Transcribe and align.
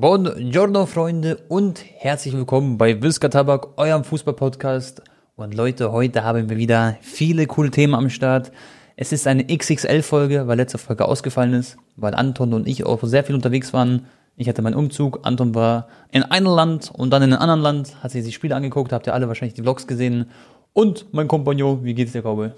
Buongiorno, 0.00 0.86
Freunde, 0.86 1.38
und 1.48 1.84
herzlich 1.96 2.32
willkommen 2.32 2.78
bei 2.78 3.02
Wiska 3.02 3.30
Tabak, 3.30 3.76
eurem 3.78 4.04
Fußball-Podcast. 4.04 5.02
Und 5.34 5.54
Leute, 5.54 5.90
heute 5.90 6.22
haben 6.22 6.48
wir 6.48 6.56
wieder 6.56 6.96
viele 7.00 7.48
coole 7.48 7.72
Themen 7.72 7.96
am 7.96 8.08
Start. 8.08 8.52
Es 8.94 9.10
ist 9.10 9.26
eine 9.26 9.44
XXL-Folge, 9.44 10.46
weil 10.46 10.56
letzte 10.56 10.78
Folge 10.78 11.04
ausgefallen 11.04 11.52
ist, 11.52 11.78
weil 11.96 12.14
Anton 12.14 12.54
und 12.54 12.68
ich 12.68 12.86
auch 12.86 13.02
sehr 13.02 13.24
viel 13.24 13.34
unterwegs 13.34 13.72
waren. 13.72 14.06
Ich 14.36 14.48
hatte 14.48 14.62
meinen 14.62 14.76
Umzug, 14.76 15.26
Anton 15.26 15.56
war 15.56 15.88
in 16.12 16.22
einem 16.22 16.46
Land 16.46 16.92
und 16.94 17.10
dann 17.10 17.24
in 17.24 17.32
einem 17.32 17.42
anderen 17.42 17.62
Land, 17.62 18.00
hat 18.00 18.12
sich 18.12 18.24
die 18.24 18.30
Spiele 18.30 18.54
angeguckt, 18.54 18.92
habt 18.92 19.08
ihr 19.08 19.14
alle 19.14 19.26
wahrscheinlich 19.26 19.54
die 19.54 19.62
Vlogs 19.62 19.88
gesehen. 19.88 20.26
Und 20.74 21.12
mein 21.12 21.26
Kompagnon, 21.26 21.82
wie 21.82 21.94
geht's 21.94 22.12
dir, 22.12 22.22
Cowboy? 22.22 22.52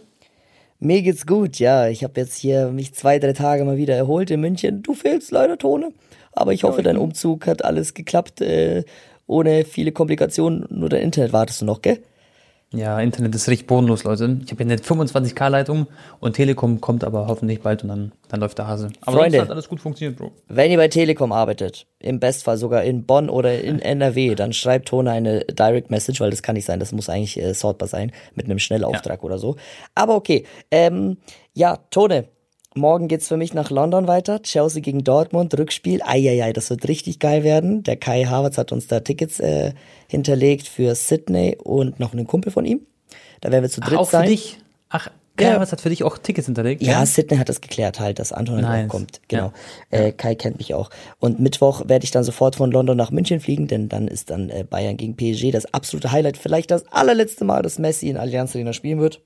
Mir 0.82 1.02
geht's 1.02 1.26
gut, 1.26 1.58
ja. 1.58 1.88
Ich 1.88 2.02
habe 2.02 2.18
jetzt 2.18 2.36
hier 2.36 2.68
mich 2.68 2.94
zwei, 2.94 3.18
drei 3.18 3.34
Tage 3.34 3.64
mal 3.64 3.76
wieder 3.76 3.94
erholt 3.94 4.30
in 4.30 4.40
München. 4.40 4.82
Du 4.82 4.94
fehlst 4.94 5.30
leider, 5.30 5.58
Tone. 5.58 5.92
Aber 6.32 6.54
ich 6.54 6.64
hoffe, 6.64 6.82
dein 6.82 6.96
Umzug 6.96 7.46
hat 7.46 7.62
alles 7.64 7.92
geklappt, 7.92 8.40
äh, 8.40 8.84
ohne 9.26 9.66
viele 9.66 9.92
Komplikationen. 9.92 10.64
Nur 10.70 10.88
dein 10.88 11.02
Internet 11.02 11.34
wartest 11.34 11.60
du 11.60 11.66
noch, 11.66 11.82
gell? 11.82 11.98
Ja, 12.72 13.00
Internet 13.00 13.34
ist 13.34 13.48
richtig 13.48 13.66
bodenlos, 13.66 14.04
Leute. 14.04 14.38
Ich 14.44 14.52
habe 14.52 14.62
ja 14.62 14.70
eine 14.70 14.76
25k-Leitung 14.76 15.88
und 16.20 16.36
Telekom 16.36 16.80
kommt 16.80 17.02
aber 17.02 17.26
hoffentlich 17.26 17.62
bald 17.62 17.82
und 17.82 17.88
dann, 17.88 18.12
dann 18.28 18.38
läuft 18.38 18.58
der 18.58 18.68
Hase. 18.68 18.90
Aber 19.00 19.16
Freunde, 19.16 19.38
sonst 19.38 19.48
hat 19.48 19.54
alles 19.54 19.68
gut 19.68 19.80
funktioniert, 19.80 20.16
Bro. 20.16 20.30
Wenn 20.46 20.70
ihr 20.70 20.76
bei 20.76 20.86
Telekom 20.86 21.32
arbeitet, 21.32 21.88
im 21.98 22.20
Bestfall 22.20 22.56
sogar 22.58 22.84
in 22.84 23.06
Bonn 23.06 23.28
oder 23.28 23.60
in 23.60 23.78
NRW, 23.80 24.36
dann 24.36 24.52
schreibt 24.52 24.86
Tone 24.86 25.10
eine 25.10 25.40
Direct 25.46 25.90
Message, 25.90 26.20
weil 26.20 26.30
das 26.30 26.42
kann 26.42 26.54
nicht 26.54 26.64
sein, 26.64 26.78
das 26.78 26.92
muss 26.92 27.08
eigentlich 27.08 27.42
äh, 27.42 27.54
sortbar 27.54 27.88
sein, 27.88 28.12
mit 28.36 28.46
einem 28.46 28.60
Schnellauftrag 28.60 29.18
ja. 29.18 29.24
oder 29.24 29.38
so. 29.38 29.56
Aber 29.96 30.14
okay, 30.14 30.44
ähm, 30.70 31.16
ja, 31.54 31.76
Tone, 31.90 32.28
Morgen 32.76 33.08
geht's 33.08 33.26
für 33.26 33.36
mich 33.36 33.52
nach 33.52 33.70
London 33.70 34.06
weiter. 34.06 34.42
Chelsea 34.42 34.80
gegen 34.80 35.02
Dortmund, 35.02 35.58
Rückspiel. 35.58 36.02
Eieiei, 36.02 36.52
das 36.52 36.70
wird 36.70 36.86
richtig 36.86 37.18
geil 37.18 37.42
werden. 37.42 37.82
Der 37.82 37.96
Kai 37.96 38.26
Havertz 38.26 38.58
hat 38.58 38.70
uns 38.70 38.86
da 38.86 39.00
Tickets 39.00 39.40
äh, 39.40 39.72
hinterlegt 40.06 40.68
für 40.68 40.94
Sydney 40.94 41.58
und 41.60 41.98
noch 41.98 42.12
einen 42.12 42.28
Kumpel 42.28 42.52
von 42.52 42.64
ihm. 42.64 42.86
Da 43.40 43.50
werden 43.50 43.64
wir 43.64 43.70
zu 43.70 43.80
dritt 43.80 43.94
Ach, 43.94 44.02
auch 44.02 44.10
sein. 44.10 44.24
Für 44.24 44.30
dich? 44.30 44.58
Ach, 44.88 45.10
Kai 45.36 45.46
ja. 45.46 45.54
Havertz 45.54 45.72
hat 45.72 45.80
für 45.80 45.88
dich 45.88 46.04
auch 46.04 46.16
Tickets 46.16 46.46
hinterlegt? 46.46 46.80
Ja, 46.80 46.92
ja, 46.92 47.06
Sydney 47.06 47.38
hat 47.38 47.48
das 47.48 47.60
geklärt 47.60 47.98
halt, 47.98 48.20
dass 48.20 48.32
Anton 48.32 48.60
nice. 48.60 48.88
kommt. 48.88 49.20
Genau. 49.26 49.52
Ja. 49.90 49.98
Äh, 49.98 50.12
Kai 50.12 50.36
kennt 50.36 50.58
mich 50.58 50.72
auch. 50.72 50.90
Und 51.18 51.40
Mittwoch 51.40 51.88
werde 51.88 52.04
ich 52.04 52.12
dann 52.12 52.22
sofort 52.22 52.54
von 52.54 52.70
London 52.70 52.96
nach 52.96 53.10
München 53.10 53.40
fliegen, 53.40 53.66
denn 53.66 53.88
dann 53.88 54.06
ist 54.06 54.30
dann 54.30 54.48
äh, 54.48 54.62
Bayern 54.62 54.96
gegen 54.96 55.16
PSG 55.16 55.50
das 55.50 55.74
absolute 55.74 56.12
Highlight. 56.12 56.36
Vielleicht 56.36 56.70
das 56.70 56.86
allerletzte 56.92 57.44
Mal, 57.44 57.62
dass 57.62 57.80
Messi 57.80 58.10
in 58.10 58.16
Allianz 58.16 58.54
Arena 58.54 58.72
spielen 58.72 59.00
wird. 59.00 59.22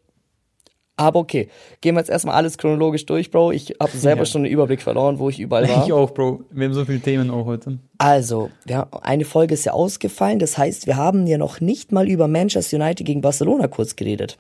Aber 0.96 1.18
okay, 1.18 1.48
gehen 1.80 1.96
wir 1.96 2.00
jetzt 2.00 2.10
erstmal 2.10 2.36
alles 2.36 2.56
chronologisch 2.56 3.04
durch, 3.06 3.30
Bro. 3.30 3.52
Ich 3.52 3.74
habe 3.80 3.92
selber 3.96 4.22
ja. 4.22 4.26
schon 4.26 4.44
den 4.44 4.52
Überblick 4.52 4.80
verloren, 4.80 5.18
wo 5.18 5.28
ich 5.28 5.40
überall 5.40 5.68
war. 5.68 5.84
Ich 5.84 5.92
auch, 5.92 6.12
Bro. 6.12 6.42
Wir 6.50 6.66
haben 6.66 6.74
so 6.74 6.84
viele 6.84 7.00
Themen 7.00 7.30
auch 7.30 7.46
heute. 7.46 7.78
Also, 7.98 8.50
ja, 8.68 8.86
eine 9.02 9.24
Folge 9.24 9.54
ist 9.54 9.64
ja 9.64 9.72
ausgefallen. 9.72 10.38
Das 10.38 10.56
heißt, 10.56 10.86
wir 10.86 10.96
haben 10.96 11.26
ja 11.26 11.38
noch 11.38 11.60
nicht 11.60 11.90
mal 11.90 12.08
über 12.08 12.28
Manchester 12.28 12.76
United 12.76 13.06
gegen 13.06 13.20
Barcelona 13.20 13.66
kurz 13.66 13.96
geredet. 13.96 14.38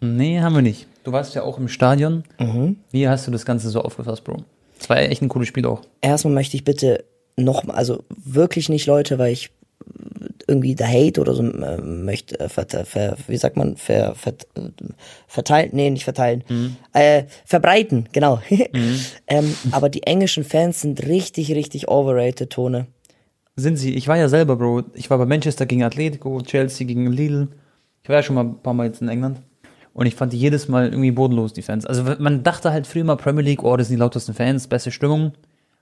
Nee, 0.00 0.40
haben 0.40 0.54
wir 0.54 0.62
nicht. 0.62 0.86
Du 1.04 1.12
warst 1.12 1.34
ja 1.34 1.42
auch 1.42 1.58
im 1.58 1.68
Stadion. 1.68 2.24
Mhm. 2.38 2.76
Wie 2.90 3.08
hast 3.08 3.26
du 3.26 3.30
das 3.30 3.44
Ganze 3.44 3.68
so 3.68 3.82
aufgefasst, 3.82 4.24
Bro? 4.24 4.44
Das 4.78 4.88
war 4.88 4.98
echt 4.98 5.22
ein 5.22 5.28
cooles 5.28 5.48
Spiel 5.48 5.66
auch. 5.66 5.82
Erstmal 6.00 6.32
möchte 6.32 6.56
ich 6.56 6.64
bitte 6.64 7.04
noch, 7.36 7.68
also 7.68 8.04
wirklich 8.24 8.68
nicht 8.68 8.86
Leute, 8.86 9.18
weil 9.18 9.32
ich 9.32 9.50
irgendwie 10.50 10.74
der 10.74 10.88
Hate 10.88 11.20
oder 11.20 11.32
so 11.34 11.42
äh, 11.42 11.80
möchte, 11.80 12.38
äh, 12.40 12.48
ver, 12.48 12.66
ver, 12.66 13.16
wie 13.28 13.36
sagt 13.36 13.56
man, 13.56 13.76
ver, 13.76 14.14
ver, 14.14 14.34
verteilen, 15.28 15.70
nee, 15.72 15.88
nicht 15.88 16.04
verteilen, 16.04 16.44
mhm. 16.48 16.76
äh, 16.92 17.24
verbreiten, 17.44 18.08
genau. 18.12 18.40
Mhm. 18.72 19.00
ähm, 19.26 19.54
aber 19.72 19.88
die 19.88 20.04
englischen 20.04 20.44
Fans 20.44 20.80
sind 20.80 21.06
richtig, 21.06 21.52
richtig 21.54 21.88
overrated, 21.88 22.50
Tone. 22.50 22.86
Sind 23.56 23.76
sie? 23.76 23.94
Ich 23.94 24.06
war 24.08 24.16
ja 24.16 24.28
selber, 24.28 24.56
Bro. 24.56 24.84
Ich 24.94 25.10
war 25.10 25.18
bei 25.18 25.26
Manchester 25.26 25.66
gegen 25.66 25.82
Atletico, 25.82 26.40
Chelsea 26.42 26.86
gegen 26.86 27.10
Lille. 27.10 27.48
Ich 28.02 28.08
war 28.08 28.16
ja 28.16 28.22
schon 28.22 28.34
mal 28.34 28.44
ein 28.44 28.62
paar 28.62 28.74
Mal 28.74 28.86
jetzt 28.86 29.02
in 29.02 29.08
England. 29.08 29.40
Und 29.92 30.06
ich 30.06 30.14
fand 30.14 30.32
die 30.32 30.38
jedes 30.38 30.68
Mal 30.68 30.90
irgendwie 30.90 31.10
bodenlos, 31.10 31.52
die 31.52 31.62
Fans. 31.62 31.84
Also 31.84 32.04
man 32.18 32.42
dachte 32.42 32.72
halt 32.72 32.86
früher 32.86 33.04
mal 33.04 33.16
Premier 33.16 33.42
League, 33.42 33.62
oh, 33.62 33.76
das 33.76 33.88
sind 33.88 33.96
die 33.96 34.00
lautesten 34.00 34.34
Fans, 34.34 34.66
beste 34.66 34.90
Stimmung. 34.90 35.32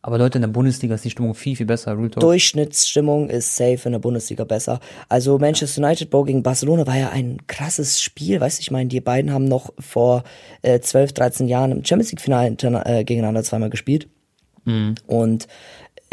Aber 0.00 0.16
Leute, 0.16 0.38
in 0.38 0.42
der 0.42 0.48
Bundesliga 0.48 0.94
ist 0.94 1.04
die 1.04 1.10
Stimmung 1.10 1.34
viel, 1.34 1.56
viel 1.56 1.66
besser. 1.66 1.98
Real 1.98 2.08
Durchschnittsstimmung 2.08 3.28
ist 3.30 3.56
safe 3.56 3.80
in 3.84 3.92
der 3.92 3.98
Bundesliga 3.98 4.44
besser. 4.44 4.78
Also 5.08 5.38
Manchester 5.38 5.82
United 5.82 6.08
Bro 6.10 6.24
gegen 6.24 6.42
Barcelona 6.42 6.86
war 6.86 6.96
ja 6.96 7.10
ein 7.10 7.38
krasses 7.48 8.00
Spiel. 8.00 8.40
Weißt 8.40 8.58
du, 8.58 8.62
ich 8.62 8.70
meine, 8.70 8.88
die 8.88 9.00
beiden 9.00 9.32
haben 9.32 9.46
noch 9.46 9.72
vor 9.78 10.22
äh, 10.62 10.78
12, 10.78 11.14
13 11.14 11.48
Jahren 11.48 11.72
im 11.72 11.84
Champions 11.84 12.12
League-Finale 12.12 12.56
äh, 12.84 13.04
gegeneinander 13.04 13.42
zweimal 13.42 13.70
gespielt. 13.70 14.08
Mhm. 14.64 14.94
Und 15.08 15.48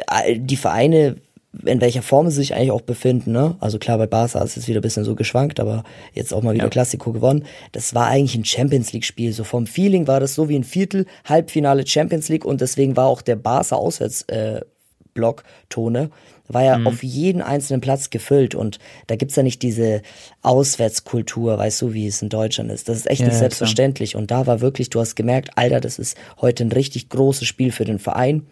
äh, 0.07 0.39
die 0.39 0.57
Vereine 0.57 1.17
in 1.65 1.81
welcher 1.81 2.01
Form 2.01 2.29
sie 2.29 2.37
sich 2.37 2.55
eigentlich 2.55 2.71
auch 2.71 2.81
befinden. 2.81 3.31
Ne? 3.31 3.55
Also 3.59 3.79
klar, 3.79 3.97
bei 3.97 4.07
Barca 4.07 4.43
ist 4.43 4.57
es 4.57 4.67
wieder 4.67 4.79
ein 4.79 4.81
bisschen 4.81 5.03
so 5.03 5.15
geschwankt, 5.15 5.59
aber 5.59 5.83
jetzt 6.13 6.33
auch 6.33 6.41
mal 6.41 6.53
wieder 6.53 6.65
ja. 6.65 6.69
Klassiko 6.69 7.11
gewonnen. 7.11 7.45
Das 7.71 7.93
war 7.95 8.07
eigentlich 8.07 8.35
ein 8.35 8.45
Champions 8.45 8.93
League-Spiel. 8.93 9.33
So 9.33 9.43
vom 9.43 9.67
Feeling 9.67 10.07
war 10.07 10.19
das 10.19 10.35
so 10.35 10.49
wie 10.49 10.55
ein 10.55 10.63
Viertel, 10.63 11.05
Halbfinale 11.25 11.85
Champions 11.87 12.29
League 12.29 12.45
und 12.45 12.61
deswegen 12.61 12.97
war 12.97 13.07
auch 13.07 13.21
der 13.21 13.35
Barca 13.35 13.75
Auswärtsblock 13.75 15.41
äh, 15.41 15.67
Tone 15.69 16.09
war 16.47 16.63
ja 16.63 16.77
mhm. 16.77 16.87
auf 16.87 17.03
jeden 17.03 17.41
einzelnen 17.41 17.81
Platz 17.81 18.09
gefüllt 18.09 18.55
und 18.55 18.79
da 19.07 19.15
gibt's 19.15 19.35
ja 19.35 19.43
nicht 19.43 19.61
diese 19.61 20.01
Auswärtskultur, 20.41 21.57
weißt 21.57 21.81
du, 21.81 21.93
wie 21.93 22.07
es 22.07 22.21
in 22.21 22.29
Deutschland 22.29 22.71
ist. 22.71 22.87
Das 22.87 22.97
ist 22.97 23.09
echt 23.09 23.21
ja, 23.21 23.27
nicht 23.27 23.37
selbstverständlich 23.37 24.11
klar. 24.11 24.21
und 24.21 24.31
da 24.31 24.45
war 24.45 24.61
wirklich, 24.61 24.89
du 24.89 24.99
hast 24.99 25.15
gemerkt, 25.15 25.51
Alter, 25.55 25.79
das 25.79 25.99
ist 25.99 26.17
heute 26.39 26.63
ein 26.63 26.71
richtig 26.71 27.09
großes 27.09 27.47
Spiel 27.47 27.71
für 27.71 27.85
den 27.85 27.99
Verein 27.99 28.45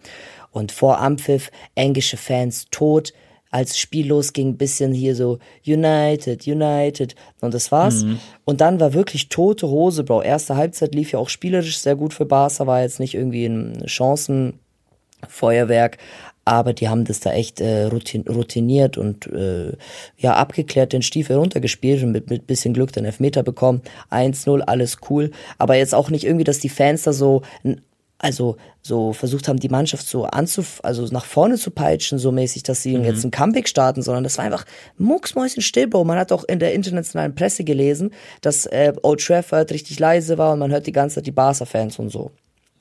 und 0.54 0.72
vor 0.72 0.98
Ampfiff 1.00 1.50
englische 1.74 2.16
Fans 2.16 2.68
tot. 2.70 3.12
Als 3.50 3.78
Spiel 3.78 4.06
losging, 4.08 4.56
bisschen 4.56 4.92
hier 4.92 5.14
so 5.14 5.38
United, 5.64 6.44
United 6.44 7.14
und 7.40 7.54
das 7.54 7.70
war's. 7.70 8.02
Mhm. 8.02 8.18
Und 8.44 8.60
dann 8.60 8.80
war 8.80 8.94
wirklich 8.94 9.28
tote 9.28 9.68
Hose, 9.68 10.02
Bro. 10.02 10.22
Erste 10.22 10.56
Halbzeit 10.56 10.92
lief 10.92 11.12
ja 11.12 11.20
auch 11.20 11.28
spielerisch 11.28 11.78
sehr 11.78 11.94
gut 11.94 12.14
für 12.14 12.26
Barca, 12.26 12.66
war 12.66 12.82
jetzt 12.82 12.98
nicht 12.98 13.14
irgendwie 13.14 13.46
ein 13.46 13.84
Chancenfeuerwerk, 13.86 15.98
aber 16.44 16.72
die 16.72 16.88
haben 16.88 17.04
das 17.04 17.20
da 17.20 17.32
echt 17.32 17.60
äh, 17.60 17.84
routiniert 17.84 18.98
und 18.98 19.28
äh, 19.28 19.74
ja 20.18 20.34
abgeklärt, 20.34 20.92
den 20.92 21.02
Stiefel 21.02 21.36
runtergespielt 21.36 22.02
und 22.02 22.10
mit, 22.10 22.30
mit 22.30 22.48
bisschen 22.48 22.74
Glück 22.74 22.92
den 22.92 23.04
Elfmeter 23.04 23.44
bekommen. 23.44 23.82
1-0, 24.10 24.62
alles 24.62 24.96
cool. 25.08 25.30
Aber 25.58 25.76
jetzt 25.76 25.94
auch 25.94 26.10
nicht 26.10 26.24
irgendwie, 26.24 26.44
dass 26.44 26.58
die 26.58 26.68
Fans 26.68 27.04
da 27.04 27.12
so 27.12 27.42
also 28.24 28.56
so 28.80 29.12
versucht 29.12 29.48
haben, 29.48 29.60
die 29.60 29.68
Mannschaft 29.68 30.06
so 30.06 30.24
anzuf, 30.24 30.80
also 30.82 31.04
nach 31.08 31.26
vorne 31.26 31.56
zu 31.56 31.70
peitschen, 31.70 32.18
so 32.18 32.32
mäßig, 32.32 32.62
dass 32.62 32.82
sie 32.82 32.96
mhm. 32.96 33.04
jetzt 33.04 33.22
ein 33.22 33.30
Comeback 33.30 33.68
starten, 33.68 34.00
sondern 34.00 34.24
das 34.24 34.38
war 34.38 34.46
einfach 34.46 34.64
mucksmäuschen 34.96 35.62
Bro. 35.90 36.04
Man 36.04 36.16
hat 36.16 36.32
auch 36.32 36.42
in 36.44 36.58
der 36.58 36.72
internationalen 36.72 37.34
Presse 37.34 37.64
gelesen, 37.64 38.12
dass 38.40 38.64
äh, 38.64 38.94
Old 39.02 39.20
Trafford 39.20 39.70
richtig 39.72 39.98
leise 39.98 40.38
war 40.38 40.54
und 40.54 40.58
man 40.58 40.70
hört 40.70 40.86
die 40.86 40.92
ganze 40.92 41.16
Zeit 41.16 41.26
die 41.26 41.32
Barca-Fans 41.32 41.98
und 41.98 42.08
so. 42.08 42.30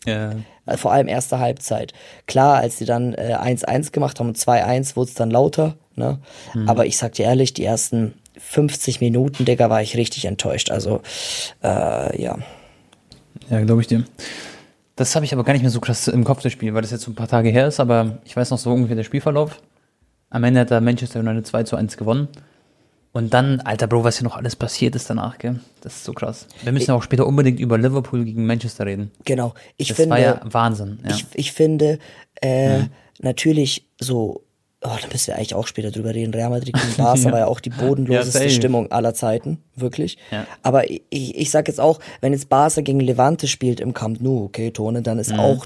Ja. 0.05 0.31
Äh, 0.65 0.77
vor 0.77 0.93
allem 0.93 1.09
erste 1.09 1.39
Halbzeit. 1.39 1.91
Klar, 2.25 2.55
als 2.59 2.77
sie 2.77 2.85
dann 2.85 3.13
1-1 3.13 3.87
äh, 3.87 3.91
gemacht 3.91 4.21
haben 4.21 4.27
und 4.29 4.37
2-1 4.37 4.95
wurde 4.95 5.09
es 5.09 5.15
dann 5.15 5.29
lauter, 5.29 5.75
ne? 5.95 6.19
Mhm. 6.53 6.69
Aber 6.69 6.85
ich 6.85 6.95
sag 6.95 7.13
dir 7.13 7.25
ehrlich, 7.25 7.53
die 7.53 7.65
ersten 7.65 8.13
50 8.39 9.01
Minuten, 9.01 9.43
Digga, 9.43 9.69
war 9.69 9.81
ich 9.81 9.97
richtig 9.97 10.23
enttäuscht. 10.23 10.71
Also, 10.71 11.01
äh, 11.61 12.21
ja. 12.21 12.37
Ja, 13.49 13.61
glaube 13.61 13.81
ich 13.81 13.87
dir. 13.87 14.05
Das 14.95 15.15
habe 15.15 15.25
ich 15.25 15.33
aber 15.33 15.43
gar 15.43 15.53
nicht 15.53 15.63
mehr 15.63 15.71
so 15.71 15.79
krass 15.79 16.07
im 16.07 16.23
Kopf, 16.23 16.41
das 16.41 16.51
Spiel, 16.51 16.73
weil 16.73 16.81
das 16.81 16.91
jetzt 16.91 17.03
so 17.03 17.11
ein 17.11 17.15
paar 17.15 17.27
Tage 17.27 17.49
her 17.49 17.67
ist, 17.67 17.79
aber 17.79 18.19
ich 18.25 18.35
weiß 18.35 18.51
noch 18.51 18.59
so 18.59 18.71
ungefähr 18.71 18.95
der 18.95 19.03
Spielverlauf. 19.03 19.59
Am 20.29 20.43
Ende 20.43 20.61
hat 20.61 20.71
da 20.71 20.81
Manchester 20.81 21.19
United 21.19 21.47
2 21.47 21.63
zu 21.63 21.75
1 21.75 21.97
gewonnen. 21.97 22.27
Und 23.11 23.35
dann, 23.35 23.59
alter 23.61 23.85
Bro, 23.85 24.03
was 24.03 24.17
hier 24.17 24.23
noch 24.23 24.35
alles 24.35 24.55
passiert 24.55 24.95
ist 24.95 25.07
danach, 25.07 25.37
gell? 25.37 25.59
Das 25.81 25.97
ist 25.97 26.03
so 26.03 26.13
krass. 26.13 26.47
Wir 26.63 26.71
müssen 26.71 26.85
ich, 26.85 26.91
auch 26.91 27.03
später 27.03 27.27
unbedingt 27.27 27.59
über 27.59 27.77
Liverpool 27.77 28.25
gegen 28.25 28.47
Manchester 28.47 28.87
reden. 28.87 29.11
Genau. 29.25 29.53
Ich 29.77 29.89
das 29.89 29.97
finde, 29.97 30.09
war 30.09 30.19
ja 30.19 30.41
Wahnsinn. 30.43 30.99
Ja. 31.03 31.11
Ich, 31.11 31.27
ich 31.33 31.51
finde, 31.51 31.99
äh, 32.41 32.79
mhm. 32.79 32.89
natürlich 33.21 33.87
so 33.99 34.42
oh, 34.83 34.97
da 35.01 35.07
müssen 35.11 35.27
wir 35.27 35.35
eigentlich 35.35 35.55
auch 35.55 35.67
später 35.67 35.91
drüber 35.91 36.13
reden. 36.13 36.33
Real 36.33 36.49
Madrid 36.49 36.73
gegen 36.73 36.95
Barca 36.97 37.21
ja. 37.25 37.31
war 37.31 37.39
ja 37.39 37.47
auch 37.47 37.59
die 37.59 37.69
bodenloseste 37.69 38.43
ja, 38.43 38.49
Stimmung 38.49 38.91
aller 38.91 39.13
Zeiten, 39.13 39.59
wirklich. 39.75 40.17
Ja. 40.31 40.45
Aber 40.61 40.89
ich, 40.89 41.03
ich 41.09 41.51
sag 41.51 41.67
jetzt 41.67 41.79
auch, 41.79 41.99
wenn 42.21 42.33
jetzt 42.33 42.49
Barca 42.49 42.81
gegen 42.81 42.99
Levante 42.99 43.47
spielt 43.47 43.79
im 43.79 43.93
Camp 43.93 44.21
Nou, 44.21 44.43
okay, 44.43 44.71
Tone, 44.71 45.01
dann 45.01 45.19
ist 45.19 45.31
mhm. 45.31 45.39
auch 45.39 45.65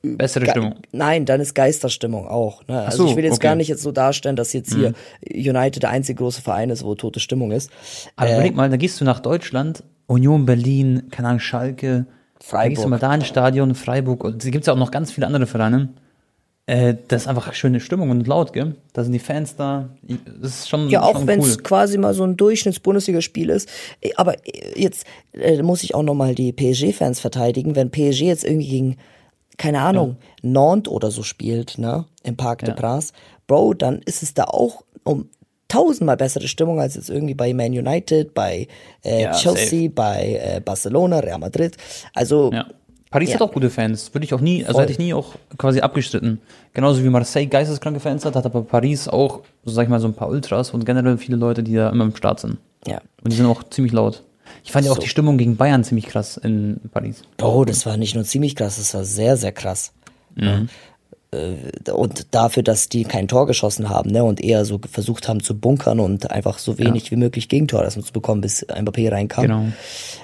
Bessere 0.00 0.46
Stimmung. 0.48 0.76
Nein, 0.92 1.24
dann 1.24 1.40
ist 1.40 1.54
Geisterstimmung 1.54 2.28
auch. 2.28 2.66
Ne? 2.68 2.82
Also 2.82 3.04
so, 3.04 3.10
ich 3.10 3.16
will 3.16 3.24
jetzt 3.24 3.34
okay. 3.34 3.48
gar 3.48 3.54
nicht 3.56 3.68
jetzt 3.68 3.82
so 3.82 3.90
darstellen, 3.90 4.36
dass 4.36 4.52
jetzt 4.52 4.72
hier 4.72 4.90
mhm. 4.90 5.50
United 5.50 5.82
der 5.82 5.90
einzige 5.90 6.18
große 6.18 6.40
Verein 6.40 6.70
ist, 6.70 6.84
wo 6.84 6.94
tote 6.94 7.18
Stimmung 7.18 7.50
ist. 7.50 7.70
Aber 8.14 8.30
äh, 8.30 8.34
überleg 8.34 8.54
mal, 8.54 8.70
da 8.70 8.76
gehst 8.76 9.00
du 9.00 9.04
nach 9.04 9.18
Deutschland, 9.18 9.82
Union 10.06 10.46
Berlin, 10.46 11.08
keine 11.10 11.28
Ahnung, 11.28 11.40
Schalke, 11.40 12.06
Freiburg. 12.40 12.62
Da 12.62 12.68
gehst 12.68 12.84
du 12.84 12.88
mal 12.88 12.98
da 12.98 13.14
ins 13.14 13.26
Stadion, 13.26 13.74
Freiburg, 13.74 14.22
und 14.22 14.44
es 14.44 14.50
gibt 14.50 14.66
ja 14.66 14.72
auch 14.72 14.78
noch 14.78 14.92
ganz 14.92 15.10
viele 15.10 15.26
andere 15.26 15.46
Vereine. 15.46 15.88
Äh, 16.68 16.96
das 17.08 17.22
ist 17.22 17.28
einfach 17.28 17.54
schöne 17.54 17.80
Stimmung 17.80 18.10
und 18.10 18.26
laut, 18.26 18.52
gell? 18.52 18.74
Da 18.92 19.02
sind 19.02 19.14
die 19.14 19.18
Fans 19.18 19.56
da. 19.56 19.88
Das 20.40 20.50
ist 20.60 20.68
schon 20.68 20.90
Ja, 20.90 21.02
auch 21.02 21.26
wenn 21.26 21.40
es 21.40 21.56
cool. 21.56 21.62
quasi 21.62 21.96
mal 21.96 22.12
so 22.12 22.24
ein 22.24 22.36
Durchschnitts-Bundesligaspiel 22.36 23.48
ist. 23.48 23.70
Äh, 24.02 24.10
aber 24.16 24.34
äh, 24.46 24.78
jetzt 24.78 25.06
äh, 25.32 25.62
muss 25.62 25.82
ich 25.82 25.94
auch 25.94 26.02
nochmal 26.02 26.34
die 26.34 26.52
PSG-Fans 26.52 27.20
verteidigen. 27.20 27.74
Wenn 27.74 27.90
PSG 27.90 28.20
jetzt 28.22 28.44
irgendwie 28.44 28.68
gegen 28.68 28.96
keine 29.56 29.80
Ahnung, 29.80 30.16
Nantes 30.42 30.92
oder 30.92 31.10
so 31.10 31.22
spielt, 31.22 31.78
ne, 31.78 32.04
im 32.22 32.36
Parc 32.36 32.60
de 32.60 32.68
Ja. 32.68 32.74
Princes, 32.74 33.12
Bro, 33.46 33.74
dann 33.74 34.00
ist 34.04 34.22
es 34.22 34.34
da 34.34 34.44
auch 34.44 34.84
um 35.04 35.30
tausendmal 35.68 36.16
bessere 36.16 36.48
Stimmung 36.48 36.80
als 36.80 36.94
jetzt 36.96 37.10
irgendwie 37.10 37.34
bei 37.34 37.52
Man 37.54 37.72
United, 37.72 38.34
bei 38.34 38.68
äh, 39.04 39.22
Ja, 39.22 39.32
Chelsea, 39.32 39.90
bei 39.92 40.38
äh, 40.56 40.60
Barcelona, 40.60 41.18
Real 41.20 41.38
Madrid. 41.38 41.76
Also 42.14 42.50
Ja. 42.52 42.66
Paris 43.10 43.30
Ja. 43.30 43.34
hat 43.36 43.42
auch 43.42 43.52
gute 43.52 43.70
Fans, 43.70 44.12
würde 44.14 44.24
ich 44.24 44.34
auch 44.34 44.40
nie, 44.40 44.62
also 44.62 44.72
Voll. 44.74 44.82
hätte 44.82 44.92
ich 44.92 44.98
nie 44.98 45.14
auch 45.14 45.34
quasi 45.56 45.80
abgestritten. 45.80 46.40
Genauso 46.74 47.02
wie 47.02 47.08
Marseille 47.08 47.46
geisteskranke 47.46 48.00
Fans 48.00 48.24
hat, 48.24 48.36
hat 48.36 48.44
aber 48.44 48.62
Paris 48.62 49.08
auch, 49.08 49.40
so 49.64 49.72
sag 49.72 49.84
ich 49.84 49.88
mal, 49.88 50.00
so 50.00 50.08
ein 50.08 50.14
paar 50.14 50.28
Ultras 50.28 50.70
und 50.70 50.84
generell 50.84 51.16
viele 51.18 51.36
Leute, 51.38 51.62
die 51.62 51.74
da 51.74 51.90
immer 51.90 52.04
im 52.04 52.14
Start 52.14 52.40
sind. 52.40 52.58
ja, 52.86 53.00
Und 53.24 53.32
die 53.32 53.36
sind 53.36 53.46
auch 53.46 53.62
ziemlich 53.64 53.92
laut. 53.92 54.22
Ich 54.64 54.72
fand 54.72 54.86
ja 54.86 54.92
auch 54.92 54.98
die 54.98 55.08
Stimmung 55.08 55.38
gegen 55.38 55.56
Bayern 55.56 55.84
ziemlich 55.84 56.06
krass 56.06 56.36
in 56.36 56.80
Paris. 56.92 57.22
Bro, 57.36 57.64
das 57.66 57.84
war 57.86 57.96
nicht 57.96 58.14
nur 58.14 58.24
ziemlich 58.24 58.56
krass, 58.56 58.76
das 58.76 58.92
war 58.94 59.04
sehr, 59.04 59.36
sehr 59.36 59.52
krass. 59.52 59.92
Mhm. 60.34 60.68
Äh, 61.30 61.90
Und 61.90 62.26
dafür, 62.34 62.62
dass 62.62 62.88
die 62.88 63.04
kein 63.04 63.28
Tor 63.28 63.46
geschossen 63.46 63.90
haben, 63.90 64.10
ne, 64.10 64.24
und 64.24 64.40
eher 64.42 64.64
so 64.64 64.80
versucht 64.90 65.28
haben 65.28 65.42
zu 65.42 65.58
bunkern 65.58 66.00
und 66.00 66.30
einfach 66.30 66.58
so 66.58 66.78
wenig 66.78 67.10
wie 67.10 67.16
möglich 67.16 67.50
Gegentor 67.50 67.82
erstmal 67.84 68.06
zu 68.06 68.14
bekommen, 68.14 68.40
bis 68.40 68.64
Mbappé 68.66 69.12
reinkam. 69.12 69.42
Genau. 69.42 69.64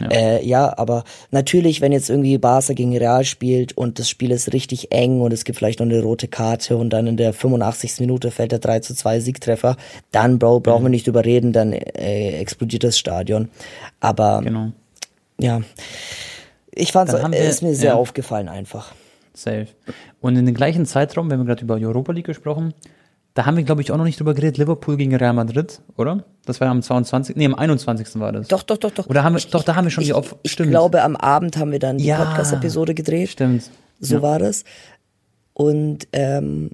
Ja. 0.01 0.09
Äh, 0.09 0.47
ja, 0.47 0.79
aber 0.79 1.05
natürlich, 1.31 1.83
wenn 1.83 1.93
jetzt 1.93 2.09
irgendwie 2.09 2.39
Barca 2.39 2.73
gegen 2.73 2.97
Real 2.97 3.25
spielt 3.27 3.77
und 3.77 3.99
das 3.99 4.09
Spiel 4.09 4.31
ist 4.31 4.55
richtig 4.55 4.93
eng 4.93 5.21
und 5.21 5.33
es 5.35 5.45
gibt 5.45 5.59
vielleicht 5.59 5.81
noch 5.81 5.87
eine 5.87 6.01
rote 6.03 6.27
Karte 6.27 6.79
und 6.79 6.89
dann 6.89 7.07
in 7.07 7.19
der 7.19 7.35
85. 7.35 8.01
Minute 8.01 8.31
fällt 8.31 8.53
der 8.53 8.61
3 8.61 8.81
zu 8.81 8.95
2 8.95 9.21
Siegtreffer, 9.21 9.77
dann, 10.11 10.39
Bro, 10.39 10.61
brauchen 10.61 10.81
Mhm. 10.83 10.87
wir 10.87 10.91
nicht 10.91 11.07
überreden, 11.07 11.53
dann 11.53 11.75
äh, 11.75 12.39
explodiert 12.39 12.83
das 12.83 12.99
Stadion. 12.99 13.51
Aber 14.01 14.41
Genau. 14.43 14.73
ja, 15.39 15.61
ich 16.75 16.93
Dann 16.93 17.23
haben 17.23 17.33
äh, 17.35 17.47
ist 17.49 17.63
mir 17.63 17.75
sehr 17.75 17.91
ja. 17.91 17.95
aufgefallen 17.97 18.49
einfach. 18.49 18.93
Safe. 19.35 19.67
Und 20.21 20.37
in 20.37 20.47
dem 20.47 20.55
gleichen 20.55 20.87
Zeitraum, 20.87 21.29
wir 21.31 21.37
haben 21.37 21.45
gerade 21.47 21.63
über 21.65 21.75
Europa 21.75 22.13
League 22.13 22.27
gesprochen, 22.27 22.73
da 23.35 23.47
haben 23.47 23.57
wir, 23.57 23.65
glaube 23.65 23.83
ich, 23.83 23.91
auch 23.91 23.97
noch 23.97 24.05
nicht 24.05 24.21
drüber 24.21 24.33
geredet, 24.33 24.59
Liverpool 24.59 24.97
gegen 24.97 25.15
Real 25.17 25.33
Madrid, 25.33 25.81
oder? 25.97 26.23
Das 26.47 26.61
war 26.61 26.67
ja 26.69 26.71
am 26.71 26.83
22. 26.83 27.35
Nee, 27.35 27.47
am 27.47 27.55
21. 27.57 28.21
war 28.21 28.31
das. 28.31 28.47
Doch, 28.47 28.63
doch, 28.63 28.77
doch, 28.77 28.93
doch. 28.93 29.09
Oder 29.09 29.25
haben 29.25 29.35
wir, 29.35 29.43
doch, 29.51 29.65
da 29.65 29.75
haben 29.75 29.87
wir 29.87 29.91
schon 29.91 30.03
ich, 30.03 30.09
die 30.09 30.13
auf. 30.15 30.37
ich 30.45 30.53
stimmt. 30.53 30.71
glaube, 30.71 31.03
am 31.03 31.17
Abend 31.17 31.57
haben 31.57 31.73
wir 31.73 31.81
dann 31.81 31.99
die 31.99 32.05
Ja. 32.05 32.25
Podcast-Episode 32.25 32.95
gedreht. 32.95 33.31
Stimmt. 33.31 33.71
So 33.99 34.17
Ja. 34.17 34.23
war 34.23 34.39
das. 34.39 34.63
Und 35.53 36.07
ähm, 36.13 36.71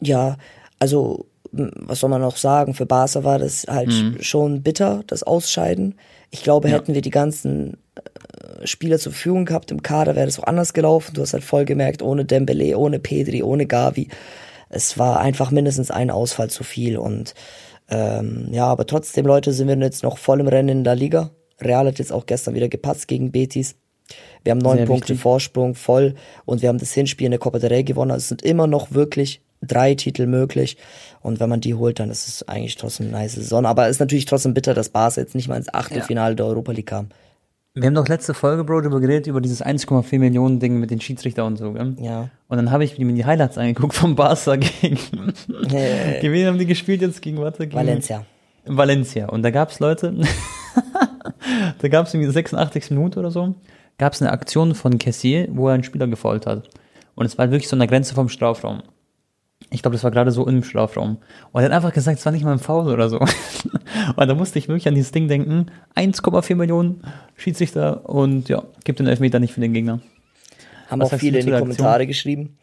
ja, 0.00 0.36
also 0.78 1.26
was 1.50 2.00
soll 2.00 2.10
man 2.10 2.20
noch 2.20 2.36
sagen? 2.36 2.74
Für 2.74 2.86
Barca 2.86 3.24
war 3.24 3.38
das 3.38 3.66
halt 3.68 3.88
Mhm. 3.88 4.16
schon 4.20 4.62
bitter, 4.62 5.02
das 5.06 5.22
Ausscheiden. 5.24 5.94
Ich 6.30 6.42
glaube, 6.42 6.68
hätten 6.68 6.94
wir 6.94 7.00
die 7.00 7.10
ganzen 7.10 7.78
Spieler 8.64 8.98
zur 8.98 9.12
Verfügung 9.12 9.44
gehabt 9.44 9.70
im 9.70 9.82
Kader, 9.82 10.16
wäre 10.16 10.26
das 10.26 10.38
auch 10.38 10.44
anders 10.44 10.72
gelaufen. 10.72 11.14
Du 11.14 11.22
hast 11.22 11.32
halt 11.32 11.44
voll 11.44 11.64
gemerkt, 11.64 12.02
ohne 12.02 12.24
Dembele, 12.24 12.76
ohne 12.76 12.98
Pedri, 12.98 13.42
ohne 13.42 13.66
Gavi. 13.66 14.08
Es 14.68 14.98
war 14.98 15.20
einfach 15.20 15.50
mindestens 15.50 15.90
ein 15.90 16.10
Ausfall 16.10 16.50
zu 16.50 16.64
viel. 16.64 16.98
Und 16.98 17.34
ähm, 17.88 18.48
ja, 18.50 18.66
aber 18.66 18.86
trotzdem, 18.86 19.26
Leute, 19.26 19.52
sind 19.52 19.68
wir 19.68 19.76
jetzt 19.78 20.02
noch 20.02 20.18
voll 20.18 20.40
im 20.40 20.48
Rennen 20.48 20.68
in 20.68 20.84
der 20.84 20.96
Liga. 20.96 21.30
Real 21.60 21.86
hat 21.86 21.98
jetzt 21.98 22.12
auch 22.12 22.26
gestern 22.26 22.54
wieder 22.54 22.68
gepatzt 22.68 23.08
gegen 23.08 23.32
Betis. 23.32 23.76
Wir 24.44 24.52
haben 24.52 24.58
neun 24.58 24.78
Sehr 24.78 24.86
Punkte 24.86 25.10
wichtig. 25.10 25.22
Vorsprung 25.22 25.74
voll 25.74 26.14
und 26.46 26.62
wir 26.62 26.68
haben 26.68 26.78
das 26.78 26.92
Hinspiel 26.92 27.26
in 27.26 27.32
der 27.32 27.40
Copa 27.40 27.58
del 27.58 27.68
Rey 27.70 27.84
gewonnen. 27.84 28.10
Also 28.10 28.22
es 28.22 28.28
sind 28.28 28.42
immer 28.42 28.66
noch 28.66 28.92
wirklich 28.92 29.42
drei 29.60 29.94
Titel 29.94 30.26
möglich. 30.26 30.76
Und 31.20 31.40
wenn 31.40 31.48
man 31.48 31.60
die 31.60 31.74
holt, 31.74 31.98
dann 31.98 32.10
ist 32.10 32.28
es 32.28 32.46
eigentlich 32.48 32.76
trotzdem 32.76 33.08
eine 33.08 33.18
nice 33.18 33.34
Saison. 33.34 33.66
Aber 33.66 33.86
es 33.86 33.96
ist 33.96 34.00
natürlich 34.00 34.24
trotzdem 34.24 34.54
bitter, 34.54 34.74
dass 34.74 34.88
Barca 34.88 35.20
jetzt 35.20 35.34
nicht 35.34 35.48
mal 35.48 35.56
ins 35.56 35.72
Achtelfinale 35.72 36.36
der 36.36 36.46
Europa 36.46 36.72
League 36.72 36.86
kam. 36.86 37.08
Wir 37.80 37.86
haben 37.86 37.94
doch 37.94 38.08
letzte 38.08 38.34
Folge, 38.34 38.64
Bro, 38.64 38.80
darüber 38.80 39.00
geredet, 39.00 39.28
über 39.28 39.40
dieses 39.40 39.64
1,4 39.64 40.18
Millionen 40.18 40.58
Ding 40.58 40.80
mit 40.80 40.90
den 40.90 41.00
Schiedsrichter 41.00 41.44
und 41.46 41.56
so, 41.56 41.72
gell? 41.72 41.94
Ja. 42.00 42.28
Und 42.48 42.56
dann 42.56 42.72
habe 42.72 42.82
ich 42.82 42.98
mir 42.98 43.12
die 43.12 43.24
Highlights 43.24 43.56
angeguckt 43.56 43.94
vom 43.94 44.16
Barca 44.16 44.56
gegen. 44.56 44.98
gegen 45.68 46.32
wen 46.32 46.46
haben 46.46 46.58
die 46.58 46.66
gespielt 46.66 47.02
jetzt? 47.02 47.22
Gegen 47.22 47.38
warte? 47.38 47.66
Gegen 47.66 47.76
Valencia. 47.76 48.24
Valencia. 48.64 49.28
Und 49.28 49.42
da 49.42 49.50
gab's 49.50 49.78
Leute, 49.78 50.14
da 51.78 51.88
gab's 51.88 52.14
irgendwie 52.14 52.32
86 52.32 52.90
Minuten 52.90 53.20
oder 53.20 53.30
so, 53.30 53.54
gab's 53.96 54.20
eine 54.20 54.32
Aktion 54.32 54.74
von 54.74 54.98
Cassier, 54.98 55.48
wo 55.52 55.68
er 55.68 55.74
einen 55.74 55.84
Spieler 55.84 56.08
gefault 56.08 56.46
hat. 56.46 56.68
Und 57.14 57.26
es 57.26 57.38
war 57.38 57.44
halt 57.44 57.52
wirklich 57.52 57.68
so 57.68 57.76
an 57.76 57.80
der 57.80 57.88
Grenze 57.88 58.14
vom 58.14 58.28
Strafraum. 58.28 58.82
Ich 59.70 59.82
glaube, 59.82 59.94
das 59.96 60.04
war 60.04 60.10
gerade 60.10 60.30
so 60.30 60.46
im 60.46 60.64
Strafraum. 60.64 61.18
Und 61.52 61.62
er 61.62 61.66
hat 61.66 61.72
einfach 61.72 61.92
gesagt, 61.92 62.18
es 62.18 62.24
war 62.24 62.32
nicht 62.32 62.44
mal 62.44 62.52
ein 62.52 62.58
Foul 62.58 62.92
oder 62.92 63.10
so. 63.10 63.18
Und 64.16 64.28
da 64.28 64.34
musste 64.34 64.58
ich 64.58 64.68
wirklich 64.68 64.88
an 64.88 64.94
dieses 64.94 65.12
Ding 65.12 65.28
denken. 65.28 65.66
1,4 65.94 66.54
Millionen 66.54 67.02
Schiedsrichter 67.36 68.08
und 68.08 68.48
ja, 68.48 68.62
gibt 68.84 68.98
den 68.98 69.06
Elfmeter 69.06 69.40
nicht 69.40 69.52
für 69.52 69.60
den 69.60 69.72
Gegner. 69.72 70.00
Haben 70.88 71.02
Was 71.02 71.12
auch 71.12 71.18
viele 71.18 71.40
in 71.40 71.46
die 71.46 71.52
Kommentare 71.52 72.06
geschrieben. 72.06 72.56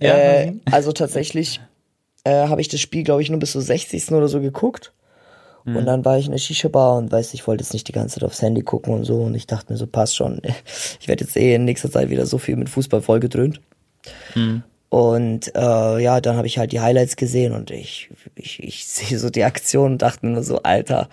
Ja, 0.00 0.14
äh, 0.14 0.54
also 0.70 0.92
tatsächlich 0.92 1.60
äh, 2.24 2.48
habe 2.48 2.60
ich 2.60 2.68
das 2.68 2.80
Spiel, 2.80 3.04
glaube 3.04 3.22
ich, 3.22 3.30
nur 3.30 3.38
bis 3.38 3.52
zur 3.52 3.62
60. 3.62 4.10
oder 4.12 4.28
so 4.28 4.40
geguckt. 4.40 4.92
Mhm. 5.64 5.76
Und 5.76 5.86
dann 5.86 6.04
war 6.04 6.18
ich 6.18 6.26
in 6.26 6.32
der 6.32 6.38
Shisha-Bar 6.38 6.98
und 6.98 7.12
weiß, 7.12 7.34
ich 7.34 7.46
wollte 7.46 7.62
jetzt 7.62 7.72
nicht 7.72 7.88
die 7.88 7.92
ganze 7.92 8.16
Zeit 8.16 8.24
aufs 8.24 8.42
Handy 8.42 8.62
gucken 8.62 8.94
und 8.94 9.04
so. 9.04 9.22
Und 9.22 9.34
ich 9.34 9.46
dachte 9.46 9.72
mir 9.72 9.76
so, 9.76 9.86
passt 9.86 10.16
schon. 10.16 10.40
Ich 11.00 11.08
werde 11.08 11.24
jetzt 11.24 11.36
eh 11.36 11.54
in 11.54 11.64
nächster 11.64 11.90
Zeit 11.90 12.10
wieder 12.10 12.26
so 12.26 12.38
viel 12.38 12.56
mit 12.56 12.68
Fußball 12.68 13.02
vollgedröhnt. 13.02 13.60
Mhm. 14.34 14.62
Und 14.90 15.54
äh, 15.54 16.02
ja, 16.02 16.20
dann 16.20 16.36
habe 16.36 16.46
ich 16.46 16.58
halt 16.58 16.72
die 16.72 16.80
Highlights 16.80 17.16
gesehen 17.16 17.52
und 17.52 17.70
ich, 17.70 18.10
ich, 18.34 18.62
ich 18.62 18.86
sehe 18.86 19.18
so 19.18 19.30
die 19.30 19.44
Aktion 19.44 19.92
und 19.92 20.02
dachte 20.02 20.26
nur 20.26 20.42
so, 20.42 20.62
Alter, 20.62 21.08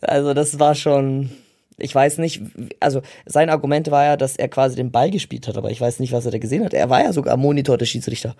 also 0.00 0.34
das 0.34 0.58
war 0.58 0.74
schon, 0.74 1.30
ich 1.78 1.94
weiß 1.94 2.18
nicht, 2.18 2.42
also 2.78 3.00
sein 3.26 3.50
Argument 3.50 3.90
war 3.90 4.04
ja, 4.04 4.16
dass 4.16 4.36
er 4.36 4.48
quasi 4.48 4.76
den 4.76 4.90
Ball 4.90 5.10
gespielt 5.10 5.48
hat, 5.48 5.56
aber 5.56 5.70
ich 5.70 5.80
weiß 5.80 6.00
nicht, 6.00 6.12
was 6.12 6.26
er 6.26 6.32
da 6.32 6.38
gesehen 6.38 6.64
hat. 6.64 6.74
Er 6.74 6.90
war 6.90 7.02
ja 7.02 7.12
sogar 7.12 7.36
Monitor 7.36 7.78
der 7.78 7.86
Schiedsrichter. 7.86 8.34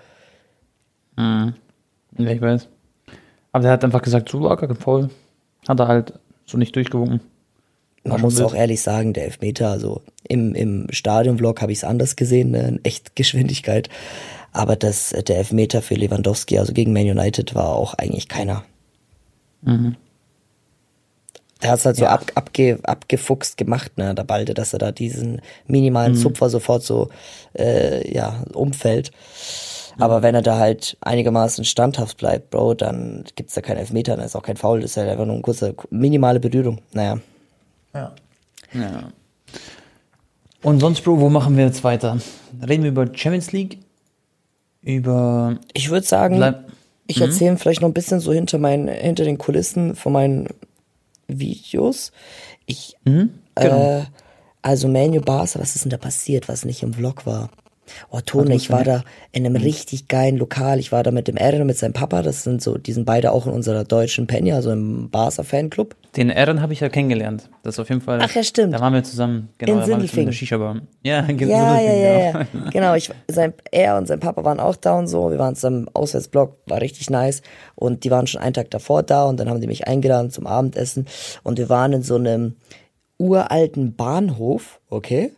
Ja, 2.19 2.31
ich 2.31 2.41
weiß. 2.41 2.69
Aber 3.53 3.63
der 3.63 3.73
hat 3.73 3.85
einfach 3.85 4.03
gesagt, 4.03 4.29
so 4.29 4.41
gar 4.41 4.57
kein 4.57 4.77
Foul. 4.77 5.11
Hat 5.69 5.81
er 5.81 5.89
halt 5.89 6.15
so 6.47 6.59
nicht 6.59 6.75
durchgewunken. 6.77 7.21
Man 8.03 8.21
muss 8.23 8.41
auch 8.41 8.55
ehrlich 8.55 8.81
sagen, 8.81 9.13
der 9.13 9.25
Elfmeter, 9.25 9.71
also 9.71 10.01
im, 10.27 10.55
im 10.55 10.87
Stadionvlog 10.91 11.61
habe 11.61 11.73
ich 11.73 11.79
es 11.79 11.85
anders 11.85 12.17
gesehen, 12.17 12.51
ne, 12.53 12.67
in 12.69 12.85
Echtgeschwindigkeit. 12.85 13.89
Aber 14.53 14.75
das, 14.75 15.11
der 15.11 15.39
Elfmeter 15.39 15.81
für 15.81 15.95
Lewandowski, 15.95 16.59
also 16.59 16.73
gegen 16.73 16.93
Man 16.93 17.09
United, 17.09 17.55
war 17.55 17.69
auch 17.77 17.95
eigentlich 17.95 18.29
keiner. 18.29 18.65
Der 21.63 21.71
hat 21.71 21.79
es 21.79 21.85
halt 21.87 21.97
so 21.97 22.05
Ja. 22.05 22.13
ab, 22.13 22.33
abge, 22.35 22.79
abgefuchst 22.83 23.57
gemacht, 23.57 23.97
ne, 23.99 24.15
der 24.15 24.25
Balde, 24.25 24.55
dass 24.55 24.73
er 24.73 24.79
da 24.79 24.93
diesen 24.93 25.41
minimalen 25.67 26.15
Zupfer 26.17 26.49
sofort 26.49 26.83
so 26.83 27.11
äh, 27.57 28.13
ja, 28.13 28.43
umfällt. 28.55 29.11
Aber 29.99 30.23
wenn 30.23 30.35
er 30.35 30.43
da 30.43 30.57
halt 30.59 30.97
einigermaßen 31.03 31.65
standhaft 31.65 32.17
bleibt, 32.17 32.51
Bro, 32.51 32.75
dann 32.75 33.25
gibt's 33.37 33.55
da 33.55 33.61
keinen 33.61 33.77
Elfmeter, 33.79 34.17
dann 34.17 34.25
ist 34.25 34.35
auch 34.35 34.43
kein 34.43 34.57
Foul, 34.57 34.81
das 34.81 34.93
ist 34.93 34.97
halt 34.97 35.11
einfach 35.11 35.27
nur 35.27 35.35
eine 35.35 35.43
kurze, 35.43 35.75
minimale 35.91 36.41
Berührung. 36.41 36.79
Naja. 36.93 37.19
Ja. 37.95 38.15
Und 40.63 40.81
sonst, 40.81 41.03
Bro, 41.03 41.21
wo 41.21 41.29
machen 41.29 41.57
wir 41.57 41.65
jetzt 41.65 41.83
weiter? 41.85 42.19
Reden 42.67 42.83
wir 42.83 42.91
über 42.91 43.07
Champions 43.15 43.53
League? 43.53 43.79
Über. 44.83 45.59
Ich 45.73 45.91
würde 45.91 46.07
sagen, 46.07 46.37
Bleib- 46.37 46.71
ich 47.07 47.21
erzähle 47.21 47.57
vielleicht 47.57 47.81
noch 47.81 47.89
ein 47.89 47.95
bisschen 47.95 48.21
so 48.21 48.33
hinter 48.33 48.59
meinen, 48.59 48.89
hinter 48.89 49.25
den 49.25 49.39
Kulissen 49.39 49.97
von 49.97 50.13
meinen 50.13 50.49
Videos. 51.27 52.13
Ich, 52.67 52.97
genau. 53.57 54.01
äh, 54.01 54.05
also 54.63 54.89
Manu 54.89 55.21
Barca, 55.21 55.59
was 55.59 55.75
ist 55.75 55.85
denn 55.85 55.91
da 55.91 55.97
passiert, 55.97 56.49
was 56.49 56.65
nicht 56.65 56.83
im 56.83 56.95
Vlog 56.95 57.27
war? 57.27 57.51
Oh, 58.11 58.21
Tone, 58.25 58.55
ich 58.55 58.71
war 58.71 58.85
da 58.85 59.03
in 59.33 59.47
einem 59.47 59.57
richtig 59.57 60.09
geilen 60.09 60.37
Lokal. 60.37 60.79
Ich 60.79 60.93
war 60.93 61.03
da 61.03 61.11
mit 61.11 61.29
dem 61.29 61.37
Aaron 61.39 61.63
und 61.63 61.67
mit 61.67 61.79
seinem 61.79 61.93
Papa. 61.93 62.23
Das 62.23 62.43
sind 62.43 62.63
so, 62.63 62.79
die 62.79 62.93
sind 62.93 63.05
beide 63.05 63.33
auch 63.33 63.47
in 63.47 63.53
unserer 63.53 63.85
deutschen 63.85 64.27
Penny, 64.27 64.53
also 64.53 64.71
im 64.71 65.11
Barca 65.11 65.43
Fanclub. 65.43 65.97
Den 66.17 66.31
Aaron 66.31 66.61
habe 66.61 66.73
ich 66.73 66.81
ja 66.81 66.89
kennengelernt. 66.89 67.49
Das 67.63 67.77
ist 67.77 67.79
auf 67.79 67.89
jeden 67.89 68.01
Fall. 68.01 68.19
Ach 68.23 68.35
ja, 68.35 68.43
stimmt. 68.43 68.75
Da 68.75 68.81
waren 68.81 68.93
wir 68.93 69.05
zusammen. 69.05 69.49
Genau, 69.59 69.79
In 69.79 69.85
zusammen 69.85 70.27
in 70.27 70.33
Shisha-Bar. 70.33 70.81
Ja, 71.03 71.21
in 71.21 71.39
Ja, 71.51 71.81
ja, 71.81 71.91
Sindelfingen, 71.91 72.03
ja, 72.03 72.65
ja. 72.65 72.71
Genau, 72.73 72.95
ich, 72.95 73.11
sein, 73.29 73.55
er 73.71 73.97
und 73.97 74.07
sein 74.07 74.21
Papa 74.21 74.45
waren 74.45 74.61
auch 74.61 74.77
da 74.77 74.99
und 74.99 75.07
so. 75.07 75.31
Wir 75.31 75.39
waren 75.39 75.55
zusammen 75.55 75.87
im 75.87 75.89
Auswärtsblock, 75.95 76.57
war 76.67 76.81
richtig 76.81 77.11
nice. 77.11 77.43
Und 77.77 78.05
die 78.05 78.11
waren 78.11 78.27
schon 78.27 78.41
einen 78.41 78.55
Tag 78.55 78.71
davor 78.71 79.03
da 79.03 79.25
und 79.25 79.39
dann 79.39 79.49
haben 79.49 79.61
die 79.61 79.67
mich 79.67 79.87
eingeladen 79.87 80.31
zum 80.31 80.47
Abendessen. 80.47 81.07
Und 81.43 81.59
wir 81.59 81.69
waren 81.69 81.93
in 81.93 82.03
so 82.03 82.17
einem 82.17 82.57
uralten 83.19 83.95
Bahnhof, 83.95 84.81
okay? 84.89 85.33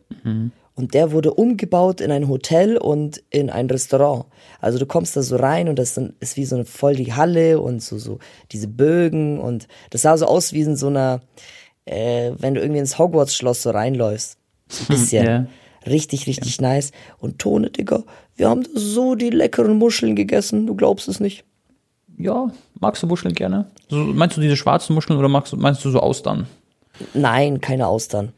Und 0.74 0.94
der 0.94 1.12
wurde 1.12 1.34
umgebaut 1.34 2.00
in 2.00 2.10
ein 2.10 2.28
Hotel 2.28 2.78
und 2.78 3.22
in 3.28 3.50
ein 3.50 3.68
Restaurant. 3.68 4.24
Also 4.60 4.78
du 4.78 4.86
kommst 4.86 5.16
da 5.16 5.22
so 5.22 5.36
rein 5.36 5.68
und 5.68 5.78
das 5.78 5.98
ist 6.20 6.36
wie 6.36 6.46
so 6.46 6.56
eine 6.56 6.64
voll 6.64 6.94
die 6.94 7.12
Halle 7.12 7.60
und 7.60 7.82
so, 7.82 7.98
so 7.98 8.18
diese 8.52 8.68
Bögen 8.68 9.38
und 9.38 9.68
das 9.90 10.02
sah 10.02 10.16
so 10.16 10.26
aus 10.26 10.52
wie 10.54 10.62
in 10.62 10.76
so 10.76 10.86
einer, 10.86 11.20
äh, 11.84 12.32
wenn 12.38 12.54
du 12.54 12.60
irgendwie 12.60 12.80
ins 12.80 12.98
Hogwarts-Schloss 12.98 13.62
so 13.62 13.70
reinläufst. 13.70 14.38
So 14.68 14.84
ein 14.84 14.86
bisschen. 14.88 15.26
Ja. 15.26 15.46
Richtig, 15.86 16.26
richtig 16.26 16.60
nice. 16.60 16.92
Und 17.18 17.38
Tone, 17.38 17.70
Digga, 17.70 18.04
wir 18.36 18.48
haben 18.48 18.62
da 18.62 18.70
so 18.74 19.14
die 19.14 19.30
leckeren 19.30 19.76
Muscheln 19.76 20.16
gegessen, 20.16 20.66
du 20.66 20.74
glaubst 20.74 21.08
es 21.08 21.20
nicht. 21.20 21.44
Ja, 22.18 22.50
magst 22.78 23.02
du 23.02 23.06
Muscheln 23.06 23.34
gerne? 23.34 23.66
So, 23.88 23.96
meinst 23.96 24.36
du 24.36 24.40
diese 24.40 24.56
schwarzen 24.56 24.94
Muscheln 24.94 25.18
oder 25.18 25.28
magst 25.28 25.54
meinst 25.56 25.84
du 25.84 25.90
so 25.90 26.00
Austern? 26.00 26.46
Nein, 27.14 27.60
keine 27.60 27.88
Austern. 27.88 28.32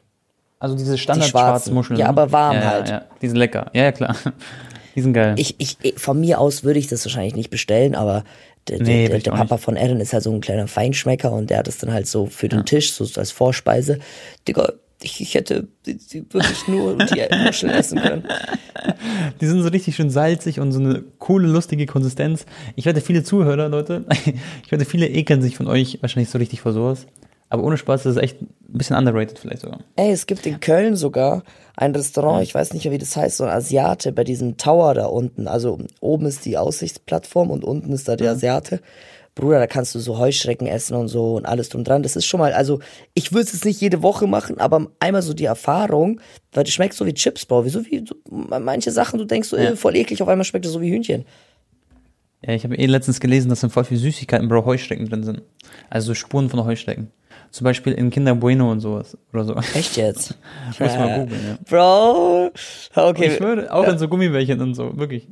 Also 0.65 0.77
diese 0.77 0.93
Die 0.93 0.99
standard 0.99 1.29
schwarzen. 1.29 1.51
schwarzen 1.51 1.75
Muscheln. 1.75 2.01
Ja, 2.01 2.07
ne? 2.07 2.09
aber 2.09 2.33
warm 2.33 2.57
ja, 2.57 2.65
halt. 2.65 2.89
Ja, 2.89 3.05
die 3.21 3.29
sind 3.29 3.37
lecker. 3.37 3.67
Ja, 3.75 3.83
ja, 3.83 3.93
klar. 3.93 4.17
Die 4.97 5.01
sind 5.01 5.13
geil. 5.13 5.35
Ich, 5.39 5.57
ich, 5.59 5.77
von 5.97 6.21
mir 6.21 6.39
aus 6.39 6.63
würde 6.63 6.79
ich 6.79 6.87
das 6.87 7.05
wahrscheinlich 7.05 7.35
nicht 7.35 7.51
bestellen, 7.51 7.97
aber 7.97 8.23
der, 8.69 8.81
Nee, 8.81 9.09
der, 9.09 9.19
der, 9.19 9.33
Papa 9.33 9.57
von 9.57 9.75
Erin 9.75 9.99
ist 9.99 10.13
halt 10.13 10.23
so 10.23 10.33
ein 10.33 10.41
kleiner 10.41 10.69
Feinschmecker 10.69 11.33
und 11.33 11.51
der 11.51 11.59
hat 11.59 11.67
es 11.67 11.79
dann 11.79 11.93
halt 11.93 12.07
so 12.07 12.27
für 12.27 12.49
den 12.49 12.65
Tisch, 12.65 12.93
so 12.93 13.05
als 13.19 13.33
Vorspeise. 13.33 13.99
Digga, 14.47 14.73
ich, 15.03 15.21
ich 15.21 15.35
hätte 15.35 15.67
die, 15.85 15.99
die 15.99 16.25
wirklich 16.33 16.69
nur 16.69 16.97
die 16.97 17.27
Muscheln 17.45 17.73
essen 17.73 18.01
können. 18.01 18.25
Die 19.41 19.47
sind 19.47 19.63
so 19.63 19.69
richtig 19.69 19.97
schön 19.97 20.11
salzig 20.11 20.61
und 20.61 20.71
so 20.71 20.79
eine 20.79 21.03
coole, 21.19 21.49
lustige 21.49 21.87
Konsistenz. 21.87 22.47
Ich 22.77 22.87
wette, 22.87 23.01
viele 23.01 23.25
Zuhörer, 23.25 23.69
Leute, 23.69 24.05
ich 24.65 24.71
wette, 24.71 24.85
viele 24.85 25.09
ekeln 25.09 25.43
sich 25.43 25.57
von 25.57 25.67
euch 25.67 25.99
wahrscheinlich 26.01 26.31
so 26.31 26.39
richtig 26.39 26.61
vor 26.61 26.73
sowas. 26.73 27.07
Aber 27.51 27.63
ohne 27.63 27.77
Spaß, 27.77 28.03
das 28.05 28.17
ist 28.17 28.23
echt 28.23 28.41
ein 28.43 28.49
bisschen 28.69 28.97
underrated 28.97 29.39
vielleicht 29.39 29.63
sogar. 29.63 29.81
Ey, 29.97 30.11
es 30.11 30.27
gibt 30.27 30.47
in 30.47 30.61
Köln 30.61 30.97
sogar 30.97 31.43
ein 31.77 31.95
Restaurant, 31.95 32.43
ich 32.43 32.55
weiß 32.55 32.73
nicht 32.73 32.85
mehr, 32.85 32.93
wie 32.93 32.99
das 32.99 33.17
heißt, 33.17 33.37
so 33.37 33.45
ein 33.45 33.51
Asiate 33.51 34.13
bei 34.13 34.25
diesem 34.25 34.57
Tower 34.57 34.95
da 34.95 35.07
unten. 35.07 35.47
Also 35.47 35.79
oben 36.01 36.27
ist 36.27 36.45
die 36.45 36.57
Aussichtsplattform 36.59 37.51
und 37.51 37.65
unten 37.65 37.93
ist 37.93 38.09
da 38.09 38.17
der 38.17 38.33
Asiate. 38.33 38.81
Bruder, 39.37 39.59
da 39.59 39.67
kannst 39.67 39.95
du 39.97 39.99
so 39.99 40.19
Heuschrecken 40.19 40.69
essen 40.69 40.95
und 40.95 41.09
so 41.09 41.35
und 41.35 41.45
alles 41.45 41.69
drum 41.69 41.83
dran. 41.83 42.05
Das 42.05 42.15
ist 42.15 42.25
schon 42.25 42.39
mal, 42.39 42.53
also 42.53 42.79
ich 43.15 43.33
würde 43.33 43.51
es 43.53 43.65
nicht 43.65 43.81
jede 43.81 44.03
Woche 44.03 44.29
machen, 44.29 44.59
aber 44.59 44.87
einmal 45.01 45.23
so 45.23 45.35
die 45.35 45.45
Erfahrung, 45.47 46.21
weil 46.53 46.63
das 46.63 46.73
schmeckt 46.73 46.95
so 46.95 47.05
wie 47.05 47.15
Chips, 47.15 47.45
Bro. 47.45 47.65
Wie 47.65 47.71
so 47.71 47.85
wie 47.85 48.05
so, 48.07 48.15
manche 48.31 48.93
Sachen, 48.93 49.19
du 49.19 49.25
denkst 49.25 49.49
so, 49.49 49.57
Ja. 49.57 49.71
äh, 49.71 49.77
voll 49.77 49.97
eklig, 49.97 50.23
auf 50.23 50.29
einmal 50.29 50.45
schmeckt 50.45 50.67
es 50.67 50.73
so 50.73 50.81
wie 50.81 50.91
Hühnchen. 50.91 51.25
Ja, 52.47 52.53
ich 52.55 52.63
habe 52.63 52.77
eh 52.77 52.87
letztens 52.87 53.19
gelesen, 53.21 53.49
dass 53.49 53.63
in 53.63 53.71
voll 53.71 53.85
viel 53.85 53.97
Süßigkeiten, 53.97 54.49
Bro, 54.49 54.67
Heuschrecken 54.67 55.09
drin 55.09 55.25
sind. 55.25 55.43
Also 55.91 56.09
so 56.09 56.15
Spuren 56.15 56.49
von 56.49 56.65
Heuschrecken. 56.65 57.11
Zum 57.55 57.65
Beispiel 57.67 57.93
in 57.93 58.11
Kinder 58.11 58.35
Bueno 58.35 58.69
und 58.73 58.81
sowas. 58.81 59.17
Oder 59.33 59.45
so. 59.45 59.55
Echt 59.75 59.97
jetzt? 59.97 60.37
Muss 60.81 60.97
mal 60.97 61.21
googeln, 61.21 61.41
ja. 61.47 61.57
Bro, 61.71 62.51
okay. 62.97 63.27
Ich 63.29 63.37
schwöre, 63.37 63.73
auch 63.73 63.87
in 63.87 63.97
so 63.97 64.09
Gummibärchen 64.09 64.61
und 64.61 64.75
so, 64.75 64.97
wirklich. 64.97 65.29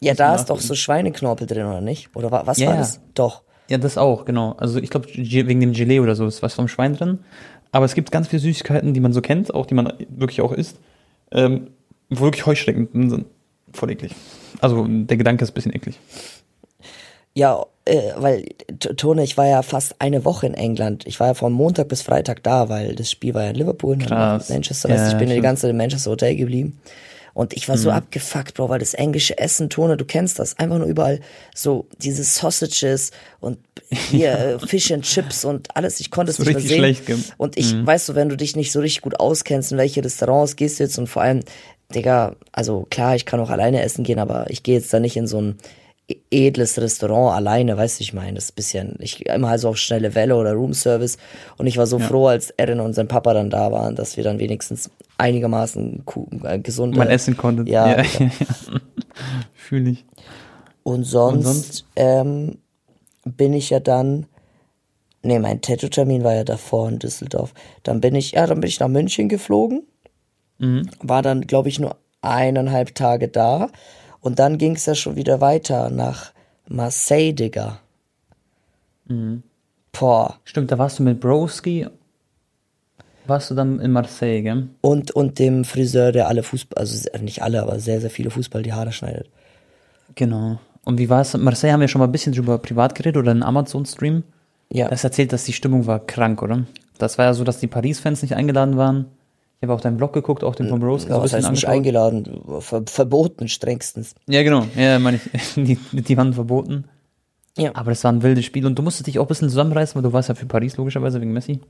ja, 0.00 0.14
da 0.14 0.34
ist 0.34 0.46
doch 0.46 0.60
so 0.60 0.74
Schweineknorpel 0.74 1.46
drin, 1.46 1.66
oder 1.66 1.82
nicht? 1.82 2.08
Oder 2.16 2.30
wa- 2.30 2.42
was 2.46 2.56
Ja, 2.56 2.68
war 2.68 2.74
ja. 2.76 2.80
das? 2.80 3.00
Doch. 3.12 3.42
Ja, 3.68 3.76
das 3.76 3.98
auch, 3.98 4.24
genau. 4.24 4.52
Also 4.52 4.78
ich 4.78 4.88
glaube, 4.88 5.08
wegen 5.14 5.60
dem 5.60 5.74
Gelee 5.74 6.00
oder 6.00 6.14
so 6.16 6.26
ist 6.26 6.42
was 6.42 6.54
vom 6.54 6.68
Schwein 6.68 6.94
drin. 6.96 7.18
Aber 7.70 7.84
es 7.84 7.94
gibt 7.94 8.10
ganz 8.12 8.28
viele 8.28 8.40
Süßigkeiten, 8.40 8.94
die 8.94 9.00
man 9.00 9.12
so 9.12 9.20
kennt, 9.20 9.52
auch 9.52 9.66
die 9.66 9.74
man 9.74 9.92
wirklich 10.08 10.40
auch 10.40 10.52
isst, 10.52 10.78
ähm, 11.32 11.66
wo 12.08 12.20
wirklich 12.24 12.46
Heuschrecken 12.46 12.90
drin 12.90 13.10
sind. 13.10 13.26
Voll 13.74 13.90
eklig. 13.90 14.14
Also 14.62 14.86
der 14.88 15.18
Gedanke 15.18 15.44
ist 15.44 15.50
ein 15.50 15.54
bisschen 15.54 15.74
eklig. 15.74 15.98
Ja, 17.34 17.66
äh, 17.88 18.12
weil, 18.16 18.44
Tone, 18.96 19.24
ich 19.24 19.36
war 19.36 19.46
ja 19.46 19.62
fast 19.62 19.96
eine 20.00 20.24
Woche 20.24 20.46
in 20.46 20.54
England. 20.54 21.06
Ich 21.06 21.18
war 21.20 21.28
ja 21.28 21.34
von 21.34 21.52
Montag 21.52 21.88
bis 21.88 22.02
Freitag 22.02 22.42
da, 22.42 22.68
weil 22.68 22.94
das 22.94 23.10
Spiel 23.10 23.34
war 23.34 23.44
ja 23.44 23.50
in 23.50 23.56
Liverpool 23.56 23.94
in 23.94 24.08
Manchester. 24.08 24.88
Ja, 24.88 25.08
ich 25.08 25.16
bin 25.16 25.28
ja 25.28 25.34
die 25.36 25.40
ganze 25.40 25.62
Zeit 25.62 25.70
im 25.70 25.76
Manchester 25.78 26.10
Hotel 26.10 26.36
geblieben. 26.36 26.78
Und 27.34 27.52
ich 27.52 27.68
war 27.68 27.76
Mhm. 27.76 27.80
so 27.80 27.90
abgefuckt, 27.92 28.54
Bro, 28.54 28.68
weil 28.68 28.80
das 28.80 28.94
englische 28.94 29.38
Essen, 29.38 29.70
Tone, 29.70 29.96
du 29.96 30.04
kennst 30.04 30.40
das, 30.40 30.58
einfach 30.58 30.78
nur 30.78 30.88
überall 30.88 31.20
so 31.54 31.86
diese 32.02 32.24
Sausages 32.24 33.12
und 33.38 33.58
hier 33.90 34.32
äh, 34.62 34.66
Fish 34.66 34.90
and 34.90 35.04
Chips 35.04 35.44
und 35.44 35.74
alles. 35.76 36.00
Ich 36.00 36.10
konnte 36.10 36.32
es 36.32 36.38
nicht 36.40 36.46
mehr 36.48 36.56
richtig 36.56 36.70
sehen. 36.70 36.78
schlecht, 36.80 37.06
gell? 37.06 37.18
Und 37.36 37.56
ich, 37.56 37.74
weißt 37.86 38.08
du, 38.08 38.14
wenn 38.16 38.28
du 38.28 38.36
dich 38.36 38.56
nicht 38.56 38.72
so 38.72 38.80
richtig 38.80 39.02
gut 39.02 39.20
auskennst, 39.20 39.70
in 39.70 39.78
welche 39.78 40.04
Restaurants 40.04 40.56
gehst 40.56 40.80
du 40.80 40.84
jetzt 40.84 40.98
und 40.98 41.06
vor 41.06 41.22
allem, 41.22 41.40
Digga, 41.94 42.34
also 42.50 42.86
klar, 42.90 43.14
ich 43.14 43.24
kann 43.24 43.38
auch 43.40 43.50
alleine 43.50 43.82
essen 43.82 44.02
gehen, 44.04 44.18
aber 44.18 44.50
ich 44.50 44.62
gehe 44.64 44.74
jetzt 44.74 44.92
da 44.92 44.98
nicht 44.98 45.16
in 45.16 45.26
so 45.28 45.40
ein 45.40 45.58
edles 46.30 46.80
Restaurant 46.80 47.36
alleine, 47.36 47.76
weißt 47.76 48.00
du, 48.00 48.02
ich 48.02 48.14
meine, 48.14 48.34
das 48.34 48.44
ist 48.44 48.52
ein 48.52 48.56
bisschen, 48.56 48.96
ich 49.00 49.26
immer 49.26 49.50
halt 49.50 49.60
so 49.60 49.68
auf 49.68 49.76
schnelle 49.76 50.14
Welle 50.14 50.36
oder 50.36 50.52
Roomservice 50.52 51.18
und 51.58 51.66
ich 51.66 51.76
war 51.76 51.86
so 51.86 51.98
froh, 51.98 52.28
als 52.28 52.50
Erin 52.50 52.80
und 52.80 52.94
sein 52.94 53.08
Papa 53.08 53.34
dann 53.34 53.50
da 53.50 53.70
waren, 53.72 53.94
dass 53.94 54.16
wir 54.16 54.24
dann 54.24 54.38
wenigstens 54.38 54.90
einigermaßen 55.18 56.04
äh, 56.44 56.58
gesund 56.60 56.96
Man 56.96 57.08
essen 57.08 57.36
konnte. 57.36 57.70
Ja. 57.70 57.88
ja, 57.88 58.02
ja. 58.18 58.30
Fühle 59.54 59.90
ich. 59.90 60.04
Und 60.82 61.04
sonst, 61.04 61.44
sonst? 61.44 61.84
Ähm, 61.96 62.58
bin 63.24 63.52
ich 63.52 63.68
ja 63.68 63.80
dann, 63.80 64.26
nee, 65.22 65.38
mein 65.38 65.60
Tattoo-Termin 65.60 66.24
war 66.24 66.34
ja 66.34 66.44
davor 66.44 66.88
in 66.88 66.98
Düsseldorf. 66.98 67.52
Dann 67.82 68.00
bin 68.00 68.14
ich, 68.14 68.32
ja, 68.32 68.46
dann 68.46 68.60
bin 68.60 68.68
ich 68.68 68.80
nach 68.80 68.88
München 68.88 69.28
geflogen, 69.28 69.82
war 71.02 71.22
dann, 71.22 71.42
glaube 71.42 71.68
ich, 71.68 71.78
nur 71.78 71.96
eineinhalb 72.22 72.94
Tage 72.94 73.28
da. 73.28 73.68
Und 74.20 74.38
dann 74.38 74.58
ging 74.58 74.74
es 74.76 74.86
ja 74.86 74.94
schon 74.94 75.16
wieder 75.16 75.40
weiter 75.40 75.90
nach 75.90 76.32
Marseille, 76.68 77.32
Digga. 77.32 77.78
Boah. 79.92 80.34
Stimmt, 80.44 80.70
da 80.70 80.78
warst 80.78 80.98
du 80.98 81.02
mit 81.02 81.20
Broski. 81.20 81.86
Warst 83.26 83.50
du 83.50 83.54
dann 83.54 83.78
in 83.80 83.92
Marseille, 83.92 84.42
gell? 84.42 84.68
Und, 84.80 85.10
und 85.10 85.38
dem 85.38 85.64
Friseur, 85.64 86.12
der 86.12 86.28
alle 86.28 86.42
Fußball, 86.42 86.78
also 86.80 86.96
sehr- 86.96 87.20
nicht 87.20 87.42
alle, 87.42 87.62
aber 87.62 87.78
sehr, 87.78 88.00
sehr 88.00 88.10
viele 88.10 88.30
Fußball 88.30 88.62
die 88.62 88.72
Haare 88.72 88.92
schneidet. 88.92 89.28
Genau. 90.14 90.58
Und 90.84 90.98
wie 90.98 91.10
war 91.10 91.20
es? 91.20 91.36
Marseille 91.36 91.72
haben 91.72 91.80
wir 91.80 91.88
schon 91.88 91.98
mal 91.98 92.06
ein 92.06 92.12
bisschen 92.12 92.32
drüber 92.32 92.58
privat 92.58 92.94
geredet 92.94 93.18
oder 93.18 93.32
in 93.32 93.42
Amazon-Stream. 93.42 94.22
Ja. 94.72 94.88
Das 94.88 95.04
erzählt, 95.04 95.32
dass 95.32 95.44
die 95.44 95.52
Stimmung 95.52 95.86
war 95.86 96.00
krank, 96.00 96.42
oder? 96.42 96.64
Das 96.96 97.18
war 97.18 97.26
ja 97.26 97.34
so, 97.34 97.44
dass 97.44 97.58
die 97.60 97.66
Paris-Fans 97.66 98.22
nicht 98.22 98.34
eingeladen 98.34 98.76
waren. 98.78 99.06
Ich 99.60 99.64
habe 99.66 99.74
auch 99.74 99.80
deinen 99.80 99.96
Blog 99.96 100.12
geguckt, 100.12 100.44
auch 100.44 100.54
den 100.54 100.68
von 100.68 100.78
Broski. 100.78 101.08
so 101.08 101.16
ein 101.16 101.22
was 101.22 101.32
heißt 101.32 101.50
nicht 101.50 101.66
eingeladen? 101.66 102.42
Ver 102.60 102.82
verboten 102.86 103.48
strengstens. 103.48 104.14
Ja, 104.28 104.44
genau. 104.44 104.66
Ja, 104.76 105.00
meine 105.00 105.18
ich. 105.34 105.54
Die, 105.56 105.76
die 105.76 106.16
waren 106.16 106.32
verboten. 106.32 106.84
Ja. 107.56 107.72
Aber 107.74 107.90
das 107.90 108.04
war 108.04 108.12
ein 108.12 108.22
wildes 108.22 108.44
Spiel 108.44 108.66
und 108.66 108.78
du 108.78 108.82
musstest 108.82 109.08
dich 109.08 109.18
auch 109.18 109.24
ein 109.24 109.28
bisschen 109.28 109.48
zusammenreißen, 109.48 109.96
weil 109.96 110.08
du 110.08 110.12
warst 110.12 110.28
ja 110.28 110.36
für 110.36 110.46
Paris 110.46 110.76
logischerweise 110.76 111.20
wegen 111.20 111.32
Messi. 111.32 111.60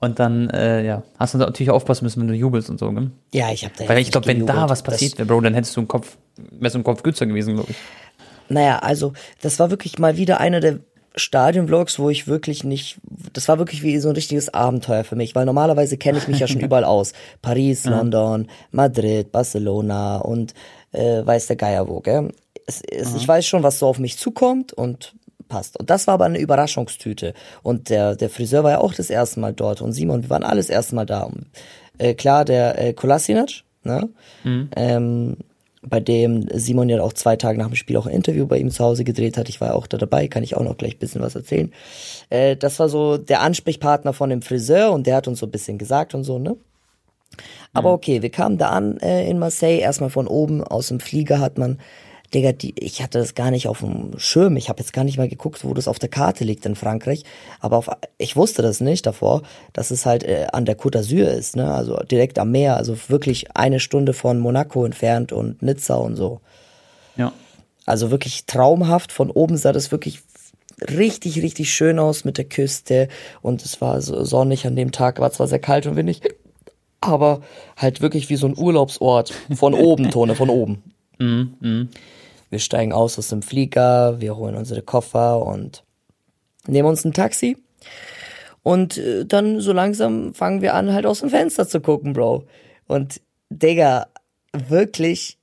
Und 0.00 0.18
dann, 0.18 0.48
äh, 0.50 0.84
ja, 0.84 1.02
hast 1.18 1.34
du 1.34 1.38
natürlich 1.38 1.70
aufpassen 1.70 2.04
müssen, 2.04 2.22
wenn 2.22 2.28
du 2.28 2.34
jubelst 2.34 2.70
und 2.70 2.80
so, 2.80 2.90
gell? 2.90 3.10
Ja, 3.32 3.52
ich 3.52 3.64
habe 3.64 3.74
da 3.76 3.88
Weil 3.88 3.98
ich 3.98 4.10
glaube, 4.10 4.26
wenn 4.26 4.46
da 4.46 4.68
was 4.70 4.82
passiert 4.82 5.18
wäre, 5.18 5.26
Bro, 5.26 5.42
dann 5.42 5.54
hättest 5.54 5.76
du 5.76 5.80
einen 5.80 5.88
Kopf, 5.88 6.16
wärst 6.50 6.74
du 6.74 6.80
ein 6.80 6.84
Kopf 6.84 7.02
kürzer 7.02 7.26
gewesen, 7.26 7.54
glaube 7.54 7.70
ich. 7.70 7.76
Naja, 8.48 8.78
also 8.78 9.12
das 9.42 9.58
war 9.60 9.70
wirklich 9.70 9.98
mal 9.98 10.16
wieder 10.16 10.40
einer 10.40 10.60
der 10.60 10.80
Stadion-Vlogs, 11.14 11.98
wo 11.98 12.10
ich 12.10 12.26
wirklich 12.26 12.64
nicht, 12.64 12.98
das 13.32 13.48
war 13.48 13.58
wirklich 13.58 13.82
wie 13.82 13.98
so 13.98 14.08
ein 14.08 14.14
richtiges 14.14 14.52
Abenteuer 14.52 15.04
für 15.04 15.16
mich, 15.16 15.34
weil 15.34 15.44
normalerweise 15.44 15.96
kenne 15.96 16.18
ich 16.18 16.28
mich 16.28 16.38
ja 16.38 16.46
schon 16.46 16.60
überall 16.62 16.84
aus. 16.84 17.12
Paris, 17.42 17.84
London, 17.84 18.48
Madrid, 18.70 19.30
Barcelona 19.32 20.18
und 20.18 20.54
äh, 20.92 21.24
weiß 21.24 21.48
der 21.48 21.56
Geier 21.56 21.88
wo, 21.88 22.00
gell? 22.00 22.30
Es, 22.66 22.80
es, 22.82 23.14
ich 23.14 23.26
weiß 23.26 23.44
schon, 23.44 23.62
was 23.62 23.78
so 23.78 23.86
auf 23.86 23.98
mich 23.98 24.18
zukommt 24.18 24.72
und 24.72 25.14
passt. 25.48 25.78
Und 25.78 25.90
das 25.90 26.06
war 26.06 26.14
aber 26.14 26.24
eine 26.24 26.38
Überraschungstüte. 26.38 27.34
Und 27.62 27.90
der, 27.90 28.16
der 28.16 28.30
Friseur 28.30 28.64
war 28.64 28.70
ja 28.70 28.78
auch 28.78 28.94
das 28.94 29.10
erste 29.10 29.40
Mal 29.40 29.52
dort 29.52 29.82
und 29.82 29.92
Simon, 29.92 30.22
wir 30.22 30.30
waren 30.30 30.44
alles 30.44 30.68
das 30.68 30.76
erste 30.76 30.94
Mal 30.94 31.06
da. 31.06 31.24
Und, 31.24 31.46
äh, 31.98 32.14
klar, 32.14 32.44
der 32.44 32.78
äh, 32.78 32.92
Kolasinac, 32.94 33.50
ne? 33.84 34.08
Ähm, 34.76 35.36
bei 35.82 35.98
dem 36.00 36.46
Simon 36.52 36.88
ja 36.88 37.02
auch 37.02 37.12
zwei 37.12 37.36
Tage 37.36 37.58
nach 37.58 37.66
dem 37.66 37.74
Spiel 37.74 37.96
auch 37.96 38.06
ein 38.06 38.14
Interview 38.14 38.46
bei 38.46 38.58
ihm 38.58 38.70
zu 38.70 38.84
Hause 38.84 39.04
gedreht 39.04 39.36
hat. 39.36 39.48
Ich 39.48 39.60
war 39.60 39.68
ja 39.68 39.74
auch 39.74 39.86
da 39.86 39.98
dabei, 39.98 40.28
kann 40.28 40.44
ich 40.44 40.56
auch 40.56 40.62
noch 40.62 40.76
gleich 40.76 40.94
ein 40.94 40.98
bisschen 40.98 41.22
was 41.22 41.34
erzählen. 41.34 41.72
Äh, 42.30 42.56
das 42.56 42.78
war 42.78 42.88
so 42.88 43.18
der 43.18 43.40
Ansprechpartner 43.40 44.12
von 44.12 44.30
dem 44.30 44.42
Friseur 44.42 44.92
und 44.92 45.06
der 45.06 45.16
hat 45.16 45.28
uns 45.28 45.40
so 45.40 45.46
ein 45.46 45.50
bisschen 45.50 45.78
gesagt 45.78 46.14
und 46.14 46.24
so, 46.24 46.38
ne? 46.38 46.56
Aber 47.72 47.92
okay, 47.92 48.20
wir 48.20 48.30
kamen 48.30 48.58
da 48.58 48.68
an 48.68 48.98
äh, 48.98 49.28
in 49.28 49.38
Marseille, 49.38 49.78
erstmal 49.78 50.10
von 50.10 50.26
oben 50.26 50.62
aus 50.62 50.88
dem 50.88 51.00
Flieger 51.00 51.40
hat 51.40 51.56
man, 51.56 51.78
Digga, 52.34 52.52
die, 52.52 52.74
ich 52.78 53.02
hatte 53.02 53.18
das 53.18 53.34
gar 53.34 53.50
nicht 53.50 53.68
auf 53.68 53.80
dem 53.80 54.18
Schirm, 54.18 54.56
ich 54.56 54.68
habe 54.68 54.80
jetzt 54.80 54.92
gar 54.92 55.04
nicht 55.04 55.18
mal 55.18 55.28
geguckt, 55.28 55.64
wo 55.64 55.74
das 55.74 55.88
auf 55.88 55.98
der 55.98 56.08
Karte 56.08 56.44
liegt 56.44 56.64
in 56.64 56.74
Frankreich, 56.74 57.24
aber 57.60 57.76
auf, 57.76 57.90
ich 58.18 58.36
wusste 58.36 58.62
das 58.62 58.80
nicht 58.80 59.06
davor, 59.06 59.42
dass 59.72 59.90
es 59.90 60.06
halt 60.06 60.24
äh, 60.24 60.46
an 60.52 60.64
der 60.64 60.78
Côte 60.78 60.98
d'Azur 60.98 61.26
ist, 61.26 61.56
ne, 61.56 61.72
also 61.72 61.96
direkt 62.10 62.38
am 62.38 62.50
Meer, 62.50 62.76
also 62.76 62.96
wirklich 63.08 63.54
eine 63.56 63.80
Stunde 63.80 64.14
von 64.14 64.38
Monaco 64.38 64.84
entfernt 64.84 65.32
und 65.32 65.62
Nizza 65.62 65.96
und 65.96 66.16
so. 66.16 66.40
Ja. 67.16 67.32
Also 67.84 68.10
wirklich 68.10 68.46
traumhaft. 68.46 69.12
Von 69.12 69.30
oben 69.30 69.56
sah 69.56 69.72
das 69.72 69.90
wirklich 69.92 70.20
richtig, 70.80 71.42
richtig 71.42 71.72
schön 71.72 71.98
aus 71.98 72.24
mit 72.24 72.38
der 72.38 72.44
Küste. 72.44 73.08
Und 73.40 73.64
es 73.64 73.80
war 73.80 74.00
so 74.00 74.24
sonnig 74.24 74.66
an 74.66 74.76
dem 74.76 74.92
Tag, 74.92 75.20
war 75.20 75.32
zwar 75.32 75.48
sehr 75.48 75.58
kalt 75.58 75.86
und 75.86 75.96
windig, 75.96 76.22
aber 77.00 77.40
halt 77.76 78.00
wirklich 78.00 78.30
wie 78.30 78.36
so 78.36 78.46
ein 78.46 78.56
Urlaubsort. 78.56 79.32
Von 79.54 79.74
oben, 79.74 80.10
Tone, 80.10 80.34
von 80.34 80.50
oben. 80.50 80.82
Wir 82.52 82.58
steigen 82.58 82.92
aus 82.92 83.18
aus 83.18 83.28
dem 83.28 83.40
Flieger, 83.40 84.20
wir 84.20 84.36
holen 84.36 84.56
unsere 84.56 84.82
Koffer 84.82 85.40
und 85.44 85.84
nehmen 86.66 86.86
uns 86.86 87.02
ein 87.02 87.14
Taxi. 87.14 87.56
Und 88.62 88.98
äh, 88.98 89.24
dann 89.24 89.60
so 89.60 89.72
langsam 89.72 90.34
fangen 90.34 90.60
wir 90.60 90.74
an, 90.74 90.92
halt 90.92 91.06
aus 91.06 91.20
dem 91.20 91.30
Fenster 91.30 91.66
zu 91.66 91.80
gucken, 91.80 92.12
Bro. 92.12 92.44
Und 92.86 93.22
Digga, 93.48 94.06
wirklich 94.52 95.38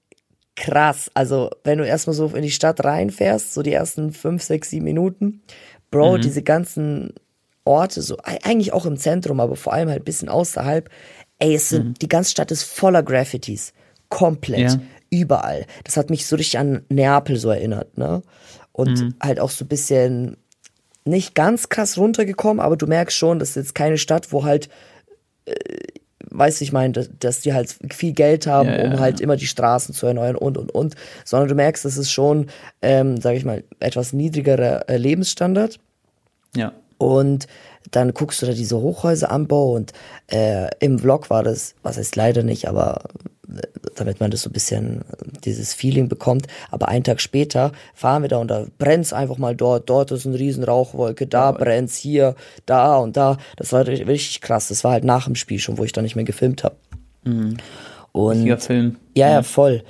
krass. 0.56 1.10
Also, 1.16 1.50
wenn 1.64 1.80
du 1.80 1.88
erstmal 1.88 2.14
so 2.14 2.28
in 2.28 2.44
die 2.44 2.52
Stadt 2.52 2.86
reinfährst, 2.86 3.56
so 3.56 3.64
die 3.64 3.74
ersten 3.74 4.12
fünf, 4.14 4.44
sechs, 4.44 4.70
sieben 4.70 4.86
Minuten, 4.86 5.42
Bro, 5.90 6.18
diese 6.20 6.44
ganzen 6.44 7.16
Orte, 7.66 8.04
so 8.04 8.18
eigentlich 8.24 8.72
auch 8.72 8.86
im 8.86 8.98
Zentrum, 8.98 9.40
aber 9.40 9.56
vor 9.56 9.74
allem 9.74 9.90
halt 9.90 10.04
ein 10.04 10.06
bisschen 10.06 10.30
außerhalb, 10.30 10.88
ey, 11.40 11.56
es 11.56 11.70
sind, 11.70 12.04
die 12.04 12.08
ganze 12.08 12.30
Stadt 12.30 12.52
ist 12.52 12.66
voller 12.66 13.02
Graffitis. 13.02 13.74
Komplett. 14.10 14.74
Ja. 14.74 14.80
Überall. 15.10 15.66
Das 15.84 15.98
hat 15.98 16.10
mich 16.10 16.28
so 16.28 16.36
richtig 16.36 16.60
an 16.60 16.84
Neapel 16.90 17.38
so 17.38 17.50
erinnert, 17.50 17.98
ne? 17.98 18.22
Und 18.72 19.16
halt 19.22 19.40
auch 19.40 19.50
so 19.50 19.66
ein 19.66 19.68
bisschen 19.68 20.38
nicht 21.04 21.36
ganz 21.36 21.68
krass 21.70 21.98
runtergekommen, 21.98 22.62
aber 22.62 22.78
du 22.78 22.88
merkst 22.88 23.18
schon, 23.18 23.40
das 23.40 23.50
ist 23.50 23.56
jetzt 23.56 23.76
keine 23.76 23.98
Stadt, 23.98 24.32
wo 24.32 24.46
halt 24.46 24.70
äh, 25.46 25.54
weißt 26.32 26.60
du, 26.60 26.64
ich 26.64 26.72
meine, 26.72 26.94
dass, 26.94 27.10
dass 27.20 27.42
die 27.42 27.54
halt 27.54 27.76
viel 27.92 28.14
Geld 28.14 28.48
haben, 28.48 28.70
Ja, 28.70 28.78
ja, 28.78 28.92
um 28.92 29.00
halt 29.00 29.20
ja. 29.20 29.24
immer 29.24 29.36
die 29.36 29.48
Straßen 29.48 29.94
zu 29.94 30.06
erneuern 30.06 30.36
und 30.36 30.58
und 30.58 30.72
und, 30.72 30.96
sondern 31.26 31.50
du 31.50 31.56
merkst, 31.56 31.86
das 31.86 31.98
ist 31.98 32.12
schon, 32.12 32.48
ähm, 32.82 33.20
sage 33.20 33.38
ich 33.38 33.46
mal, 33.46 33.64
etwas 33.80 34.14
niedrigerer 34.14 34.90
äh, 34.90 34.98
Lebensstandard. 34.98 35.80
Ja. 36.56 36.74
Und 36.98 37.48
dann 37.92 38.14
guckst 38.14 38.42
du 38.42 38.46
da 38.46 38.52
diese 38.52 38.78
Hochhäuseranbau 38.78 39.74
und 39.74 39.94
äh, 40.28 40.70
im 40.80 41.00
Vlog 41.00 41.30
war 41.30 41.44
das, 41.44 41.76
was 41.82 41.98
heißt 41.98 42.16
leider 42.16 42.44
nicht, 42.44 42.68
aber 42.68 43.04
damit 43.96 44.20
man 44.20 44.32
das 44.32 44.44
so 44.44 44.50
ein 44.50 44.54
bisschen 44.54 45.02
dieses 45.44 45.74
Feeling 45.74 46.08
bekommt. 46.08 46.48
Aber 46.72 46.88
einen 46.88 47.04
Tag 47.04 47.22
später 47.22 47.72
fahren 47.94 48.22
wir 48.22 48.30
da 48.30 48.38
und 48.38 48.50
da 48.50 48.66
brennt's 48.78 49.14
einfach 49.14 49.38
mal 49.38 49.56
dort, 49.56 49.90
dort 49.90 50.12
ist 50.12 50.26
eine 50.26 50.38
riesen 50.38 50.64
Rauchwolke, 50.64 51.28
da 51.28 51.52
brennt's 51.52 51.96
hier, 51.96 52.36
da 52.66 52.98
und 52.98 53.18
da. 53.18 53.38
Das 53.58 53.74
war 53.74 53.86
richtig, 53.88 54.08
richtig 54.08 54.42
krass. 54.42 54.68
Das 54.68 54.84
war 54.84 54.92
halt 54.92 55.04
nach 55.04 55.26
dem 55.26 55.36
Spiel 55.36 55.60
schon, 55.60 55.78
wo 55.78 55.84
ich 55.84 55.92
da 55.92 56.02
nicht 56.02 56.16
mehr 56.16 56.26
gefilmt 56.26 56.64
habe. 56.64 56.76
Und 58.12 58.38
Richtiger 58.38 58.58
Film. 58.58 58.96
ja, 59.16 59.30
ja, 59.30 59.44
voll. 59.44 59.84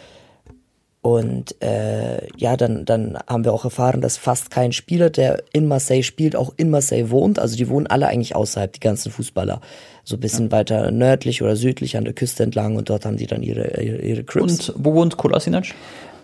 Und 1.13 1.61
äh, 1.61 2.27
ja, 2.37 2.57
dann, 2.57 2.85
dann 2.85 3.17
haben 3.27 3.43
wir 3.45 3.53
auch 3.53 3.63
erfahren, 3.65 4.01
dass 4.01 4.17
fast 4.17 4.49
kein 4.51 4.71
Spieler, 4.71 5.09
der 5.09 5.43
in 5.53 5.67
Marseille 5.67 6.03
spielt, 6.03 6.35
auch 6.35 6.53
in 6.57 6.69
Marseille 6.69 7.09
wohnt. 7.09 7.39
Also 7.39 7.55
die 7.57 7.69
wohnen 7.69 7.87
alle 7.87 8.07
eigentlich 8.07 8.35
außerhalb, 8.35 8.71
die 8.73 8.79
ganzen 8.79 9.11
Fußballer. 9.11 9.61
So 10.03 10.15
ein 10.17 10.19
bisschen 10.19 10.51
weiter 10.51 10.91
nördlich 10.91 11.41
oder 11.41 11.55
südlich 11.55 11.97
an 11.97 12.03
der 12.05 12.13
Küste 12.13 12.43
entlang 12.43 12.75
und 12.75 12.89
dort 12.89 13.05
haben 13.05 13.17
die 13.17 13.27
dann 13.27 13.43
ihre, 13.43 13.81
ihre, 13.81 13.97
ihre 13.97 14.23
Cribs. 14.23 14.69
Und 14.69 14.73
wo 14.83 14.93
wohnt 14.93 15.17
Kolasinac? 15.17 15.65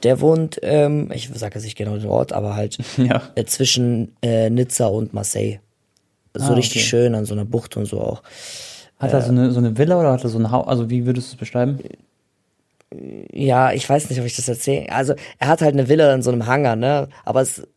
Der 0.03 0.21
wohnt, 0.21 0.59
ähm, 0.61 1.09
ich 1.13 1.29
sage 1.33 1.55
jetzt 1.55 1.63
nicht 1.65 1.77
genau 1.77 1.97
den 1.97 2.09
Ort, 2.09 2.33
aber 2.33 2.55
halt 2.55 2.77
Ja. 2.97 3.21
äh, 3.35 3.45
zwischen 3.45 4.13
äh, 4.21 4.49
Nizza 4.49 4.87
und 4.87 5.13
Marseille. 5.13 5.59
So 6.33 6.51
Ah, 6.51 6.55
richtig 6.55 6.81
okay. 6.81 6.89
schön 6.89 7.15
an 7.15 7.25
so 7.25 7.33
einer 7.33 7.45
Bucht 7.45 7.77
und 7.77 7.85
so 7.85 8.01
auch. 8.01 8.21
Hat 8.99 9.13
er 9.13 9.21
so 9.21 9.31
eine, 9.31 9.51
so 9.51 9.59
eine 9.59 9.77
Villa 9.77 9.99
oder 9.99 10.11
hat 10.11 10.23
er 10.23 10.29
so 10.29 10.37
ein 10.39 10.51
Haus? 10.51 10.67
Also 10.67 10.89
wie 10.89 11.05
würdest 11.05 11.29
du 11.29 11.33
es 11.35 11.39
beschreiben? 11.39 11.79
Ja, 13.31 13.71
ich 13.73 13.89
weiß 13.89 14.09
nicht, 14.09 14.19
ob 14.19 14.25
ich 14.25 14.35
das 14.35 14.47
erzähle. 14.47 14.91
Also 14.91 15.15
er 15.39 15.47
hat 15.47 15.61
halt 15.61 15.73
eine 15.73 15.89
Villa 15.89 16.13
in 16.13 16.21
so 16.21 16.31
einem 16.31 16.45
Hangar, 16.45 16.75
ne? 16.75 17.09
Aber 17.25 17.41
es, 17.41 17.67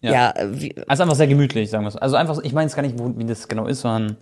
Ja. 0.00 0.12
ja, 0.12 0.34
wie, 0.52 0.74
Also 0.86 1.02
einfach 1.02 1.14
sehr 1.16 1.26
gemütlich, 1.26 1.70
sagen 1.70 1.84
wir 1.84 1.88
es. 1.88 1.96
Also 1.96 2.16
einfach, 2.16 2.38
ich 2.42 2.52
meine 2.52 2.66
jetzt 2.66 2.76
gar 2.76 2.82
nicht, 2.82 2.98
wo, 2.98 3.12
wie 3.16 3.24
das 3.24 3.48
genau 3.48 3.66
ist, 3.66 3.80
sondern 3.80 4.16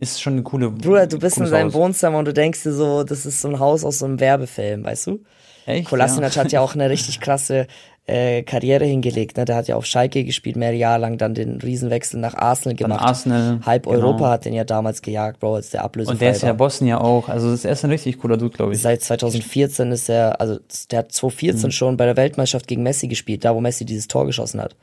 ist 0.00 0.20
schon 0.22 0.34
eine 0.34 0.42
coole. 0.42 0.70
Bruder, 0.70 1.06
du 1.06 1.18
bist 1.18 1.38
in 1.38 1.46
seinem 1.46 1.68
Haus. 1.68 1.74
Wohnzimmer 1.74 2.18
und 2.18 2.24
du 2.24 2.32
denkst 2.32 2.62
dir 2.62 2.72
so, 2.72 3.04
das 3.04 3.26
ist 3.26 3.40
so 3.40 3.48
ein 3.48 3.58
Haus 3.58 3.84
aus 3.84 3.98
so 3.98 4.06
einem 4.06 4.20
Werbefilm, 4.20 4.84
weißt 4.84 5.08
du? 5.08 5.24
Echt? 5.68 5.88
Kolasinac 5.88 6.34
ja. 6.34 6.44
hat 6.44 6.52
ja 6.52 6.60
auch 6.60 6.74
eine 6.74 6.88
richtig 6.90 7.20
krasse 7.20 7.66
äh, 8.06 8.42
Karriere 8.42 8.86
hingelegt. 8.86 9.36
Ne? 9.36 9.44
Der 9.44 9.54
hat 9.56 9.68
ja 9.68 9.76
auf 9.76 9.84
Schalke 9.84 10.24
gespielt, 10.24 10.56
mehrere 10.56 10.76
Jahre 10.76 11.00
lang, 11.02 11.18
dann 11.18 11.34
den 11.34 11.60
Riesenwechsel 11.60 12.18
nach 12.18 12.34
Arsenal 12.34 12.74
Dann 12.74 12.88
gemacht. 12.88 13.04
Arsenal. 13.04 13.60
Halb 13.66 13.84
genau. 13.84 13.96
Europa 13.96 14.30
hat 14.30 14.44
den 14.46 14.54
ja 14.54 14.64
damals 14.64 15.02
gejagt, 15.02 15.40
Bro, 15.40 15.56
als 15.56 15.70
der 15.70 15.84
ablösefrei 15.84 16.12
Und 16.14 16.20
der 16.22 16.30
ist 16.30 16.42
ja. 16.42 16.54
Bosnien 16.54 16.96
auch. 16.96 17.28
Also 17.28 17.50
das 17.50 17.66
ist 17.66 17.84
ein 17.84 17.90
richtig 17.90 18.18
cooler 18.18 18.38
Dude, 18.38 18.56
glaube 18.56 18.72
ich. 18.72 18.80
Seit 18.80 19.02
2014 19.02 19.92
ist 19.92 20.08
er, 20.08 20.40
also 20.40 20.58
der 20.90 21.00
hat 21.00 21.12
2014 21.12 21.66
Mhm. 21.68 21.70
schon 21.72 21.96
bei 21.98 22.06
der 22.06 22.16
Weltmeisterschaft 22.16 22.66
gegen 22.66 22.82
Messi 22.82 23.08
gespielt, 23.08 23.44
da 23.44 23.54
wo 23.54 23.60
Messi 23.60 23.84
dieses 23.84 24.08
Tor 24.08 24.24
geschossen 24.24 24.60
hat. 24.62 24.74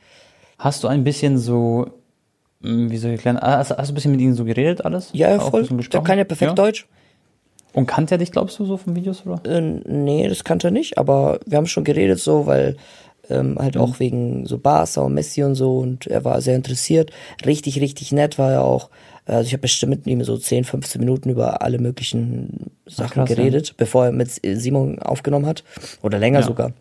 Hast 0.58 0.84
du 0.84 0.88
ein 0.88 1.02
bisschen 1.02 1.36
so, 1.36 1.86
mh, 2.60 2.90
wie 2.90 2.96
soll 2.96 3.10
ich 3.10 3.16
erklären, 3.16 3.40
hast, 3.40 3.70
hast 3.76 3.88
du 3.88 3.92
ein 3.92 3.94
bisschen 3.96 4.12
mit 4.12 4.20
ihm 4.20 4.34
so 4.34 4.44
geredet 4.44 4.84
alles? 4.84 5.10
Ja, 5.12 5.30
ja, 5.32 5.40
voll. 5.40 5.64
Der 5.66 6.00
kann 6.02 6.16
ja 6.18 6.24
perfekt 6.24 6.56
Deutsch. 6.56 6.86
Und 7.76 7.86
kannte 7.86 8.14
er 8.14 8.18
dich, 8.18 8.32
glaubst 8.32 8.58
du, 8.58 8.64
so 8.64 8.78
von 8.78 8.96
Videos, 8.96 9.26
oder? 9.26 9.38
Äh, 9.44 9.60
nee, 9.60 10.26
das 10.28 10.44
kannte 10.44 10.68
er 10.68 10.70
nicht, 10.70 10.96
aber 10.96 11.40
wir 11.44 11.58
haben 11.58 11.66
schon 11.66 11.84
geredet 11.84 12.18
so, 12.18 12.46
weil 12.46 12.76
ähm, 13.28 13.58
halt 13.58 13.76
auch 13.76 14.00
wegen 14.00 14.46
so 14.46 14.56
Barca 14.56 15.02
und 15.02 15.12
Messi 15.12 15.42
und 15.44 15.56
so 15.56 15.80
und 15.80 16.06
er 16.06 16.24
war 16.24 16.40
sehr 16.40 16.56
interessiert. 16.56 17.10
Richtig, 17.44 17.78
richtig 17.80 18.12
nett 18.12 18.38
war 18.38 18.50
er 18.50 18.64
auch. 18.64 18.88
Also 19.26 19.46
ich 19.46 19.52
habe 19.52 19.62
bestimmt 19.62 19.90
mit 19.90 20.06
ihm 20.06 20.24
so 20.24 20.38
10, 20.38 20.64
15 20.64 21.00
Minuten 21.00 21.28
über 21.28 21.60
alle 21.60 21.78
möglichen 21.78 22.70
Sachen 22.86 23.24
krass, 23.24 23.28
ja. 23.28 23.36
geredet, 23.36 23.74
bevor 23.76 24.06
er 24.06 24.12
mit 24.12 24.30
Simon 24.42 24.98
aufgenommen 25.00 25.44
hat. 25.44 25.62
Oder 26.02 26.18
länger 26.18 26.40
Ja. 26.40 26.46
sogar. 26.46 26.72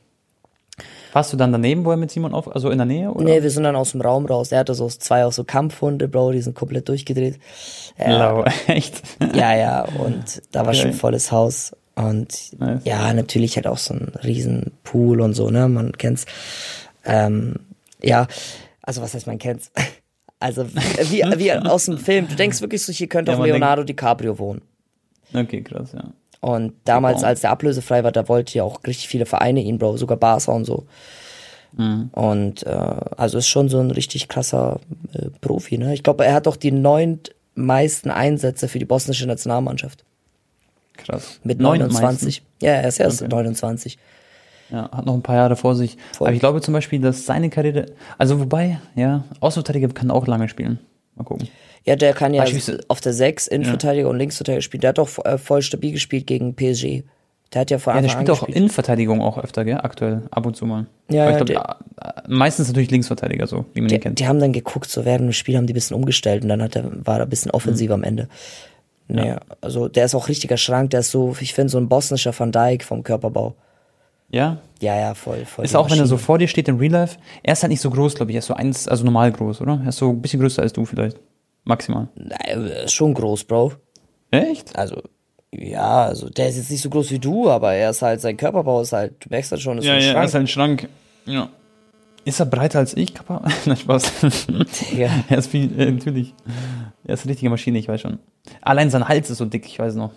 Warst 1.16 1.32
du 1.32 1.38
dann 1.38 1.54
daneben, 1.54 1.86
wo 1.86 1.92
er 1.92 1.98
mit 1.98 2.12
Simon 2.12 2.34
auf, 2.34 2.54
also 2.54 2.70
in 2.70 2.78
der 2.78 2.86
Nähe, 2.86 3.10
oder? 3.10 3.24
Nee, 3.24 3.42
wir 3.42 3.50
sind 3.50 3.64
dann 3.64 3.78
aus 3.78 3.94
dem 3.94 4.02
Raum 4.02 4.26
raus. 4.26 4.52
Er 4.52 4.60
hatte 4.60 4.76
so 4.76 4.90
zwei 4.90 5.26
auch 5.26 5.32
so 5.32 5.46
Kampfhunde, 5.46 6.10
Bro, 6.10 6.34
die 6.34 6.42
sind 6.42 6.56
komplett 6.56 6.90
durchgedreht. 6.90 7.40
Ja, 7.98 8.18
Lau, 8.18 8.44
echt. 8.68 9.02
ja, 9.34 9.56
ja, 9.56 9.86
und 9.86 10.42
da 10.52 10.66
war 10.66 10.74
schon 10.74 10.90
Okay. 10.90 10.98
volles 11.00 11.32
Haus. 11.32 11.72
Und 11.96 12.60
Nice. 12.60 12.82
ja, 12.84 13.14
natürlich 13.14 13.56
halt 13.56 13.66
auch 13.66 13.78
so 13.78 13.94
ein 13.94 14.12
riesen 14.26 14.74
Pool 14.84 15.22
und 15.22 15.34
so, 15.36 15.50
ne? 15.50 15.70
Man 15.70 15.94
kennt's. 15.94 16.26
Ähm, 17.06 17.56
ja, 18.04 18.28
also 18.82 19.02
was 19.02 19.14
heißt 19.14 19.26
man 19.28 19.40
kennt's? 19.40 19.72
Also 20.38 20.68
wie, 20.68 21.24
wie 21.38 21.54
aus 21.54 21.86
dem 21.86 21.98
Film. 21.98 22.28
Du 22.28 22.36
denkst 22.36 22.60
wirklich 22.60 22.84
so, 22.84 22.92
hier 22.92 23.08
könnte 23.08 23.32
Ja, 23.32 23.38
auch 23.38 23.44
Leonardo 23.46 23.84
DiCaprio 23.86 24.38
wohnen. 24.38 24.62
Okay, 25.34 25.62
krass, 25.62 25.94
ja. 25.94 26.04
Und 26.46 26.74
damals, 26.84 27.24
als 27.24 27.42
der 27.42 27.50
ablösefrei 27.50 28.04
war, 28.04 28.12
da 28.12 28.30
wollte 28.30 28.56
ja 28.56 28.64
auch 28.64 28.84
richtig 28.86 29.08
viele 29.08 29.26
Vereine 29.26 29.62
ihn, 29.62 29.80
Bro, 29.80 29.98
sogar 29.98 30.16
Barca 30.16 30.52
und 30.52 30.64
so. 30.64 30.86
Mhm. 31.76 32.12
Und 32.12 32.68
äh, 32.68 32.70
also 32.70 33.40
ist 33.40 33.48
schon 33.48 33.68
so 33.68 33.80
ein 33.80 33.90
richtig 33.90 34.28
krasser 34.28 34.80
äh, 35.14 35.30
Profi, 35.42 35.80
ne? 35.80 35.96
Ich 35.96 36.04
glaube, 36.04 36.24
er 36.24 36.36
hat 36.36 36.46
doch 36.46 36.56
die 36.56 36.72
neunt 36.72 37.34
meisten 37.56 38.12
Einsätze 38.12 38.68
für 38.68 38.78
die 38.78 38.86
bosnische 38.86 39.26
Nationalmannschaft. 39.26 40.06
Krass. 40.98 41.40
Mit 41.44 41.60
Neun 41.60 41.80
29. 41.80 42.44
Ja, 42.62 42.74
er 42.74 42.90
ist 42.90 43.00
erst 43.00 43.24
Okay. 43.24 43.34
29. 43.34 43.98
Ja, 44.70 44.92
hat 44.92 45.04
noch 45.08 45.16
ein 45.16 45.24
paar 45.24 45.38
Jahre 45.38 45.56
vor 45.56 45.74
sich. 45.74 45.98
Voll. 46.14 46.28
Aber 46.28 46.36
ich 46.36 46.40
glaube 46.42 46.62
zum 46.62 46.76
Beispiel, 46.76 47.00
dass 47.02 47.26
seine 47.26 47.50
Karriere, 47.50 47.88
also 48.20 48.40
wobei, 48.40 48.80
ja, 48.94 49.24
Außenverteidiger 49.40 49.88
kann 49.88 50.12
auch 50.12 50.28
lange 50.28 50.48
spielen. 50.48 50.78
Mal 51.16 51.24
gucken. 51.24 51.48
Ja, 51.86 51.96
der 51.96 52.14
kann 52.14 52.34
ja 52.34 52.42
Beispielsweise- 52.44 52.82
auf 52.88 53.00
der 53.02 53.14
6 53.14 53.48
Innenverteidiger 53.48 54.10
und 54.10 54.18
Linksverteidiger 54.18 54.62
spielen. 54.62 54.82
Der 54.82 54.90
hat 54.90 54.98
doch 54.98 55.24
äh, 55.24 55.38
voll 55.38 55.62
stabil 55.62 55.92
gespielt 55.92 56.26
gegen 56.28 56.56
PSG. 56.56 57.04
Der 57.54 57.62
hat 57.62 57.70
ja 57.72 57.78
vor 57.78 57.94
Ja, 57.94 58.02
der 58.02 58.10
spielt 58.10 58.30
auch. 58.32 58.48
Innenverteidigung 58.48 59.22
auch 59.22 59.38
öfter, 59.38 59.64
gell? 59.64 59.78
Aktuell, 59.78 60.24
ab 60.32 60.46
und 60.48 60.56
zu 60.58 60.66
mal. 60.66 60.88
Ja, 61.12 61.28
Aber 61.28 61.32
ich 61.32 61.38
ja, 61.38 61.44
glaube, 61.46 61.76
meistens 62.28 62.68
natürlich 62.68 62.90
Linksverteidiger, 62.90 63.46
so, 63.46 63.66
wie 63.76 63.82
man 63.82 63.90
die, 63.90 63.96
ihn 63.96 64.02
kennt. 64.02 64.20
die 64.20 64.28
haben 64.28 64.40
dann 64.40 64.52
geguckt, 64.52 64.90
so 64.90 65.06
während 65.06 65.26
dem 65.26 65.32
Spiel 65.32 65.56
haben 65.56 65.68
die 65.68 65.74
ein 65.74 65.76
bisschen 65.76 65.96
umgestellt 65.96 66.42
und 66.44 66.50
dann 66.50 66.62
hat 66.64 66.76
er, 66.76 66.90
war 67.06 67.18
er 67.20 67.24
ein 67.24 67.30
bisschen 67.30 67.52
offensiv 67.52 67.90
Mhm. 67.90 67.94
am 67.94 68.04
Ende. 68.04 68.28
Naja, 69.08 69.40
also 69.62 69.88
der 69.88 70.06
ist 70.06 70.16
auch 70.16 70.28
richtiger 70.28 70.58
Schrank, 70.58 70.90
der 70.90 71.02
ist 71.02 71.12
so, 71.12 71.36
ich 71.40 71.54
finde, 71.54 71.70
so 71.70 71.78
ein 71.78 71.88
bosnischer 71.88 72.38
Van 72.38 72.52
Dijk 72.52 72.84
vom 72.84 73.04
Körperbau. 73.04 73.54
Ja, 74.32 74.58
Ja, 74.82 75.00
ja, 75.00 75.14
voll, 75.14 75.46
voll. 75.46 75.64
ist 75.64 75.76
auch, 75.76 75.90
wenn 75.92 76.00
er 76.00 76.08
so 76.08 76.18
vor 76.18 76.40
dir 76.40 76.48
steht 76.48 76.68
im 76.68 76.78
Real 76.78 76.92
Life. 76.92 77.18
Er 77.44 77.54
ist 77.54 77.62
halt 77.62 77.70
nicht 77.70 77.82
so 77.82 77.92
groß, 77.92 78.16
glaube 78.16 78.32
ich. 78.32 78.36
Er 78.36 78.40
ist 78.40 78.48
so 78.48 78.56
eins, 78.56 78.88
also 78.88 79.06
normal 79.06 79.32
groß, 79.32 79.62
oder? 79.62 79.80
Er 79.84 79.90
ist 79.90 79.98
so 79.98 80.10
ein 80.10 80.22
bisschen 80.22 80.40
größer 80.42 80.64
als 80.64 80.74
du 80.74 80.84
vielleicht. 80.86 81.18
Maximal. 81.66 82.08
Nein, 82.16 82.40
er 82.46 82.84
ist 82.86 82.94
schon 82.94 83.14
groß, 83.14 83.44
Bro. 83.46 83.74
Echt? 84.32 84.76
Also, 84.78 85.02
ja, 85.52 86.04
also 86.06 86.30
der 86.30 86.50
ist 86.50 86.58
jetzt 86.58 86.72
nicht 86.72 86.82
so 86.82 86.90
groß 86.90 87.12
wie 87.12 87.20
du, 87.20 87.50
aber 87.50 87.74
er 87.74 87.90
ist 87.90 88.02
halt, 88.02 88.22
sein 88.22 88.38
Körperbau 88.38 88.82
ist 88.82 88.94
halt, 88.94 89.14
du 89.24 89.30
merkst 89.30 89.52
halt 89.52 89.62
schon, 89.62 89.78
ist 89.78 89.86
Ja, 89.86 89.94
ein 89.94 90.02
ja, 90.02 90.08
er 90.08 90.14
Schrank. 90.14 90.28
ist 90.28 90.34
halt 90.34 90.44
ein 90.44 90.48
Schrank. 90.48 90.90
Ja. 91.26 91.50
Ist 92.26 92.40
er 92.40 92.46
breiter 92.48 92.80
als 92.80 92.96
ich, 92.98 93.14
Kappa? 93.14 93.42
Nein, 93.66 93.78
Spaß. 93.78 94.12
Ja. 94.98 95.10
er 95.30 95.38
ist 95.38 95.48
viel, 95.52 95.80
äh, 95.80 95.92
natürlich. 95.92 96.34
Er 97.06 97.14
ist 97.14 97.24
eine 97.24 97.32
richtige 97.32 97.50
Maschine, 97.50 97.78
ich 97.80 97.88
weiß 97.88 98.02
schon. 98.02 98.20
Allein 98.62 98.90
sein 98.90 99.08
Hals 99.08 99.30
ist 99.30 99.38
so 99.38 99.46
dick, 99.46 99.66
ich 99.66 99.78
weiß 99.80 99.96
noch. 99.96 100.12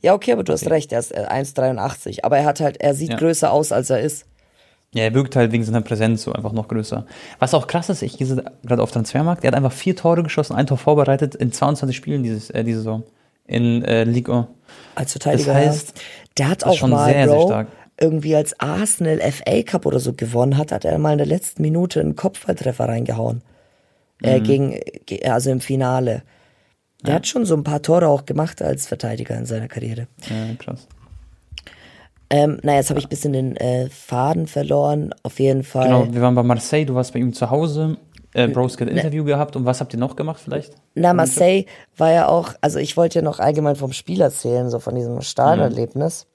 Ja, 0.00 0.14
okay, 0.14 0.32
aber 0.32 0.42
du 0.44 0.52
hast 0.52 0.68
recht, 0.70 0.90
er 0.92 1.00
ist 1.00 1.12
äh, 1.12 1.26
1,83. 1.28 2.20
Aber 2.24 2.38
er 2.38 2.44
hat 2.46 2.60
halt, 2.60 2.80
er 2.80 2.94
sieht 2.94 3.10
Ja. 3.10 3.16
größer 3.18 3.52
aus, 3.52 3.72
als 3.72 3.90
er 3.90 4.00
ist. 4.00 4.24
Ja, 4.96 5.04
er 5.04 5.14
wirkt 5.14 5.36
halt 5.36 5.52
wegen 5.52 5.62
seiner 5.64 5.82
Präsenz 5.82 6.22
so 6.22 6.32
einfach 6.32 6.52
noch 6.52 6.68
größer. 6.68 7.06
Was 7.38 7.52
auch 7.54 7.66
krass 7.66 7.88
ist, 7.90 8.02
ich 8.02 8.16
gehe 8.18 8.42
gerade 8.64 8.82
auf 8.82 8.90
Transfermarkt, 8.90 9.44
er 9.44 9.48
hat 9.48 9.54
einfach 9.54 9.72
vier 9.72 9.94
Tore 9.94 10.22
geschossen, 10.22 10.54
ein 10.56 10.66
Tor 10.66 10.78
vorbereitet 10.78 11.34
in 11.34 11.52
22 11.52 11.94
Spielen 11.96 12.22
dieses, 12.22 12.50
äh, 12.50 12.64
diese 12.64 12.78
Saison. 12.78 13.02
In 13.46 13.84
äh, 13.84 14.04
Ligue 14.04 14.34
1. 14.34 14.46
Als 14.96 15.12
Verteidiger. 15.12 15.52
Das 15.52 15.62
heißt, 15.62 15.88
ja. 15.98 16.02
der 16.38 16.48
hat 16.48 16.64
auch 16.64 16.76
schon 16.76 16.90
mal, 16.90 17.12
sehr, 17.12 17.28
sehr 17.28 17.36
Bro, 17.36 17.46
stark. 17.46 17.68
irgendwie 18.00 18.34
als 18.34 18.58
Arsenal 18.58 19.20
FA 19.30 19.62
Cup 19.62 19.86
oder 19.86 20.00
so 20.00 20.14
gewonnen 20.14 20.56
hat, 20.56 20.72
hat 20.72 20.84
er 20.84 20.98
mal 20.98 21.12
in 21.12 21.18
der 21.18 21.26
letzten 21.28 21.62
Minute 21.62 22.00
einen 22.00 22.16
Kopfballtreffer 22.16 22.88
reingehauen. 22.88 23.42
Mhm. 24.22 24.28
Äh, 24.28 24.40
gegen, 24.40 24.80
ge- 25.06 25.24
also 25.28 25.50
im 25.50 25.60
Finale. 25.60 26.22
Der 27.04 27.14
hat 27.14 27.26
schon 27.28 27.44
so 27.44 27.54
ein 27.54 27.62
paar 27.62 27.82
Tore 27.82 28.08
auch 28.08 28.24
gemacht 28.24 28.62
als 28.62 28.86
Verteidiger 28.88 29.36
in 29.36 29.46
seiner 29.46 29.68
Karriere. 29.68 30.08
Ja, 30.28 30.54
krass. 30.58 30.88
Ähm, 32.28 32.58
na, 32.62 32.74
jetzt 32.74 32.90
habe 32.90 32.98
ich 32.98 33.06
ein 33.06 33.10
bisschen 33.10 33.32
den 33.32 33.56
äh, 33.56 33.88
Faden 33.88 34.46
verloren. 34.46 35.14
Auf 35.22 35.38
jeden 35.38 35.62
Fall. 35.62 35.86
Genau, 35.86 36.12
wir 36.12 36.20
waren 36.20 36.34
bei 36.34 36.42
Marseille, 36.42 36.84
du 36.84 36.94
warst 36.94 37.12
bei 37.12 37.20
ihm 37.20 37.32
zu 37.32 37.50
Hause. 37.50 37.98
Äh, 38.32 38.48
Bros 38.48 38.74
hat 38.74 38.82
ein 38.82 38.88
Interview 38.88 39.24
gehabt 39.24 39.56
und 39.56 39.64
was 39.64 39.80
habt 39.80 39.94
ihr 39.94 39.98
noch 39.98 40.16
gemacht 40.16 40.40
vielleicht? 40.44 40.74
Na, 40.94 41.14
Marseille 41.14 41.64
war 41.96 42.12
ja 42.12 42.28
auch, 42.28 42.52
also 42.60 42.78
ich 42.78 42.96
wollte 42.96 43.20
ja 43.20 43.24
noch 43.24 43.38
allgemein 43.38 43.76
vom 43.76 43.92
Spiel 43.92 44.20
erzählen, 44.20 44.68
so 44.68 44.78
von 44.78 44.94
diesem 44.94 45.22
Stadionerlebnis. 45.22 46.26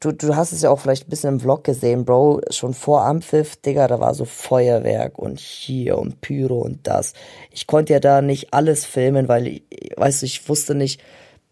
Du, 0.00 0.12
du 0.12 0.36
hast 0.36 0.52
es 0.52 0.62
ja 0.62 0.70
auch 0.70 0.78
vielleicht 0.78 1.06
ein 1.06 1.10
bisschen 1.10 1.34
im 1.34 1.40
Vlog 1.40 1.64
gesehen, 1.64 2.04
Bro, 2.04 2.42
schon 2.50 2.74
vor 2.74 3.04
Ampfiff, 3.04 3.56
Digga, 3.56 3.88
da 3.88 3.98
war 3.98 4.14
so 4.14 4.24
Feuerwerk 4.24 5.18
und 5.18 5.40
hier 5.40 5.98
und 5.98 6.20
Pyro 6.20 6.60
und 6.60 6.86
das. 6.86 7.14
Ich 7.50 7.66
konnte 7.66 7.94
ja 7.94 8.00
da 8.00 8.22
nicht 8.22 8.54
alles 8.54 8.84
filmen, 8.84 9.28
weil, 9.28 9.48
ich, 9.48 9.62
weißt 9.96 10.22
du, 10.22 10.26
ich 10.26 10.48
wusste 10.48 10.74
nicht, 10.74 11.00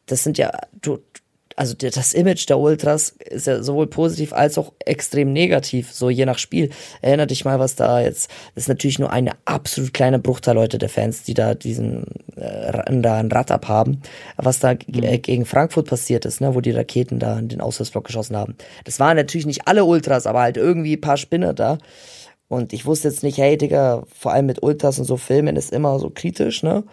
das 0.07 0.23
sind 0.23 0.39
ja, 0.39 0.53
du, 0.81 0.99
also 1.57 1.75
das 1.75 2.13
Image 2.13 2.49
der 2.49 2.59
Ultras 2.59 3.09
ist 3.09 3.47
ja 3.47 3.63
sowohl 3.63 3.87
positiv 3.87 4.35
als 4.35 4.59
auch 4.59 4.75
extrem 4.85 5.33
negativ, 5.33 5.91
so 5.91 6.11
je 6.11 6.27
nach 6.27 6.39
Spiel. 6.39 6.69
Erinner 7.01 7.27
dich 7.27 7.47
mal, 7.47 7.59
was 7.59 7.75
da 7.75 8.01
jetzt, 8.01 8.31
das 8.55 8.65
ist 8.65 8.69
natürlich 8.69 8.99
nur 8.99 9.11
eine 9.11 9.33
absolut 9.47 9.95
kleine 9.95 10.19
Bruchteil 10.19 10.55
Leute 10.55 10.77
der 10.77 10.91
Fans, 10.91 11.23
die 11.23 11.33
da 11.33 11.55
diesen, 11.55 12.05
äh, 12.37 13.01
da 13.01 13.17
ein 13.17 13.33
Rad 13.33 13.51
abhaben, 13.51 14.03
was 14.37 14.59
da 14.59 14.75
mhm. 14.75 15.23
gegen 15.23 15.47
Frankfurt 15.47 15.89
passiert 15.89 16.27
ist, 16.27 16.43
ne, 16.43 16.55
wo 16.55 16.61
die 16.61 16.73
Raketen 16.73 17.19
da 17.19 17.39
in 17.39 17.49
den 17.49 17.63
Auswärtsblock 17.63 18.05
geschossen 18.05 18.37
haben. 18.37 18.57
Das 18.85 19.01
waren 19.01 19.17
natürlich 19.17 19.47
nicht 19.47 19.67
alle 19.67 19.87
Ultras, 19.87 20.27
aber 20.27 20.41
halt 20.43 20.59
irgendwie 20.59 20.97
ein 20.97 21.01
paar 21.01 21.17
Spinner 21.17 21.55
da. 21.55 21.79
Und 22.49 22.75
ich 22.75 22.85
wusste 22.85 23.09
jetzt 23.09 23.23
nicht, 23.23 23.39
hey 23.39 23.57
Digga, 23.57 24.05
vor 24.15 24.33
allem 24.33 24.47
mit 24.47 24.63
Ultras 24.63 24.99
und 24.99 25.07
so 25.07 25.17
Filmen 25.17 25.57
ist 25.57 25.73
immer 25.73 25.99
so 25.99 26.11
kritisch, 26.11 26.63
ne? 26.63 26.85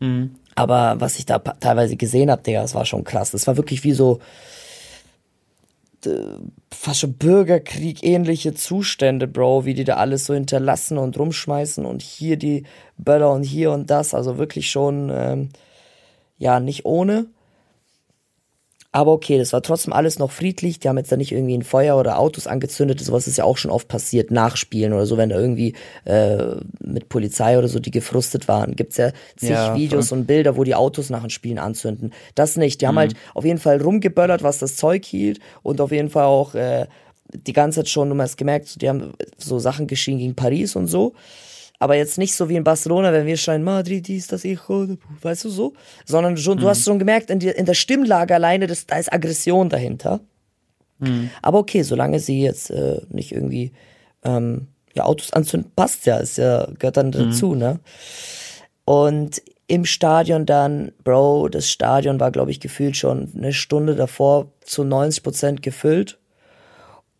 Mhm. 0.00 0.34
Aber 0.54 1.00
was 1.00 1.18
ich 1.18 1.26
da 1.26 1.38
teilweise 1.38 1.96
gesehen 1.96 2.30
habe, 2.30 2.42
Digga, 2.42 2.62
das 2.62 2.74
war 2.74 2.84
schon 2.84 3.04
krass. 3.04 3.30
Das 3.30 3.46
war 3.46 3.56
wirklich 3.56 3.84
wie 3.84 3.92
so 3.92 4.20
fast 6.72 7.00
schon 7.00 7.14
Bürgerkrieg 7.14 8.02
ähnliche 8.02 8.54
Zustände, 8.54 9.28
Bro, 9.28 9.64
wie 9.64 9.74
die 9.74 9.84
da 9.84 9.96
alles 9.96 10.26
so 10.26 10.34
hinterlassen 10.34 10.98
und 10.98 11.18
rumschmeißen 11.18 11.84
und 11.84 12.02
hier 12.02 12.36
die 12.36 12.64
Böller 12.98 13.32
und 13.32 13.44
hier 13.44 13.70
und 13.70 13.90
das. 13.90 14.14
Also 14.14 14.38
wirklich 14.38 14.70
schon, 14.70 15.10
ähm, 15.14 15.50
ja, 16.38 16.60
nicht 16.60 16.84
ohne. 16.84 17.26
Aber 18.94 19.12
okay, 19.12 19.38
das 19.38 19.54
war 19.54 19.62
trotzdem 19.62 19.94
alles 19.94 20.18
noch 20.18 20.30
friedlich. 20.30 20.78
Die 20.78 20.88
haben 20.88 20.98
jetzt 20.98 21.10
da 21.10 21.16
nicht 21.16 21.32
irgendwie 21.32 21.56
ein 21.56 21.62
Feuer 21.62 21.96
oder 21.96 22.18
Autos 22.18 22.46
angezündet. 22.46 23.00
Sowas 23.00 23.26
ist 23.26 23.38
ja 23.38 23.44
auch 23.44 23.56
schon 23.56 23.70
oft 23.70 23.88
passiert, 23.88 24.30
nachspielen 24.30 24.92
oder 24.92 25.06
so, 25.06 25.16
wenn 25.16 25.30
da 25.30 25.40
irgendwie 25.40 25.74
äh, 26.04 26.56
mit 26.80 27.08
Polizei 27.08 27.56
oder 27.56 27.68
so, 27.68 27.80
die 27.80 27.90
gefrustet 27.90 28.48
waren. 28.48 28.76
Gibt's 28.76 28.98
ja 28.98 29.12
zig 29.36 29.50
ja, 29.50 29.74
Videos 29.74 30.10
voll. 30.10 30.18
und 30.18 30.26
Bilder, 30.26 30.58
wo 30.58 30.64
die 30.64 30.74
Autos 30.74 31.08
nach 31.08 31.22
den 31.22 31.30
Spielen 31.30 31.58
anzünden. 31.58 32.12
Das 32.34 32.56
nicht. 32.58 32.82
Die 32.82 32.84
mhm. 32.84 32.88
haben 32.88 32.98
halt 32.98 33.14
auf 33.32 33.46
jeden 33.46 33.58
Fall 33.58 33.80
rumgeböllert, 33.80 34.42
was 34.42 34.58
das 34.58 34.76
Zeug 34.76 35.06
hielt 35.06 35.40
und 35.62 35.80
auf 35.80 35.90
jeden 35.90 36.10
Fall 36.10 36.24
auch 36.24 36.54
äh, 36.54 36.86
die 37.32 37.54
ganze 37.54 37.80
Zeit 37.80 37.88
schon, 37.88 38.10
du 38.10 38.18
hast 38.20 38.36
gemerkt, 38.36 38.82
die 38.82 38.90
haben 38.90 39.14
so 39.38 39.58
Sachen 39.58 39.86
geschehen 39.86 40.18
gegen 40.18 40.34
Paris 40.34 40.76
und 40.76 40.86
so 40.86 41.14
aber 41.82 41.96
jetzt 41.96 42.16
nicht 42.16 42.36
so 42.36 42.48
wie 42.48 42.54
in 42.54 42.62
Barcelona, 42.62 43.12
wenn 43.12 43.26
wir 43.26 43.36
schreien, 43.36 43.64
Madrid 43.64 44.08
ist 44.08 44.30
das 44.30 44.42
Hijo, 44.42 44.96
weißt 45.20 45.44
du 45.44 45.48
so, 45.48 45.72
sondern 46.04 46.36
schon, 46.36 46.58
mhm. 46.58 46.60
du 46.60 46.68
hast 46.68 46.84
schon 46.84 47.00
gemerkt, 47.00 47.28
in, 47.28 47.40
die, 47.40 47.48
in 47.48 47.66
der 47.66 47.74
Stimmlage 47.74 48.36
alleine, 48.36 48.68
das, 48.68 48.86
da 48.86 48.98
ist 48.98 49.12
Aggression 49.12 49.68
dahinter. 49.68 50.20
Mhm. 51.00 51.30
Aber 51.42 51.58
okay, 51.58 51.82
solange 51.82 52.20
sie 52.20 52.40
jetzt 52.40 52.70
äh, 52.70 53.00
nicht 53.08 53.32
irgendwie 53.32 53.72
ähm, 54.22 54.68
ja, 54.94 55.02
Autos 55.02 55.32
anzünden, 55.32 55.72
passt 55.74 56.06
ja, 56.06 56.18
ist 56.18 56.38
ja, 56.38 56.68
gehört 56.78 56.98
dann 56.98 57.08
mhm. 57.08 57.12
dazu, 57.12 57.56
ne? 57.56 57.80
Und 58.84 59.42
im 59.66 59.84
Stadion 59.84 60.46
dann, 60.46 60.92
Bro, 61.02 61.48
das 61.48 61.68
Stadion 61.68 62.20
war, 62.20 62.30
glaube 62.30 62.52
ich, 62.52 62.60
gefühlt 62.60 62.96
schon 62.96 63.32
eine 63.36 63.52
Stunde 63.52 63.96
davor 63.96 64.52
zu 64.60 64.84
90 64.84 65.24
Prozent 65.24 65.62
gefüllt 65.62 66.20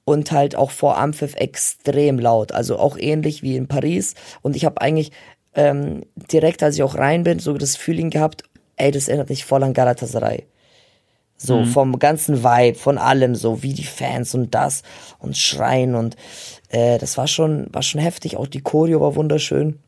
und 0.05 0.33
halt 0.33 0.57
auch 0.57 0.71
vor 0.71 0.99
Ampfiff 0.99 1.35
extrem 1.37 2.19
laut. 2.19 2.53
Also 2.53 2.79
auch 2.79 2.97
ähnlich 2.99 3.43
wie 3.43 3.57
in 3.57 3.69
Paris. 3.69 4.15
Und 4.43 4.57
ich 4.57 4.65
habe 4.65 4.81
eigentlich 4.81 5.13
ähm, 5.55 6.03
direkt, 6.33 6.63
als 6.63 6.77
ich 6.77 6.83
auch 6.83 6.97
rein 6.97 7.25
bin, 7.25 7.39
so 7.39 7.55
das 7.55 7.77
Feeling 7.77 8.11
gehabt, 8.11 8.43
ey, 8.77 8.91
das 8.91 9.09
erinnert 9.09 9.29
mich 9.29 9.45
voll 9.45 9.63
an 9.63 9.75
Galatasaray. 9.75 10.47
So 11.37 11.61
mhm. 11.61 11.67
vom 11.67 11.99
ganzen 11.99 12.45
Vibe, 12.45 12.79
von 12.79 12.99
allem, 12.99 13.35
so 13.35 13.63
wie 13.63 13.75
die 13.75 13.85
Fans 13.85 14.35
und 14.35 14.55
das 14.55 14.83
und 15.19 15.37
Schreien 15.37 15.95
und 15.95 16.17
äh, 16.69 16.99
das 16.99 17.19
war 17.19 17.27
schon, 17.27 17.67
war 17.73 17.83
schon 17.83 18.01
heftig. 18.01 18.37
Auch 18.37 18.47
die 18.47 18.61
Choreo 18.61 19.01
war 19.01 19.17
wunderschön. 19.17 19.79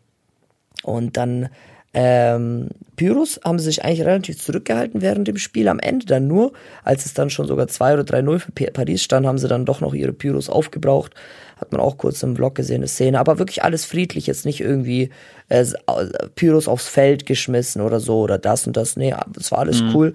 Und 0.83 1.17
dann 1.17 1.49
ähm, 1.95 2.71
Pyros 2.97 3.41
haben 3.45 3.59
sich 3.59 3.85
eigentlich 3.85 4.05
relativ 4.05 4.39
zurückgehalten 4.41 5.01
während 5.01 5.29
dem 5.29 5.37
Spiel. 5.37 5.69
Am 5.69 5.79
Ende 5.79 6.07
dann 6.07 6.27
nur, 6.27 6.53
als 6.83 7.07
es 7.07 7.15
dann 7.15 7.31
schon 7.31 7.47
sogar 7.47 7.69
2 7.69 7.95
oder 7.95 8.03
3-0 8.03 8.39
für 8.41 8.53
Paris 8.73 9.03
stand, 9.03 9.27
haben 9.27 9.39
sie 9.39 9.49
dann 9.49 9.65
doch 9.65 9.81
noch 9.81 9.95
ihre 9.95 10.13
Pyros 10.13 10.51
aufgebraucht. 10.51 11.13
Hat 11.57 11.71
man 11.73 11.81
auch 11.81 11.97
kurz 11.97 12.23
im 12.23 12.35
Vlog 12.37 12.57
gesehen, 12.57 12.77
eine 12.77 12.89
Szene. 12.89 13.19
Aber 13.19 13.39
wirklich 13.39 13.63
alles 13.63 13.85
friedlich, 13.85 14.27
jetzt 14.27 14.45
nicht 14.45 14.61
irgendwie 14.61 15.11
äh, 15.49 15.65
Pyros 16.35 16.69
aufs 16.69 16.89
Feld 16.89 17.27
geschmissen 17.27 17.81
oder 17.81 18.01
so 18.01 18.19
oder 18.21 18.39
das 18.39 18.67
und 18.67 18.77
das. 18.77 18.97
Nee, 18.97 19.15
es 19.39 19.53
war 19.53 19.61
alles 19.61 19.81
mhm. 19.81 19.95
cool. 19.95 20.15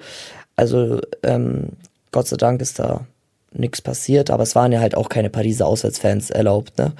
Also 0.58 1.00
ähm, 1.24 1.70
Gott 2.12 2.28
sei 2.28 2.36
Dank 2.36 2.62
ist 2.62 2.80
da 2.80 3.06
nichts 3.54 3.82
passiert, 3.82 4.30
aber 4.32 4.44
es 4.44 4.56
waren 4.56 4.72
ja 4.72 4.80
halt 4.82 4.96
auch 4.96 5.10
keine 5.10 5.30
Pariser 5.30 5.66
Auswärtsfans 5.66 6.30
erlaubt. 6.30 6.78
Ne? 6.78 6.94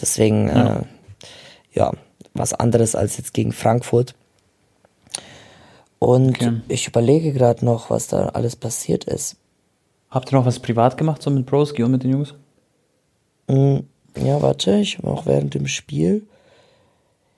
Deswegen, 0.00 0.48
ja. 0.48 0.76
Äh, 0.76 0.82
ja, 1.72 1.92
was 2.38 2.52
anderes 2.52 2.94
als 2.94 3.16
jetzt 3.16 3.34
gegen 3.34 3.52
Frankfurt. 3.52 4.14
Und 5.98 6.36
okay. 6.36 6.60
ich 6.68 6.86
überlege 6.86 7.32
gerade 7.32 7.64
noch, 7.64 7.90
was 7.90 8.08
da 8.08 8.28
alles 8.30 8.56
passiert 8.56 9.04
ist. 9.04 9.36
Habt 10.10 10.32
ihr 10.32 10.38
noch 10.38 10.46
was 10.46 10.60
privat 10.60 10.96
gemacht, 10.96 11.22
so 11.22 11.30
mit 11.30 11.46
Broski 11.46 11.82
und 11.82 11.90
mit 11.90 12.02
den 12.02 12.12
Jungs? 12.12 12.34
Mm, 13.48 13.78
ja, 14.16 14.40
warte, 14.40 14.76
ich 14.76 15.02
war 15.02 15.12
auch 15.12 15.26
während 15.26 15.54
dem 15.54 15.66
Spiel. 15.66 16.26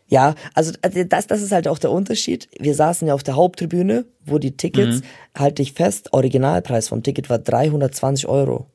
Ja, 0.09 0.35
also 0.55 0.73
äh, 0.83 1.07
das, 1.07 1.27
das 1.27 1.43
ist 1.43 1.53
halt 1.53 1.69
auch 1.69 1.79
der 1.79 1.91
Unterschied. 1.91 2.49
Wir 2.59 2.75
saßen 2.75 3.07
ja 3.07 3.15
auf 3.15 3.23
der 3.23 3.37
Haupttribüne, 3.37 4.07
wo 4.25 4.39
die 4.39 4.57
Tickets, 4.57 5.01
mhm. 5.01 5.03
halte 5.39 5.63
ich 5.63 5.73
fest, 5.73 6.13
Originalpreis 6.13 6.89
vom 6.89 7.03
Ticket 7.03 7.29
war 7.31 7.39
320 7.39 8.27
Euro. 8.27 8.67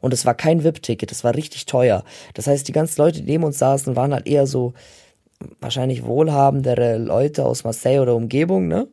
Und 0.00 0.12
es 0.12 0.24
war 0.24 0.34
kein 0.34 0.62
VIP-Ticket, 0.62 1.10
es 1.10 1.24
war 1.24 1.34
richtig 1.34 1.66
teuer. 1.66 2.04
Das 2.34 2.46
heißt, 2.46 2.68
die 2.68 2.72
ganzen 2.72 3.00
Leute, 3.00 3.22
die 3.22 3.30
neben 3.30 3.44
uns 3.44 3.58
saßen, 3.58 3.96
waren 3.96 4.12
halt 4.12 4.26
eher 4.26 4.46
so 4.46 4.74
wahrscheinlich 5.60 6.04
wohlhabendere 6.04 6.98
Leute 6.98 7.44
aus 7.44 7.64
Marseille 7.64 8.00
oder 8.00 8.14
Umgebung, 8.14 8.68
ne? 8.68 8.88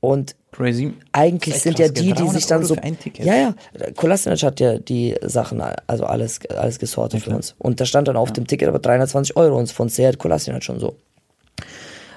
Und 0.00 0.34
Crazy. 0.50 0.94
eigentlich 1.12 1.60
sind 1.60 1.78
ja 1.78 1.88
die, 1.88 2.12
die 2.12 2.28
sich 2.28 2.46
dann 2.46 2.64
so. 2.64 2.74
Ja, 3.18 3.34
ja. 3.34 3.54
Kolasinac 3.94 4.42
hat 4.42 4.58
ja 4.58 4.78
die 4.78 5.14
Sachen, 5.22 5.60
also 5.86 6.04
alles, 6.04 6.40
alles 6.48 6.78
gesortet 6.78 7.20
okay. 7.20 7.30
für 7.30 7.36
uns. 7.36 7.54
Und 7.58 7.80
da 7.80 7.84
stand 7.84 8.08
dann 8.08 8.16
auf 8.16 8.30
ja. 8.30 8.34
dem 8.34 8.46
Ticket 8.46 8.68
aber 8.68 8.78
320 8.78 9.36
Euro 9.36 9.58
und 9.58 9.70
von 9.70 9.90
Seat 9.90 10.18
Kolasinac 10.18 10.64
schon 10.64 10.80
so. 10.80 10.96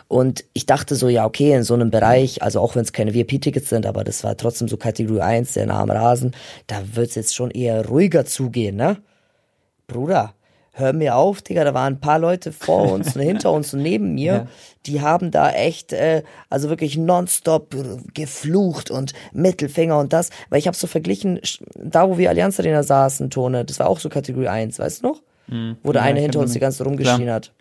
Und 0.07 0.45
ich 0.53 0.65
dachte 0.65 0.95
so, 0.95 1.09
ja, 1.09 1.25
okay, 1.25 1.53
in 1.53 1.63
so 1.63 1.73
einem 1.73 1.89
Bereich, 1.89 2.41
also 2.41 2.59
auch 2.59 2.75
wenn 2.75 2.83
es 2.83 2.93
keine 2.93 3.13
VIP-Tickets 3.13 3.69
sind, 3.69 3.85
aber 3.85 4.03
das 4.03 4.23
war 4.23 4.37
trotzdem 4.37 4.67
so 4.67 4.77
Kategorie 4.77 5.21
1, 5.21 5.53
sehr 5.53 5.65
nah 5.65 5.81
am 5.81 5.89
Rasen, 5.89 6.35
da 6.67 6.81
wird 6.93 7.09
es 7.09 7.15
jetzt 7.15 7.35
schon 7.35 7.51
eher 7.51 7.85
ruhiger 7.87 8.23
zugehen, 8.23 8.75
ne? 8.75 8.97
Bruder, 9.87 10.33
hör 10.73 10.91
mir 10.91 11.15
auf, 11.15 11.41
Digga, 11.41 11.63
da 11.63 11.73
waren 11.73 11.93
ein 11.93 11.99
paar 11.99 12.19
Leute 12.19 12.51
vor 12.51 12.91
uns 12.91 13.15
und 13.15 13.21
hinter 13.21 13.51
uns 13.51 13.73
und 13.73 13.81
neben 13.81 14.13
mir, 14.15 14.33
ja. 14.33 14.47
die 14.87 15.01
haben 15.01 15.31
da 15.31 15.51
echt, 15.51 15.93
äh, 15.93 16.23
also 16.49 16.69
wirklich 16.69 16.97
nonstop 16.97 17.75
geflucht 18.13 18.89
und 18.91 19.13
Mittelfinger 19.33 19.97
und 19.99 20.13
das, 20.13 20.31
weil 20.49 20.59
ich 20.59 20.67
habe 20.67 20.75
so 20.75 20.87
verglichen, 20.87 21.39
da 21.75 22.09
wo 22.09 22.17
wir 22.17 22.29
Allianz 22.29 22.59
Arena 22.59 22.83
saßen, 22.83 23.29
Tone, 23.29 23.65
das 23.65 23.79
war 23.79 23.87
auch 23.87 23.99
so 23.99 24.09
Kategorie 24.09 24.47
1, 24.47 24.79
weißt 24.79 25.03
du 25.03 25.07
noch? 25.07 25.21
Mhm. 25.47 25.77
Wo 25.83 25.91
der 25.91 26.01
ja, 26.01 26.07
eine 26.07 26.19
hinter 26.19 26.39
uns 26.39 26.53
die 26.53 26.59
ganze 26.59 26.83
rumgeschrien 26.83 27.23
klar. 27.23 27.35
hat. 27.35 27.51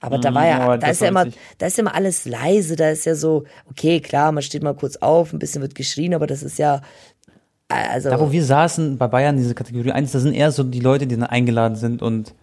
Aber 0.00 0.18
mhm, 0.18 0.22
da 0.22 0.34
war 0.34 0.46
ja, 0.46 0.76
da 0.76 0.88
ist 0.88 1.00
ja 1.00 1.08
immer, 1.08 1.26
da 1.56 1.66
ist 1.66 1.76
ja 1.78 1.80
immer 1.82 1.94
alles 1.94 2.24
leise, 2.26 2.76
da 2.76 2.90
ist 2.90 3.06
ja 3.06 3.14
so, 3.14 3.44
okay, 3.70 4.00
klar, 4.00 4.30
man 4.30 4.42
steht 4.42 4.62
mal 4.62 4.74
kurz 4.74 4.96
auf, 4.96 5.32
ein 5.32 5.38
bisschen 5.38 5.62
wird 5.62 5.74
geschrien, 5.74 6.14
aber 6.14 6.26
das 6.26 6.42
ist 6.42 6.58
ja, 6.58 6.82
also. 7.68 8.10
Da 8.10 8.20
wo 8.20 8.30
wir 8.30 8.44
saßen 8.44 8.98
bei 8.98 9.08
Bayern, 9.08 9.36
diese 9.36 9.54
Kategorie 9.54 9.92
1, 9.92 10.12
da 10.12 10.20
sind 10.20 10.34
eher 10.34 10.52
so 10.52 10.62
die 10.62 10.80
Leute, 10.80 11.06
die 11.06 11.16
dann 11.16 11.28
eingeladen 11.28 11.76
sind 11.76 12.02
und 12.02 12.34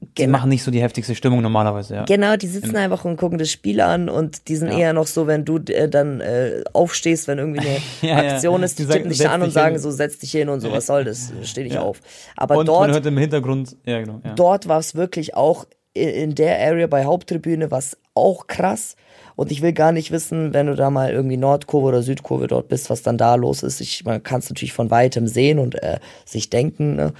die 0.00 0.22
genau. 0.22 0.38
machen 0.38 0.48
nicht 0.50 0.62
so 0.62 0.70
die 0.70 0.80
heftigste 0.80 1.14
Stimmung 1.14 1.42
normalerweise, 1.42 1.94
ja. 1.94 2.04
Genau, 2.04 2.36
die 2.36 2.46
sitzen 2.46 2.76
einfach 2.76 3.04
und 3.04 3.16
gucken 3.16 3.38
das 3.38 3.50
Spiel 3.50 3.80
an 3.80 4.08
und 4.08 4.48
die 4.48 4.56
sind 4.56 4.70
ja. 4.70 4.78
eher 4.78 4.92
noch 4.92 5.06
so, 5.06 5.26
wenn 5.26 5.44
du 5.44 5.58
äh, 5.58 5.88
dann 5.88 6.20
äh, 6.20 6.62
aufstehst, 6.72 7.26
wenn 7.26 7.38
irgendwie 7.38 7.60
eine 7.60 7.78
ja, 8.02 8.16
Aktion 8.16 8.62
ist, 8.62 8.78
die, 8.78 8.86
die 8.86 8.92
tippen 8.92 9.10
dich 9.10 9.28
an 9.28 9.42
und 9.42 9.50
sagen 9.50 9.74
hin. 9.74 9.82
so, 9.82 9.90
setz 9.90 10.18
dich 10.18 10.30
hin 10.30 10.48
und 10.48 10.60
so, 10.60 10.70
was 10.70 10.86
soll 10.86 11.04
das, 11.04 11.32
steh 11.42 11.64
dich 11.64 11.78
auf. 11.78 12.00
Aber 12.36 12.58
und 12.58 12.68
dort, 12.68 12.82
man 12.82 12.92
hört 12.92 13.06
im 13.06 13.18
Hintergrund, 13.18 13.76
genau. 13.84 14.20
Dort 14.36 14.68
war 14.68 14.78
es 14.78 14.94
wirklich 14.94 15.34
auch 15.34 15.66
in 15.94 16.34
der 16.34 16.60
Area 16.60 16.86
bei 16.86 17.04
Haupttribüne, 17.04 17.70
was 17.70 17.96
auch 18.14 18.46
krass. 18.46 18.96
Und 19.34 19.52
ich 19.52 19.62
will 19.62 19.72
gar 19.72 19.92
nicht 19.92 20.10
wissen, 20.10 20.52
wenn 20.52 20.66
du 20.66 20.74
da 20.74 20.90
mal 20.90 21.10
irgendwie 21.10 21.36
Nordkurve 21.36 21.88
oder 21.88 22.02
Südkurve 22.02 22.46
dort 22.46 22.68
bist, 22.68 22.90
was 22.90 23.02
dann 23.02 23.18
da 23.18 23.36
los 23.36 23.62
ist. 23.62 23.80
Ich, 23.80 24.04
man 24.04 24.22
kann 24.22 24.40
es 24.40 24.48
natürlich 24.48 24.72
von 24.72 24.90
weitem 24.90 25.28
sehen 25.28 25.58
und 25.58 25.80
äh, 25.82 25.98
sich 26.24 26.50
denken, 26.50 26.96
ne? 26.96 27.12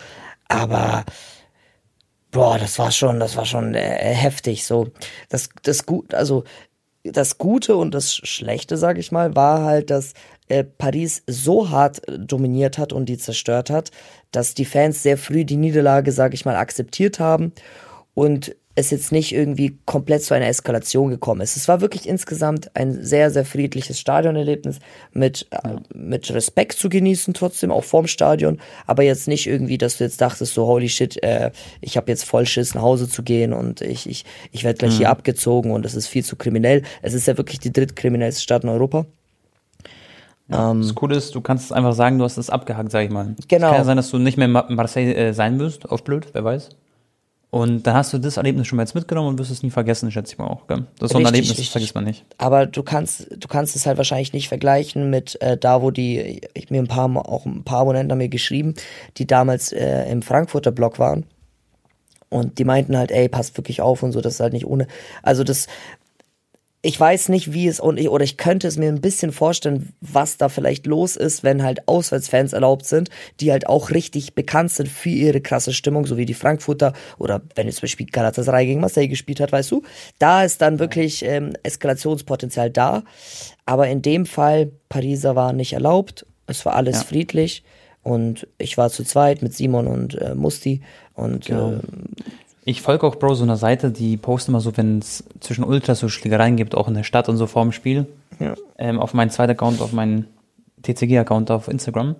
aber 0.48 1.04
boah, 2.30 2.58
das 2.58 2.78
war 2.78 2.90
schon, 2.90 3.20
das 3.20 3.36
war 3.36 3.46
schon 3.46 3.74
äh, 3.74 4.14
heftig. 4.14 4.64
So, 4.64 4.88
das, 5.28 5.48
das 5.62 5.86
gut, 5.86 6.14
also 6.14 6.44
das 7.04 7.38
Gute 7.38 7.76
und 7.76 7.94
das 7.94 8.14
Schlechte, 8.14 8.76
sag 8.76 8.98
ich 8.98 9.12
mal, 9.12 9.34
war 9.34 9.64
halt, 9.64 9.90
dass 9.90 10.14
äh, 10.48 10.64
Paris 10.64 11.22
so 11.26 11.70
hart 11.70 12.02
dominiert 12.08 12.78
hat 12.78 12.92
und 12.92 13.06
die 13.06 13.18
zerstört 13.18 13.70
hat, 13.70 13.90
dass 14.30 14.54
die 14.54 14.64
Fans 14.64 15.02
sehr 15.02 15.16
früh 15.18 15.44
die 15.44 15.56
Niederlage, 15.56 16.12
sag 16.12 16.34
ich 16.34 16.44
mal, 16.44 16.56
akzeptiert 16.56 17.20
haben 17.20 17.52
und 18.14 18.56
es 18.78 18.90
jetzt 18.90 19.10
nicht 19.10 19.34
irgendwie 19.34 19.76
komplett 19.86 20.22
zu 20.22 20.34
einer 20.34 20.46
Eskalation 20.46 21.10
gekommen 21.10 21.40
ist. 21.40 21.56
Es 21.56 21.66
war 21.66 21.80
wirklich 21.80 22.08
insgesamt 22.08 22.70
ein 22.76 23.02
sehr, 23.02 23.30
sehr 23.30 23.44
friedliches 23.44 23.98
Stadionerlebnis 23.98 24.78
mit, 25.12 25.48
äh, 25.50 25.56
ja. 25.68 25.76
mit 25.92 26.32
Respekt 26.32 26.74
zu 26.74 26.88
genießen, 26.88 27.34
trotzdem 27.34 27.72
auch 27.72 27.82
vorm 27.82 28.06
Stadion, 28.06 28.60
aber 28.86 29.02
jetzt 29.02 29.26
nicht 29.26 29.48
irgendwie, 29.48 29.78
dass 29.78 29.98
du 29.98 30.04
jetzt 30.04 30.20
dachtest, 30.20 30.54
so 30.54 30.66
holy 30.66 30.88
shit, 30.88 31.20
äh, 31.24 31.50
ich 31.80 31.96
habe 31.96 32.10
jetzt 32.10 32.24
voll 32.24 32.46
Schiss 32.46 32.74
nach 32.74 32.82
Hause 32.82 33.08
zu 33.08 33.24
gehen 33.24 33.52
und 33.52 33.80
ich, 33.80 34.08
ich, 34.08 34.24
ich 34.52 34.62
werde 34.62 34.78
gleich 34.78 34.94
mhm. 34.94 34.98
hier 34.98 35.10
abgezogen 35.10 35.72
und 35.72 35.84
es 35.84 35.96
ist 35.96 36.06
viel 36.06 36.24
zu 36.24 36.36
kriminell. 36.36 36.82
Es 37.02 37.14
ist 37.14 37.26
ja 37.26 37.36
wirklich 37.36 37.58
die 37.58 37.72
drittkriminellste 37.72 38.42
Stadt 38.42 38.62
in 38.62 38.70
Europa. 38.70 39.06
Ja, 40.50 40.72
das 40.72 40.94
Coole 40.94 41.16
ist, 41.16 41.34
du 41.34 41.40
kannst 41.40 41.72
einfach 41.72 41.92
sagen, 41.92 42.18
du 42.18 42.24
hast 42.24 42.38
es 42.38 42.48
abgehakt, 42.48 42.90
sag 42.90 43.04
ich 43.04 43.10
mal. 43.10 43.34
Genau. 43.48 43.66
Es 43.66 43.70
kann 43.72 43.74
ja 43.74 43.84
sein, 43.84 43.96
dass 43.98 44.10
du 44.10 44.18
nicht 44.18 44.38
mehr 44.38 44.46
in 44.46 44.74
Marseille 44.76 45.12
äh, 45.12 45.34
sein 45.34 45.58
wirst, 45.58 45.90
auf 45.90 46.04
blöd, 46.04 46.28
wer 46.32 46.44
weiß. 46.44 46.70
Und 47.50 47.86
dann 47.86 47.94
hast 47.94 48.12
du 48.12 48.18
das 48.18 48.36
Erlebnis 48.36 48.66
schon 48.66 48.76
mal 48.76 48.82
jetzt 48.82 48.94
mitgenommen 48.94 49.28
und 49.28 49.38
wirst 49.38 49.50
es 49.50 49.62
nie 49.62 49.70
vergessen, 49.70 50.10
schätze 50.10 50.32
ich 50.34 50.38
mal 50.38 50.46
auch. 50.46 50.66
Gell? 50.66 50.84
Das 50.98 51.06
ist 51.06 51.12
so 51.12 51.18
ein 51.18 51.24
Richtig, 51.24 51.26
Erlebnis, 51.26 51.48
das 51.48 51.58
richtig. 51.58 51.72
vergisst 51.72 51.94
man 51.94 52.04
nicht. 52.04 52.24
Aber 52.36 52.66
du 52.66 52.82
kannst, 52.82 53.28
du 53.34 53.48
kannst 53.48 53.74
es 53.74 53.86
halt 53.86 53.96
wahrscheinlich 53.96 54.34
nicht 54.34 54.48
vergleichen 54.48 55.08
mit 55.08 55.40
äh, 55.40 55.56
da, 55.56 55.80
wo 55.80 55.90
die, 55.90 56.42
ich 56.52 56.70
mir 56.70 56.82
ein 56.82 56.88
paar, 56.88 57.08
auch 57.16 57.46
ein 57.46 57.64
paar 57.64 57.80
Abonnenten 57.80 58.12
haben 58.12 58.18
mir 58.18 58.28
geschrieben, 58.28 58.74
die 59.16 59.26
damals 59.26 59.72
äh, 59.72 60.10
im 60.10 60.20
Frankfurter 60.20 60.72
Blog 60.72 60.98
waren. 60.98 61.24
Und 62.30 62.58
die 62.58 62.64
meinten 62.64 62.98
halt, 62.98 63.10
ey, 63.10 63.30
passt 63.30 63.56
wirklich 63.56 63.80
auf 63.80 64.02
und 64.02 64.12
so, 64.12 64.20
das 64.20 64.34
ist 64.34 64.40
halt 64.40 64.52
nicht 64.52 64.66
ohne. 64.66 64.86
Also 65.22 65.44
das, 65.44 65.66
ich 66.80 66.98
weiß 66.98 67.28
nicht, 67.30 67.52
wie 67.52 67.66
es, 67.66 67.80
und 67.80 67.98
ich, 67.98 68.08
oder 68.08 68.22
ich 68.22 68.36
könnte 68.36 68.68
es 68.68 68.76
mir 68.76 68.88
ein 68.88 69.00
bisschen 69.00 69.32
vorstellen, 69.32 69.92
was 70.00 70.36
da 70.36 70.48
vielleicht 70.48 70.86
los 70.86 71.16
ist, 71.16 71.42
wenn 71.42 71.64
halt 71.64 71.88
Auswärtsfans 71.88 72.52
erlaubt 72.52 72.86
sind, 72.86 73.10
die 73.40 73.50
halt 73.50 73.66
auch 73.66 73.90
richtig 73.90 74.34
bekannt 74.34 74.70
sind 74.70 74.88
für 74.88 75.08
ihre 75.08 75.40
krasse 75.40 75.72
Stimmung, 75.72 76.06
so 76.06 76.16
wie 76.16 76.24
die 76.26 76.34
Frankfurter, 76.34 76.92
oder 77.18 77.42
wenn 77.56 77.66
jetzt 77.66 77.76
zum 77.76 77.82
Beispiel 77.86 78.06
Galatasaray 78.06 78.64
gegen 78.66 78.80
Marseille 78.80 79.08
gespielt 79.08 79.40
hat, 79.40 79.50
weißt 79.50 79.70
du, 79.72 79.82
da 80.20 80.44
ist 80.44 80.60
dann 80.62 80.78
wirklich 80.78 81.24
ähm, 81.24 81.54
Eskalationspotenzial 81.64 82.70
da. 82.70 83.02
Aber 83.66 83.88
in 83.88 84.00
dem 84.02 84.24
Fall, 84.24 84.70
Pariser 84.88 85.34
war 85.34 85.52
nicht 85.52 85.72
erlaubt, 85.72 86.26
es 86.46 86.64
war 86.64 86.74
alles 86.76 86.98
Ja. 86.98 87.04
friedlich. 87.04 87.64
Und 88.04 88.46
ich 88.56 88.78
war 88.78 88.88
zu 88.88 89.04
zweit 89.04 89.42
mit 89.42 89.52
Simon 89.52 89.86
und 89.88 90.14
äh, 90.14 90.34
Musti. 90.34 90.80
Und 91.14 91.46
Genau. 91.46 91.72
äh, 91.72 91.80
Ich 92.68 92.82
folge 92.82 93.06
auch, 93.06 93.14
Bro, 93.14 93.32
so 93.32 93.44
einer 93.44 93.56
Seite, 93.56 93.90
die 93.90 94.18
posten 94.18 94.50
immer 94.50 94.60
so, 94.60 94.76
wenn 94.76 94.98
es 94.98 95.24
zwischen 95.40 95.64
Ultras 95.64 96.00
so 96.00 96.10
Schlägereien 96.10 96.56
gibt, 96.56 96.74
auch 96.74 96.86
in 96.86 96.92
der 96.92 97.02
Stadt 97.02 97.30
und 97.30 97.38
so 97.38 97.46
vorm 97.46 97.72
Spiel. 97.72 98.06
Ja. 98.40 98.56
Ähm, 98.76 99.00
auf 99.00 99.14
meinen 99.14 99.30
zweiten 99.30 99.52
Account, 99.52 99.80
auf 99.80 99.94
meinen 99.94 100.26
TCG-Account 100.82 101.50
auf 101.50 101.68
Instagram. 101.68 102.14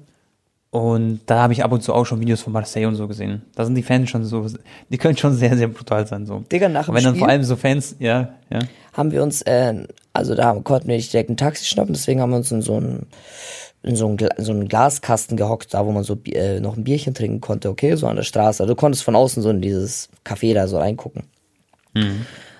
Und 0.70 1.20
da 1.26 1.42
habe 1.42 1.52
ich 1.52 1.62
ab 1.62 1.72
und 1.72 1.82
zu 1.82 1.92
auch 1.92 2.06
schon 2.06 2.22
Videos 2.22 2.40
von 2.40 2.54
Marseille 2.54 2.86
und 2.86 2.94
so 2.94 3.06
gesehen. 3.06 3.42
Da 3.56 3.66
sind 3.66 3.74
die 3.74 3.82
Fans 3.82 4.08
schon 4.08 4.24
so, 4.24 4.46
die 4.88 4.96
können 4.96 5.18
schon 5.18 5.34
sehr, 5.34 5.54
sehr 5.54 5.68
brutal 5.68 6.06
sein. 6.06 6.24
So. 6.24 6.42
Digga, 6.50 6.70
nach 6.70 6.86
dem 6.86 6.94
wenn 6.94 7.04
dann 7.04 7.12
Spiel- 7.12 7.20
vor 7.20 7.28
allem 7.28 7.42
so 7.44 7.56
Fans, 7.56 7.96
ja, 7.98 8.30
ja. 8.50 8.60
haben 8.94 9.12
wir 9.12 9.22
uns, 9.22 9.42
äh, 9.42 9.86
also 10.14 10.34
da 10.34 10.54
konnten 10.54 10.88
wir 10.88 10.96
nicht 10.96 11.12
direkt 11.12 11.28
ein 11.28 11.36
Taxi 11.36 11.66
schnappen, 11.66 11.92
deswegen 11.92 12.22
haben 12.22 12.30
wir 12.30 12.38
uns 12.38 12.50
in 12.50 12.62
so 12.62 12.80
ein 12.80 13.06
in 13.88 13.96
so 13.96 14.06
einen, 14.06 14.16
Gla 14.18 14.28
so 14.36 14.54
Glaskasten 14.54 15.36
gehockt, 15.36 15.72
da 15.72 15.84
wo 15.86 15.92
man 15.92 16.04
so 16.04 16.18
äh, 16.26 16.60
noch 16.60 16.76
ein 16.76 16.84
Bierchen 16.84 17.14
trinken 17.14 17.40
konnte, 17.40 17.70
okay, 17.70 17.94
so 17.96 18.06
an 18.06 18.16
der 18.16 18.22
Straße. 18.22 18.62
Also 18.62 18.74
du 18.74 18.76
konntest 18.76 19.02
von 19.02 19.16
außen 19.16 19.42
so 19.42 19.50
in 19.50 19.62
dieses 19.62 20.10
Café 20.24 20.54
da 20.54 20.68
so 20.68 20.78
reingucken. 20.78 21.24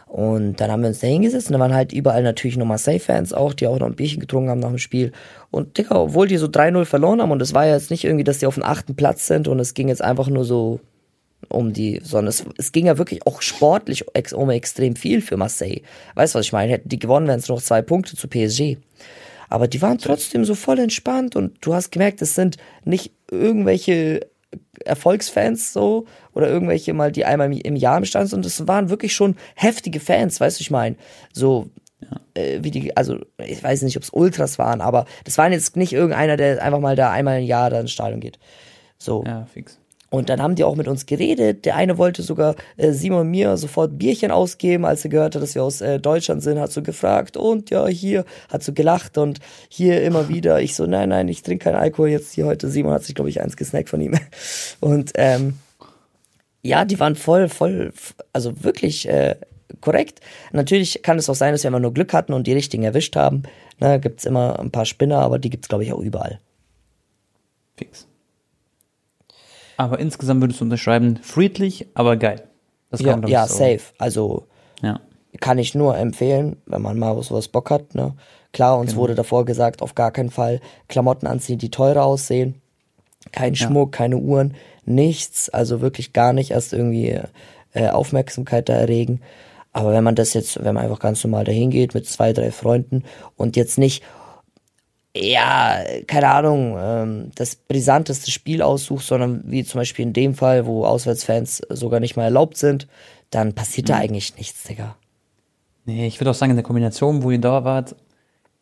Und 0.06 0.56
dann 0.56 0.70
haben 0.70 0.80
wir 0.80 0.88
uns 0.88 1.00
da 1.00 1.06
hingesetzt 1.06 1.48
und 1.48 1.52
da 1.52 1.60
waren 1.60 1.74
halt 1.74 1.92
überall 1.92 2.22
natürlich 2.22 2.56
nur 2.56 2.66
Marseille-Fans 2.66 3.34
auch, 3.34 3.52
die 3.52 3.66
auch 3.66 3.78
noch 3.78 3.86
ein 3.86 3.94
Bierchen 3.94 4.20
getrunken 4.20 4.48
haben 4.48 4.60
nach 4.60 4.70
dem 4.70 4.78
Spiel. 4.78 5.12
Und 5.50 5.76
Digga, 5.76 5.96
obwohl 5.96 6.26
die 6.26 6.38
so 6.38 6.46
3-0 6.46 6.86
verloren 6.86 7.20
haben 7.20 7.30
und 7.30 7.42
es 7.42 7.52
war 7.52 7.66
ja 7.66 7.74
jetzt 7.74 7.90
nicht 7.90 8.04
irgendwie, 8.04 8.24
dass 8.24 8.38
die 8.38 8.46
auf 8.46 8.54
dem 8.54 8.64
achten 8.64 8.96
Platz 8.96 9.26
sind 9.26 9.48
und 9.48 9.60
es 9.60 9.74
ging 9.74 9.88
jetzt 9.88 10.02
einfach 10.02 10.28
nur 10.28 10.46
so 10.46 10.80
um 11.48 11.74
die, 11.74 12.00
sondern 12.02 12.28
es, 12.28 12.44
es 12.56 12.72
ging 12.72 12.86
ja 12.86 12.96
wirklich 12.96 13.26
auch 13.26 13.42
sportlich 13.42 14.06
um 14.34 14.50
extrem 14.50 14.96
viel 14.96 15.20
für 15.20 15.36
Marseille. 15.36 15.82
Weißt 16.14 16.34
du, 16.34 16.38
was 16.38 16.46
ich 16.46 16.52
meine? 16.52 16.72
Hätten 16.72 16.88
die 16.88 16.98
gewonnen, 16.98 17.28
wären 17.28 17.38
es 17.38 17.48
noch 17.48 17.60
zwei 17.60 17.82
Punkte 17.82 18.16
zu 18.16 18.28
PSG. 18.28 18.78
Aber 19.48 19.68
die 19.68 19.82
waren 19.82 19.98
trotzdem 19.98 20.44
so 20.44 20.54
voll 20.54 20.78
entspannt 20.78 21.37
und 21.37 21.56
du 21.61 21.74
hast 21.74 21.90
gemerkt, 21.90 22.20
es 22.22 22.34
sind 22.34 22.56
nicht 22.84 23.12
irgendwelche 23.30 24.26
Erfolgsfans 24.84 25.72
so 25.72 26.06
oder 26.32 26.48
irgendwelche 26.48 26.92
mal, 26.94 27.12
die 27.12 27.24
einmal 27.24 27.52
im 27.52 27.76
Jahr 27.76 27.98
im 27.98 28.04
Stand 28.04 28.30
sind. 28.30 28.46
Es 28.46 28.66
waren 28.66 28.90
wirklich 28.90 29.14
schon 29.14 29.37
heftige 29.54 30.00
Fans, 30.00 30.40
weißt 30.40 30.58
du, 30.58 30.62
ich 30.62 30.70
meine. 30.70 30.96
So, 31.32 31.68
äh, 32.34 32.58
wie 32.62 32.70
die, 32.70 32.96
also 32.96 33.18
ich 33.38 33.62
weiß 33.62 33.82
nicht, 33.82 33.96
ob 33.96 34.02
es 34.02 34.11
Ultras 34.11 34.58
waren, 34.58 34.80
aber 34.80 35.06
das 35.24 35.38
waren 35.38 35.52
jetzt 35.52 35.76
nicht 35.76 35.92
irgendeiner, 35.92 36.37
der 36.37 36.62
einfach 36.62 36.80
mal 36.80 36.96
da 36.96 37.11
einmal 37.11 37.40
im 37.40 37.46
Jahr 37.46 37.70
da 37.70 37.80
ins 37.80 37.90
Stadion 37.90 38.20
geht. 38.20 38.38
So. 38.98 39.24
Ja, 39.26 39.46
fix. 39.46 39.78
Und 40.10 40.30
dann 40.30 40.40
haben 40.40 40.54
die 40.54 40.64
auch 40.64 40.74
mit 40.74 40.88
uns 40.88 41.04
geredet. 41.04 41.66
Der 41.66 41.76
eine 41.76 41.98
wollte 41.98 42.22
sogar 42.22 42.54
äh, 42.78 42.92
Simon 42.92 43.30
mir 43.30 43.56
sofort 43.58 43.98
Bierchen 43.98 44.30
ausgeben, 44.30 44.86
als 44.86 45.04
er 45.04 45.10
gehört 45.10 45.34
hat, 45.34 45.42
dass 45.42 45.54
wir 45.54 45.62
aus 45.62 45.82
äh, 45.82 46.00
Deutschland 46.00 46.42
sind, 46.42 46.58
hat 46.58 46.72
so 46.72 46.82
gefragt 46.82 47.36
und 47.36 47.68
ja, 47.68 47.86
hier, 47.86 48.24
hat 48.48 48.62
so 48.62 48.72
gelacht 48.72 49.18
und 49.18 49.40
hier 49.68 50.02
immer 50.02 50.28
wieder. 50.30 50.60
Ich 50.62 50.74
so, 50.74 50.86
nein, 50.86 51.10
nein, 51.10 51.28
ich 51.28 51.42
trinke 51.42 51.64
keinen 51.64 51.76
Alkohol 51.76 52.08
jetzt 52.08 52.32
hier 52.32 52.46
heute. 52.46 52.68
Simon 52.68 52.92
hat 52.92 53.04
sich, 53.04 53.14
glaube 53.14 53.28
ich, 53.28 53.40
eins 53.42 53.56
gesnackt 53.56 53.90
von 53.90 54.00
ihm. 54.00 54.14
Und 54.80 55.12
ähm, 55.16 55.58
ja, 56.62 56.84
die 56.84 56.98
waren 56.98 57.14
voll, 57.14 57.48
voll, 57.48 57.92
also 58.32 58.64
wirklich 58.64 59.08
äh, 59.08 59.36
korrekt. 59.80 60.20
Natürlich 60.52 61.02
kann 61.02 61.18
es 61.18 61.28
auch 61.28 61.34
sein, 61.34 61.52
dass 61.52 61.62
wir 61.62 61.68
immer 61.68 61.80
nur 61.80 61.94
Glück 61.94 62.12
hatten 62.12 62.32
und 62.32 62.46
die 62.46 62.52
richtigen 62.52 62.82
erwischt 62.82 63.16
haben. 63.16 63.44
Na, 63.78 63.98
gibt's 63.98 64.24
immer 64.24 64.58
ein 64.58 64.70
paar 64.70 64.86
Spinner, 64.86 65.18
aber 65.18 65.38
die 65.38 65.50
gibt's 65.50 65.68
glaube 65.68 65.84
ich 65.84 65.92
auch 65.92 66.00
überall. 66.00 66.40
Fix. 67.76 68.07
Aber 69.78 69.98
insgesamt 69.98 70.42
würdest 70.42 70.60
du 70.60 70.64
unterschreiben, 70.64 71.18
friedlich, 71.22 71.86
aber 71.94 72.16
geil. 72.16 72.42
Das 72.90 73.00
Ja, 73.00 73.16
man, 73.16 73.28
ja 73.30 73.46
so- 73.46 73.54
safe. 73.56 73.80
Also 73.98 74.44
Ja. 74.82 75.00
kann 75.40 75.56
ich 75.58 75.74
nur 75.74 75.96
empfehlen, 75.96 76.56
wenn 76.66 76.82
man 76.82 76.98
mal 76.98 77.22
sowas 77.22 77.48
Bock 77.48 77.70
hat. 77.70 77.94
Ne? 77.94 78.14
Klar, 78.52 78.78
uns 78.78 78.96
wurde 78.96 79.14
davor 79.14 79.44
gesagt, 79.44 79.80
auf 79.82 79.94
gar 79.94 80.10
keinen 80.10 80.30
Fall 80.30 80.60
Klamotten 80.88 81.26
anziehen, 81.26 81.58
die 81.58 81.70
teurer 81.70 82.04
aussehen. 82.04 82.60
Kein 83.32 83.54
Schmuck, 83.56 83.92
keine 83.92 84.16
Uhren, 84.16 84.54
nichts. 84.84 85.48
Also 85.50 85.80
wirklich 85.80 86.12
gar 86.12 86.32
nicht 86.32 86.50
erst 86.50 86.72
irgendwie 86.72 87.20
äh, 87.72 87.88
Aufmerksamkeit 87.90 88.68
da 88.68 88.72
erregen. 88.74 89.20
Aber 89.72 89.92
wenn 89.92 90.02
man 90.02 90.14
das 90.14 90.32
jetzt, 90.32 90.64
wenn 90.64 90.74
man 90.74 90.82
einfach 90.84 90.98
ganz 90.98 91.22
normal 91.22 91.44
dahin 91.44 91.70
geht 91.70 91.94
mit 91.94 92.06
zwei, 92.06 92.32
drei 92.32 92.50
Freunden 92.50 93.04
und 93.36 93.54
jetzt 93.56 93.76
nicht, 93.78 94.02
ja, 95.20 95.83
keine 96.07 96.31
Ahnung, 96.31 96.76
ähm, 96.78 97.31
das 97.35 97.57
brisanteste 97.57 98.31
Spiel 98.31 98.62
aussucht, 98.62 99.04
sondern 99.04 99.42
wie 99.46 99.64
zum 99.64 99.81
Beispiel 99.81 100.04
in 100.04 100.12
dem 100.12 100.35
Fall, 100.35 100.66
wo 100.66 100.85
Auswärtsfans 100.85 101.62
sogar 101.70 102.00
nicht 102.00 102.16
mal 102.16 102.24
erlaubt 102.24 102.57
sind, 102.57 102.87
dann 103.31 103.54
passiert 103.54 103.88
da 103.88 103.96
eigentlich 103.96 104.37
nichts, 104.37 104.64
Digga. 104.64 104.96
Nee, 105.85 106.07
ich 106.07 106.20
würde 106.20 106.31
auch 106.31 106.35
sagen, 106.35 106.50
in 106.50 106.57
der 106.57 106.64
Kombination, 106.64 107.22
wo 107.22 107.31
ihr 107.31 107.40
da 107.40 107.64
wart, 107.64 107.96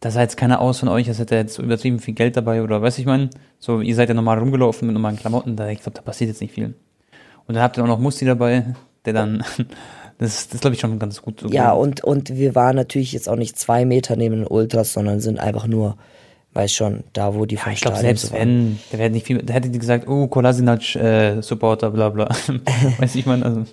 da 0.01 0.11
sah 0.11 0.21
jetzt 0.21 0.37
keiner 0.37 0.61
aus 0.61 0.81
von 0.81 0.89
euch, 0.89 1.09
als 1.09 1.19
hätte 1.19 1.35
er 1.35 1.43
jetzt 1.43 1.59
übertrieben 1.59 1.99
viel 1.99 2.15
Geld 2.15 2.37
dabei 2.37 2.63
oder 2.63 2.83
weiß 2.83 2.99
ich 2.99 3.07
mein, 3.07 3.31
so, 3.59 3.81
ihr 3.81 3.95
seid 3.95 4.09
ja 4.09 4.15
normal 4.15 4.39
rumgelaufen 4.39 4.87
mit 4.87 4.95
normalen 4.95 5.17
Klamotten, 5.17 5.57
da, 5.57 5.69
ich 5.69 5.81
glaube, 5.81 5.97
da 5.97 6.03
passiert 6.03 6.29
jetzt 6.29 6.41
nicht 6.41 6.55
viel. 6.55 6.75
Und 7.47 7.55
dann 7.55 7.63
habt 7.63 7.79
ihr 7.79 7.83
auch 7.83 7.89
noch 7.89 7.99
Musti 7.99 8.25
dabei, 8.25 8.75
der 9.05 9.13
dann, 9.13 9.45
das, 10.19 10.49
das 10.49 10.61
glaube 10.61 10.75
ich 10.75 10.81
schon 10.81 10.99
ganz 10.99 11.23
gut. 11.23 11.41
So 11.41 11.49
Ja, 11.49 11.73
und, 11.73 12.05
und 12.05 12.35
wir 12.37 12.55
waren 12.55 12.77
natürlich 12.77 13.13
jetzt 13.13 13.29
auch 13.29 13.37
nicht 13.37 13.59
zwei 13.59 13.85
Meter 13.85 14.17
neben 14.17 14.37
den 14.37 14.47
Ultras, 14.47 14.93
sondern 14.93 15.21
sind 15.21 15.39
einfach 15.39 15.67
nur, 15.67 15.97
weiß 16.57 16.73
schon, 16.73 17.05
da 17.13 17.35
wo 17.35 17.45
die 17.47 17.57
vom 17.57 17.73
ich 17.73 17.79
Stadion 17.79 18.01
selbst 18.01 18.33
waren. 18.33 18.41
wenn, 18.41 18.79
der 18.91 18.99
wäre 18.99 19.11
nicht 19.11 19.27
viel, 19.27 19.43
der 19.43 19.55
hätte 19.55 19.69
die 19.69 19.79
gesagt, 19.79 20.09
oh, 20.09 20.27
Kolasinac, 20.27 20.97
äh, 20.97 21.41
Supporter, 21.43 21.91
bla, 21.91 22.09
bla. 22.09 22.29
weiß 22.99 23.15
ich 23.15 23.27
mein, 23.27 23.43
also, 23.43 23.65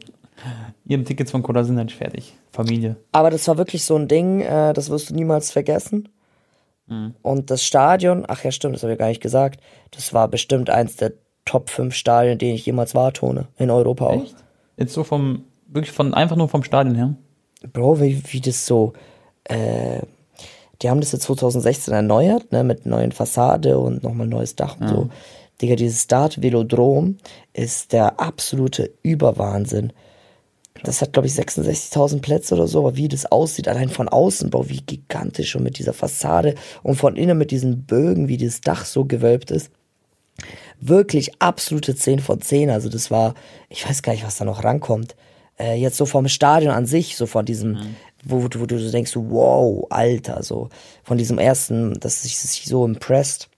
ihr 0.86 0.98
habt 0.98 1.08
Tickets 1.08 1.32
von 1.32 1.42
Kolasinac 1.42 1.92
fertig. 1.92 2.34
Familie. 2.52 2.98
Aber 3.12 3.32
das 3.32 3.48
war 3.48 3.58
wirklich 3.58 3.84
so 3.84 3.96
ein 3.96 4.08
Ding, 4.08 4.42
äh, 4.42 4.74
das 4.74 4.90
wirst 4.90 5.10
du 5.10 5.16
niemals 5.16 5.52
vergessen. 5.52 6.10
Mhm. 6.88 7.16
Und 7.22 7.50
das 7.50 7.64
Stadion, 7.64 8.26
ach 8.28 8.44
ja, 8.44 8.52
stimmt, 8.52 8.76
das 8.76 8.84
habe 8.84 8.94
ich 8.94 9.00
gar 9.00 9.08
nicht 9.08 9.22
gesagt, 9.22 9.62
das 9.92 10.14
war 10.14 10.28
bestimmt 10.28 10.70
eins 10.70 10.96
der 10.98 11.14
Top 11.46 11.70
5 11.70 11.96
Stadien, 11.96 12.34
in 12.34 12.40
denen 12.40 12.56
ich 12.56 12.66
jemals 12.66 12.96
war, 12.96 13.12
Tone, 13.14 13.48
in 13.58 13.70
Europa 13.70 14.08
auch. 14.08 14.24
Echt? 14.24 14.36
Jetzt 14.78 14.94
so 14.94 15.04
vom, 15.04 15.46
wirklich 15.68 15.92
von, 15.92 16.14
einfach 16.14 16.36
nur 16.36 16.50
vom 16.50 16.64
Stadion 16.64 16.96
her. 16.96 17.16
Bro, 17.72 18.02
wie, 18.02 18.22
wie 18.32 18.42
das 18.42 18.66
so, 18.66 18.94
äh, 19.46 20.02
die 20.82 20.90
haben 20.90 21.00
das 21.00 21.12
jetzt 21.12 21.24
2016 21.24 21.94
erneuert, 21.94 22.52
ne, 22.52 22.64
mit 22.64 22.86
neuen 22.86 23.12
Fassade 23.12 23.78
und 23.78 24.04
nochmal 24.04 24.28
neues 24.28 24.56
Dach 24.56 24.78
und 24.80 24.88
so. 24.90 25.10
Digga, 25.62 25.76
dieses 25.76 26.04
Start 26.04 26.42
Velodrom 26.42 27.18
ist 27.54 27.94
der 27.94 28.20
absolute 28.20 28.92
Überwahnsinn. 29.04 29.94
Das 30.84 31.02
hat, 31.02 31.14
glaube 31.14 31.28
ich, 31.28 31.34
66.000 31.34 32.22
Plätze 32.22 32.56
oder 32.56 32.68
so, 32.68 32.80
aber 32.80 32.98
wie 32.98 33.08
das 33.08 33.32
aussieht, 33.32 33.68
allein 33.68 33.90
von 33.90 34.10
außen, 34.10 34.50
Bro, 34.50 34.70
wie 34.70 34.82
gigantisch 34.82 35.56
und 35.56 35.64
mit 35.64 35.78
dieser 35.78 35.94
Fassade 35.94 36.56
und 36.82 36.96
von 36.96 37.16
innen 37.16 37.38
mit 37.38 37.52
diesen 37.52 37.84
Bögen, 37.84 38.28
wie 38.28 38.38
dieses 38.38 38.62
Dach 38.62 38.84
so 38.84 39.06
gewölbt 39.06 39.52
ist. 39.52 39.72
Wirklich 40.82 41.40
absolute 41.40 41.96
10 41.96 42.20
von 42.20 42.42
10. 42.42 42.70
Also 42.70 42.90
das 42.90 43.12
war, 43.12 43.36
ich 43.70 43.88
weiß 43.88 44.02
gar 44.02 44.12
nicht, 44.12 44.26
was 44.26 44.38
da 44.38 44.46
noch 44.46 44.64
rankommt. 44.64 45.16
Äh, 45.58 45.76
jetzt 45.76 45.96
so 45.96 46.06
vom 46.06 46.28
Stadion 46.28 46.74
an 46.74 46.86
sich, 46.86 47.16
so 47.16 47.28
von 47.28 47.46
diesem, 47.46 47.96
wo, 48.24 48.48
du- 48.48 48.60
wo 48.60 48.66
du 48.66 48.80
so 48.80 48.92
denkst, 48.92 49.14
wow, 49.16 49.86
Alter, 49.90 50.44
so 50.44 50.70
von 51.04 51.18
diesem 51.18 51.38
ersten, 51.40 51.94
dass 52.00 52.24
sich 52.24 52.38
sich 52.38 52.66
so 52.66 52.86
impressed. 52.86 53.50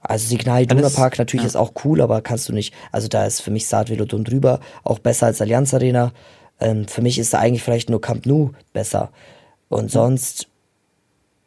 Also 0.00 0.26
Signal 0.26 0.62
Iduna 0.64 0.88
Park 0.88 1.18
natürlich 1.18 1.44
ja. 1.44 1.48
ist 1.48 1.56
auch 1.56 1.72
cool, 1.84 2.00
aber 2.00 2.22
kannst 2.22 2.48
du 2.48 2.52
nicht. 2.52 2.74
Also 2.90 3.06
da 3.08 3.24
ist 3.24 3.40
für 3.40 3.52
mich 3.52 3.64
Start 3.66 3.88
Velodrom 3.88 4.24
drüber, 4.24 4.58
auch 4.82 4.98
besser 4.98 5.26
als 5.26 5.40
Allianz 5.40 5.72
Arena. 5.74 6.12
Ähm, 6.60 6.88
für 6.88 7.02
mich 7.02 7.18
ist 7.18 7.32
da 7.32 7.38
eigentlich 7.38 7.62
vielleicht 7.62 7.88
nur 7.88 8.00
Camp 8.00 8.26
Nou 8.26 8.50
besser. 8.72 9.10
Und 9.68 9.90
sonst 9.90 10.48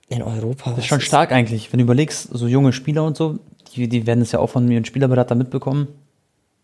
in 0.07 0.21
Europa. 0.21 0.71
Das 0.71 0.79
ist 0.79 0.85
schon 0.85 1.01
stark 1.01 1.31
eigentlich, 1.31 1.71
wenn 1.73 1.79
du 1.79 1.83
überlegst, 1.83 2.29
so 2.31 2.47
junge 2.47 2.71
Spieler 2.73 3.03
und 3.03 3.17
so, 3.17 3.39
die, 3.75 3.89
die 3.89 4.07
werden 4.07 4.21
es 4.21 4.31
ja 4.31 4.39
auch 4.39 4.49
von 4.49 4.65
mir 4.65 4.77
und 4.77 4.87
Spielerberater 4.87 5.35
mitbekommen, 5.35 5.87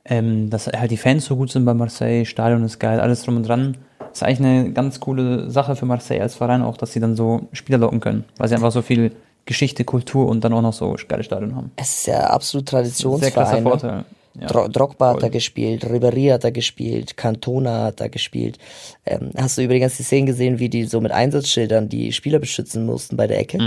ähm, 0.05 0.49
dass 0.49 0.67
halt 0.67 0.91
die 0.91 0.97
Fans 0.97 1.25
so 1.25 1.35
gut 1.35 1.51
sind 1.51 1.65
bei 1.65 1.73
Marseille, 1.73 2.25
Stadion 2.25 2.63
ist 2.63 2.79
geil, 2.79 2.99
alles 2.99 3.23
drum 3.23 3.37
und 3.37 3.43
dran. 3.47 3.77
Das 4.11 4.21
ist 4.21 4.23
eigentlich 4.23 4.39
eine 4.39 4.71
ganz 4.73 4.99
coole 4.99 5.49
Sache 5.49 5.75
für 5.75 5.85
Marseille 5.85 6.21
als 6.21 6.35
Verein 6.35 6.61
auch, 6.61 6.77
dass 6.77 6.93
sie 6.93 6.99
dann 6.99 7.15
so 7.15 7.47
Spieler 7.53 7.77
locken 7.77 8.01
können, 8.01 8.25
weil 8.37 8.49
sie 8.49 8.55
einfach 8.55 8.71
so 8.71 8.81
viel 8.81 9.11
Geschichte, 9.45 9.85
Kultur 9.85 10.27
und 10.27 10.43
dann 10.43 10.53
auch 10.53 10.61
noch 10.61 10.73
so 10.73 10.95
geile 11.07 11.23
Stadion 11.23 11.55
haben. 11.55 11.71
Es 11.77 11.95
ist 11.95 12.07
ja 12.07 12.29
absolut 12.29 12.69
Sehr 12.69 12.81
krasser 12.81 13.01
Traditionsverein. 13.01 13.63
Ne? 13.63 13.69
Vorteil. 13.69 14.05
Ja. 14.39 14.47
Dro 14.47 14.67
Drogba 14.69 15.07
hat 15.07 15.13
voll. 15.15 15.21
da 15.23 15.29
gespielt, 15.29 15.85
Ribéry 15.85 16.31
hat 16.31 16.45
da 16.45 16.51
gespielt, 16.51 17.17
Cantona 17.17 17.85
hat 17.85 17.99
da 17.99 18.07
gespielt. 18.07 18.59
Ähm, 19.05 19.31
hast 19.35 19.57
du 19.57 19.61
übrigens 19.61 19.97
die 19.97 20.03
Szenen 20.03 20.25
gesehen, 20.25 20.59
wie 20.59 20.69
die 20.69 20.85
so 20.85 21.01
mit 21.01 21.11
Einsatzschildern 21.11 21.89
die 21.89 22.13
Spieler 22.13 22.39
beschützen 22.39 22.85
mussten 22.85 23.17
bei 23.17 23.27
der 23.27 23.39
Ecke? 23.39 23.57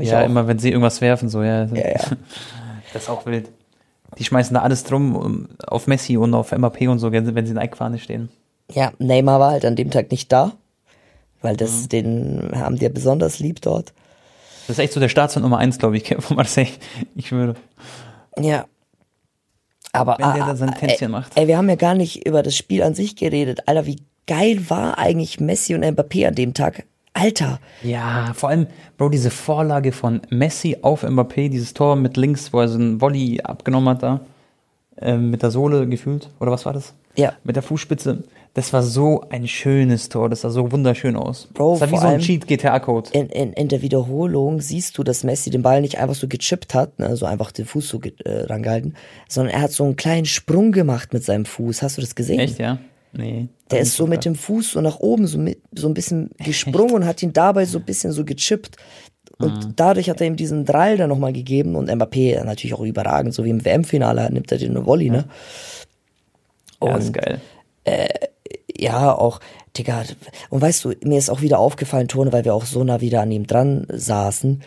Ich 0.00 0.08
ja, 0.10 0.20
auch. 0.20 0.26
immer 0.26 0.46
wenn 0.46 0.60
sie 0.60 0.70
irgendwas 0.70 1.00
werfen, 1.00 1.28
so, 1.28 1.42
ja. 1.42 1.64
Ja, 1.64 1.88
ja. 1.88 2.00
Das 2.92 3.02
ist 3.02 3.08
auch 3.10 3.26
wild. 3.26 3.50
Die 4.16 4.24
schmeißen 4.24 4.54
da 4.54 4.62
alles 4.62 4.84
drum 4.84 5.14
um, 5.14 5.48
auf 5.66 5.86
Messi 5.86 6.16
und 6.16 6.32
auf 6.32 6.52
Mbappé 6.52 6.88
und 6.88 6.98
so, 7.00 7.12
wenn 7.12 7.26
sie 7.26 7.32
in 7.50 7.54
der 7.54 7.64
Eckfahne 7.64 7.98
stehen. 7.98 8.30
Ja, 8.72 8.92
Neymar 8.98 9.40
war 9.40 9.50
halt 9.52 9.64
an 9.64 9.76
dem 9.76 9.90
Tag 9.90 10.10
nicht 10.10 10.30
da, 10.32 10.52
weil 11.40 11.56
das 11.56 11.84
Mhm. 11.84 11.88
den 11.88 12.50
haben 12.54 12.76
die 12.76 12.84
ja 12.84 12.90
besonders 12.90 13.38
lieb 13.38 13.60
dort. 13.62 13.92
Das 14.66 14.76
ist 14.78 14.84
echt 14.84 14.92
so 14.92 15.00
der 15.00 15.08
Staatsmann 15.08 15.42
Nummer 15.42 15.58
eins, 15.58 15.78
glaube 15.78 15.96
ich, 15.96 16.14
von 16.18 16.36
Marseille. 16.36 16.68
Ich 17.14 17.32
würde. 17.32 17.54
Ja. 18.38 18.66
Aber 19.92 20.16
Wenn 20.18 20.34
der 20.34 20.44
ah, 20.44 20.46
da 20.48 20.56
sein 20.56 20.70
ah, 20.70 20.76
Tänzchen 20.78 21.08
ey, 21.08 21.08
macht. 21.08 21.32
Ey, 21.36 21.46
wir 21.48 21.56
haben 21.56 21.68
ja 21.68 21.76
gar 21.76 21.94
nicht 21.94 22.26
über 22.26 22.42
das 22.42 22.54
Spiel 22.54 22.82
an 22.82 22.94
sich 22.94 23.16
geredet. 23.16 23.66
Alter, 23.66 23.86
wie 23.86 24.02
geil 24.26 24.68
war 24.68 24.98
eigentlich 24.98 25.40
Messi 25.40 25.74
und 25.74 25.82
Mbappé 25.84 26.28
an 26.28 26.34
dem 26.34 26.52
Tag? 26.52 26.84
Alter, 27.14 27.58
Ja, 27.82 28.32
vor 28.34 28.50
allem, 28.50 28.66
Bro, 28.96 29.08
diese 29.08 29.30
Vorlage 29.30 29.90
von 29.90 30.20
Messi 30.28 30.76
auf 30.82 31.02
Mbappé, 31.02 31.48
dieses 31.48 31.74
Tor 31.74 31.96
mit 31.96 32.16
links, 32.16 32.52
wo 32.52 32.60
er 32.60 32.68
so 32.68 32.78
einen 32.78 33.00
Volley 33.00 33.40
abgenommen 33.40 33.88
hat 33.88 34.02
da, 34.04 34.20
ähm, 35.00 35.30
mit 35.30 35.42
der 35.42 35.50
Sohle 35.50 35.88
gefühlt, 35.88 36.28
oder 36.38 36.52
was 36.52 36.64
war 36.66 36.74
das? 36.74 36.92
Ja. 37.16 37.32
Mit 37.42 37.56
der 37.56 37.64
Fußspitze. 37.64 38.22
Das 38.58 38.72
war 38.72 38.82
so 38.82 39.24
ein 39.30 39.46
schönes 39.46 40.08
Tor, 40.08 40.28
das 40.28 40.40
sah 40.40 40.50
so 40.50 40.72
wunderschön 40.72 41.14
aus. 41.14 41.46
Bro, 41.54 41.78
das 41.78 41.80
war 41.82 41.92
wie 41.92 42.02
so 42.02 42.08
ein 42.08 42.18
Cheat-GTA-Code. 42.18 43.10
in, 43.12 43.28
in, 43.28 43.52
in 43.52 43.68
der 43.68 43.82
Wiederholung 43.82 44.60
siehst 44.60 44.98
du, 44.98 45.04
dass 45.04 45.22
Messi 45.22 45.50
den 45.50 45.62
Ball 45.62 45.80
nicht 45.80 45.98
einfach 45.98 46.16
so 46.16 46.26
gechippt 46.26 46.74
hat, 46.74 46.98
ne, 46.98 47.14
so 47.14 47.24
einfach 47.24 47.52
den 47.52 47.66
Fuß 47.66 47.88
so 47.88 48.00
äh, 48.02 48.30
rangehalten, 48.46 48.96
sondern 49.28 49.54
er 49.54 49.60
hat 49.60 49.70
so 49.70 49.84
einen 49.84 49.94
kleinen 49.94 50.26
Sprung 50.26 50.72
gemacht 50.72 51.12
mit 51.12 51.22
seinem 51.22 51.44
Fuß. 51.44 51.82
Hast 51.82 51.98
du 51.98 52.00
das 52.00 52.16
gesehen? 52.16 52.40
Echt, 52.40 52.58
ja? 52.58 52.78
Nee. 53.12 53.46
Der 53.70 53.78
ist 53.78 53.94
so 53.94 54.08
mit 54.08 54.24
dem 54.24 54.34
Fuß 54.34 54.72
so 54.72 54.80
nach 54.80 54.98
oben 54.98 55.28
so, 55.28 55.38
mit, 55.38 55.60
so 55.72 55.86
ein 55.86 55.94
bisschen 55.94 56.30
gesprungen 56.44 56.94
und 56.94 57.06
hat 57.06 57.22
ihn 57.22 57.32
dabei 57.32 57.64
so 57.64 57.78
ein 57.78 57.84
bisschen 57.84 58.10
so 58.10 58.24
gechippt. 58.24 58.76
Und 59.38 59.52
Mhm. 59.66 59.72
dadurch 59.76 60.10
hat 60.10 60.20
er 60.20 60.26
ihm 60.26 60.34
diesen 60.34 60.64
Drall 60.64 60.96
dann 60.96 61.10
nochmal 61.10 61.32
gegeben 61.32 61.76
und 61.76 61.88
Mbappé 61.88 62.42
natürlich 62.42 62.74
auch 62.74 62.80
überragend, 62.80 63.34
so 63.34 63.44
wie 63.44 63.50
im 63.50 63.64
WM-Finale 63.64 64.32
nimmt 64.32 64.50
er 64.50 64.58
den 64.58 64.84
Volley, 64.84 65.10
ne? 65.10 65.26
Ja, 66.82 66.88
das 66.94 67.04
ist 67.04 67.06
Und 67.10 67.12
geil. 67.12 67.40
Ja, 68.78 69.14
auch, 69.14 69.40
Digga, 69.76 70.04
und 70.50 70.60
weißt 70.60 70.84
du, 70.84 70.94
mir 71.02 71.18
ist 71.18 71.30
auch 71.30 71.40
wieder 71.40 71.58
aufgefallen, 71.58 72.08
Tone, 72.08 72.32
weil 72.32 72.44
wir 72.44 72.54
auch 72.54 72.64
so 72.64 72.84
nah 72.84 73.00
wieder 73.00 73.22
an 73.22 73.30
ihm 73.30 73.46
dran 73.46 73.86
saßen, 73.90 74.62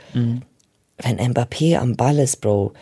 wenn 0.98 1.18
Mbappé 1.20 1.78
am 1.78 1.96
Ball 1.96 2.20
ist, 2.20 2.38
Bro, 2.42 2.74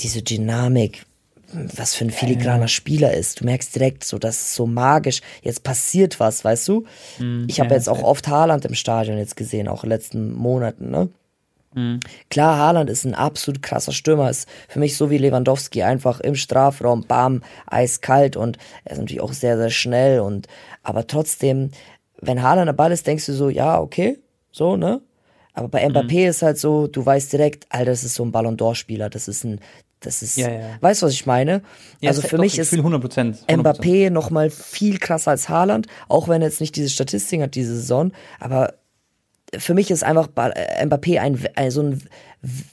diese 0.00 0.22
Dynamik, 0.22 1.06
was 1.52 1.94
für 1.94 2.04
ein 2.04 2.10
filigraner 2.10 2.68
Spieler 2.68 3.14
ist, 3.14 3.40
du 3.40 3.44
merkst 3.44 3.74
direkt 3.74 4.04
so, 4.04 4.18
das 4.18 4.40
ist 4.40 4.54
so 4.54 4.66
magisch, 4.66 5.20
jetzt 5.42 5.62
passiert 5.62 6.18
was, 6.20 6.44
weißt 6.44 6.68
du? 6.68 6.84
ich 7.48 7.60
habe 7.60 7.70
ja, 7.70 7.76
jetzt 7.76 7.88
auch 7.88 8.02
oft 8.02 8.28
Haaland 8.28 8.64
im 8.64 8.74
Stadion 8.74 9.18
jetzt 9.18 9.36
gesehen, 9.36 9.68
auch 9.68 9.84
in 9.84 9.90
den 9.90 9.96
letzten 9.96 10.32
Monaten, 10.32 10.90
ne? 10.90 11.08
Klar, 12.30 12.58
Haaland 12.58 12.88
ist 12.88 13.04
ein 13.04 13.14
absolut 13.14 13.62
krasser 13.62 13.92
Stürmer, 13.92 14.30
ist 14.30 14.48
für 14.68 14.78
mich 14.78 14.96
so 14.96 15.10
wie 15.10 15.18
Lewandowski, 15.18 15.82
einfach 15.82 16.20
im 16.20 16.34
Strafraum, 16.36 17.04
bam, 17.06 17.42
eiskalt 17.66 18.36
und 18.36 18.58
er 18.84 18.92
ist 18.92 18.98
natürlich 18.98 19.20
auch 19.22 19.32
sehr, 19.32 19.56
sehr 19.56 19.70
schnell 19.70 20.20
und, 20.20 20.46
aber 20.82 21.06
trotzdem, 21.06 21.70
wenn 22.20 22.42
Haaland 22.42 22.68
am 22.70 22.76
Ball 22.76 22.92
ist, 22.92 23.06
denkst 23.06 23.26
du 23.26 23.32
so, 23.32 23.48
ja, 23.48 23.80
okay, 23.80 24.18
so, 24.52 24.76
ne? 24.76 25.00
Aber 25.52 25.68
bei 25.68 25.86
Mbappé 25.86 26.28
ist 26.28 26.42
halt 26.42 26.58
so, 26.58 26.88
du 26.88 27.04
weißt 27.06 27.32
direkt, 27.32 27.66
Alter, 27.68 27.92
das 27.92 28.02
ist 28.02 28.14
so 28.16 28.24
ein 28.24 28.32
Ballon 28.32 28.56
d'Or-Spieler, 28.56 29.08
das 29.08 29.28
ist 29.28 29.44
ein, 29.44 29.60
das 30.00 30.22
ist, 30.22 30.36
Ja, 30.36 30.50
ja. 30.50 30.66
weißt 30.80 31.02
du, 31.02 31.06
was 31.06 31.12
ich 31.12 31.26
meine? 31.26 31.62
Ja, 32.00 32.10
also 32.10 32.22
für 32.22 32.36
doch, 32.36 32.42
mich 32.42 32.54
ich 32.54 32.58
ist 32.60 32.70
fühl 32.70 32.80
100%, 32.80 33.46
100%. 33.46 33.56
Mbappé 33.58 34.10
noch 34.10 34.30
mal 34.30 34.50
viel 34.50 34.98
krasser 34.98 35.30
als 35.30 35.48
Haaland, 35.48 35.86
auch 36.08 36.28
wenn 36.28 36.42
er 36.42 36.48
jetzt 36.48 36.60
nicht 36.60 36.76
diese 36.76 36.90
Statistiken 36.90 37.42
hat 37.44 37.54
diese 37.54 37.74
Saison, 37.74 38.12
aber 38.40 38.74
für 39.58 39.74
mich 39.74 39.90
ist 39.90 40.04
einfach 40.04 40.28
äh, 40.36 40.84
Mbappé 40.86 41.18
ein, 41.20 41.38
ein 41.56 41.70
so 41.70 41.82
ein 41.82 42.02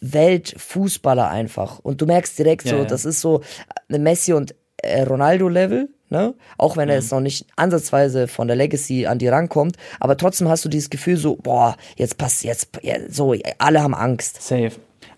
Weltfußballer 0.01 1.29
einfach 1.29 1.79
und 1.79 2.01
du 2.01 2.05
merkst 2.05 2.37
direkt 2.37 2.65
Ja, 2.65 2.71
so, 2.71 2.77
ja. 2.77 2.85
das 2.85 3.05
ist 3.05 3.21
so 3.21 3.41
eine 3.89 3.99
Messi 3.99 4.33
und 4.33 4.55
äh, 4.77 5.03
Ronaldo 5.03 5.47
Level, 5.47 5.89
ne? 6.09 6.33
Auch 6.57 6.77
wenn 6.77 6.89
er 6.89 6.95
Mhm. 6.95 7.01
jetzt 7.01 7.11
noch 7.11 7.19
nicht 7.21 7.45
ansatzweise 7.55 8.27
von 8.27 8.47
der 8.47 8.55
Legacy 8.57 9.05
an 9.05 9.19
die 9.19 9.27
rankommt, 9.27 9.77
aber 9.99 10.17
trotzdem 10.17 10.47
hast 10.49 10.65
du 10.65 10.69
dieses 10.69 10.89
Gefühl 10.89 11.17
so, 11.17 11.35
boah, 11.35 11.75
jetzt 11.97 12.17
passt 12.17 12.43
jetzt 12.43 12.69
so 13.09 13.35
alle 13.59 13.81
haben 13.83 13.95
Angst. 13.95 14.41
Safe. 14.41 14.71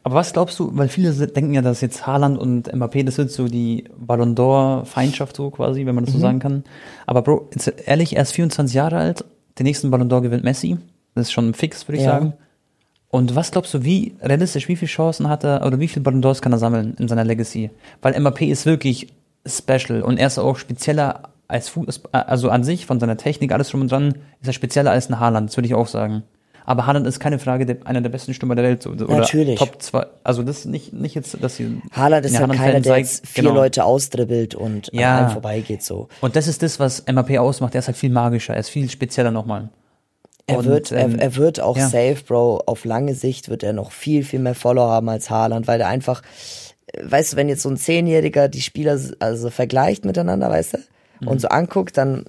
Aber 0.05 0.15
was 0.15 0.33
glaubst 0.33 0.59
du, 0.59 0.69
weil 0.75 0.89
viele 0.89 1.13
denken 1.27 1.53
ja, 1.53 1.61
dass 1.61 1.79
jetzt 1.79 2.05
Haaland 2.05 2.37
und 2.37 2.69
Mbappé, 2.73 3.05
das 3.05 3.15
sind 3.15 3.31
so 3.31 3.47
die 3.47 3.85
Ballon 3.97 4.35
d'Or 4.35 4.83
Feindschaft 4.85 5.37
so 5.37 5.49
quasi, 5.49 5.85
wenn 5.85 5.95
man 5.95 6.03
das 6.03 6.13
so 6.13 6.19
sagen 6.19 6.39
kann. 6.39 6.65
Aber 7.07 7.21
Bro, 7.21 7.49
jetzt 7.53 7.73
ehrlich, 7.85 8.15
er 8.17 8.23
ist 8.23 8.33
24 8.33 8.75
Jahre 8.75 8.97
alt, 8.97 9.23
den 9.59 9.63
nächsten 9.65 9.91
Ballon 9.91 10.09
d'Or 10.11 10.21
gewinnt 10.21 10.43
Messi. 10.43 10.77
Das 11.15 11.27
ist 11.27 11.31
schon 11.33 11.53
fix, 11.53 11.87
würde 11.87 11.97
ich 11.99 12.03
Ja. 12.05 12.11
sagen. 12.13 12.33
Und 13.09 13.35
was 13.35 13.51
glaubst 13.51 13.73
du, 13.75 13.83
wie 13.83 14.15
realistisch, 14.21 14.67
wie 14.67 14.75
viele 14.75 14.89
Chancen 14.89 15.29
hat 15.29 15.43
er 15.43 15.63
oder 15.65 15.79
wie 15.79 15.87
viele 15.87 16.01
Ballon 16.03 16.23
d'Ors 16.23 16.41
kann 16.41 16.51
er 16.51 16.57
sammeln 16.57 16.95
in 16.97 17.07
seiner 17.07 17.23
Legacy? 17.23 17.69
Weil 18.01 18.13
Mbappé 18.15 18.47
ist 18.47 18.65
wirklich 18.65 19.13
special 19.45 20.01
und 20.01 20.17
er 20.17 20.27
ist 20.27 20.39
auch 20.39 20.57
spezieller 20.57 21.29
als 21.47 21.69
Fuß, 21.69 22.01
also 22.11 22.49
an 22.49 22.63
sich 22.63 22.87
von 22.87 22.99
seiner 22.99 23.17
Technik, 23.17 23.51
alles 23.51 23.69
drum 23.69 23.81
und 23.81 23.91
dran, 23.91 24.15
ist 24.41 24.47
er 24.47 24.53
spezieller 24.53 24.89
als 24.89 25.09
ein 25.09 25.19
Haaland, 25.19 25.49
das 25.49 25.57
würde 25.57 25.67
ich 25.67 25.75
auch 25.75 25.85
sagen. 25.87 26.23
Aber 26.65 26.87
Haaland 26.87 27.05
ist 27.05 27.19
keine 27.19 27.39
Frage 27.39 27.65
der, 27.65 27.77
einer 27.85 27.99
der 28.01 28.09
besten 28.09 28.33
Stürmer 28.33 28.55
der 28.55 28.63
Welt. 28.63 28.87
Oder 28.87 29.05
Natürlich. 29.17 29.59
Top 29.59 29.81
2. 29.81 30.05
Also 30.23 30.43
das 30.43 30.59
ist 30.59 30.65
nicht, 30.67 30.93
nicht 30.93 31.13
jetzt, 31.13 31.37
dass 31.43 31.57
sie. 31.57 31.81
Haaland 31.91 32.25
ist 32.25 32.31
Ja, 32.31 32.39
Haaland-Fan 32.39 32.65
keiner, 32.67 32.79
der 32.79 32.97
jetzt 32.97 33.27
vier 33.27 33.43
genau. 33.43 33.55
Leute 33.55 33.83
ausdribbelt 33.83 34.55
und 34.55 34.89
Ja. 34.93 35.11
an 35.17 35.23
einem 35.25 35.31
vorbeigeht 35.33 35.83
so. 35.83 36.07
Und 36.21 36.37
das 36.37 36.47
ist 36.47 36.63
das, 36.63 36.79
was 36.79 37.03
MAP 37.05 37.37
ausmacht. 37.37 37.75
Er 37.75 37.79
ist 37.79 37.87
halt 37.87 37.97
viel 37.97 38.11
magischer, 38.11 38.53
er 38.53 38.61
ist 38.61 38.69
viel 38.69 38.89
spezieller 38.89 39.29
nochmal. 39.29 39.69
Er 40.47 40.57
Und, 40.59 40.65
wird, 40.65 40.91
ähm, 40.91 41.15
er, 41.19 41.21
er 41.21 41.35
wird 41.37 41.59
auch 41.61 41.77
ja. 41.77 41.87
safe, 41.87 42.17
Bro. 42.27 42.63
Auf 42.65 42.83
lange 42.85 43.15
Sicht 43.15 43.49
wird 43.49 43.63
er 43.63 43.71
noch 43.73 43.91
viel, 43.91 44.23
viel 44.23 44.39
mehr 44.39 44.55
Follower 44.55 44.89
haben 44.89 45.07
als 45.09 45.29
Haaland, 45.29 45.67
weil 45.67 45.79
er 45.79 45.87
einfach, 45.87 46.21
äh, 46.87 47.01
weißt 47.03 47.33
du, 47.33 47.37
wenn 47.37 47.47
jetzt 47.49 47.61
so 47.61 47.69
ein 47.69 47.77
Zehnjähriger 47.77 48.49
die 48.49 48.61
Spieler 48.61 48.99
also 49.19 49.49
vergleicht 49.49 50.03
miteinander, 50.05 50.49
weißt 50.49 50.73
du, 50.73 50.77
Mhm. 51.21 51.27
und 51.29 51.41
so 51.41 51.47
anguckt, 51.47 51.97
dann 51.97 52.25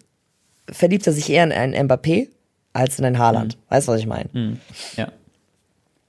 verliebt 0.70 1.06
er 1.06 1.12
sich 1.12 1.28
eher 1.30 1.42
in 1.44 1.52
einen 1.52 1.88
Mbappé 1.88 2.28
als 2.72 2.98
in 2.98 3.04
einen 3.04 3.18
Haaland. 3.18 3.58
Weißt 3.68 3.88
du, 3.88 3.92
was 3.92 4.00
ich 4.00 4.06
meine? 4.06 4.28
Mhm. 4.32 4.58
Ja. 4.96 5.08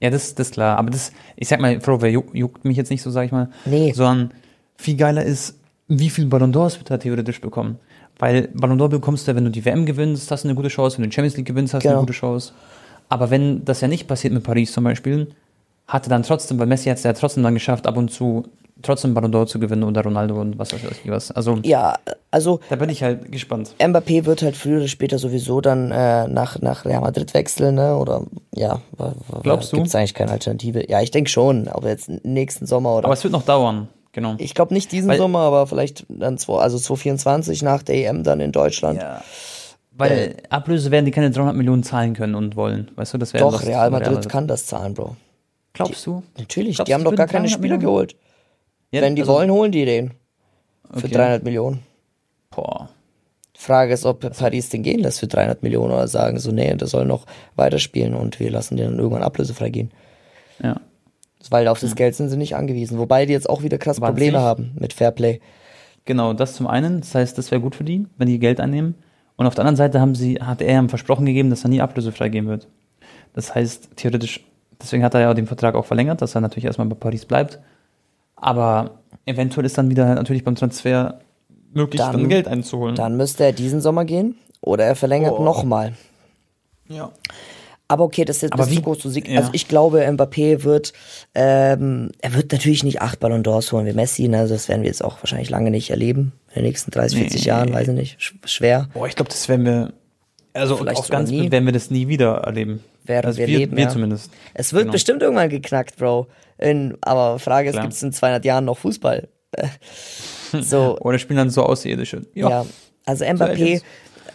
Ja, 0.00 0.10
das, 0.10 0.34
das 0.34 0.48
ist 0.48 0.52
klar. 0.52 0.78
Aber 0.78 0.90
das, 0.90 1.10
ich 1.36 1.48
sag 1.48 1.58
mal, 1.60 1.72
juckt, 2.10 2.34
juckt 2.34 2.64
mich 2.64 2.76
jetzt 2.76 2.90
nicht 2.90 3.02
so, 3.02 3.10
sag 3.10 3.24
ich 3.24 3.32
mal. 3.32 3.48
Nee. 3.64 3.92
Sondern 3.94 4.30
viel 4.76 4.96
geiler 4.96 5.24
ist, 5.24 5.54
wie 5.88 6.10
viel 6.10 6.26
Ballon 6.26 6.52
d'Ors 6.54 6.78
wird 6.78 6.90
er 6.90 6.98
theoretisch 6.98 7.40
bekommen. 7.40 7.78
Weil 8.18 8.48
Ballon 8.54 8.78
d'Or 8.80 8.88
bekommst 8.88 9.28
du, 9.28 9.34
wenn 9.36 9.44
du 9.44 9.50
die 9.50 9.64
WM 9.64 9.84
gewinnst, 9.86 10.30
hast 10.30 10.44
du 10.44 10.48
eine 10.48 10.54
gute 10.56 10.68
Chance, 10.68 10.96
wenn 10.98 11.04
du 11.04 11.10
die 11.10 11.14
Champions 11.14 11.36
League 11.36 11.46
gewinnst, 11.46 11.74
hast 11.74 11.82
du 11.84 11.88
Genau. 11.88 11.98
eine 12.00 12.06
gute 12.06 12.18
Chance. 12.18 12.52
Aber 13.08 13.30
wenn 13.30 13.64
das 13.64 13.80
ja 13.82 13.88
nicht 13.88 14.08
passiert 14.08 14.32
mit 14.32 14.42
Paris 14.42 14.72
zum 14.72 14.84
Beispiel, 14.84 15.28
hat 15.86 16.06
er 16.06 16.10
dann 16.10 16.22
trotzdem, 16.22 16.58
weil 16.58 16.66
Messi 16.66 16.88
hat 16.88 16.96
es 16.96 17.04
ja 17.04 17.12
trotzdem 17.12 17.42
dann 17.42 17.54
geschafft, 17.54 17.86
ab 17.86 17.96
und 17.96 18.10
zu 18.10 18.44
trotzdem 18.82 19.14
Ballon 19.14 19.32
d'Or 19.32 19.46
zu 19.46 19.58
gewinnen 19.58 19.84
oder 19.84 20.02
Ronaldo 20.02 20.38
und 20.40 20.58
was 20.58 20.72
weiß 20.72 20.80
ich 21.04 21.10
was. 21.10 21.30
Also, 21.30 21.58
Ja, 21.62 21.96
also 22.30 22.60
da 22.68 22.76
bin 22.76 22.90
ich 22.90 23.02
halt 23.02 23.30
gespannt. 23.32 23.74
Mbappé 23.78 24.24
wird 24.26 24.42
halt 24.42 24.56
früher 24.56 24.78
oder 24.78 24.88
später 24.88 25.18
sowieso 25.18 25.60
dann 25.60 25.90
äh, 25.90 26.26
nach, 26.28 26.60
nach 26.60 26.84
Real 26.84 27.00
Madrid 27.00 27.32
wechseln, 27.34 27.76
ne? 27.76 27.96
Oder 27.96 28.22
ja, 28.54 28.80
Glaubst 29.42 29.72
du? 29.72 29.76
Gibt's 29.76 29.94
eigentlich 29.94 30.14
keine 30.14 30.32
Alternative? 30.32 30.90
Ja, 30.90 31.00
ich 31.00 31.10
denke 31.10 31.30
schon, 31.30 31.68
aber 31.68 31.88
jetzt 31.88 32.10
nächsten 32.24 32.66
Sommer 32.66 32.96
oder 32.96 33.06
Aber 33.06 33.14
es 33.14 33.22
wird 33.24 33.32
noch 33.32 33.44
dauern, 33.44 33.88
genau. 34.16 34.34
Ich 34.38 34.54
glaube 34.56 34.74
nicht 34.74 34.90
diesen 34.90 35.08
Weil- 35.08 35.18
Sommer, 35.18 35.38
aber 35.40 35.68
vielleicht 35.68 36.04
dann 36.08 36.36
zwei, 36.38 36.58
also 36.58 36.76
2024 36.78 37.62
nach 37.62 37.84
der 37.84 37.94
EM 38.08 38.24
dann 38.24 38.40
in 38.40 38.50
Deutschland. 38.50 39.00
Ja. 39.00 39.22
Weil 39.92 40.36
Ablöse 40.50 40.90
werden 40.90 41.04
die 41.04 41.10
keine 41.12 41.30
300 41.30 41.54
Millionen 41.54 41.84
zahlen 41.84 42.14
können 42.14 42.34
und 42.34 42.56
wollen. 42.56 42.90
Weißt 42.96 43.14
du, 43.14 43.18
das 43.18 43.32
wäre 43.32 43.44
Doch, 43.44 43.64
Real 43.64 43.90
Madrid 43.90 44.28
kann 44.28 44.48
das 44.48 44.66
zahlen, 44.66 44.92
Bro. 44.94 45.16
Glaubst 45.72 46.04
du? 46.06 46.22
Natürlich, 46.36 46.76
Glaubst 46.76 46.88
die 46.88 46.94
haben 46.94 47.04
doch 47.04 47.14
gar 47.14 47.26
keine 47.28 47.44
300 47.46 47.50
Spieler 47.52 47.76
Millionen? 47.76 47.94
geholt. 47.94 48.16
Ja, 48.90 49.02
Wenn 49.02 49.14
die 49.16 49.22
also- 49.22 49.34
wollen, 49.34 49.50
holen 49.50 49.72
die 49.72 49.84
den. 49.84 50.10
Für 50.92 51.06
Okay. 51.06 51.14
300 51.14 51.44
Millionen. 51.44 51.82
Boah. 52.50 52.88
Frage 53.58 53.94
ist, 53.94 54.04
ob 54.04 54.20
Paris 54.36 54.68
den 54.68 54.82
gehen 54.82 55.00
lässt 55.00 55.20
für 55.20 55.26
300 55.28 55.62
Millionen 55.62 55.92
oder 55.94 56.08
sagen 56.08 56.38
so, 56.38 56.52
nee, 56.52 56.74
der 56.74 56.88
soll 56.88 57.06
noch 57.06 57.24
weiterspielen 57.56 58.14
und 58.14 58.38
wir 58.38 58.50
lassen 58.50 58.76
den 58.76 58.90
dann 58.90 58.98
irgendwann 58.98 59.22
ablösefrei 59.22 59.70
gehen. 59.70 59.90
Ja. 60.62 60.76
Weil 61.50 61.68
auf 61.68 61.80
das 61.80 61.94
Geld 61.96 62.14
sind 62.14 62.28
sie 62.28 62.36
nicht 62.36 62.56
angewiesen. 62.56 62.98
Wobei 62.98 63.26
die 63.26 63.32
jetzt 63.32 63.48
auch 63.48 63.62
wieder 63.62 63.78
krass 63.78 64.00
Probleme 64.00 64.40
haben 64.40 64.72
mit 64.78 64.92
Fairplay. 64.92 65.40
Genau, 66.04 66.32
das 66.32 66.54
zum 66.54 66.66
einen. 66.66 67.00
Das 67.00 67.14
heißt, 67.14 67.36
das 67.38 67.50
wäre 67.50 67.60
gut 67.60 67.74
für 67.74 67.84
die, 67.84 68.06
wenn 68.16 68.28
die 68.28 68.38
Geld 68.38 68.60
einnehmen. 68.60 68.94
Und 69.36 69.46
auf 69.46 69.54
der 69.54 69.62
anderen 69.64 69.76
Seite 69.76 70.00
haben 70.00 70.14
sie, 70.14 70.36
hat 70.40 70.62
er 70.62 70.78
ihm 70.80 70.88
versprochen 70.88 71.26
gegeben, 71.26 71.50
dass 71.50 71.64
er 71.64 71.68
nie 71.70 71.80
ablösefrei 71.80 72.28
gehen 72.28 72.46
wird. 72.48 72.68
Das 73.34 73.54
heißt, 73.54 73.90
theoretisch, 73.96 74.44
deswegen 74.80 75.02
hat 75.04 75.14
er 75.14 75.20
ja 75.20 75.34
den 75.34 75.46
Vertrag 75.46 75.74
auch 75.74 75.84
verlängert, 75.84 76.22
dass 76.22 76.34
er 76.34 76.40
natürlich 76.40 76.64
erstmal 76.64 76.86
bei 76.86 76.94
Paris 76.94 77.24
bleibt. 77.26 77.58
Aber 78.36 78.92
eventuell 79.26 79.66
ist 79.66 79.76
dann 79.76 79.90
wieder 79.90 80.14
natürlich 80.14 80.44
beim 80.44 80.54
Transfer 80.54 81.18
möglich, 81.72 82.00
dann, 82.00 82.12
Dann- 82.12 82.28
Geld 82.28 82.48
einzuholen. 82.48 82.94
Dann 82.94 83.16
müsste 83.16 83.44
er 83.44 83.52
diesen 83.52 83.80
Sommer 83.80 84.04
gehen 84.04 84.36
oder 84.62 84.84
er 84.84 84.96
verlängert 84.96 85.34
Oh. 85.38 85.42
nochmal. 85.44 85.92
ja. 86.88 87.10
Aber 87.88 88.02
okay, 88.04 88.24
das 88.24 88.36
ist 88.36 88.42
jetzt 88.42 88.52
Aber 88.52 88.68
wie- 88.68 88.74
zu 88.76 88.82
groß 88.82 88.98
zu 88.98 89.08
Sieg. 89.10 89.28
ja. 89.28 89.38
Also 89.38 89.50
ich 89.52 89.68
glaube, 89.68 90.04
Mbappé 90.08 90.64
wird, 90.64 90.92
ähm, 91.34 92.10
er 92.20 92.34
wird 92.34 92.50
natürlich 92.50 92.82
nicht 92.82 93.00
acht 93.00 93.20
Ballon 93.20 93.44
d'Ors 93.44 93.70
holen 93.72 93.86
wie 93.86 93.92
Messi, 93.92 94.26
ne? 94.28 94.38
Also 94.40 94.54
das 94.54 94.68
werden 94.68 94.82
wir 94.82 94.88
jetzt 94.88 95.04
auch 95.04 95.18
wahrscheinlich 95.22 95.50
lange 95.50 95.70
nicht 95.70 95.90
erleben. 95.90 96.32
In 96.50 96.62
den 96.62 96.64
nächsten 96.64 96.90
30, 96.90 97.18
40 97.20 97.40
Nee. 97.42 97.46
Jahren, 97.46 97.72
weiß 97.72 97.88
ich 97.88 97.94
nicht. 97.94 98.20
Sch 98.20 98.34
schwer. 98.44 98.88
Boah, 98.92 99.06
ich 99.06 99.14
glaube, 99.14 99.30
das 99.30 99.48
werden 99.48 99.64
wir, 99.64 99.92
also 100.52 100.76
Vielleicht 100.76 101.04
sogar 101.04 101.20
ganz 101.20 101.30
nie. 101.30 101.50
Werden 101.52 101.64
wir 101.66 101.72
das 101.72 101.90
nie 101.90 102.08
wieder 102.08 102.38
erleben. 102.38 102.82
Werden 103.04 103.26
also 103.26 103.38
wir 103.38 103.46
wir, 103.46 103.58
leben, 103.58 103.76
wir 103.76 103.84
ja. 103.84 103.88
zumindest. 103.90 104.32
Es 104.54 104.72
wird 104.72 104.82
Genau. 104.84 104.92
bestimmt 104.92 105.22
irgendwann 105.22 105.48
geknackt, 105.48 105.96
Bro. 105.96 106.26
In, 106.58 106.96
aber 107.02 107.38
Frage 107.38 107.68
ist, 107.70 107.80
gibt 107.80 107.92
es 107.92 108.02
in 108.02 108.12
200 108.12 108.44
Jahren 108.44 108.64
noch 108.64 108.78
Fußball? 108.78 109.28
So, 110.60 110.96
Oder 111.00 111.18
spielen 111.18 111.36
dann 111.38 111.50
so 111.50 111.62
Außerirdische. 111.62 112.22
ja. 112.34 112.66
Also 113.04 113.24
Mbappé, 113.24 113.50
Aliens. 113.50 113.82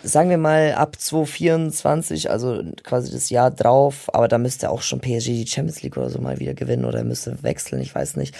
Sagen 0.04 0.30
wir 0.30 0.38
mal 0.38 0.74
ab 0.74 0.96
2024, 1.00 2.30
also 2.32 2.62
quasi 2.84 3.12
das 3.12 3.30
Jahr 3.30 3.52
drauf, 3.52 4.10
aber 4.14 4.28
da 4.28 4.38
müsste 4.38 4.70
auch 4.70 4.82
schon 4.82 5.00
PSG 5.00 5.28
die 5.28 5.48
Champions 5.48 5.82
League 5.84 5.98
oder 5.98 6.10
so 6.10 6.20
mal 6.20 6.40
wieder 6.40 6.54
gewinnen 6.54 6.86
oder 6.86 7.00
er 7.00 7.04
müsste 7.04 7.42
wechseln, 7.44 7.82
ich 7.82 7.94
weiß 7.94 8.18
nicht. 8.18 8.36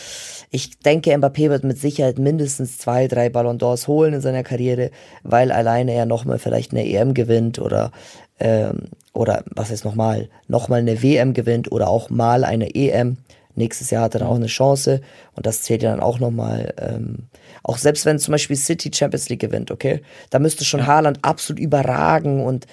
Ich 0.50 0.80
denke, 0.80 1.12
Mbappé 1.12 1.50
wird 1.50 1.64
mit 1.64 1.78
Sicherheit 1.78 2.20
mindestens 2.20 2.78
zwei, 2.78 3.08
drei 3.08 3.30
Ballon 3.30 3.58
d'Ors 3.60 3.88
holen 3.88 4.14
in 4.14 4.22
seiner 4.22 4.44
Karriere, 4.44 4.92
weil 5.24 5.52
alleine 5.52 5.94
er 5.94 6.06
nochmal 6.06 6.40
vielleicht 6.40 6.72
eine 6.72 6.86
EM 6.86 7.14
gewinnt 7.14 7.60
oder 7.60 7.92
ähm, 8.40 8.90
oder 9.14 9.44
was 9.54 9.72
heißt 9.72 9.86
nochmal, 9.86 10.30
nochmal 10.48 10.80
eine 10.80 11.04
WM 11.04 11.34
gewinnt 11.34 11.72
oder 11.72 11.90
auch 11.90 12.10
mal 12.10 12.44
eine 12.44 12.74
EM. 12.76 13.18
Nächstes 13.56 13.90
Jahr 13.92 14.04
hat 14.04 14.16
er 14.16 14.20
dann 14.20 14.30
auch 14.30 14.36
eine 14.36 14.48
Chance 14.48 15.02
und 15.36 15.46
das 15.46 15.62
zählt 15.64 15.84
ja 15.84 15.92
dann 15.92 16.00
auch 16.00 16.20
nochmal. 16.20 16.74
Ähm, 16.78 17.28
auch 17.64 17.78
selbst 17.78 18.06
wenn 18.06 18.20
zum 18.20 18.32
Beispiel 18.34 18.56
City 18.56 18.92
Champions 18.94 19.30
League 19.30 19.42
gewinnt, 19.42 19.72
okay, 19.72 20.02
da 20.30 20.40
müsste 20.40 20.66
schon 20.66 20.86
Haaland 20.88 21.20
absolut 21.24 21.60
überragen 21.60 22.44
und 22.44 22.66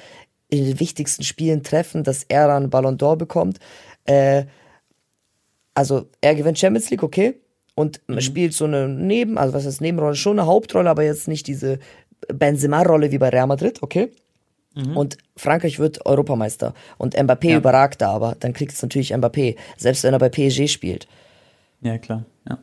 in 0.48 0.64
den 0.64 0.80
wichtigsten 0.80 1.24
Spielen 1.24 1.62
treffen, 1.62 2.04
dass 2.04 2.24
er 2.24 2.48
dann 2.48 2.70
Ballon 2.70 2.96
d'Or 2.96 3.16
bekommt. 3.16 3.58
Äh, 4.04 4.44
also 5.74 6.06
er 6.20 6.34
gewinnt 6.34 6.58
Champions 6.58 6.90
League, 6.90 7.02
okay, 7.02 7.40
und 7.74 8.00
spielt 8.18 8.54
so 8.54 8.64
eine 8.64 8.88
Neben, 8.88 9.38
also 9.38 9.54
was 9.54 9.66
heißt 9.66 9.80
Nebenrolle, 9.80 10.16
schon 10.16 10.38
eine 10.38 10.48
Hauptrolle, 10.48 10.90
aber 10.90 11.04
jetzt 11.04 11.28
nicht 11.28 11.46
diese 11.46 11.78
Benzema-Rolle 12.26 13.12
wie 13.12 13.18
bei 13.18 13.28
Real 13.28 13.46
Madrid, 13.46 13.82
okay. 13.82 14.10
Und 14.94 15.18
Frankreich 15.36 15.78
wird 15.80 16.06
Europameister 16.06 16.72
und 16.98 17.16
Mbappé 17.16 17.56
überragt 17.56 18.00
da, 18.00 18.12
aber 18.12 18.36
dann 18.38 18.52
kriegt 18.52 18.72
es 18.72 18.82
natürlich 18.82 19.12
Mbappé, 19.12 19.56
selbst 19.76 20.04
wenn 20.04 20.12
er 20.12 20.20
bei 20.20 20.28
PSG 20.28 20.68
spielt. 20.68 21.08
Ja, 21.80 21.98
klar. 21.98 22.24
Ja. 22.48 22.58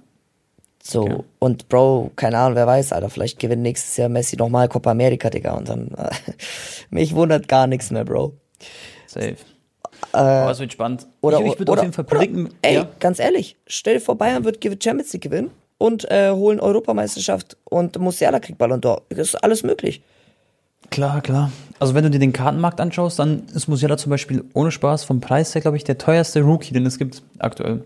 So, 0.87 1.01
Okay. 1.01 1.23
und 1.39 1.67
Bro, 1.67 2.11
keine 2.15 2.37
Ahnung, 2.37 2.55
wer 2.55 2.67
weiß, 2.67 2.93
Alter, 2.93 3.09
vielleicht 3.09 3.39
gewinnt 3.39 3.63
nächstes 3.63 3.97
Jahr 3.97 4.07
Messi 4.07 4.37
nochmal 4.37 4.67
Copa 4.69 4.91
America, 4.91 5.31
Digga, 5.31 5.53
und 5.53 5.67
dann, 5.67 5.89
mich 6.91 7.15
wundert 7.15 7.47
gar 7.47 7.65
nichts 7.65 7.89
mehr, 7.89 8.05
Bro. 8.05 8.33
Safe. 9.07 9.37
Aber 10.11 10.51
es 10.51 10.59
wird 10.59 10.73
spannend. 10.73 11.03
Äh, 11.03 11.05
Oder, 11.21 11.39
ich, 11.39 11.53
ich 11.53 11.59
würde 11.59 11.71
auf 11.71 11.81
jeden 11.81 11.93
Fall 11.93 12.03
predikten. 12.03 12.53
Ey, 12.61 12.75
ja. 12.75 12.87
ganz 12.99 13.17
ehrlich, 13.19 13.57
stell 13.65 13.95
dir 13.95 13.99
vor, 13.99 14.15
Bayern 14.15 14.43
wird 14.43 14.63
Champions 14.63 15.11
League 15.13 15.23
gewinnen 15.23 15.49
und 15.79 16.09
äh, 16.11 16.29
holen 16.31 16.59
Europameisterschaft 16.59 17.57
und 17.63 17.97
Musiala 17.97 18.39
kriegt 18.39 18.59
Ballon 18.59 18.79
d'Or. 18.79 19.01
Das 19.09 19.29
ist 19.29 19.43
alles 19.43 19.63
möglich. 19.63 20.03
Klar, 20.91 21.21
klar. 21.21 21.51
Also 21.79 21.95
wenn 21.95 22.03
du 22.03 22.11
dir 22.11 22.19
den 22.19 22.31
Kartenmarkt 22.31 22.79
anschaust, 22.79 23.17
dann 23.17 23.47
ist 23.55 23.67
Musiala 23.67 23.97
zum 23.97 24.11
Beispiel 24.11 24.43
ohne 24.53 24.69
Spaß 24.69 25.03
vom 25.03 25.19
Preis 25.19 25.55
her, 25.55 25.61
glaube 25.61 25.77
ich, 25.77 25.83
der 25.83 25.97
teuerste 25.97 26.41
Rookie, 26.41 26.73
den 26.73 26.85
es 26.85 26.99
gibt 26.99 27.23
aktuell. 27.39 27.83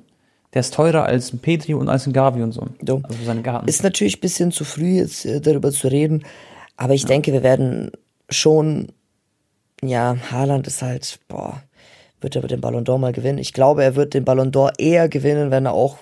Der 0.53 0.61
ist 0.61 0.73
teurer 0.73 1.03
als 1.03 1.31
ein 1.31 1.39
Petri 1.39 1.73
und 1.75 1.89
als 1.89 2.07
ein 2.07 2.13
Gavi 2.13 2.41
und 2.41 2.51
so. 2.51 2.67
Du. 2.81 3.01
Also 3.03 3.23
seine 3.23 3.43
Karten. 3.43 3.67
Ist 3.67 3.83
natürlich 3.83 4.17
ein 4.17 4.21
bisschen 4.21 4.51
zu 4.51 4.63
früh, 4.63 4.97
jetzt 4.97 5.25
äh, 5.25 5.39
darüber 5.39 5.71
zu 5.71 5.87
reden, 5.87 6.23
aber 6.75 6.93
ich 6.93 7.05
denke, 7.05 7.33
wir 7.33 7.43
werden 7.43 7.91
schon, 8.29 8.87
ja, 9.83 10.17
Haaland 10.31 10.65
ist 10.65 10.81
halt, 10.81 11.19
boah, 11.27 11.61
wird 12.21 12.35
er 12.35 12.41
den 12.43 12.61
Ballon 12.61 12.85
d'Or 12.85 12.97
mal 12.97 13.11
gewinnen? 13.11 13.37
Ich 13.37 13.53
glaube, 13.53 13.83
er 13.83 13.95
wird 13.95 14.13
den 14.13 14.25
Ballon 14.25 14.51
d'Or 14.51 14.71
eher 14.77 15.09
gewinnen, 15.09 15.51
wenn 15.51 15.65
er 15.65 15.73
auch 15.73 15.97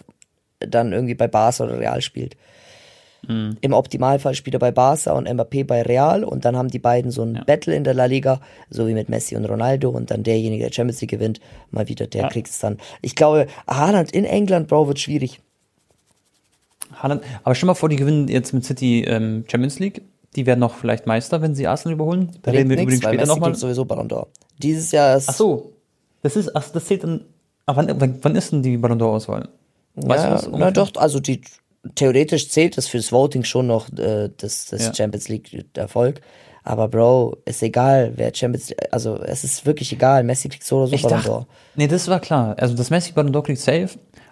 dann 0.60 0.94
irgendwie 0.94 1.16
bei 1.16 1.28
Barca 1.28 1.64
oder 1.64 1.80
Real 1.80 2.02
spielt. 2.02 2.36
Im 3.28 3.74
Optimalfall 3.74 4.36
spielt 4.36 4.54
er 4.54 4.60
bei 4.60 4.72
Barca 4.72 5.12
und 5.12 5.28
Mbappé 5.28 5.66
bei 5.66 5.82
Real 5.82 6.24
und 6.24 6.46
dann 6.46 6.56
haben 6.56 6.70
die 6.70 6.80
beiden 6.80 7.12
so 7.12 7.24
ein 7.24 7.42
Battle 7.46 7.76
in 7.76 7.84
der 7.84 7.94
La 7.94 8.06
Liga, 8.06 8.40
so 8.70 8.88
wie 8.88 8.94
mit 8.94 9.10
Messi 9.10 9.36
und 9.36 9.44
Ronaldo 9.46 9.90
und 9.90 10.12
dann 10.12 10.24
derjenige, 10.24 10.64
der 10.64 10.72
Champions 10.72 11.02
League 11.02 11.10
gewinnt, 11.12 11.42
mal 11.72 11.88
wieder, 11.90 12.08
der 12.08 12.22
Ja. 12.24 12.30
kriegt 12.30 12.48
es 12.48 12.60
dann. 12.60 12.78
Ich 13.02 13.16
glaube, 13.16 13.48
Haaland 13.68 14.12
in 14.12 14.24
England, 14.24 14.68
Bro, 14.70 14.88
wird 14.88 15.00
schwierig. 15.00 15.42
Haaland. 16.94 17.22
Aber 17.44 17.56
stell 17.56 17.68
mal 17.68 17.74
vor, 17.74 17.90
die 17.90 17.96
gewinnen 17.98 18.28
jetzt 18.28 18.54
mit 18.54 18.64
City 18.64 19.04
ähm, 19.04 19.44
Champions 19.50 19.80
League. 19.80 20.04
Die 20.36 20.46
werden 20.46 20.60
noch 20.60 20.76
vielleicht 20.76 21.08
Meister, 21.08 21.42
wenn 21.42 21.56
sie 21.56 21.68
Arsenal 21.68 21.94
überholen. 21.96 22.32
Da 22.44 22.52
reden 22.52 22.70
wir 22.70 22.78
übrigens 22.80 23.04
später 23.04 23.26
nochmal. 23.26 23.56
sowieso 23.56 23.86
Ballon 23.86 24.08
d'Or. 24.08 24.28
Dieses 24.62 24.92
Jahr 24.92 25.18
ist 25.18 25.30
Ach 25.30 25.34
so. 25.34 25.74
Das 26.22 26.36
ist, 26.36 26.56
ach, 26.56 26.70
das 26.70 26.86
zählt 26.86 27.04
dann. 27.04 27.22
Aber 27.66 27.78
wann, 27.88 28.00
wann, 28.00 28.20
wann 28.22 28.36
ist 28.36 28.52
denn 28.52 28.64
die 28.64 28.78
Ballon 28.78 29.00
d'Or-Auswahl? 29.00 29.50
Weißt 29.96 30.24
du 30.24 30.28
ja, 30.28 30.34
das 30.36 30.50
na 30.52 30.72
doch, 30.72 30.92
also 30.96 31.20
die 31.20 31.42
theoretisch 31.96 32.50
zählt 32.50 32.78
das 32.78 32.88
fürs 32.88 33.12
Voting 33.12 33.44
schon 33.44 33.68
noch 33.68 33.90
äh, 33.98 34.30
das, 34.38 34.66
das 34.66 34.86
Ja. 34.88 34.94
Champions 34.94 35.28
League 35.30 35.66
Erfolg. 35.76 36.22
Aber 36.64 36.90
Bro, 36.90 37.38
ist 37.46 37.64
egal, 37.64 38.12
wer 38.16 38.34
Champions 38.36 38.74
also 38.92 39.18
es 39.24 39.44
ist 39.46 39.66
wirklich 39.66 39.92
egal, 39.94 40.24
Messi 40.24 40.50
kriegt 40.50 40.66
so 40.66 40.78
oder 40.80 40.88
so 40.88 40.96
Ich 40.96 41.02
Ballon 41.04 41.22
d'Or. 41.22 41.46
nee, 41.76 41.88
das 41.88 42.08
war 42.10 42.20
klar. 42.20 42.56
Also 42.60 42.76
das 42.76 42.90
Messi 42.90 43.14
Ballon 43.14 43.34
d'Or 43.34 43.44
kriegt 43.44 43.60
safe. 43.62 43.90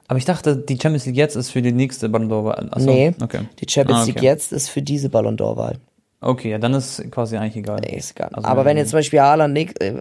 Aber 0.08 0.20
ich 0.20 0.26
dachte, 0.26 0.56
die 0.58 0.78
Champions 0.80 1.06
League 1.06 1.16
jetzt 1.16 1.36
ist 1.36 1.50
für 1.50 1.62
die 1.62 1.72
nächste 1.72 2.10
Ballon 2.10 2.30
d'Or. 2.30 2.52
Achso, 2.72 2.86
nee, 2.86 3.14
okay. 3.22 3.42
die 3.60 3.66
Champions 3.70 4.00
Ah, 4.00 4.04
okay. 4.04 4.12
League 4.12 4.24
jetzt 4.24 4.52
ist 4.52 4.70
für 4.70 4.82
diese 4.82 5.10
Ballon 5.10 5.38
d'Or 5.38 5.56
Wahl. 5.56 5.78
Okay, 6.20 6.52
ja, 6.52 6.58
dann 6.58 6.74
ist 6.74 7.10
quasi 7.12 7.38
eigentlich 7.38 7.56
egal. 7.58 7.80
Nee, 7.82 7.98
ist 7.98 8.12
egal. 8.12 8.30
Also, 8.34 8.48
Aber 8.48 8.66
wenn 8.66 8.78
jetzt 8.78 8.90
zum 8.90 8.98
Beispiel 9.00 9.22
Haaland 9.22 9.58
äh, 9.58 9.94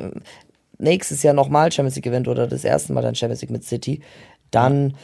nächstes 0.79 1.23
Jahr 1.23 1.35
nochmal 1.35 1.71
Champions 1.71 1.95
League 1.97 2.05
gewinnt 2.05 2.29
oder 2.29 2.47
das 2.47 2.65
erste 2.65 2.93
Mal 2.93 3.03
dann 3.03 3.15
Champions 3.15 3.43
League 3.43 3.51
mit 3.51 3.65
City, 3.65 4.01
dann 4.51 4.91
ja, 4.91 4.97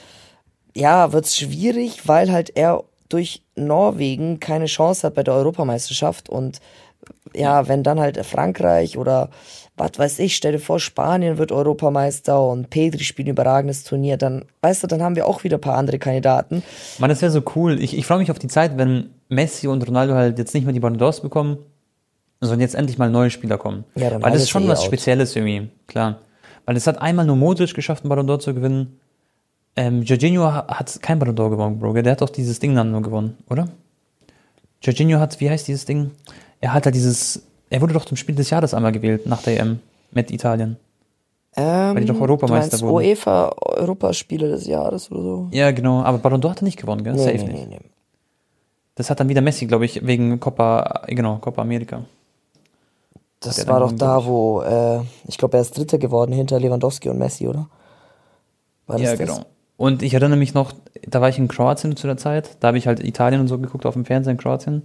wird's 0.74 1.36
schwierig, 1.36 2.06
weil 2.08 2.30
halt 2.30 2.56
er 2.56 2.84
durch 3.08 3.42
Norwegen 3.56 4.40
keine 4.40 4.66
Chance 4.66 5.06
hat 5.06 5.14
bei 5.14 5.22
der 5.22 5.34
Europameisterschaft 5.34 6.28
und 6.28 6.60
ja, 7.34 7.68
wenn 7.68 7.82
dann 7.82 8.00
halt 8.00 8.24
Frankreich 8.24 8.96
oder 8.98 9.30
was 9.76 9.92
weiß 9.98 10.18
ich, 10.18 10.36
stell 10.36 10.52
dir 10.52 10.58
vor, 10.58 10.78
Spanien 10.78 11.38
wird 11.38 11.52
Europameister 11.52 12.46
und 12.46 12.70
Pedri 12.70 13.02
spielt 13.02 13.28
ein 13.28 13.32
überragendes 13.32 13.82
Turnier, 13.84 14.16
dann, 14.16 14.44
weißt 14.60 14.82
du, 14.82 14.86
dann 14.86 15.02
haben 15.02 15.16
wir 15.16 15.26
auch 15.26 15.42
wieder 15.42 15.56
ein 15.56 15.60
paar 15.60 15.76
andere 15.76 15.98
Kandidaten. 15.98 16.62
Mann, 16.98 17.08
das 17.08 17.22
wäre 17.22 17.32
so 17.32 17.42
cool. 17.56 17.80
Ich, 17.82 17.96
ich 17.96 18.06
freue 18.06 18.18
mich 18.18 18.30
auf 18.30 18.38
die 18.38 18.48
Zeit, 18.48 18.76
wenn 18.76 19.10
Messi 19.28 19.68
und 19.68 19.86
Ronaldo 19.86 20.14
halt 20.14 20.38
jetzt 20.38 20.54
nicht 20.54 20.64
mehr 20.64 20.74
die 20.74 20.80
Ballon 20.80 20.98
d'Ors 20.98 21.22
bekommen, 21.22 21.58
sondern 22.40 22.60
jetzt 22.60 22.74
endlich 22.74 22.98
mal 22.98 23.10
neue 23.10 23.30
Spieler 23.30 23.58
kommen. 23.58 23.84
Ja, 23.94 24.10
Weil 24.12 24.32
das 24.32 24.36
ist 24.36 24.42
ist 24.42 24.50
schon 24.50 24.64
eh 24.64 24.68
was 24.68 24.80
out. 24.80 24.86
Spezielles 24.86 25.34
irgendwie, 25.34 25.70
klar. 25.86 26.20
Weil 26.66 26.76
es 26.76 26.86
hat 26.86 27.00
einmal 27.00 27.24
nur 27.24 27.36
Modric 27.36 27.74
geschafft, 27.74 28.04
einen 28.04 28.10
Ballon 28.10 28.28
d'Or 28.28 28.38
zu 28.38 28.54
gewinnen. 28.54 29.00
Ähm, 29.76 30.02
Jorginho 30.02 30.42
ha- 30.44 30.66
hat 30.68 31.00
kein 31.00 31.18
Ballon 31.18 31.34
d'Or 31.36 31.50
gewonnen, 31.50 31.78
Bro. 31.78 31.92
Der 31.94 32.12
hat 32.12 32.20
doch 32.20 32.28
dieses 32.30 32.58
Ding 32.58 32.74
dann 32.74 32.90
nur 32.90 33.02
gewonnen, 33.02 33.38
oder? 33.48 33.68
Jorginho 34.82 35.18
hat, 35.20 35.40
wie 35.40 35.48
heißt 35.50 35.68
dieses 35.68 35.84
Ding? 35.84 36.10
Er 36.60 36.72
hat 36.74 36.84
halt 36.86 36.94
dieses, 36.94 37.42
er 37.70 37.80
wurde 37.80 37.92
doch 37.94 38.04
zum 38.04 38.16
Spiel 38.16 38.34
des 38.34 38.50
Jahres 38.50 38.74
einmal 38.74 38.92
gewählt, 38.92 39.26
nach 39.26 39.42
der 39.42 39.60
EM, 39.60 39.80
mit 40.10 40.30
Italien. 40.30 40.76
Ähm, 41.56 41.94
Weil 41.96 42.00
die 42.02 42.06
doch 42.06 42.20
Europameister 42.20 42.78
du 42.78 42.84
meinst 42.84 42.94
wurden. 42.94 43.06
UEFA 43.06 43.52
Europaspiele 43.60 44.48
des 44.48 44.66
Jahres 44.66 45.10
oder 45.10 45.22
so? 45.22 45.48
Ja, 45.52 45.70
genau, 45.70 46.02
aber 46.02 46.18
Ballon 46.18 46.40
d'Or 46.40 46.50
hat 46.50 46.62
er 46.62 46.64
nicht 46.64 46.78
gewonnen, 46.78 47.02
gell? 47.04 47.18
Safe 47.18 47.32
nicht. 47.38 47.68
nee. 47.68 47.80
Das 48.94 49.08
hat 49.10 49.18
dann 49.20 49.28
wieder 49.28 49.40
Messi, 49.40 49.66
glaube 49.66 49.84
ich, 49.86 50.04
wegen 50.06 50.38
Copa, 50.40 51.02
genau, 51.06 51.36
Copa 51.36 51.62
America. 51.62 52.04
Das 53.40 53.66
war 53.66 53.80
doch 53.80 53.92
da, 53.92 54.24
wo, 54.26 54.60
äh, 54.60 55.00
ich 55.26 55.38
glaube, 55.38 55.56
er 55.56 55.62
ist 55.62 55.76
Dritter 55.76 55.96
geworden 55.96 56.32
hinter 56.32 56.60
Lewandowski 56.60 57.08
und 57.08 57.18
Messi, 57.18 57.48
oder? 57.48 57.68
War 58.86 58.98
das 58.98 59.02
Ja, 59.02 59.16
das? 59.16 59.18
genau. 59.18 59.46
Und 59.80 60.02
ich 60.02 60.12
erinnere 60.12 60.38
mich 60.38 60.52
noch, 60.52 60.74
da 61.06 61.22
war 61.22 61.30
ich 61.30 61.38
in 61.38 61.48
Kroatien 61.48 61.96
zu 61.96 62.06
der 62.06 62.18
Zeit, 62.18 62.58
da 62.60 62.68
habe 62.68 62.76
ich 62.76 62.86
halt 62.86 63.02
Italien 63.02 63.40
und 63.40 63.48
so 63.48 63.56
geguckt 63.58 63.86
auf 63.86 63.94
dem 63.94 64.04
Fernseher 64.04 64.32
in 64.32 64.36
Kroatien. 64.36 64.82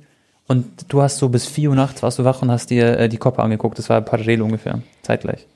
Und 0.47 0.65
du 0.87 1.01
hast 1.01 1.17
so 1.17 1.27
bis 1.27 1.45
4 1.47 1.71
Uhr 1.71 1.75
nachts 1.75 2.01
warst 2.01 2.17
du 2.17 2.23
wach 2.23 2.41
und 2.41 2.49
hast 2.49 2.69
dir 2.69 2.97
äh, 2.97 3.09
die 3.09 3.17
Copa 3.17 3.43
angeguckt. 3.43 3.77
Das 3.77 3.89
war 3.89 3.99
parallel 3.99 4.41
ungefähr, 4.41 4.79
zeitgleich, 5.01 5.47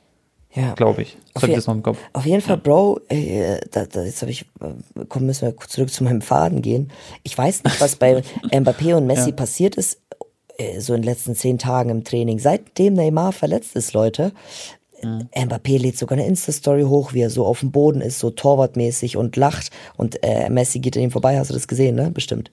Ja. 0.54 0.74
glaube 0.74 1.04
ich. 1.04 1.16
Das 1.34 1.36
Auf 1.38 1.42
habe 1.44 1.46
ich 1.46 1.50
je- 1.52 1.56
jetzt 1.60 1.68
noch 1.68 1.76
im 1.76 1.84
Kopf. 1.84 2.00
Auf 2.12 2.26
jeden 2.26 2.42
Fall, 2.42 2.58
Bro, 2.58 3.00
äh, 3.08 3.62
da, 3.72 3.86
da, 3.86 4.04
jetzt 4.04 4.22
habe 4.24 4.32
ich, 4.32 4.42
äh, 4.62 5.06
komm, 5.08 5.26
müssen 5.26 5.46
wir 5.48 5.54
kurz 5.54 5.72
zurück 5.72 5.90
zu 5.94 6.04
meinem 6.04 6.22
Faden 6.22 6.62
gehen. 6.62 6.92
Ich 7.24 7.38
weiß 7.38 7.64
nicht, 7.64 7.80
was 7.80 7.96
bei 7.96 8.22
Mbappé 8.52 8.94
und 8.96 9.08
Messi 9.08 9.30
Ja. 9.30 9.36
passiert 9.38 9.76
ist, 9.76 10.02
äh, 10.58 10.82
so 10.82 10.94
in 10.94 11.02
den 11.02 11.06
letzten 11.10 11.34
zehn 11.34 11.58
Tagen 11.58 11.92
im 11.92 12.04
Training. 12.04 12.40
Seitdem 12.40 12.94
Neymar 12.96 13.32
verletzt 13.32 13.78
ist, 13.78 13.94
Leute, 13.94 14.34
Mbappé 15.02 15.78
lädt 15.78 15.97
sogar 15.97 16.18
eine 16.18 16.28
Insta-Story 16.28 16.84
hoch, 16.84 17.14
wie 17.14 17.22
er 17.22 17.30
so 17.30 17.45
auf 17.45 17.62
dem 17.62 17.72
Boden 17.72 18.02
ist, 18.02 18.20
so 18.20 18.30
torwartmäßig 18.30 19.18
und 19.18 19.36
lacht 19.36 19.72
und 19.97 20.24
äh, 20.24 20.50
Messi 20.50 20.80
geht 20.80 20.97
an 20.97 21.04
ihm 21.04 21.12
vorbei. 21.12 21.38
Hast 21.38 21.50
du 21.50 21.54
das 21.54 21.68
gesehen, 21.68 21.95
ne? 21.95 22.12
Bestimmt. 22.12 22.52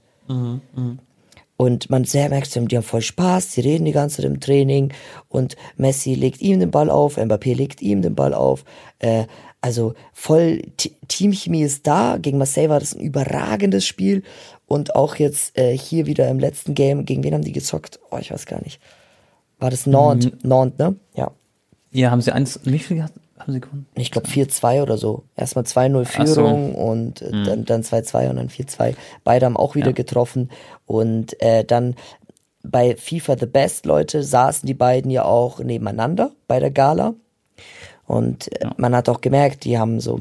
Und 1.58 1.88
man 1.88 2.04
sehr 2.04 2.28
merkt, 2.28 2.54
die 2.54 2.76
haben 2.76 2.84
voll 2.84 3.00
Spaß, 3.00 3.50
die 3.50 3.62
reden 3.62 3.86
die 3.86 3.92
ganze 3.92 4.16
Zeit 4.16 4.26
im 4.26 4.40
Training 4.40 4.92
und 5.28 5.56
Messi 5.76 6.14
legt 6.14 6.42
ihm 6.42 6.60
den 6.60 6.70
Ball 6.70 6.90
auf, 6.90 7.16
Mbappé 7.16 7.54
legt 7.54 7.80
ihm 7.80 8.02
den 8.02 8.14
Ball 8.14 8.34
auf. 8.34 8.64
Äh, 8.98 9.24
also 9.62 9.94
voll 10.12 10.62
T 10.76 10.92
Teamchemie 11.08 11.62
ist 11.62 11.86
da. 11.86 12.18
Gegen 12.18 12.38
Marseille 12.38 12.68
war 12.68 12.78
das 12.78 12.94
ein 12.94 13.00
überragendes 13.00 13.86
Spiel 13.86 14.22
und 14.66 14.94
auch 14.94 15.16
jetzt 15.16 15.56
äh, 15.56 15.76
hier 15.76 16.06
wieder 16.06 16.28
im 16.28 16.38
letzten 16.38 16.74
Game, 16.74 17.04
gegen 17.04 17.24
wen 17.24 17.34
haben 17.34 17.44
die 17.44 17.52
gezockt? 17.52 17.98
Oh, 18.10 18.18
ich 18.18 18.30
weiß 18.30 18.46
gar 18.46 18.62
nicht. 18.62 18.80
War 19.58 19.70
das 19.70 19.86
Nantes? 19.86 20.32
Nantes, 20.42 20.78
ne? 20.78 20.96
Ja. 21.14 21.32
Ja, 21.96 22.10
haben 22.10 22.20
sie 22.20 22.30
eins, 22.32 22.60
wie 22.64 22.78
viel 22.78 23.02
haben 23.02 23.52
sie 23.52 23.60
gewonnen? 23.60 23.86
Ich 23.94 24.10
glaube 24.10 24.28
4-2 24.28 24.82
oder 24.82 24.98
so. 24.98 25.24
Erstmal 25.34 25.64
2-0 25.64 26.04
Ach 26.06 26.26
so. 26.26 26.34
Führung 26.34 26.74
und 26.74 27.22
äh, 27.22 27.30
dann, 27.44 27.64
dann 27.64 27.82
2-2 27.82 28.28
und 28.30 28.36
dann 28.36 28.48
4-2. 28.50 28.94
Beide 29.24 29.46
haben 29.46 29.56
auch 29.56 29.74
wieder 29.74 29.88
Ja. 29.88 29.92
getroffen. 29.92 30.50
Und 30.84 31.40
äh, 31.40 31.64
dann 31.64 31.94
bei 32.62 32.96
FIFA 32.96 33.38
The 33.38 33.46
Best, 33.46 33.86
Leute, 33.86 34.22
saßen 34.22 34.66
die 34.66 34.74
beiden 34.74 35.10
ja 35.10 35.24
auch 35.24 35.60
nebeneinander 35.60 36.32
bei 36.48 36.60
der 36.60 36.70
Gala. 36.70 37.14
Und 38.06 38.52
äh, 38.60 38.66
man 38.76 38.94
hat 38.94 39.08
auch 39.08 39.22
gemerkt, 39.22 39.64
die 39.64 39.78
haben 39.78 39.98
so 40.00 40.20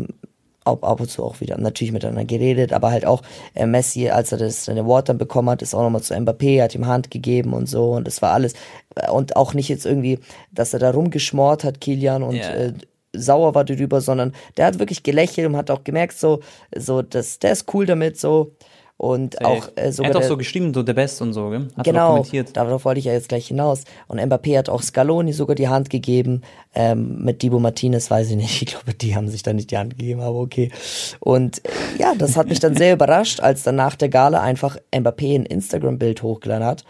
ab, 0.65 0.83
ab 0.83 0.99
und 0.99 1.09
zu 1.09 1.23
auch 1.23 1.39
wieder 1.39 1.57
natürlich 1.57 1.91
miteinander 1.93 2.25
geredet, 2.25 2.73
aber 2.73 2.91
halt 2.91 3.05
auch 3.05 3.21
äh, 3.53 3.65
Messi, 3.65 4.09
als 4.09 4.31
er 4.31 4.37
das 4.39 4.65
seine 4.65 4.81
Award 4.81 5.09
dann 5.09 5.17
bekommen 5.17 5.49
hat, 5.49 5.61
ist 5.61 5.73
auch 5.73 5.83
nochmal 5.83 6.01
zu 6.01 6.13
Mbappé, 6.13 6.61
hat 6.61 6.75
ihm 6.75 6.87
Hand 6.87 7.09
gegeben 7.11 7.53
und 7.53 7.67
so 7.69 7.91
und 7.93 8.05
das 8.07 8.21
war 8.21 8.33
alles 8.33 8.53
äh, 8.95 9.09
und 9.09 9.35
auch 9.35 9.53
nicht 9.53 9.69
jetzt 9.69 9.85
irgendwie, 9.85 10.19
dass 10.51 10.73
er 10.73 10.79
da 10.79 10.91
rumgeschmort 10.91 11.63
hat, 11.63 11.79
Kilian 11.79 12.23
und 12.23 12.35
Ja. 12.35 12.53
äh, 12.53 12.73
sauer 13.17 13.55
war 13.55 13.63
darüber, 13.63 14.01
sondern 14.01 14.33
der 14.57 14.65
hat 14.65 14.77
wirklich 14.79 15.01
gelächelt 15.03 15.47
und 15.47 15.55
hat 15.55 15.71
auch 15.71 15.85
gemerkt 15.85 16.17
so, 16.19 16.41
so, 16.75 17.01
dass 17.01 17.39
der 17.39 17.53
ist 17.53 17.73
cool 17.73 17.85
damit 17.85 18.19
so 18.19 18.51
und 18.97 19.43
auch 19.43 19.67
äh, 19.69 19.71
er 19.75 19.91
sogar 19.91 20.13
hat 20.13 20.17
auch 20.23 20.27
so 20.27 20.37
geschrieben, 20.37 20.73
so 20.73 20.81
der 20.81 20.93
Best 20.93 21.21
und 21.21 21.33
so, 21.33 21.49
gell? 21.49 21.67
Hat 21.75 21.85
er 21.85 21.91
Genau, 21.91 22.09
kommentiert. 22.11 22.55
darauf 22.55 22.85
wollte 22.85 22.99
ich 22.99 23.05
ja 23.05 23.11
jetzt 23.11 23.27
gleich 23.27 23.47
hinaus. 23.47 23.83
Und 24.07 24.21
Mbappé 24.21 24.57
hat 24.57 24.69
auch 24.69 24.81
Scaloni 24.81 25.33
sogar 25.33 25.55
die 25.55 25.67
Hand 25.67 25.89
gegeben. 25.89 26.41
Ähm, 26.73 27.21
mit 27.21 27.41
Dibu 27.41 27.59
Martinez 27.59 28.09
weiß 28.09 28.29
ich 28.29 28.35
nicht. 28.37 28.61
Ich 28.61 28.67
glaube, 28.67 28.93
die 28.93 29.13
haben 29.15 29.27
sich 29.27 29.43
da 29.43 29.51
nicht 29.51 29.69
die 29.71 29.77
Hand 29.77 29.97
gegeben, 29.97 30.21
aber 30.21 30.39
okay. 30.39 30.71
Und 31.19 31.63
äh, 31.65 31.69
ja, 31.99 32.13
das 32.17 32.37
hat 32.37 32.47
mich 32.47 32.61
dann 32.61 32.75
sehr 32.77 32.93
überrascht, 32.97 33.41
als 33.41 33.63
dann 33.63 33.75
nach 33.75 33.95
der 33.97 34.07
Gala 34.07 34.41
einfach 34.41 34.77
Mbappé 34.93 35.35
ein 35.35 35.45
Instagram-Bild 35.45 36.23
hochgeladen 36.23 36.65
hat, 36.65 36.85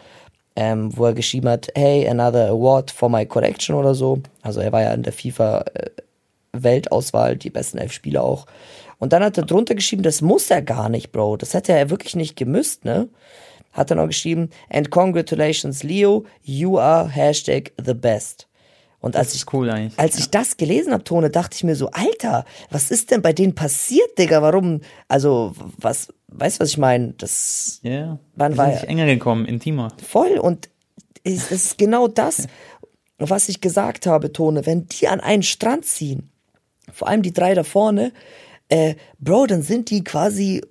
ähm, 0.55 0.95
wo 0.95 1.05
er 1.05 1.13
geschrieben 1.15 1.49
hat, 1.49 1.69
hey, 1.73 2.07
another 2.07 2.49
award 2.49 2.91
for 2.91 3.09
my 3.09 3.25
collection 3.25 3.75
oder 3.75 3.95
so. 3.95 4.19
Also 4.43 4.59
er 4.59 4.71
war 4.71 4.83
ja 4.83 4.93
in 4.93 5.01
der 5.01 5.11
FIFA 5.11 5.61
äh, 5.73 5.89
Weltauswahl, 6.53 7.35
die 7.35 7.49
besten 7.49 7.79
elf 7.79 7.91
Spieler 7.91 8.23
auch. 8.23 8.45
Und 9.05 9.13
dann 9.13 9.23
hat 9.23 9.37
er 9.37 9.45
drunter 9.45 9.75
geschrieben, 9.75 10.01
das 10.01 10.23
muss 10.23 10.49
er 10.49 10.63
gar 10.63 10.89
nicht, 10.89 11.11
Bro. 11.11 11.37
Das 11.37 11.53
hätte 11.53 11.73
er 11.73 11.91
wirklich 11.91 12.15
nicht 12.15 12.35
gemüsst, 12.35 12.85
ne? 12.85 13.07
Hat 13.71 13.91
er 13.91 13.97
noch 13.97 14.07
geschrieben, 14.07 14.49
and 14.67 14.89
congratulations, 14.89 15.83
Leo, 15.83 16.25
you 16.41 16.79
are 16.79 17.07
hashtag 17.07 17.71
the 17.79 17.93
best. 17.93 18.47
Und 19.01 19.15
als 19.15 19.35
ich, 19.35 19.53
cool 19.53 19.69
eigentlich. 19.69 19.99
als 19.99 20.17
ich 20.17 20.31
das 20.31 20.57
gelesen 20.57 20.91
habe, 20.91 21.03
Tone, 21.03 21.29
dachte 21.29 21.55
ich 21.55 21.63
mir 21.63 21.75
so, 21.75 21.91
Alter, 21.91 22.45
was 22.71 22.89
ist 22.89 23.11
denn 23.11 23.21
bei 23.21 23.31
denen 23.31 23.53
passiert, 23.53 24.17
Digga? 24.17 24.41
Warum, 24.41 24.81
also, 25.07 25.53
was, 25.77 26.11
weißt 26.29 26.57
du, 26.57 26.63
was 26.63 26.69
ich 26.69 26.79
meine? 26.79 27.13
Das, 27.19 27.81
Ja, 27.83 27.91
yeah. 27.91 28.19
Wann 28.35 28.57
war 28.57 28.71
sich 28.71 28.89
enger 28.89 29.05
gekommen, 29.05 29.45
intimer. 29.45 29.89
voll 30.03 30.39
und 30.39 30.67
es 31.23 31.51
ist 31.51 31.77
genau 31.77 32.07
das, 32.07 32.47
was 33.19 33.49
ich 33.49 33.61
gesagt 33.61 34.07
habe, 34.07 34.33
Tone. 34.33 34.65
Wenn 34.65 34.87
die 34.87 35.07
an 35.07 35.19
einen 35.19 35.43
Strand 35.43 35.85
ziehen, 35.85 36.31
vor 36.91 37.07
allem 37.07 37.21
die 37.21 37.33
drei 37.33 37.53
da 37.53 37.63
vorne, 37.63 38.11
äh, 38.69 38.95
Bro, 39.19 39.47
dann 39.47 39.61
sind 39.61 39.89
die 39.89 40.03
quasi, 40.03 40.61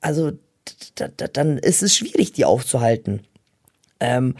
also 0.00 0.32
dann 0.94 1.58
ist 1.58 1.82
es 1.82 1.96
schwierig, 1.96 2.32
die 2.32 2.44
aufzuhalten. 2.44 3.22
Ähm, 4.00 4.34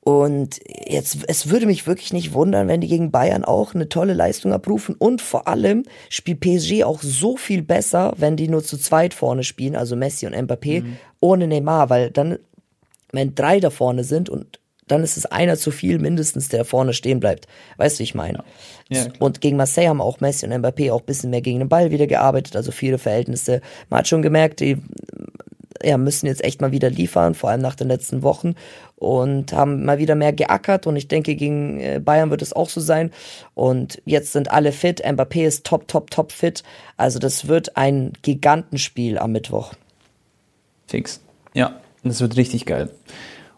und 0.00 0.60
jetzt, 0.68 1.18
es 1.26 1.50
würde 1.50 1.66
mich 1.66 1.88
wirklich 1.88 2.12
nicht 2.12 2.32
wundern, 2.32 2.68
wenn 2.68 2.80
die 2.80 2.86
gegen 2.86 3.10
Bayern 3.10 3.44
auch 3.44 3.74
eine 3.74 3.88
tolle 3.88 4.14
Leistung 4.14 4.52
abrufen. 4.52 4.94
Und 4.96 5.20
vor 5.20 5.48
allem 5.48 5.82
spielt 6.08 6.38
PSG 6.38 6.84
auch 6.84 7.02
so 7.02 7.36
viel 7.36 7.62
besser, 7.62 8.14
wenn 8.16 8.36
die 8.36 8.46
nur 8.46 8.62
zu 8.62 8.78
zweit 8.78 9.14
vorne 9.14 9.42
spielen, 9.42 9.74
also 9.74 9.96
Messi 9.96 10.26
und 10.26 10.36
Mbappé, 10.36 10.84
ohne 11.18 11.48
Neymar, 11.48 11.90
weil 11.90 12.12
dann, 12.12 12.38
wenn 13.10 13.34
drei 13.34 13.58
da 13.58 13.70
vorne 13.70 14.04
sind 14.04 14.28
und 14.28 14.60
dann 14.88 15.02
ist 15.02 15.16
es 15.16 15.26
einer 15.26 15.56
zu 15.56 15.70
viel 15.70 15.98
mindestens, 15.98 16.48
der 16.48 16.64
vorne 16.64 16.92
stehen 16.92 17.20
bleibt. 17.20 17.46
Weißt 17.76 17.96
du, 17.96 18.00
wie 18.00 18.04
ich 18.04 18.14
meine? 18.14 18.44
Ja, 18.88 19.04
klar. 19.04 19.14
und 19.18 19.40
gegen 19.40 19.56
Marseille 19.56 19.88
haben 19.88 20.00
auch 20.00 20.20
Messi 20.20 20.46
und 20.46 20.52
Mbappé 20.52 20.92
auch 20.92 21.00
ein 21.00 21.06
bisschen 21.06 21.30
mehr 21.30 21.40
gegen 21.40 21.58
den 21.58 21.68
Ball 21.68 21.90
wieder 21.90 22.06
gearbeitet, 22.06 22.56
also 22.56 22.72
ihre 22.80 22.98
Verhältnisse. 22.98 23.60
Man 23.90 23.98
hat 23.98 24.08
schon 24.08 24.22
gemerkt, 24.22 24.60
die 24.60 24.78
ja, 25.82 25.98
müssen 25.98 26.26
jetzt 26.26 26.44
echt 26.44 26.60
mal 26.60 26.72
wieder 26.72 26.90
liefern, 26.90 27.34
vor 27.34 27.50
allem 27.50 27.60
nach 27.60 27.74
den 27.74 27.88
letzten 27.88 28.22
Wochen 28.22 28.54
und 28.96 29.52
haben 29.52 29.84
mal 29.84 29.98
wieder 29.98 30.14
mehr 30.14 30.32
geackert 30.32 30.86
und 30.86 30.96
ich 30.96 31.08
denke, 31.08 31.34
gegen 31.34 31.80
äh, 31.80 32.00
Bayern 32.02 32.30
wird 32.30 32.42
es 32.42 32.54
auch 32.54 32.68
so 32.68 32.80
sein 32.80 33.10
und 33.54 34.00
jetzt 34.04 34.32
sind 34.32 34.50
alle 34.50 34.72
fit, 34.72 35.04
Mbappé 35.04 35.46
ist 35.46 35.66
top, 35.66 35.86
top, 35.88 36.10
top 36.10 36.32
fit, 36.32 36.62
also 36.96 37.18
das 37.18 37.48
wird 37.48 37.76
ein 37.76 38.12
Gigantenspiel 38.22 39.18
am 39.18 39.32
Mittwoch. 39.32 39.74
Fix. 40.86 41.20
Ja, 41.52 41.80
das 42.04 42.20
wird 42.20 42.36
richtig 42.36 42.64
geil. 42.64 42.90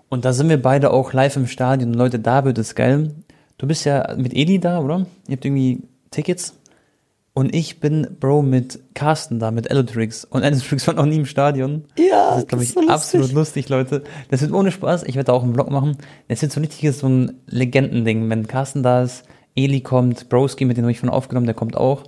Und 0.08 0.24
da 0.24 0.32
sind 0.32 0.48
wir 0.48 0.60
beide 0.60 0.90
auch 0.92 1.12
live 1.12 1.36
im 1.36 1.46
Stadion. 1.46 1.92
Leute, 1.92 2.18
da 2.18 2.44
wird 2.44 2.58
es 2.58 2.74
geil. 2.74 3.14
Du 3.58 3.66
bist 3.66 3.84
ja 3.84 4.14
mit 4.16 4.34
Eli 4.34 4.58
da, 4.58 4.80
oder? 4.80 5.06
Ihr 5.26 5.36
habt 5.36 5.44
irgendwie 5.44 5.82
Tickets. 6.10 6.54
Und 7.34 7.54
ich 7.54 7.78
bin, 7.78 8.16
Bro, 8.18 8.42
mit 8.42 8.80
Carsten 8.94 9.38
da, 9.38 9.50
mit 9.50 9.70
Elotrix. 9.70 10.24
Und 10.24 10.42
Elotrix 10.44 10.86
war 10.86 10.94
noch 10.94 11.06
nie 11.06 11.16
im 11.16 11.26
Stadion. 11.26 11.84
Ja, 11.98 12.30
Das 12.30 12.38
ist, 12.38 12.48
glaube 12.48 12.64
ich, 12.64 12.70
so 12.70 12.80
lustig. 12.80 12.94
absolut 12.94 13.32
lustig, 13.32 13.68
Leute. 13.68 14.02
Das 14.30 14.40
wird 14.40 14.52
ohne 14.52 14.72
Spaß. 14.72 15.04
Ich 15.04 15.14
werde 15.14 15.26
da 15.26 15.32
auch 15.34 15.42
einen 15.44 15.54
Vlog 15.54 15.70
machen. 15.70 15.98
Das 16.28 16.42
wird 16.42 16.50
so 16.52 16.60
ein 16.60 16.64
richtiges, 16.64 17.00
so 17.00 17.08
ein 17.08 17.34
Legendending. 17.46 18.28
Wenn 18.30 18.48
Carsten 18.48 18.82
da 18.82 19.02
ist, 19.02 19.24
Eli 19.54 19.82
kommt, 19.82 20.28
Broski, 20.28 20.64
mit 20.64 20.76
dem 20.76 20.84
habe 20.84 20.92
ich 20.92 21.00
von 21.00 21.10
aufgenommen, 21.10 21.46
der 21.46 21.54
kommt 21.54 21.76
auch. 21.76 22.04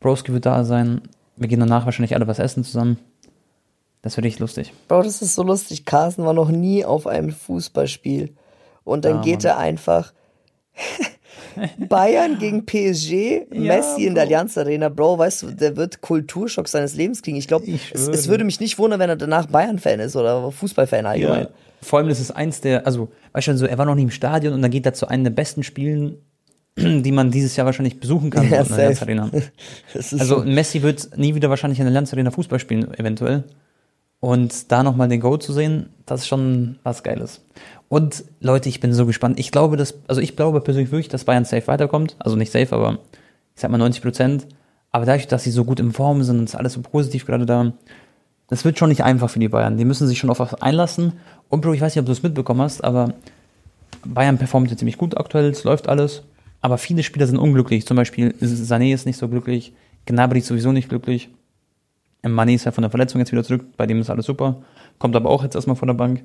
Broski 0.00 0.32
wird 0.32 0.46
da 0.46 0.64
sein. 0.64 1.02
Wir 1.36 1.48
gehen 1.48 1.60
danach 1.60 1.84
wahrscheinlich 1.84 2.14
alle 2.14 2.26
was 2.26 2.38
essen 2.38 2.64
zusammen. 2.64 2.96
Das 4.02 4.16
wird 4.16 4.24
richtig 4.24 4.40
lustig. 4.40 4.72
Bro, 4.88 5.02
das 5.02 5.20
ist 5.22 5.34
so 5.34 5.42
lustig. 5.42 5.84
Carsten 5.84 6.24
war 6.24 6.32
noch 6.32 6.48
nie 6.50 6.84
auf 6.84 7.06
einem 7.06 7.30
Fußballspiel. 7.32 8.30
Und 8.84 9.04
dann 9.04 9.16
Ja, 9.16 9.22
geht 9.22 9.44
Mann. 9.44 9.52
er 9.52 9.58
einfach 9.58 10.12
Bayern 11.88 12.38
gegen 12.38 12.64
PSG, 12.64 13.46
Messi 13.50 14.06
in 14.06 14.14
der 14.14 14.22
Bro. 14.22 14.26
Allianz 14.26 14.56
Arena. 14.58 14.88
Bro, 14.88 15.18
weißt 15.18 15.42
du, 15.42 15.50
der 15.50 15.76
wird 15.76 16.00
Kulturschock 16.00 16.68
seines 16.68 16.94
Lebens 16.94 17.22
kriegen. 17.22 17.36
Ich 17.36 17.48
glaube, 17.48 17.66
Ich 17.66 17.92
es, 17.92 18.08
es 18.08 18.28
würde 18.28 18.44
mich 18.44 18.60
nicht 18.60 18.78
wundern, 18.78 19.00
wenn 19.00 19.10
er 19.10 19.16
danach 19.16 19.46
Bayern-Fan 19.46 20.00
ist 20.00 20.16
oder 20.16 20.50
Fußballfan 20.50 21.06
allgemein. 21.06 21.48
Vor 21.82 21.98
allem, 21.98 22.08
das 22.08 22.20
ist 22.20 22.30
eins 22.30 22.60
der, 22.60 22.86
also, 22.86 23.08
weißt 23.32 23.48
du, 23.48 23.56
so, 23.58 23.66
er 23.66 23.78
war 23.78 23.86
noch 23.86 23.94
nie 23.94 24.02
im 24.02 24.10
Stadion 24.10 24.52
und 24.54 24.62
dann 24.62 24.70
geht 24.70 24.84
er 24.86 24.92
zu 24.94 25.08
einem 25.08 25.24
der 25.24 25.30
besten 25.30 25.62
Spielen, 25.62 26.18
die 26.78 27.12
man 27.12 27.30
dieses 27.30 27.56
Jahr 27.56 27.64
wahrscheinlich 27.66 27.98
besuchen 28.00 28.30
kann 28.30 28.50
Ja, 28.50 28.60
in 28.62 28.68
der 28.68 28.76
Allianz. 28.76 29.02
Arena. 29.02 29.30
Also 30.18 30.38
Messi 30.44 30.82
wird 30.82 31.16
nie 31.16 31.34
wieder 31.34 31.50
wahrscheinlich 31.50 31.78
in 31.80 31.84
der 31.86 31.90
Allianz 31.90 32.12
Arena 32.12 32.30
Fußball 32.30 32.58
spielen, 32.58 32.92
eventuell. 32.94 33.44
Und 34.20 34.70
da 34.70 34.82
nochmal 34.82 35.08
den 35.08 35.20
Go 35.20 35.38
zu 35.38 35.52
sehen, 35.52 35.88
das 36.04 36.20
ist 36.20 36.28
schon 36.28 36.78
was 36.82 37.02
Geiles. 37.02 37.42
Und 37.88 38.24
Leute, 38.40 38.68
ich 38.68 38.78
bin 38.78 38.92
so 38.92 39.06
gespannt. 39.06 39.40
Ich 39.40 39.50
glaube, 39.50 39.76
dass, 39.76 39.98
also 40.06 40.20
ich 40.20 40.36
glaube 40.36 40.60
persönlich 40.60 40.92
wirklich, 40.92 41.08
dass 41.08 41.24
Bayern 41.24 41.44
safe 41.44 41.66
weiterkommt. 41.66 42.16
Also 42.18 42.36
nicht 42.36 42.52
safe, 42.52 42.74
aber 42.74 42.98
ich 43.54 43.60
sag 43.60 43.70
mal 43.70 43.78
90 43.78 44.02
Prozent. 44.02 44.46
Aber 44.92 45.06
dadurch, 45.06 45.26
dass 45.26 45.44
sie 45.44 45.50
so 45.50 45.64
gut 45.64 45.80
in 45.80 45.92
Form 45.92 46.22
sind 46.22 46.38
und 46.38 46.48
es 46.48 46.54
alles 46.54 46.74
so 46.74 46.82
positiv 46.82 47.26
gerade 47.26 47.46
da, 47.46 47.72
das 48.48 48.64
wird 48.64 48.78
schon 48.78 48.90
nicht 48.90 49.04
einfach 49.04 49.30
für 49.30 49.38
die 49.38 49.48
Bayern. 49.48 49.76
Die 49.76 49.84
müssen 49.84 50.06
sich 50.06 50.18
schon 50.18 50.30
auf 50.30 50.40
was 50.40 50.54
einlassen. 50.54 51.14
Und 51.48 51.62
Bro, 51.62 51.72
ich 51.72 51.80
weiß 51.80 51.94
nicht, 51.94 52.00
ob 52.00 52.06
du 52.06 52.12
es 52.12 52.22
mitbekommen 52.22 52.60
hast, 52.60 52.84
aber 52.84 53.14
Bayern 54.04 54.38
performt 54.38 54.70
jetzt 54.70 54.80
ziemlich 54.80 54.98
gut 54.98 55.16
aktuell, 55.16 55.50
es 55.50 55.64
läuft 55.64 55.88
alles. 55.88 56.22
Aber 56.60 56.76
viele 56.76 57.02
Spieler 57.02 57.26
sind 57.26 57.38
unglücklich. 57.38 57.86
Zum 57.86 57.96
Beispiel 57.96 58.34
Sané 58.40 58.92
ist 58.92 59.06
nicht 59.06 59.18
so 59.18 59.28
glücklich, 59.28 59.72
Gnabry 60.04 60.40
ist 60.40 60.48
sowieso 60.48 60.72
nicht 60.72 60.88
glücklich. 60.88 61.30
Mané 62.22 62.54
ist 62.54 62.64
ja 62.64 62.72
von 62.72 62.82
der 62.82 62.90
Verletzung 62.90 63.20
jetzt 63.20 63.32
wieder 63.32 63.44
zurück, 63.44 63.64
bei 63.76 63.86
dem 63.86 64.00
ist 64.00 64.10
alles 64.10 64.26
super. 64.26 64.62
Kommt 64.98 65.16
aber 65.16 65.30
auch 65.30 65.42
jetzt 65.42 65.54
erstmal 65.54 65.76
von 65.76 65.88
der 65.88 65.94
Bank. 65.94 66.22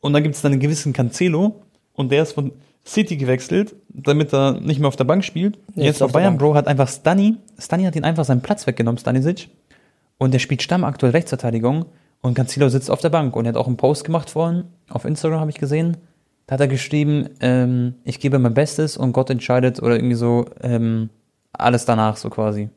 Und 0.00 0.12
dann 0.12 0.22
gibt 0.22 0.34
es 0.34 0.42
dann 0.42 0.52
einen 0.52 0.60
gewissen 0.60 0.92
Cancelo 0.92 1.62
und 1.94 2.10
der 2.10 2.22
ist 2.22 2.32
von 2.32 2.52
City 2.86 3.16
gewechselt, 3.16 3.74
damit 3.88 4.34
er 4.34 4.60
nicht 4.60 4.78
mehr 4.78 4.88
auf 4.88 4.96
der 4.96 5.04
Bank 5.04 5.24
spielt. 5.24 5.58
Jetzt 5.74 6.00
bei 6.00 6.04
auf 6.04 6.12
Bayern, 6.12 6.34
Bank. 6.34 6.40
Bro, 6.40 6.54
hat 6.54 6.66
einfach 6.66 6.88
Stani, 6.88 7.36
Stani 7.58 7.84
hat 7.84 7.96
ihn 7.96 8.04
einfach 8.04 8.24
seinen 8.24 8.42
Platz 8.42 8.66
weggenommen, 8.66 8.98
Stanisic. 8.98 9.48
Und 10.18 10.34
der 10.34 10.38
spielt 10.38 10.62
Stamm 10.62 10.84
aktuell 10.84 11.12
Rechtsverteidigung 11.12 11.86
und 12.20 12.34
Cancelo 12.34 12.68
sitzt 12.68 12.90
auf 12.90 13.00
der 13.00 13.10
Bank 13.10 13.34
und 13.36 13.46
er 13.46 13.50
hat 13.50 13.56
auch 13.56 13.66
einen 13.66 13.76
Post 13.76 14.04
gemacht 14.04 14.30
vorhin, 14.30 14.64
auf 14.88 15.04
Instagram 15.04 15.40
habe 15.40 15.50
ich 15.50 15.58
gesehen. 15.58 15.96
Da 16.46 16.54
hat 16.54 16.60
er 16.60 16.68
geschrieben, 16.68 17.30
ähm, 17.40 17.94
ich 18.04 18.20
gebe 18.20 18.38
mein 18.38 18.54
Bestes 18.54 18.96
und 18.96 19.12
Gott 19.12 19.30
entscheidet 19.30 19.82
oder 19.82 19.96
irgendwie 19.96 20.14
so 20.14 20.46
ähm, 20.62 21.08
alles 21.52 21.86
danach 21.86 22.16
so 22.16 22.28
quasi. 22.28 22.68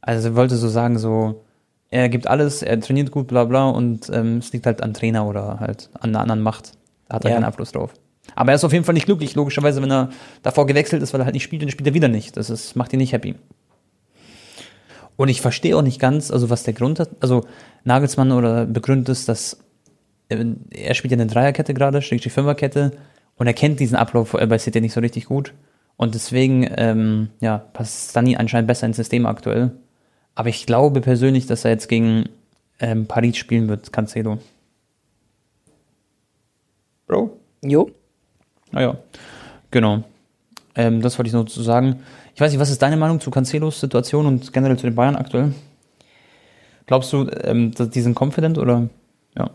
Also 0.00 0.28
er 0.28 0.36
wollte 0.36 0.56
so 0.56 0.68
sagen, 0.68 0.98
so, 0.98 1.42
er 1.90 2.08
gibt 2.08 2.26
alles, 2.26 2.62
er 2.62 2.80
trainiert 2.80 3.10
gut, 3.10 3.26
bla 3.28 3.44
bla 3.44 3.68
und 3.68 4.10
ähm, 4.12 4.38
es 4.38 4.52
liegt 4.52 4.66
halt 4.66 4.82
an 4.82 4.92
Trainer 4.94 5.26
oder 5.26 5.60
halt 5.60 5.90
an 6.00 6.10
einer 6.10 6.20
anderen 6.20 6.42
Macht. 6.42 6.72
Da 7.08 7.16
hat 7.16 7.24
er 7.24 7.30
Ja. 7.30 7.36
keinen 7.36 7.44
Einfluss 7.44 7.72
drauf. 7.72 7.92
Aber 8.34 8.50
er 8.50 8.56
ist 8.56 8.64
auf 8.64 8.72
jeden 8.72 8.84
Fall 8.84 8.94
nicht 8.94 9.06
glücklich, 9.06 9.34
logischerweise, 9.36 9.80
wenn 9.82 9.90
er 9.92 10.10
davor 10.42 10.66
gewechselt 10.66 11.02
ist, 11.02 11.12
weil 11.12 11.20
er 11.20 11.24
halt 11.26 11.34
nicht 11.34 11.44
spielt, 11.44 11.62
dann 11.62 11.70
spielt 11.70 11.86
er 11.86 11.94
wieder 11.94 12.08
nicht. 12.08 12.36
Das 12.36 12.50
ist, 12.50 12.74
macht 12.74 12.92
ihn 12.92 12.98
nicht 12.98 13.12
happy. 13.12 13.36
Und 15.16 15.28
ich 15.28 15.40
verstehe 15.40 15.76
auch 15.76 15.82
nicht 15.82 16.00
ganz, 16.00 16.30
also 16.30 16.50
was 16.50 16.64
der 16.64 16.74
Grund 16.74 17.00
hat. 17.00 17.10
Also 17.20 17.46
Nagelsmann 17.84 18.32
oder 18.32 18.66
begründet 18.66 19.08
ist, 19.08 19.28
dass 19.28 19.58
äh, 20.28 20.44
er 20.70 20.94
spielt 20.94 21.12
ja 21.12 21.16
eine 21.16 21.26
Dreierkette 21.26 21.72
gerade, 21.72 22.02
schräg 22.02 22.20
die 22.20 22.30
Fünferkette 22.30 22.92
und 23.36 23.46
er 23.46 23.54
kennt 23.54 23.80
diesen 23.80 23.96
Ablauf 23.96 24.34
äh, 24.34 24.46
bei 24.46 24.58
City 24.58 24.80
nicht 24.80 24.92
so 24.92 25.00
richtig 25.00 25.26
gut. 25.26 25.54
Und 25.96 26.14
deswegen, 26.14 26.68
ähm, 26.76 27.28
ja, 27.40 27.56
passt 27.58 28.10
Stani 28.10 28.36
anscheinend 28.36 28.66
besser 28.68 28.86
ins 28.86 28.96
System 28.96 29.24
aktuell. 29.24 29.70
Aber 30.36 30.50
ich 30.50 30.66
glaube 30.66 31.00
persönlich, 31.00 31.46
dass 31.46 31.64
er 31.64 31.72
jetzt 31.72 31.88
gegen 31.88 32.28
ähm, 32.78 33.06
Paris 33.06 33.38
spielen 33.38 33.68
wird, 33.68 33.92
Cancelo. 33.92 34.38
Bro? 37.06 37.40
Jo, 37.62 37.90
Naja, 38.70 38.98
genau. 39.70 40.04
Ähm, 40.74 41.00
das 41.00 41.18
wollte 41.18 41.28
ich 41.28 41.32
noch 41.32 41.46
zu 41.46 41.62
sagen. 41.62 42.00
Ich 42.34 42.40
weiß 42.40 42.52
nicht, 42.52 42.60
was 42.60 42.70
ist 42.70 42.82
deine 42.82 42.98
Meinung 42.98 43.18
zu 43.18 43.30
Cancelos 43.30 43.80
Situation 43.80 44.26
und 44.26 44.52
generell 44.52 44.76
zu 44.76 44.86
den 44.86 44.94
Bayern 44.94 45.16
aktuell? 45.16 45.54
Glaubst 46.84 47.12
du, 47.12 47.28
ähm, 47.42 47.72
dass 47.72 47.88
die 47.88 48.02
sind 48.02 48.20
confident 48.20 48.58
oder? 48.58 48.88
Ja. 49.36 49.50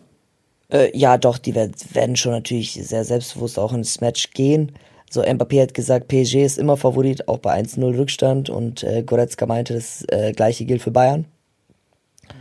Äh, 0.69 0.97
ja, 0.97 1.17
doch, 1.19 1.37
die 1.37 1.53
werden 1.53 2.15
schon 2.15 2.31
natürlich 2.31 2.73
sehr 2.73 3.05
selbstbewusst 3.05 3.59
auch 3.59 3.73
ins 3.73 4.01
Match 4.01 4.31
gehen. 4.31 4.71
So, 5.13 5.21
Mbappé 5.21 5.61
hat 5.61 5.73
gesagt, 5.73 6.07
PSG 6.07 6.35
ist 6.45 6.57
immer 6.57 6.77
Favorit, 6.77 7.27
auch 7.27 7.39
bei 7.39 7.59
1-0 7.59 7.97
Rückstand 7.97 8.49
und 8.49 8.81
äh, 8.83 9.03
Goretzka 9.03 9.45
meinte, 9.45 9.73
das 9.73 10.05
äh, 10.07 10.31
gleiche 10.31 10.63
gilt 10.63 10.81
für 10.81 10.91
Bayern. 10.91 11.25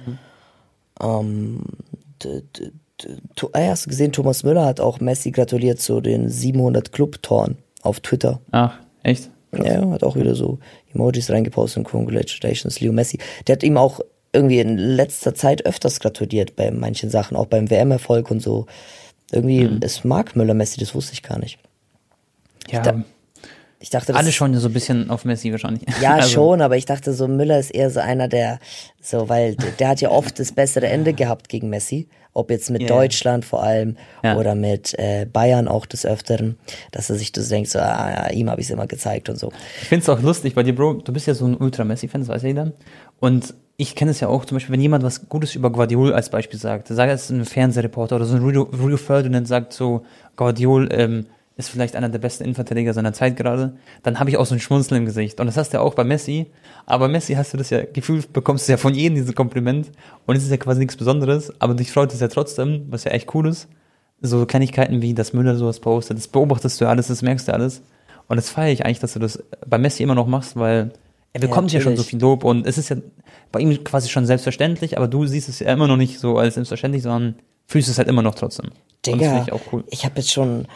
Mhm. 0.07 0.19
Ähm, 1.03 1.65
hast 3.53 3.87
du 3.87 3.91
gesehen, 3.91 4.13
Thomas 4.13 4.45
Müller 4.45 4.65
hat 4.65 4.79
auch 4.79 5.01
Messi 5.01 5.33
gratuliert 5.33 5.81
zu 5.81 6.01
den 6.01 6.29
700 6.29 6.93
Club-Toren 6.93 7.59
auf 7.83 7.99
Twitter. 7.99 8.41
Ach, 8.53 8.79
echt? 9.03 9.31
Krass. 9.51 9.67
Ja, 9.67 9.91
hat 9.91 10.05
auch 10.05 10.15
wieder 10.15 10.37
so 10.37 10.61
Emojis 10.95 11.29
reingepostet 11.29 11.79
und 11.79 11.85
Congratulations, 11.85 12.79
Leo 12.79 12.93
Messi. 12.93 13.19
Der 13.49 13.55
hat 13.55 13.65
ihm 13.65 13.79
auch 13.79 13.99
irgendwie 14.33 14.61
in 14.61 14.79
letzter 14.79 15.35
Zeit 15.35 15.67
öfters 15.67 15.99
gratuliert 15.99 16.55
bei 16.55 16.71
manchen 16.71 17.11
Sachen, 17.11 17.37
auch 17.37 17.47
beim 17.47 17.69
WM-Erfolg 17.69 18.31
und 18.31 18.41
so. 18.41 18.67
Irgendwie, 19.33 19.65
mhm. 19.65 19.81
es 19.81 20.05
mag 20.05 20.37
Müller 20.37 20.55
Messi, 20.55 20.79
das 20.79 20.95
wusste 20.95 21.15
ich 21.15 21.25
gar 21.25 21.41
nicht. 21.41 21.59
Ja. 22.71 22.83
Ich, 22.87 23.05
ich 23.81 23.91
dachte, 23.91 24.15
alle 24.15 24.33
schon 24.33 24.55
so 24.57 24.69
ein 24.69 24.73
bisschen 24.73 25.11
auf 25.11 25.25
Messi 25.25 25.51
wahrscheinlich. 25.53 25.83
Ja, 26.01 26.15
also. 26.17 26.29
schon, 26.29 26.61
aber 26.61 26.77
ich 26.77 26.85
dachte 26.85 27.13
so, 27.13 27.29
Müller 27.29 27.59
ist 27.59 27.71
eher 27.71 27.91
so 27.91 28.01
einer, 28.01 28.29
der 28.29 28.59
so, 29.01 29.29
weil 29.29 29.57
der, 29.79 29.89
hat 29.89 30.01
ja 30.01 30.11
oft 30.11 30.39
das 30.39 30.53
bessere 30.53 30.87
Ende 30.87 31.13
gehabt 31.15 31.49
gegen 31.49 31.71
Messi 31.71 32.09
ob 32.33 32.51
jetzt 32.51 32.71
mit 32.71 32.83
yeah. 32.83 32.89
Deutschland 32.89 33.45
vor 33.45 33.63
allem 33.63 33.97
ja. 34.23 34.37
oder 34.37 34.55
mit 34.55 34.97
äh, 34.99 35.27
Bayern 35.31 35.69
auch 35.69 35.87
des 35.87 36.07
Öfteren, 36.07 36.57
dass 36.93 37.11
er 37.11 37.17
sich 37.17 37.33
das 37.33 37.49
denkt, 37.49 37.71
so, 37.71 37.79
ah, 37.81 38.29
ja, 38.29 38.31
ihm 38.33 38.49
habe 38.51 38.61
ich 38.61 38.69
es 38.69 38.71
immer 38.71 38.87
gezeigt 38.87 39.29
und 39.29 39.39
so. 39.39 39.51
Ich 39.83 39.89
finde 39.89 40.03
es 40.03 40.09
auch 40.09 40.21
lustig 40.21 40.55
bei 40.55 40.63
dir, 40.63 40.75
Bro, 40.75 40.95
du 41.05 41.13
bist 41.13 41.27
ja 41.27 41.35
so 41.35 41.47
ein 41.47 41.57
Ultra-Messi-Fan, 41.57 42.21
das 42.21 42.29
weiß 42.29 42.43
jeder. 42.43 42.73
Und 43.19 43.55
ich 43.77 43.97
kenne 43.97 44.13
es 44.13 44.21
ja 44.21 44.29
auch, 44.29 44.45
zum 44.45 44.57
Beispiel, 44.57 44.75
wenn 44.75 44.81
jemand 44.81 45.03
was 45.03 45.29
Gutes 45.29 45.55
über 45.55 45.71
Guardiol 45.71 46.13
als 46.13 46.31
Beispiel 46.31 46.59
sagt, 46.59 46.89
sag 46.89 47.09
es 47.09 47.31
ein 47.31 47.45
Fernsehreporter 47.45 48.17
oder 48.17 48.27
so 48.27 48.37
ein 48.37 48.43
Rio 48.43 48.97
Ferdinand 48.97 49.49
sagt 49.49 49.73
so, 49.73 50.05
Guardiol, 50.37 50.89
ähm, 50.93 51.27
ist 51.61 51.69
vielleicht 51.69 51.95
einer 51.95 52.09
der 52.09 52.19
besten 52.19 52.45
Innenverteidiger 52.45 52.93
seiner 52.93 53.13
Zeit 53.13 53.37
gerade, 53.37 53.77
dann 54.03 54.19
habe 54.19 54.31
ich 54.31 54.37
auch 54.37 54.47
so 54.47 54.55
ein 54.55 54.61
Schmunzeln 54.61 55.03
im 55.03 55.07
Gesicht. 55.07 55.39
Und 55.41 55.47
das 55.47 55.57
hast 55.57 55.73
du 55.73 55.77
ja 55.77 55.83
auch 55.83 55.95
bei 55.95 56.03
Messi. 56.03 56.51
Aber 56.87 57.09
Messi 57.09 57.35
hast 57.35 57.53
du 57.53 57.57
das 57.57 57.71
ja, 57.71 57.83
gefühlt 57.85 58.33
bekommst 58.33 58.67
du 58.67 58.73
ja 58.73 58.77
von 58.77 58.95
jedem 58.95 59.15
dieses 59.15 59.35
Kompliment. 59.35 59.93
Und 60.27 60.37
es 60.37 60.43
ist 60.43 60.51
ja 60.51 60.57
quasi 60.57 60.81
nichts 60.81 60.97
Besonderes, 60.97 61.53
aber 61.61 61.75
dich 61.75 61.93
freut 61.93 62.13
es 62.13 62.21
ja 62.21 62.29
trotzdem, 62.29 62.87
was 62.91 63.05
ja 63.05 63.13
echt 63.13 63.33
cool 63.35 63.47
ist. 63.47 63.69
So 64.21 64.45
Kleinigkeiten 64.45 65.01
wie, 65.01 65.15
dass 65.15 65.33
Müller 65.33 65.55
sowas 65.57 65.81
postet, 65.81 66.19
das 66.19 66.29
beobachtest 66.29 66.81
du 66.81 66.87
alles, 66.87 67.09
das 67.09 67.23
merkst 67.23 67.49
du 67.49 67.55
alles. 67.55 67.83
Und 68.27 68.37
das 68.37 68.51
feiere 68.51 68.73
ich 68.73 68.85
eigentlich, 68.85 69.01
dass 69.01 69.15
du 69.15 69.19
das 69.19 69.43
bei 69.67 69.79
Messi 69.79 70.03
immer 70.03 70.15
noch 70.15 70.27
machst, 70.27 70.57
weil 70.57 70.93
er 71.33 71.41
bekommt 71.41 71.73
ja, 71.73 71.79
ja 71.79 71.85
schon 71.85 71.97
so 71.97 72.03
viel 72.03 72.21
Lob 72.21 72.45
und 72.45 72.67
es 72.67 72.77
ist 72.77 72.89
ja 72.89 72.97
bei 73.53 73.61
ihm 73.61 73.85
quasi 73.85 74.09
schon 74.09 74.27
selbstverständlich, 74.27 74.97
aber 74.97 75.09
du 75.09 75.27
siehst 75.27 75.49
es 75.49 75.61
ja 75.61 75.73
immer 75.73 75.87
noch 75.87 75.97
nicht 75.97 76.19
so 76.19 76.39
als 76.39 76.55
selbstverständlich, 76.55 77.03
sondern 77.03 77.37
fühlst 77.67 77.89
es 77.89 77.99
halt 77.99 78.09
immer 78.09 78.23
noch 78.23 78.35
trotzdem. 78.35 78.71
Digga, 79.07 79.47
ich, 79.47 79.73
cool. 79.73 79.85
ich 79.91 80.05
habe 80.05 80.17
jetzt 80.17 80.33
schon 80.33 80.67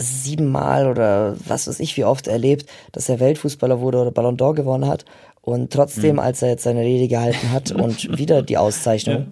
siebenmal 0.00 0.88
oder 0.88 1.36
was 1.46 1.68
weiß 1.68 1.80
ich 1.80 1.96
wie 1.96 2.04
oft 2.04 2.26
erlebt, 2.26 2.68
dass 2.92 3.08
er 3.08 3.20
Weltfußballer 3.20 3.80
wurde 3.80 3.98
oder 3.98 4.10
Ballon 4.10 4.36
d'Or 4.36 4.54
gewonnen 4.54 4.86
hat. 4.86 5.04
Und 5.42 5.72
trotzdem, 5.72 6.16
mhm. 6.16 6.20
als 6.20 6.42
er 6.42 6.48
jetzt 6.50 6.64
seine 6.64 6.80
Rede 6.80 7.08
gehalten 7.08 7.52
hat 7.52 7.70
und 7.72 8.16
wieder 8.18 8.42
die 8.42 8.58
Auszeichnung, 8.58 9.28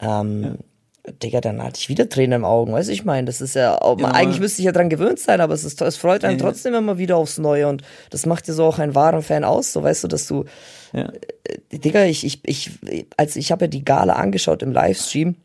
ja. 0.00 0.20
ähm, 0.20 0.42
ja. 0.42 0.52
Digga, 1.22 1.40
dann 1.40 1.62
hatte 1.62 1.78
ich 1.78 1.88
wieder 1.88 2.08
Tränen 2.08 2.40
im 2.40 2.44
Augen, 2.44 2.72
weißt 2.72 2.88
du, 2.88 2.92
ich 2.92 3.04
meine, 3.04 3.24
das 3.24 3.40
ist 3.40 3.54
ja, 3.54 3.80
auch, 3.80 3.98
ja. 3.98 4.08
eigentlich 4.08 4.38
müsste 4.38 4.60
ich 4.60 4.66
ja 4.66 4.72
dran 4.72 4.90
gewöhnt 4.90 5.18
sein, 5.18 5.40
aber 5.40 5.54
es 5.54 5.64
ist, 5.64 5.80
es 5.80 5.96
freut 5.96 6.24
einen 6.24 6.38
trotzdem 6.38 6.74
immer 6.74 6.98
wieder 6.98 7.16
aufs 7.16 7.38
Neue 7.38 7.68
und 7.68 7.82
das 8.10 8.26
macht 8.26 8.46
dir 8.46 8.52
so 8.52 8.64
auch 8.64 8.78
einen 8.78 8.94
wahren 8.94 9.22
Fan 9.22 9.42
aus, 9.42 9.72
so 9.72 9.82
weißt 9.82 10.04
du, 10.04 10.08
dass 10.08 10.26
du, 10.26 10.44
ja. 10.92 11.10
Äh, 11.44 11.78
Digga, 11.78 12.04
ich, 12.04 12.24
ich, 12.24 12.40
ich, 12.44 12.70
als 13.16 13.36
ich 13.36 13.50
habe 13.50 13.64
ja 13.64 13.68
die 13.68 13.84
Gala 13.84 14.14
angeschaut 14.14 14.62
im 14.62 14.72
Livestream, 14.72 15.36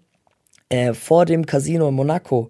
äh, 0.70 0.94
vor 0.94 1.26
dem 1.26 1.46
Casino 1.46 1.88
in 1.88 1.96
Monaco, 1.96 2.50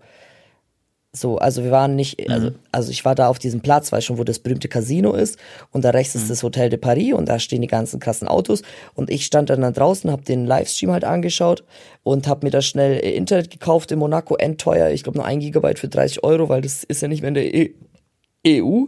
so, 1.15 1.37
also 1.37 1.63
wir 1.63 1.71
waren 1.71 1.95
nicht, 1.95 2.29
also, 2.29 2.49
mhm. 2.49 2.55
also 2.71 2.91
ich 2.91 3.05
war 3.05 3.15
da 3.15 3.29
auf 3.29 3.39
diesem 3.39 3.61
Platz, 3.61 3.91
weil 3.91 4.01
schon, 4.01 4.17
wo 4.17 4.23
das 4.23 4.39
berühmte 4.39 4.67
Casino 4.67 5.13
ist 5.13 5.39
und 5.71 5.85
da 5.85 5.91
rechts 5.91 6.13
mhm. 6.13 6.21
ist 6.21 6.29
das 6.29 6.43
Hotel 6.43 6.69
de 6.69 6.77
Paris 6.77 7.13
und 7.13 7.29
da 7.29 7.39
stehen 7.39 7.61
die 7.61 7.67
ganzen 7.67 7.99
krassen 7.99 8.27
Autos 8.27 8.61
und 8.93 9.09
ich 9.09 9.25
stand 9.25 9.49
dann 9.49 9.61
da 9.61 9.71
draußen, 9.71 10.11
hab 10.11 10.25
den 10.25 10.45
Livestream 10.45 10.91
halt 10.91 11.05
angeschaut 11.05 11.63
und 12.03 12.27
hab 12.27 12.43
mir 12.43 12.51
da 12.51 12.61
schnell 12.61 12.97
Internet 12.99 13.49
gekauft 13.49 13.91
in 13.91 13.99
Monaco, 13.99 14.35
endteuer, 14.35 14.89
ich 14.89 15.03
glaube 15.03 15.17
nur 15.17 15.25
ein 15.25 15.39
Gigabyte 15.39 15.79
für 15.79 15.87
30 15.87 16.23
Euro, 16.23 16.49
weil 16.49 16.61
das 16.61 16.83
ist 16.83 17.01
ja 17.01 17.07
nicht 17.07 17.21
mehr 17.21 17.29
in 17.29 17.35
der 17.35 17.53
e 17.53 17.73
EU. 18.47 18.85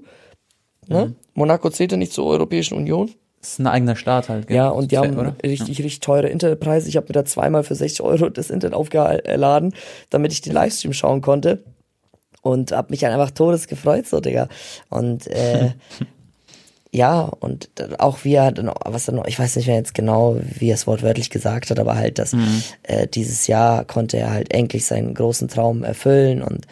Ne? 0.87 1.05
Mhm. 1.07 1.15
Monaco 1.33 1.69
zählt 1.69 1.91
ja 1.91 1.97
nicht 1.97 2.13
zur 2.13 2.25
Europäischen 2.25 2.75
Union. 2.75 3.11
Das 3.39 3.51
ist 3.53 3.59
ein 3.59 3.67
eigener 3.67 3.95
Staat 3.95 4.29
halt. 4.29 4.47
Gell? 4.47 4.57
Ja, 4.57 4.69
und 4.69 4.91
die 4.91 4.97
haben 4.97 5.17
oder? 5.17 5.35
richtig, 5.43 5.77
ja. 5.77 5.83
richtig 5.83 5.99
teure 5.99 6.27
Internetpreise. 6.27 6.89
Ich 6.89 6.97
habe 6.97 7.07
mir 7.07 7.13
da 7.13 7.25
zweimal 7.25 7.63
für 7.63 7.75
60 7.75 8.01
Euro 8.01 8.29
das 8.29 8.49
Internet 8.49 8.75
aufgeladen, 8.75 9.73
damit 10.09 10.31
ich 10.33 10.41
den 10.41 10.53
Livestream 10.53 10.93
schauen 10.93 11.21
konnte 11.21 11.63
und 12.41 12.71
hab 12.71 12.89
mich 12.89 13.05
einfach 13.05 13.31
todes 13.31 13.67
gefreut, 13.67 14.07
so, 14.07 14.19
Digga. 14.19 14.47
Und 14.89 15.27
äh, 15.27 15.71
ja, 16.91 17.21
und 17.21 17.69
auch 17.99 18.23
wie 18.23 18.35
er 18.35 18.51
dann, 18.51 18.71
was 18.85 19.07
noch, 19.09 19.25
ich 19.25 19.39
weiß 19.39 19.55
nicht 19.55 19.67
mehr 19.67 19.77
jetzt 19.77 19.93
genau, 19.93 20.37
wie 20.41 20.69
er 20.69 20.75
es 20.75 20.87
wortwörtlich 20.87 21.29
gesagt 21.29 21.69
hat, 21.69 21.79
aber 21.79 21.95
halt, 21.95 22.19
dass 22.19 22.33
mhm. 22.33 22.63
äh, 22.83 23.07
dieses 23.07 23.47
Jahr 23.47 23.85
konnte 23.85 24.17
er 24.17 24.31
halt 24.31 24.53
endlich 24.53 24.85
seinen 24.85 25.13
großen 25.13 25.47
Traum 25.47 25.83
erfüllen 25.83 26.41
und 26.41 26.67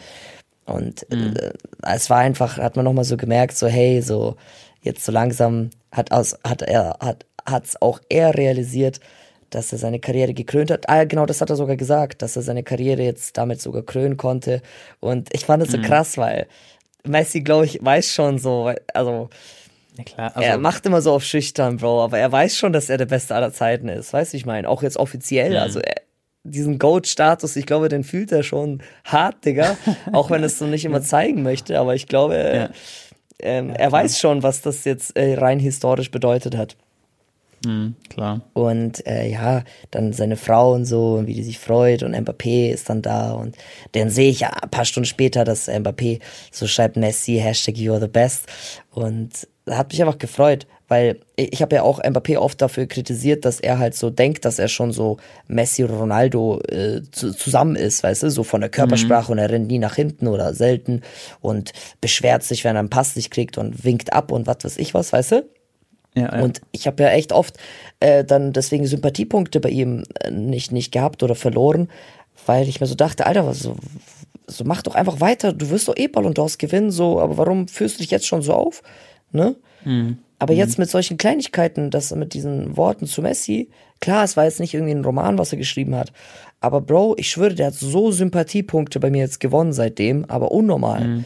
und 0.66 1.06
mhm. 1.10 1.36
äh, 1.36 1.52
es 1.82 2.10
war 2.10 2.18
einfach, 2.18 2.58
hat 2.58 2.74
man 2.74 2.84
nochmal 2.84 3.04
so 3.04 3.16
gemerkt, 3.16 3.56
so 3.56 3.68
hey, 3.68 4.02
so 4.02 4.36
jetzt 4.82 5.04
so 5.04 5.12
langsam 5.12 5.70
hat 5.92 6.10
aus, 6.10 6.36
hat 6.44 6.62
er, 6.62 6.96
hat, 7.00 7.24
hat's 7.44 7.80
auch 7.80 8.00
er 8.08 8.34
realisiert, 8.34 9.00
dass 9.56 9.72
er 9.72 9.78
seine 9.78 9.98
Karriere 9.98 10.34
gekrönt 10.34 10.70
hat. 10.70 10.88
Ah, 10.88 11.04
genau, 11.04 11.24
das 11.24 11.40
hat 11.40 11.48
er 11.48 11.56
sogar 11.56 11.76
gesagt, 11.76 12.20
dass 12.20 12.36
er 12.36 12.42
seine 12.42 12.62
Karriere 12.62 13.02
jetzt 13.02 13.38
damit 13.38 13.60
sogar 13.60 13.82
krönen 13.82 14.18
konnte. 14.18 14.60
Und 15.00 15.32
ich 15.32 15.46
fand 15.46 15.62
es 15.62 15.70
so 15.70 15.78
mhm. 15.78 15.82
krass, 15.82 16.18
weil 16.18 16.46
Messi, 17.04 17.40
glaube 17.40 17.64
ich, 17.64 17.78
weiß 17.82 18.12
schon 18.12 18.38
so, 18.38 18.72
also, 18.92 19.30
ja, 19.96 20.04
klar, 20.04 20.36
also 20.36 20.46
er 20.46 20.58
macht 20.58 20.84
immer 20.84 21.00
so 21.00 21.12
auf 21.12 21.24
schüchtern, 21.24 21.78
Bro, 21.78 22.04
aber 22.04 22.18
er 22.18 22.30
weiß 22.30 22.56
schon, 22.56 22.74
dass 22.74 22.90
er 22.90 22.98
der 22.98 23.06
Beste 23.06 23.34
aller 23.34 23.50
Zeiten 23.50 23.88
ist. 23.88 24.12
Weißt 24.12 24.34
du, 24.34 24.36
ich 24.36 24.44
meine, 24.44 24.68
auch 24.68 24.82
jetzt 24.82 24.98
offiziell, 24.98 25.52
mhm. 25.52 25.56
also 25.56 25.80
er, 25.80 26.02
diesen 26.44 26.78
Goat-Status, 26.78 27.56
ich 27.56 27.64
glaube, 27.64 27.88
den 27.88 28.04
fühlt 28.04 28.30
er 28.30 28.42
schon 28.42 28.82
hart, 29.04 29.44
Digga. 29.46 29.78
auch 30.12 30.30
wenn 30.30 30.42
er 30.42 30.46
es 30.46 30.58
so 30.58 30.66
nicht 30.66 30.84
immer 30.84 31.00
zeigen 31.00 31.42
möchte, 31.42 31.80
aber 31.80 31.94
ich 31.94 32.06
glaube, 32.08 32.34
ja. 32.36 32.70
ähm, 33.40 33.70
er 33.70 33.90
weiß 33.90 34.18
schon, 34.18 34.42
was 34.42 34.60
das 34.60 34.84
jetzt 34.84 35.16
äh, 35.16 35.34
rein 35.34 35.58
historisch 35.58 36.10
bedeutet 36.10 36.56
hat. 36.58 36.76
Mhm, 37.66 37.96
klar. 38.08 38.42
Und 38.52 39.04
äh, 39.06 39.28
ja, 39.28 39.64
dann 39.90 40.12
seine 40.12 40.36
Frau 40.36 40.72
und 40.72 40.84
so, 40.84 41.22
wie 41.24 41.34
die 41.34 41.42
sich 41.42 41.58
freut 41.58 42.04
und 42.04 42.14
Mbappé 42.14 42.70
ist 42.70 42.88
dann 42.88 43.02
da 43.02 43.32
und 43.32 43.56
dann 43.92 44.08
sehe 44.08 44.30
ich 44.30 44.40
ja 44.40 44.50
ein 44.50 44.70
paar 44.70 44.84
Stunden 44.84 45.06
später, 45.06 45.44
dass 45.44 45.68
Mbappé 45.68 46.20
so 46.52 46.68
schreibt 46.68 46.96
Messi, 46.96 47.38
Hashtag 47.42 47.74
you're 47.74 48.00
the 48.00 48.06
best 48.06 48.46
und 48.92 49.48
hat 49.68 49.90
mich 49.90 50.00
einfach 50.00 50.18
gefreut, 50.18 50.68
weil 50.86 51.18
ich 51.34 51.60
habe 51.60 51.74
ja 51.74 51.82
auch 51.82 52.00
Mbappé 52.00 52.38
oft 52.38 52.62
dafür 52.62 52.86
kritisiert, 52.86 53.44
dass 53.44 53.58
er 53.58 53.80
halt 53.80 53.96
so 53.96 54.10
denkt, 54.10 54.44
dass 54.44 54.60
er 54.60 54.68
schon 54.68 54.92
so 54.92 55.16
Messi 55.48 55.82
Ronaldo 55.82 56.60
äh, 56.68 57.02
zu, 57.10 57.32
zusammen 57.32 57.74
ist, 57.74 58.04
weißt 58.04 58.22
du, 58.22 58.30
so 58.30 58.44
von 58.44 58.60
der 58.60 58.70
Körpersprache 58.70 59.32
mhm. 59.32 59.32
und 59.32 59.38
er 59.38 59.50
rennt 59.50 59.66
nie 59.66 59.80
nach 59.80 59.96
hinten 59.96 60.28
oder 60.28 60.54
selten 60.54 61.02
und 61.40 61.72
beschwert 62.00 62.44
sich, 62.44 62.62
wenn 62.62 62.76
er 62.76 62.80
einen 62.80 62.90
Pass 62.90 63.16
nicht 63.16 63.32
kriegt 63.32 63.58
und 63.58 63.84
winkt 63.84 64.12
ab 64.12 64.30
und 64.30 64.46
was 64.46 64.58
weiß 64.62 64.78
ich 64.78 64.94
was, 64.94 65.12
weißt 65.12 65.32
du? 65.32 65.55
Ja, 66.16 66.34
ja. 66.36 66.42
Und 66.42 66.62
ich 66.72 66.86
habe 66.86 67.02
ja 67.02 67.10
echt 67.10 67.32
oft 67.32 67.58
äh, 68.00 68.24
dann 68.24 68.52
deswegen 68.52 68.86
Sympathiepunkte 68.86 69.60
bei 69.60 69.68
ihm 69.68 70.04
äh, 70.20 70.30
nicht, 70.30 70.72
nicht 70.72 70.90
gehabt 70.90 71.22
oder 71.22 71.34
verloren, 71.34 71.88
weil 72.46 72.68
ich 72.68 72.80
mir 72.80 72.86
so 72.86 72.94
dachte, 72.94 73.26
Alter, 73.26 73.46
was 73.46 73.60
so, 73.60 73.76
so 74.46 74.64
mach 74.64 74.82
doch 74.82 74.94
einfach 74.94 75.20
weiter, 75.20 75.52
du 75.52 75.70
wirst 75.70 75.88
doch 75.88 75.96
eh 75.96 76.08
Ballon 76.08 76.34
d'Ors 76.34 76.58
gewinnen, 76.58 76.90
so, 76.90 77.20
aber 77.20 77.36
warum 77.36 77.68
führst 77.68 77.96
du 77.96 78.02
dich 78.02 78.10
jetzt 78.10 78.26
schon 78.26 78.42
so 78.42 78.54
auf? 78.54 78.82
Ne? 79.30 79.56
Mhm. 79.84 80.18
Aber 80.38 80.54
mhm. 80.54 80.58
jetzt 80.58 80.78
mit 80.78 80.88
solchen 80.88 81.18
Kleinigkeiten, 81.18 81.90
das 81.90 82.14
mit 82.14 82.32
diesen 82.32 82.76
Worten 82.76 83.06
zu 83.06 83.20
Messi, 83.20 83.68
klar, 84.00 84.24
es 84.24 84.36
war 84.36 84.44
jetzt 84.44 84.60
nicht 84.60 84.74
irgendwie 84.74 84.94
ein 84.94 85.04
Roman, 85.04 85.38
was 85.38 85.52
er 85.52 85.58
geschrieben 85.58 85.94
hat, 85.94 86.12
aber 86.60 86.80
Bro, 86.80 87.16
ich 87.18 87.28
schwöre, 87.30 87.54
der 87.54 87.66
hat 87.66 87.74
so 87.74 88.10
Sympathiepunkte 88.10 89.00
bei 89.00 89.10
mir 89.10 89.20
jetzt 89.20 89.40
gewonnen 89.40 89.72
seitdem, 89.72 90.24
aber 90.26 90.50
unnormal. 90.50 91.04
Mhm. 91.04 91.24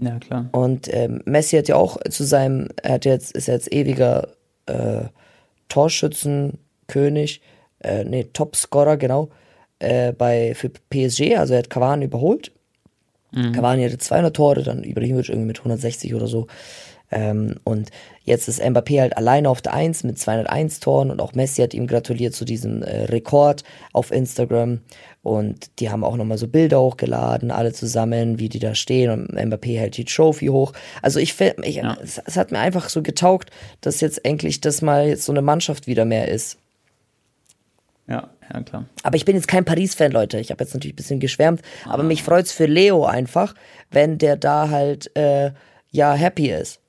Ja, 0.00 0.18
klar. 0.18 0.48
Und 0.52 0.92
ähm, 0.92 1.22
Messi 1.26 1.56
hat 1.56 1.68
ja 1.68 1.76
auch 1.76 1.98
zu 2.08 2.24
seinem, 2.24 2.68
er 2.82 2.94
hat 2.94 3.04
jetzt, 3.04 3.32
ist 3.32 3.48
jetzt 3.48 3.72
ewiger 3.72 4.28
äh, 4.66 5.04
Torschützenkönig, 5.68 7.42
äh, 7.80 8.04
nee, 8.04 8.24
Topscorer, 8.32 8.96
genau, 8.96 9.28
äh, 9.78 10.12
bei, 10.12 10.54
für 10.54 10.68
PSG, 10.68 11.36
also 11.36 11.54
er 11.54 11.60
hat 11.60 11.70
Cavani 11.70 12.06
überholt. 12.06 12.52
Cavani 13.52 13.84
hatte 13.84 13.98
200 13.98 14.34
Tore, 14.34 14.62
dann 14.64 14.82
Ibrahimovic 14.82 15.28
irgendwie 15.28 15.46
mit 15.46 15.58
160 15.58 16.14
oder 16.14 16.26
so. 16.26 16.48
Ähm, 17.12 17.56
und 17.64 17.90
jetzt 18.22 18.48
ist 18.48 18.62
Mbappé 18.62 19.00
halt 19.00 19.16
alleine 19.16 19.48
auf 19.48 19.60
der 19.62 19.74
1 19.74 20.04
mit 20.04 20.18
201 20.18 20.80
Toren 20.80 21.10
und 21.10 21.20
auch 21.20 21.34
Messi 21.34 21.62
hat 21.62 21.74
ihm 21.74 21.86
gratuliert 21.86 22.34
zu 22.34 22.44
diesem 22.44 22.82
äh, 22.82 23.04
Rekord 23.04 23.64
auf 23.92 24.12
Instagram. 24.12 24.80
Und 25.22 25.78
die 25.80 25.90
haben 25.90 26.02
auch 26.02 26.16
nochmal 26.16 26.38
so 26.38 26.48
Bilder 26.48 26.80
hochgeladen, 26.80 27.50
alle 27.50 27.74
zusammen, 27.74 28.38
wie 28.38 28.48
die 28.48 28.58
da 28.58 28.74
stehen 28.74 29.10
und 29.10 29.30
Mbappé 29.38 29.78
hält 29.78 29.98
die 29.98 30.06
Trophy 30.06 30.46
hoch. 30.46 30.72
Also 31.02 31.20
ich, 31.20 31.34
find- 31.34 31.56
ich 31.66 31.76
Ja. 31.76 31.98
es, 32.02 32.16
es 32.24 32.36
hat 32.38 32.52
mir 32.52 32.58
einfach 32.58 32.88
so 32.88 33.02
getaugt, 33.02 33.50
dass 33.82 34.00
jetzt 34.00 34.24
endlich 34.24 34.62
das 34.62 34.80
mal 34.80 35.06
jetzt 35.08 35.24
so 35.26 35.32
eine 35.32 35.42
Mannschaft 35.42 35.86
wieder 35.86 36.06
mehr 36.06 36.28
ist. 36.28 36.56
Ja, 38.08 38.30
ja, 38.52 38.62
klar. 38.62 38.86
Aber 39.02 39.16
ich 39.16 39.24
bin 39.26 39.36
jetzt 39.36 39.46
kein 39.46 39.64
Paris-Fan, 39.66 40.10
Leute. 40.10 40.40
Ich 40.40 40.50
habe 40.50 40.64
jetzt 40.64 40.72
natürlich 40.74 40.94
ein 40.94 40.96
bisschen 40.96 41.20
geschwärmt. 41.20 41.60
Aber 41.84 42.02
mich 42.02 42.22
freut's 42.22 42.50
für 42.50 42.66
Leo 42.66 43.04
einfach, 43.04 43.54
wenn 43.90 44.16
der 44.16 44.36
da 44.36 44.70
halt 44.70 45.14
äh, 45.16 45.52
ja 45.92 46.14
happy 46.14 46.50
ist. 46.50 46.80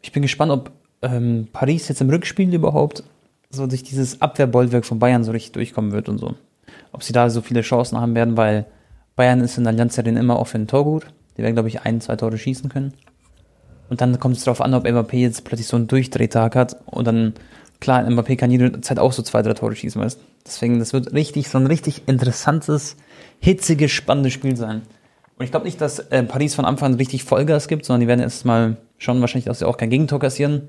Ich 0.00 0.12
bin 0.12 0.22
gespannt, 0.22 0.52
ob 0.52 0.70
ähm, 1.02 1.48
Paris 1.52 1.88
jetzt 1.88 2.00
im 2.00 2.08
Rückspiel 2.08 2.54
überhaupt 2.54 3.02
so 3.54 3.66
durch 3.66 3.82
dieses 3.82 4.20
Abwehrbollwerk 4.20 4.84
von 4.84 4.98
Bayern 4.98 5.24
so 5.24 5.32
richtig 5.32 5.52
durchkommen 5.52 5.92
wird 5.92 6.08
und 6.08 6.18
so. 6.18 6.34
Ob 6.92 7.02
sie 7.02 7.12
da 7.12 7.30
so 7.30 7.40
viele 7.40 7.62
Chancen 7.62 8.00
haben 8.00 8.14
werden, 8.14 8.36
weil 8.36 8.66
Bayern 9.16 9.40
ist 9.40 9.58
in 9.58 9.64
der 9.64 9.72
Allianz 9.72 9.98
Arena 9.98 10.20
immer 10.20 10.38
auch 10.38 10.46
für 10.46 10.58
ein 10.58 10.66
Tor 10.66 10.84
gut. 10.84 11.06
Die 11.36 11.42
werden, 11.42 11.54
glaube 11.54 11.68
ich, 11.68 11.82
ein, 11.82 12.00
zwei 12.00 12.16
Tore 12.16 12.38
schießen 12.38 12.68
können. 12.68 12.94
Und 13.88 14.00
dann 14.00 14.18
kommt 14.18 14.36
es 14.36 14.44
darauf 14.44 14.60
an, 14.60 14.74
ob 14.74 14.86
Mbappé 14.86 15.16
jetzt 15.16 15.44
plötzlich 15.44 15.66
so 15.66 15.76
einen 15.76 15.86
Durchdrehtag 15.86 16.56
hat 16.56 16.76
und 16.86 17.06
dann, 17.06 17.34
klar, 17.80 18.02
Mbappé 18.02 18.36
kann 18.36 18.50
jede 18.50 18.80
Zeit 18.80 18.98
auch 18.98 19.12
so 19.12 19.22
zwei, 19.22 19.42
drei 19.42 19.54
Tore 19.54 19.76
schießen, 19.76 20.00
weißt 20.00 20.18
Deswegen, 20.46 20.78
das 20.78 20.92
wird 20.92 21.12
richtig, 21.12 21.48
so 21.48 21.58
ein 21.58 21.66
richtig 21.66 22.02
interessantes, 22.06 22.96
hitziges, 23.40 23.90
spannendes 23.90 24.32
Spiel 24.32 24.56
sein. 24.56 24.82
Und 25.38 25.44
ich 25.44 25.50
glaube 25.50 25.66
nicht, 25.66 25.80
dass 25.80 25.98
äh, 25.98 26.22
Paris 26.22 26.54
von 26.54 26.64
Anfang 26.64 26.92
an 26.92 26.98
richtig 26.98 27.24
Vollgas 27.24 27.66
gibt, 27.66 27.84
sondern 27.84 28.02
die 28.02 28.08
werden 28.08 28.20
erst 28.20 28.44
mal 28.44 28.76
schon 28.98 29.20
wahrscheinlich, 29.20 29.46
dass 29.46 29.58
sie 29.58 29.66
auch 29.66 29.76
kein 29.76 29.90
Gegentor 29.90 30.20
kassieren. 30.20 30.68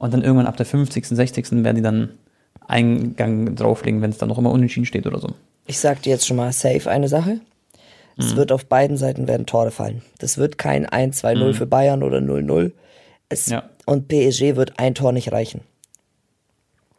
Und 0.00 0.12
dann 0.12 0.22
irgendwann 0.22 0.46
ab 0.48 0.56
der 0.56 0.66
50., 0.66 1.06
60. 1.06 1.52
werden 1.62 1.76
die 1.76 1.82
dann 1.82 2.10
einen 2.66 3.14
Gang 3.14 3.54
drauflegen, 3.54 4.02
wenn 4.02 4.10
es 4.10 4.18
dann 4.18 4.28
noch 4.30 4.38
immer 4.38 4.50
unentschieden 4.50 4.86
steht 4.86 5.06
oder 5.06 5.20
so. 5.20 5.28
Ich 5.66 5.78
sag 5.78 6.02
dir 6.02 6.10
jetzt 6.10 6.26
schon 6.26 6.36
mal 6.38 6.50
safe 6.52 6.90
eine 6.90 7.06
Sache. 7.06 7.40
Es 8.18 8.34
wird 8.36 8.50
auf 8.52 8.66
beiden 8.66 8.96
Seiten 8.98 9.28
werden 9.28 9.46
Tore 9.46 9.70
fallen. 9.70 10.02
Das 10.18 10.36
wird 10.36 10.58
kein 10.58 10.86
1-2-0 10.86 11.54
für 11.54 11.66
Bayern 11.66 12.02
oder 12.02 12.18
0-0. 12.18 12.72
Es, 13.30 13.46
Ja. 13.46 13.62
Und 13.86 14.08
PSG 14.08 14.56
wird 14.56 14.78
ein 14.78 14.94
Tor 14.94 15.12
nicht 15.12 15.32
reichen. 15.32 15.62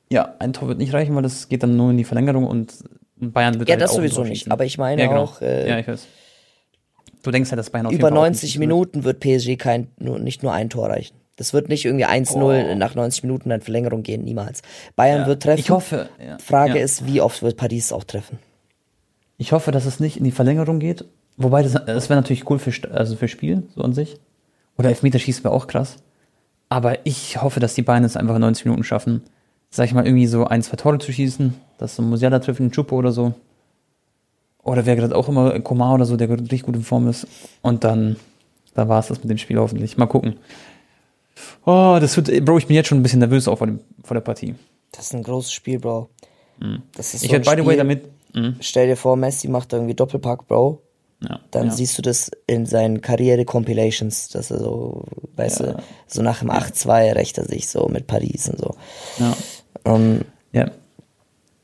Ja, 0.09 0.33
ein 0.39 0.53
Tor 0.53 0.67
wird 0.67 0.77
nicht 0.79 0.93
reichen, 0.93 1.13
weil 1.15 1.21
das 1.23 1.47
geht 1.47 1.61
dann 1.63 1.75
nur 1.77 1.91
in 1.91 1.97
die 1.97 2.03
Verlängerung 2.05 2.45
und 2.47 2.73
Bayern 3.17 3.59
wird 3.59 3.69
Ja, 3.69 3.73
halt 3.73 3.81
das 3.83 3.93
sowieso 3.93 4.23
nicht. 4.23 4.49
Aber 4.51 4.65
ich 4.65 4.77
meine 4.79 5.01
ja, 5.03 5.07
genau. 5.09 5.23
auch, 5.23 5.41
äh, 5.41 5.69
ja, 5.69 5.77
ich 5.79 5.87
weiß. 5.87 6.07
Du 7.23 7.29
denkst 7.29 7.51
halt, 7.51 7.59
dass 7.59 7.69
Bayern 7.69 7.85
auf 7.87 7.93
über 7.93 8.09
Fall 8.09 8.17
auch 8.17 8.21
90 8.23 8.43
nicht- 8.51 8.59
Minuten 8.59 9.03
wird 9.03 9.19
PSG 9.19 9.57
kein, 9.57 9.89
nur, 9.99 10.17
nicht 10.17 10.41
nur 10.41 10.53
ein 10.53 10.69
Tor 10.71 10.89
reichen. 10.89 11.15
Das 11.41 11.53
wird 11.53 11.69
nicht 11.69 11.85
irgendwie 11.85 12.05
1-0 12.05 12.75
nach 12.75 12.93
90 12.93 13.23
Minuten 13.23 13.49
in 13.49 13.61
Verlängerung 13.61 14.03
gehen, 14.03 14.23
niemals. 14.23 14.61
Bayern 14.95 15.21
Ja, 15.21 15.25
wird 15.27 15.41
treffen. 15.41 15.59
Ich 15.59 15.71
hoffe, 15.71 16.07
ja. 16.23 16.37
Frage 16.37 16.77
ja. 16.77 16.85
ist, 16.85 17.07
wie 17.07 17.19
oft 17.19 17.41
wird 17.41 17.57
Paris 17.57 17.91
auch 17.91 18.03
treffen? 18.03 18.37
Ich 19.39 19.51
hoffe, 19.51 19.71
dass 19.71 19.87
es 19.87 19.99
nicht 19.99 20.17
in 20.17 20.23
die 20.23 20.31
Verlängerung 20.31 20.77
geht. 20.77 21.03
Wobei, 21.37 21.63
das, 21.63 21.71
das 21.73 22.09
wäre 22.09 22.21
natürlich 22.21 22.47
cool 22.47 22.59
für, 22.59 22.71
also 22.91 23.15
für 23.15 23.27
Spiel, 23.27 23.63
so 23.75 23.81
an 23.81 23.93
sich. 23.93 24.19
Oder 24.77 24.89
Elfmeterschießen 24.89 25.43
wäre 25.43 25.55
auch 25.55 25.65
krass. 25.65 25.95
Aber 26.69 27.03
ich 27.07 27.41
hoffe, 27.41 27.59
dass 27.59 27.73
die 27.73 27.81
Bayern 27.81 28.03
es 28.03 28.15
einfach 28.15 28.35
in 28.35 28.41
90 28.41 28.65
Minuten 28.65 28.83
schaffen, 28.83 29.23
sag 29.71 29.85
ich 29.85 29.95
mal, 29.95 30.05
irgendwie 30.05 30.27
so 30.27 30.45
ein, 30.45 30.61
zwei 30.61 30.75
Tore 30.75 30.99
zu 30.99 31.11
schießen, 31.11 31.55
dass 31.79 31.95
so 31.95 32.03
ein 32.03 32.09
Musiala 32.11 32.37
trifft, 32.37 32.59
ein 32.59 32.71
Chupo 32.71 32.97
oder 32.97 33.11
so. 33.11 33.33
Oder 34.61 34.85
wer 34.85 34.95
gerade 34.95 35.15
auch 35.15 35.27
immer, 35.27 35.59
Komar 35.61 35.95
oder 35.95 36.05
so, 36.05 36.17
der 36.17 36.29
richtig 36.29 36.61
gut 36.61 36.75
in 36.75 36.83
Form 36.83 37.07
ist. 37.07 37.25
Und 37.63 37.83
dann, 37.83 38.17
da 38.75 38.87
war 38.87 38.99
es 38.99 39.07
das 39.07 39.23
mit 39.23 39.31
dem 39.31 39.39
Spiel 39.39 39.57
hoffentlich. 39.57 39.97
Mal 39.97 40.05
gucken. 40.05 40.35
Oh, 41.65 41.97
das 41.99 42.15
wird, 42.17 42.45
Bro, 42.45 42.57
ich 42.57 42.67
bin 42.67 42.75
jetzt 42.75 42.87
schon 42.87 42.99
ein 42.99 43.03
bisschen 43.03 43.19
nervös 43.19 43.47
auch 43.47 43.57
vor, 43.57 43.67
dem, 43.67 43.79
vor 44.03 44.15
der 44.15 44.21
Partie. 44.21 44.55
Das 44.91 45.05
ist 45.05 45.13
ein 45.13 45.23
großes 45.23 45.51
Spiel, 45.53 45.79
Bro. 45.79 46.09
Das 46.95 47.13
ist 47.13 47.21
Mhm. 47.21 47.25
Ich 47.25 47.29
so 47.31 47.35
ein 47.35 47.45
werde, 47.45 47.55
by 47.55 47.61
the 47.61 47.67
way, 47.67 47.77
damit. 47.77 48.09
Mhm. 48.33 48.55
Stell 48.59 48.87
dir 48.87 48.95
vor, 48.97 49.15
Messi 49.15 49.47
macht 49.47 49.73
irgendwie 49.73 49.93
Doppelpack, 49.95 50.47
Bro. 50.47 50.81
Ja, 51.23 51.39
Dann 51.51 51.67
ja. 51.67 51.71
siehst 51.71 51.97
du 51.97 52.01
das 52.01 52.31
in 52.47 52.65
seinen 52.65 53.01
Karriere-Compilations, 53.01 54.29
dass 54.29 54.49
er 54.51 54.59
so, 54.59 55.03
weißt 55.35 55.59
du, 55.59 55.77
so 56.07 56.21
nach 56.23 56.39
dem 56.39 56.49
8-2 56.49 57.13
rächt 57.15 57.37
er 57.37 57.45
sich 57.45 57.69
so 57.69 57.87
mit 57.89 58.07
Paris 58.07 58.49
und 58.49 58.57
so. 58.59 58.75
Ja. 59.19 59.33
Ähm, 59.85 60.21
Ja. 60.51 60.71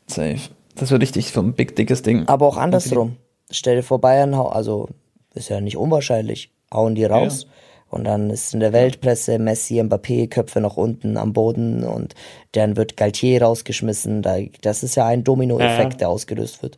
Safe. 0.07 0.37
Das 0.75 0.91
wird 0.91 1.01
richtig 1.01 1.31
so 1.31 1.41
ein 1.41 1.53
big, 1.53 1.75
dickes 1.75 2.01
Ding. 2.03 2.27
aber 2.27 2.45
auch 2.47 2.57
andersrum. 2.57 3.17
Stell 3.49 3.77
dir 3.77 3.83
vor, 3.83 3.99
Bayern, 3.99 4.35
hau- 4.37 4.49
also 4.49 4.89
ist 5.33 5.49
ja 5.49 5.59
nicht 5.61 5.77
unwahrscheinlich, 5.77 6.51
hauen 6.71 6.95
die 6.95 7.05
raus. 7.05 7.47
Und 7.89 8.03
dann 8.03 8.29
ist 8.29 8.53
in 8.53 8.59
der 8.59 8.73
Weltpresse 8.73 9.39
Messi, 9.39 9.79
Mbappé, 9.81 10.29
Köpfe 10.29 10.59
nach 10.59 10.75
unten 10.77 11.15
am 11.17 11.31
Boden 11.33 11.83
und 11.83 12.15
dann 12.51 12.75
wird 12.75 12.97
Galtier 12.97 13.41
rausgeschmissen. 13.41 14.21
Da, 14.21 14.37
das 14.61 14.83
ist 14.83 14.95
ja 14.95 15.05
ein 15.05 15.23
Dominoeffekt, 15.23 15.77
Ja, 15.79 15.89
ja. 15.91 15.97
der 15.97 16.09
ausgelöst 16.09 16.61
wird. 16.63 16.77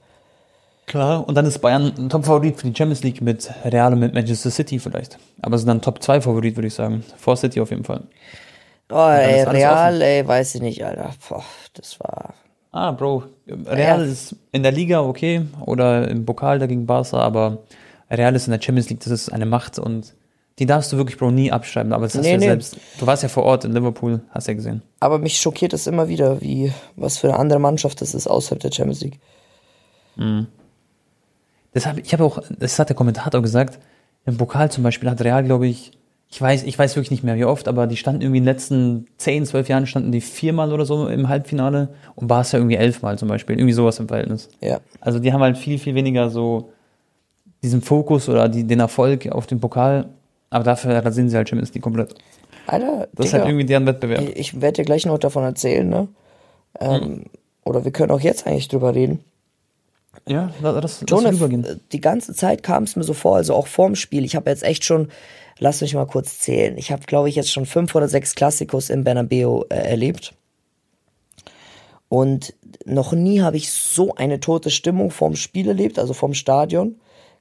Klar. 0.86 1.28
Und 1.28 1.36
dann 1.36 1.46
ist 1.46 1.60
Bayern 1.60 1.94
ein 1.98 2.10
Top-Favorit 2.10 2.60
für 2.60 2.68
die 2.70 2.76
Champions 2.76 3.04
League 3.04 3.22
mit 3.22 3.50
Real 3.66 3.94
und 3.94 4.00
mit 4.00 4.14
Manchester 4.14 4.50
City 4.52 4.80
vielleicht. 4.80 5.18
Aber 5.42 5.58
sind 5.58 5.68
dann 5.68 5.82
Top-2-Favorit, 5.82 6.56
würde 6.58 6.68
ich 6.68 6.74
sagen. 6.74 7.04
Vor 7.18 7.36
City 7.38 7.60
auf 7.62 7.70
jeden 7.72 7.84
Fall. 7.84 8.04
Oh, 8.92 9.08
ey, 9.08 9.44
Real, 9.44 10.02
ey, 10.02 10.28
weiß 10.28 10.56
ich 10.56 10.62
nicht, 10.62 10.84
Alter. 10.84 11.12
Boah, 11.28 11.44
das 11.76 12.00
war. 12.00 12.34
Ah, 12.72 12.92
Bro. 12.92 13.24
Real 13.48 14.00
Ja. 14.00 14.12
ist 14.12 14.36
in 14.52 14.64
der 14.64 14.72
Liga 14.72 15.02
okay 15.02 15.42
oder 15.66 16.08
im 16.08 16.26
Pokal 16.26 16.58
dagegen 16.60 16.86
Barca, 16.88 17.18
aber 17.18 17.60
Real 18.12 18.36
ist 18.36 18.48
in 18.48 18.52
der 18.54 18.62
Champions 18.62 18.90
League, 18.90 19.00
das 19.02 19.12
ist 19.12 19.30
eine 19.34 19.46
Macht 19.46 19.78
und 19.80 20.14
die 20.60 20.66
darfst 20.66 20.92
du 20.92 20.98
wirklich, 20.98 21.18
Bro, 21.18 21.32
nie 21.32 21.52
abschreiben. 21.52 21.94
Aber 21.94 22.06
das 22.06 22.16
hast 22.16 22.22
Nee, 22.24 22.30
du 22.30 22.34
ja 22.34 22.40
nee. 22.40 22.46
selbst. 22.48 22.78
Du 23.00 23.08
warst 23.08 23.24
ja 23.24 23.30
vor 23.30 23.44
Ort 23.44 23.66
in 23.66 23.72
Liverpool, 23.74 24.22
hast 24.30 24.48
ja 24.48 24.54
gesehen. 24.54 24.82
Aber 25.00 25.18
mich 25.18 25.40
schockiert 25.40 25.74
es 25.74 25.88
immer 25.88 26.10
wieder, 26.10 26.42
wie, 26.42 26.72
was 26.96 27.18
für 27.18 27.30
eine 27.30 27.40
andere 27.40 27.60
Mannschaft 27.60 28.02
das 28.02 28.14
ist 28.14 28.28
außerhalb 28.28 28.60
der 28.60 28.72
Champions 28.72 29.02
League. 29.02 29.20
Das 31.74 31.86
hab, 31.86 31.98
ich 31.98 32.12
habe 32.14 32.24
auch, 32.26 32.40
das 32.60 32.78
hat 32.78 32.90
der 32.90 32.96
Kommentator 32.96 33.42
gesagt, 33.42 33.80
im 34.26 34.38
Pokal 34.38 34.70
zum 34.70 34.84
Beispiel 34.84 35.10
hat 35.10 35.22
Real, 35.22 35.44
glaube 35.44 35.68
ich, 35.68 35.92
ich 36.32 36.40
weiß, 36.40 36.64
ich 36.64 36.78
weiß 36.78 36.96
wirklich 36.96 37.10
nicht 37.10 37.24
mehr 37.24 37.38
wie 37.38 37.46
oft, 37.46 37.68
aber 37.68 37.88
die 37.88 37.98
standen 37.98 38.22
irgendwie 38.22 38.38
in 38.40 38.44
den 38.44 38.54
letzten 38.54 39.08
10, 39.18 39.46
12 39.46 39.70
Jahren 39.70 39.88
standen 39.88 40.12
die 40.12 40.22
viermal 40.22 40.72
oder 40.74 40.86
so 40.86 41.08
im 41.08 41.28
Halbfinale 41.28 41.90
und 42.16 42.28
Barca 42.28 42.58
irgendwie 42.58 42.76
elfmal 42.76 43.18
zum 43.18 43.30
Beispiel, 43.30 43.58
irgendwie 43.58 43.74
sowas 43.74 43.98
im 44.00 44.08
Verhältnis. 44.08 44.50
Ja. 44.62 44.80
Also 45.00 45.20
die 45.20 45.34
haben 45.34 45.42
halt 45.42 45.58
viel, 45.58 45.80
viel 45.80 45.96
weniger 45.96 46.30
so 46.30 46.70
diesen 47.64 47.82
Fokus 47.82 48.30
oder 48.30 48.48
die, 48.48 48.64
den 48.66 48.80
Erfolg 48.80 49.28
auf 49.32 49.48
den 49.48 49.60
Pokal, 49.60 50.10
aber 50.50 50.64
dafür 50.64 51.02
da 51.02 51.12
sind 51.12 51.30
sie 51.30 51.38
halt 51.38 51.50
Champions 51.50 51.74
League 51.74 51.84
komplett. 51.84 52.16
Alter, 52.68 53.08
Das 53.14 53.26
ist 53.26 53.32
Digga, 53.32 53.44
halt 53.44 53.50
irgendwie 53.50 53.66
deren 53.66 53.86
Wettbewerb. 53.86 54.22
ich, 54.22 54.36
ich 54.36 54.62
werde 54.62 54.78
dir 54.78 54.86
gleich 54.86 55.06
noch 55.06 55.18
davon 55.18 55.44
erzählen, 55.44 55.88
ne? 55.88 56.08
Ähm, 56.80 57.26
Oder 57.66 57.84
wir 57.84 57.92
können 57.92 58.12
auch 58.12 58.20
jetzt 58.20 58.46
eigentlich 58.46 58.68
drüber 58.68 58.94
reden. 58.94 59.24
Ja, 60.28 60.52
lass, 60.62 60.76
lass 60.82 61.04
Jonah, 61.08 61.30
rübergehen. 61.30 61.64
äh, 61.66 61.76
die 61.92 62.02
ganze 62.02 62.34
Zeit 62.34 62.64
kam 62.64 62.84
es 62.84 62.96
mir 62.96 63.04
so 63.04 63.14
vor, 63.14 63.38
also 63.38 63.56
auch 63.56 63.68
vorm 63.68 63.96
Spiel. 63.96 64.24
Ich 64.26 64.36
habe 64.36 64.50
jetzt 64.50 64.64
echt 64.64 64.84
schon, 64.84 65.10
lass 65.58 65.82
mich 65.82 65.94
mal 65.96 66.06
kurz 66.06 66.40
zählen. 66.40 66.78
Ich 66.78 66.92
habe, 66.92 67.04
glaube 67.06 67.30
ich, 67.30 67.36
jetzt 67.36 67.52
schon 67.52 67.66
fünf 67.66 67.96
oder 67.96 68.08
sechs 68.08 68.36
Klassikos 68.36 68.90
im 68.90 69.04
Bernabeu 69.04 69.64
äh, 69.70 69.76
erlebt. 69.76 70.34
Und 72.08 72.54
noch 72.86 73.14
nie 73.14 73.42
habe 73.42 73.58
ich 73.58 73.72
so 73.72 74.16
eine 74.16 74.40
tote 74.40 74.72
Stimmung 74.72 75.12
vorm 75.12 75.36
Spiel 75.36 75.68
erlebt, 75.68 76.00
also 76.00 76.14
vorm 76.14 76.34
Stadion. 76.34 76.96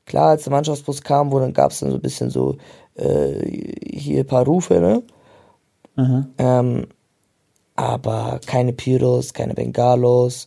Klar, 0.09 0.31
als 0.31 0.45
der 0.45 0.53
Mannschaftsbus 0.53 1.03
kam, 1.03 1.31
wo 1.31 1.39
dann 1.39 1.53
gab 1.53 1.71
es 1.71 1.81
dann 1.81 1.91
so 1.91 1.97
ein 1.97 2.03
bisschen 2.03 2.31
so 2.31 2.57
äh, 2.95 3.47
hier 3.93 4.21
ein 4.21 4.27
paar 4.27 4.45
Rufe, 4.47 4.81
ne? 4.81 5.03
Ähm, 6.39 6.87
aber 7.77 8.41
keine 8.47 8.73
Pyros, 8.73 9.35
keine 9.35 9.55
Bengalos, 9.55 10.47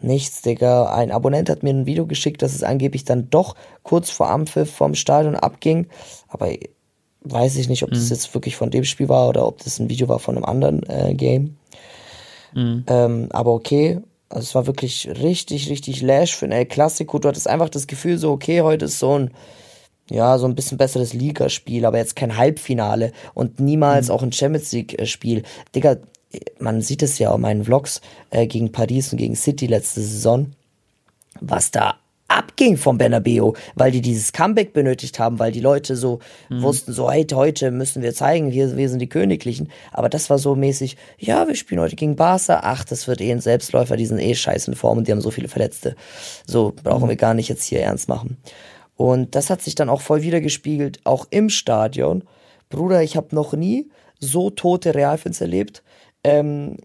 nichts, 0.00 0.42
Digga. 0.42 0.92
Ein 0.92 1.10
Abonnent 1.10 1.48
hat 1.48 1.62
mir 1.62 1.70
ein 1.70 1.86
Video 1.86 2.06
geschickt, 2.06 2.42
dass 2.42 2.54
es 2.54 2.62
angeblich 2.62 3.04
dann 3.04 3.30
doch 3.30 3.56
kurz 3.82 4.10
vor 4.10 4.28
Ampfiff 4.30 4.70
vom 4.70 4.94
Stadion 4.94 5.34
abging. 5.36 5.86
Aber 6.28 6.50
weiß 7.22 7.56
ich 7.56 7.68
nicht, 7.68 7.82
ob 7.82 7.90
das 7.90 8.10
jetzt 8.10 8.34
wirklich 8.34 8.56
von 8.56 8.70
dem 8.70 8.84
Spiel 8.84 9.08
war 9.08 9.28
oder 9.28 9.46
ob 9.46 9.64
das 9.64 9.78
ein 9.78 9.88
Video 9.88 10.08
war 10.08 10.18
von 10.18 10.36
einem 10.36 10.44
anderen 10.44 10.82
äh, 10.88 11.14
Game. 11.14 11.56
Ähm, 12.86 13.28
aber 13.30 13.52
okay. 13.54 14.00
Also 14.28 14.42
es 14.42 14.54
war 14.54 14.66
wirklich 14.66 15.08
richtig, 15.08 15.70
richtig 15.70 16.02
lash 16.02 16.36
für 16.36 16.46
ein 16.46 16.52
El 16.52 16.66
Clasico. 16.66 17.18
Du 17.18 17.28
hattest 17.28 17.48
einfach 17.48 17.68
das 17.68 17.86
Gefühl 17.86 18.18
so, 18.18 18.30
okay, 18.30 18.62
heute 18.62 18.86
ist 18.86 18.98
so 18.98 19.18
ein 19.18 19.30
ja, 20.10 20.38
so 20.38 20.46
ein 20.46 20.54
bisschen 20.54 20.78
besseres 20.78 21.12
Ligaspiel, 21.12 21.84
aber 21.84 21.98
jetzt 21.98 22.16
kein 22.16 22.36
Halbfinale 22.36 23.12
und 23.34 23.60
niemals 23.60 24.08
auch 24.08 24.22
ein 24.22 24.32
Champions 24.32 24.72
League-Spiel. 24.72 25.42
Digga, 25.74 25.96
man 26.58 26.80
sieht 26.80 27.02
es 27.02 27.18
ja 27.18 27.34
in 27.34 27.40
meinen 27.40 27.64
Vlogs 27.64 28.00
äh, 28.30 28.46
gegen 28.46 28.72
Paris 28.72 29.12
und 29.12 29.18
gegen 29.18 29.36
City 29.36 29.66
letzte 29.66 30.00
Saison, 30.00 30.52
was 31.40 31.70
da 31.70 31.96
abging 32.38 32.76
vom 32.76 32.98
Bernabeu, 32.98 33.52
weil 33.74 33.90
die 33.90 34.00
dieses 34.00 34.32
Comeback 34.32 34.72
benötigt 34.72 35.18
haben, 35.18 35.38
weil 35.38 35.50
die 35.50 35.60
Leute 35.60 35.96
so 35.96 36.20
wussten, 36.48 36.92
so, 36.92 37.10
hey, 37.10 37.26
heute 37.32 37.72
müssen 37.72 38.00
wir 38.02 38.14
zeigen, 38.14 38.52
wir, 38.52 38.76
wir 38.76 38.88
sind 38.88 39.00
die 39.00 39.08
Königlichen. 39.08 39.70
Aber 39.92 40.08
das 40.08 40.30
war 40.30 40.38
so 40.38 40.54
mäßig, 40.54 40.96
ja, 41.18 41.48
wir 41.48 41.56
spielen 41.56 41.80
heute 41.80 41.96
gegen 41.96 42.14
Barca, 42.14 42.60
ach, 42.62 42.84
das 42.84 43.08
wird 43.08 43.20
eh 43.20 43.32
ein 43.32 43.40
Selbstläufer, 43.40 43.96
die 43.96 44.06
sind 44.06 44.20
eh 44.20 44.34
scheiße 44.34 44.70
in 44.70 44.76
Form 44.76 44.98
und 44.98 45.08
die 45.08 45.12
haben 45.12 45.20
so 45.20 45.32
viele 45.32 45.48
Verletzte. 45.48 45.96
So, 46.46 46.74
brauchen 46.82 47.08
wir 47.08 47.16
gar 47.16 47.34
nicht 47.34 47.48
jetzt 47.48 47.64
hier 47.64 47.80
ernst 47.80 48.08
machen. 48.08 48.36
Und 48.96 49.34
das 49.34 49.50
hat 49.50 49.62
sich 49.62 49.74
dann 49.74 49.88
auch 49.88 50.00
voll 50.00 50.22
wiedergespiegelt, 50.22 51.00
auch 51.04 51.26
im 51.30 51.50
Stadion. 51.50 52.24
Bruder, 52.68 53.02
ich 53.02 53.16
habe 53.16 53.34
noch 53.34 53.52
nie 53.52 53.90
so 54.20 54.50
tote 54.50 54.94
Realfans 54.94 55.40
erlebt. 55.40 55.82
Ähm, 56.22 56.76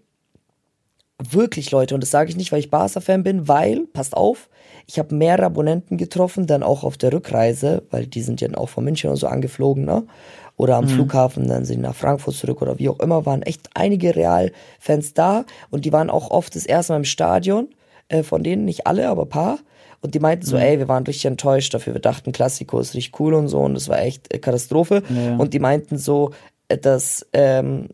wirklich, 1.19 1.71
Leute, 1.71 1.95
und 1.95 2.01
das 2.01 2.11
sage 2.11 2.29
ich 2.29 2.37
nicht, 2.37 2.51
weil 2.51 2.59
ich 2.59 2.69
Barca-Fan 2.69 3.23
bin, 3.23 3.47
weil, 3.47 3.87
passt 3.93 4.15
auf, 4.15 4.49
ich 4.87 4.99
habe 4.99 5.15
mehrere 5.15 5.45
Abonnenten 5.45 5.97
getroffen, 5.97 6.47
dann 6.47 6.63
auch 6.63 6.83
auf 6.83 6.97
der 6.97 7.13
Rückreise, 7.13 7.83
weil 7.91 8.05
die 8.05 8.21
sind 8.21 8.41
ja 8.41 8.49
auch 8.55 8.69
von 8.69 8.83
München 8.83 9.09
und 9.09 9.17
so 9.17 9.27
angeflogen, 9.27 9.85
ne? 9.85 10.03
Oder 10.55 10.75
am 10.75 10.85
mhm. 10.85 10.89
Flughafen, 10.89 11.47
dann 11.47 11.65
sind 11.65 11.77
die 11.77 11.81
nach 11.81 11.95
Frankfurt 11.95 12.35
zurück 12.35 12.61
oder 12.61 12.77
wie 12.77 12.87
auch 12.87 12.99
immer, 12.99 13.25
waren 13.25 13.41
echt 13.41 13.69
einige 13.73 14.15
Real-Fans 14.15 15.15
da 15.15 15.45
und 15.71 15.83
die 15.85 15.91
waren 15.91 16.11
auch 16.11 16.29
oft 16.29 16.55
das 16.55 16.65
erste 16.65 16.93
Mal 16.93 16.97
im 16.97 17.05
Stadion, 17.05 17.69
äh, 18.09 18.21
von 18.21 18.43
denen 18.43 18.65
nicht 18.65 18.85
alle, 18.85 19.09
aber 19.09 19.25
paar. 19.25 19.57
Und 20.01 20.15
die 20.15 20.19
meinten 20.19 20.45
so, 20.45 20.57
mhm. 20.57 20.61
ey, 20.61 20.79
wir 20.79 20.87
waren 20.87 21.05
richtig 21.05 21.25
enttäuscht 21.25 21.73
dafür. 21.73 21.93
Wir 21.93 22.01
dachten, 22.01 22.33
Klassiko 22.33 22.77
ist 22.79 22.93
richtig 22.93 23.19
cool 23.19 23.33
und 23.33 23.47
so 23.47 23.61
und 23.61 23.73
das 23.73 23.89
war 23.89 23.99
echt 23.99 24.31
äh, 24.33 24.37
Katastrophe. 24.37 25.01
Ja. 25.09 25.37
Und 25.37 25.53
die 25.53 25.59
meinten 25.59 25.97
so, 25.97 26.31
äh, 26.67 26.77
dass 26.77 27.25
ähm, 27.33 27.89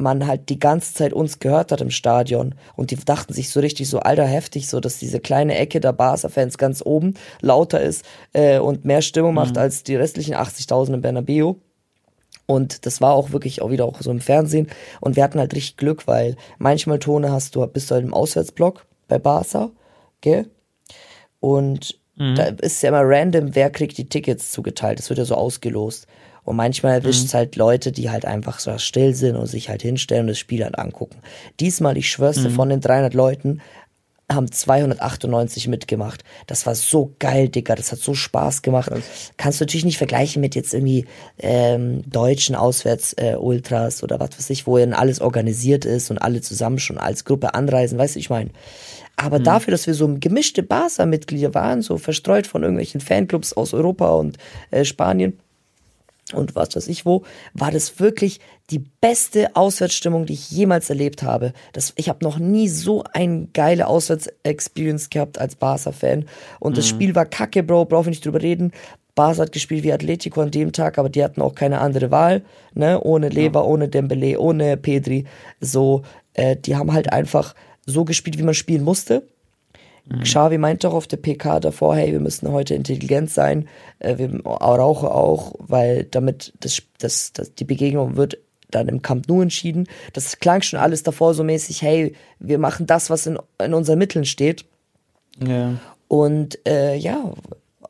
man 0.00 0.26
halt 0.26 0.48
die 0.48 0.58
ganze 0.58 0.94
Zeit 0.94 1.12
uns 1.12 1.38
gehört 1.38 1.72
hat 1.72 1.80
im 1.80 1.90
Stadion 1.90 2.54
und 2.76 2.90
die 2.90 2.96
dachten 2.96 3.32
sich 3.32 3.50
so 3.50 3.60
richtig 3.60 3.88
so 3.88 4.00
alter 4.00 4.26
heftig, 4.26 4.68
so 4.68 4.80
dass 4.80 4.98
diese 4.98 5.20
kleine 5.20 5.56
Ecke 5.56 5.80
der 5.80 5.92
Barca-Fans 5.92 6.58
ganz 6.58 6.82
oben 6.84 7.14
lauter 7.40 7.80
ist 7.80 8.04
äh, 8.32 8.58
und 8.58 8.84
mehr 8.84 9.02
Stimmung 9.02 9.34
macht 9.34 9.54
mhm. 9.54 9.60
als 9.60 9.82
die 9.82 9.96
restlichen 9.96 10.34
80.000 10.34 10.94
in 10.94 11.00
Bernabeu. 11.02 11.54
Und 12.46 12.84
das 12.84 13.00
war 13.00 13.14
auch 13.14 13.30
wirklich 13.30 13.62
auch 13.62 13.70
wieder 13.70 13.84
auch 13.84 14.00
so 14.00 14.10
im 14.10 14.20
Fernsehen. 14.20 14.68
Und 15.00 15.14
wir 15.14 15.22
hatten 15.22 15.38
halt 15.38 15.54
richtig 15.54 15.76
Glück, 15.76 16.08
weil 16.08 16.36
manchmal 16.58 16.98
Tone 16.98 17.30
hast 17.30 17.54
du, 17.54 17.64
bist 17.66 17.90
du 17.90 17.94
halt 17.94 18.04
im 18.04 18.12
Auswärtsblock 18.12 18.86
bei 19.06 19.20
Barca, 19.20 19.70
gell? 20.20 20.46
Und 21.38 22.00
mhm. 22.16 22.34
da 22.34 22.44
ist 22.46 22.82
ja 22.82 22.88
immer 22.88 23.02
random, 23.04 23.54
wer 23.54 23.70
kriegt 23.70 23.98
die 23.98 24.08
Tickets 24.08 24.50
zugeteilt. 24.50 24.98
Das 24.98 25.10
wird 25.10 25.18
ja 25.18 25.24
so 25.24 25.36
ausgelost. 25.36 26.08
Und 26.50 26.56
manchmal 26.56 26.94
erwischt 26.94 27.26
es 27.26 27.32
mhm. 27.32 27.38
halt 27.38 27.54
Leute, 27.54 27.92
die 27.92 28.10
halt 28.10 28.24
einfach 28.24 28.58
so 28.58 28.76
still 28.78 29.14
sind 29.14 29.36
und 29.36 29.46
sich 29.46 29.68
halt 29.68 29.82
hinstellen 29.82 30.22
und 30.22 30.30
das 30.30 30.38
Spiel 30.40 30.64
halt 30.64 30.76
angucken. 30.76 31.18
Diesmal, 31.60 31.96
ich 31.96 32.10
schwör's 32.10 32.42
dir, 32.42 32.50
mhm. 32.50 32.54
von 32.54 32.68
den 32.68 32.80
300 32.80 33.14
Leuten 33.14 33.60
haben 34.28 34.50
298 34.50 35.68
mitgemacht. 35.68 36.24
Das 36.48 36.66
war 36.66 36.74
so 36.74 37.14
geil, 37.20 37.48
Digga. 37.48 37.76
Das 37.76 37.92
hat 37.92 38.00
so 38.00 38.14
Spaß 38.14 38.62
gemacht. 38.62 38.90
Was? 38.90 39.02
Kannst 39.36 39.60
du 39.60 39.64
natürlich 39.64 39.84
nicht 39.84 39.98
vergleichen 39.98 40.40
mit 40.40 40.56
jetzt 40.56 40.74
irgendwie 40.74 41.06
ähm, 41.38 42.02
deutschen 42.10 42.56
Auswärts-Ultras 42.56 44.00
äh, 44.00 44.04
oder 44.04 44.18
was 44.18 44.30
weiß 44.36 44.50
ich, 44.50 44.66
wo 44.66 44.76
dann 44.76 44.92
alles 44.92 45.20
organisiert 45.20 45.84
ist 45.84 46.10
und 46.10 46.18
alle 46.18 46.40
zusammen 46.40 46.80
schon 46.80 46.98
als 46.98 47.24
Gruppe 47.24 47.54
anreisen. 47.54 47.96
Weißt 47.96 48.16
du, 48.16 48.18
ich 48.18 48.30
meine. 48.30 48.50
Aber 49.14 49.38
mhm. 49.38 49.44
dafür, 49.44 49.70
dass 49.70 49.86
wir 49.86 49.94
so 49.94 50.16
gemischte 50.18 50.64
Barca-Mitglieder 50.64 51.54
waren, 51.54 51.82
so 51.82 51.96
verstreut 51.96 52.48
von 52.48 52.62
irgendwelchen 52.62 53.00
Fanclubs 53.00 53.52
aus 53.52 53.72
Europa 53.72 54.10
und 54.10 54.36
äh, 54.72 54.84
Spanien, 54.84 55.38
und 56.34 56.54
was 56.54 56.76
weiß 56.76 56.88
ich 56.88 57.06
wo, 57.06 57.22
war 57.54 57.70
das 57.70 58.00
wirklich 58.00 58.40
die 58.70 58.78
beste 58.78 59.56
Auswärtsstimmung, 59.56 60.26
die 60.26 60.34
ich 60.34 60.50
jemals 60.50 60.90
erlebt 60.90 61.22
habe. 61.22 61.52
Das, 61.72 61.92
ich 61.96 62.08
habe 62.08 62.24
noch 62.24 62.38
nie 62.38 62.68
so 62.68 63.04
eine 63.12 63.48
geile 63.52 63.86
Auswärtsexperience 63.86 65.10
gehabt 65.10 65.38
als 65.38 65.56
Barca-Fan. 65.56 66.26
Und 66.60 66.72
mhm. 66.72 66.76
das 66.76 66.86
Spiel 66.86 67.14
war 67.14 67.26
kacke, 67.26 67.62
Bro, 67.62 67.86
brauche 67.86 68.04
ich 68.04 68.10
nicht 68.10 68.26
drüber 68.26 68.42
reden. 68.42 68.72
Barca 69.14 69.42
hat 69.42 69.52
gespielt 69.52 69.82
wie 69.82 69.92
Atletico 69.92 70.40
an 70.40 70.50
dem 70.50 70.72
Tag, 70.72 70.98
aber 70.98 71.08
die 71.08 71.22
hatten 71.22 71.42
auch 71.42 71.54
keine 71.54 71.80
andere 71.80 72.10
Wahl, 72.10 72.42
ne? 72.74 73.00
Ohne 73.02 73.28
Leber, 73.28 73.60
ja. 73.60 73.66
ohne 73.66 73.88
Dembele, 73.88 74.38
ohne 74.38 74.76
Pedri. 74.76 75.24
So, 75.60 76.02
äh, 76.34 76.56
die 76.56 76.76
haben 76.76 76.92
halt 76.92 77.12
einfach 77.12 77.54
so 77.86 78.04
gespielt, 78.04 78.38
wie 78.38 78.44
man 78.44 78.54
spielen 78.54 78.84
musste. 78.84 79.26
Mhm. 80.10 80.22
Xavi 80.22 80.58
meint 80.58 80.84
doch 80.84 80.92
auf 80.92 81.06
der 81.06 81.16
PK 81.16 81.60
davor, 81.60 81.96
hey, 81.96 82.12
wir 82.12 82.20
müssen 82.20 82.50
heute 82.50 82.74
intelligent 82.74 83.30
sein, 83.30 83.68
äh, 84.00 84.18
wir 84.18 84.44
rauchen 84.44 85.08
auch, 85.08 85.54
weil 85.58 86.04
damit 86.04 86.52
das, 86.60 86.82
das, 86.98 87.32
das, 87.32 87.54
die 87.54 87.64
Begegnung 87.64 88.16
wird 88.16 88.38
dann 88.70 88.88
im 88.88 89.02
Camp 89.02 89.28
Nou 89.28 89.42
entschieden. 89.42 89.88
Das 90.12 90.38
klang 90.38 90.62
schon 90.62 90.78
alles 90.78 91.02
davor 91.02 91.34
so 91.34 91.44
mäßig, 91.44 91.82
hey, 91.82 92.14
wir 92.38 92.58
machen 92.58 92.86
das, 92.86 93.10
was 93.10 93.26
in, 93.26 93.38
in 93.62 93.74
unseren 93.74 93.98
Mitteln 93.98 94.24
steht. 94.24 94.64
Ja. 95.44 95.74
Und 96.08 96.58
äh, 96.66 96.96
ja. 96.96 97.32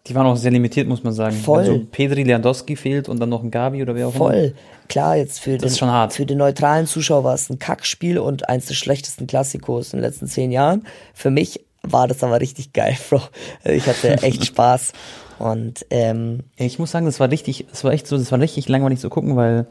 Die 0.07 0.15
waren 0.15 0.27
auch 0.27 0.37
sehr 0.37 0.51
limitiert, 0.51 0.89
muss 0.89 1.03
man 1.03 1.13
sagen. 1.13 1.37
Voll. 1.37 1.61
Also 1.61 1.87
Pedri 1.91 2.23
Lewandowski 2.23 2.77
fehlt 2.77 3.09
und 3.09 3.21
dann 3.21 3.29
noch 3.29 3.43
ein 3.43 3.51
Gabi 3.51 3.83
oder 3.83 3.95
wer 3.95 4.09
auch 4.09 4.15
immer. 4.15 4.31
Voll. 4.31 4.55
Klar, 4.89 5.17
jetzt 5.17 5.41
für 5.41 5.57
den, 5.57 5.71
für 5.71 6.27
den 6.27 6.39
neutralen 6.39 6.87
Zuschauer 6.87 7.23
war 7.23 7.35
es 7.35 7.49
ein 7.49 7.59
Kackspiel 7.59 8.19
und 8.19 8.49
eins 8.49 8.67
der 8.67 8.75
schlechtesten 8.75 9.27
Klassikos 9.27 9.93
in 9.93 9.99
den 9.99 10.05
letzten 10.05 10.27
zehn 10.27 10.51
Jahren. 10.51 10.87
Für 11.15 11.31
mich 11.31 11.65
war 11.83 12.09
das 12.09 12.23
aber 12.23 12.41
richtig 12.41 12.73
geil, 12.73 12.97
Bro. 13.09 13.23
Ich 13.65 13.87
hatte 13.87 14.23
echt 14.23 14.45
Spaß. 14.45 14.93
Und 15.39 15.87
ähm, 15.91 16.41
ich 16.57 16.79
muss 16.79 16.91
sagen, 16.91 17.07
das 17.07 17.21
war 17.21 17.31
richtig, 17.31 17.67
das 17.71 17.83
war 17.85 17.93
echt 17.93 18.07
so, 18.07 18.19
das 18.19 18.31
war 18.31 18.41
richtig 18.41 18.69
langweilig 18.69 19.01
zu 19.01 19.09
gucken, 19.09 19.37
weil 19.37 19.67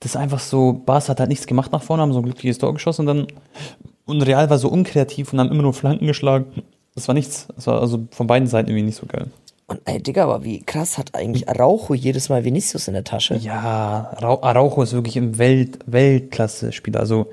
das 0.00 0.14
einfach 0.14 0.38
so, 0.38 0.72
Bas 0.72 1.08
hat 1.08 1.18
halt 1.18 1.28
nichts 1.28 1.46
gemacht 1.46 1.72
nach 1.72 1.82
vorne, 1.82 2.02
haben 2.02 2.12
so 2.12 2.20
ein 2.20 2.24
glückliches 2.24 2.58
Tor 2.58 2.72
geschossen 2.72 3.02
und 3.02 3.06
dann 3.06 3.26
und 4.04 4.22
Real 4.22 4.48
war 4.48 4.58
so 4.58 4.68
unkreativ 4.68 5.32
und 5.32 5.40
haben 5.40 5.50
immer 5.50 5.62
nur 5.62 5.74
Flanken 5.74 6.06
geschlagen. 6.06 6.62
Das 6.94 7.08
war 7.08 7.14
nichts, 7.14 7.48
das 7.56 7.66
war 7.66 7.80
also 7.80 8.06
von 8.12 8.28
beiden 8.28 8.46
Seiten 8.46 8.70
irgendwie 8.70 8.86
nicht 8.86 8.96
so 8.96 9.06
geil. 9.06 9.26
Und 9.66 9.80
ey, 9.84 10.00
Digga, 10.00 10.22
aber 10.24 10.44
wie 10.44 10.62
krass 10.62 10.96
hat 10.96 11.16
eigentlich 11.16 11.48
Araujo 11.48 11.92
jedes 11.92 12.28
Mal 12.28 12.44
Vinicius 12.44 12.86
in 12.86 12.94
der 12.94 13.02
Tasche? 13.02 13.34
Ja, 13.36 14.12
Araujo 14.16 14.82
ist 14.82 14.92
wirklich 14.92 15.16
im 15.16 15.38
Welt, 15.38 15.80
Weltklasse-Spieler. 15.86 17.00
Also, 17.00 17.26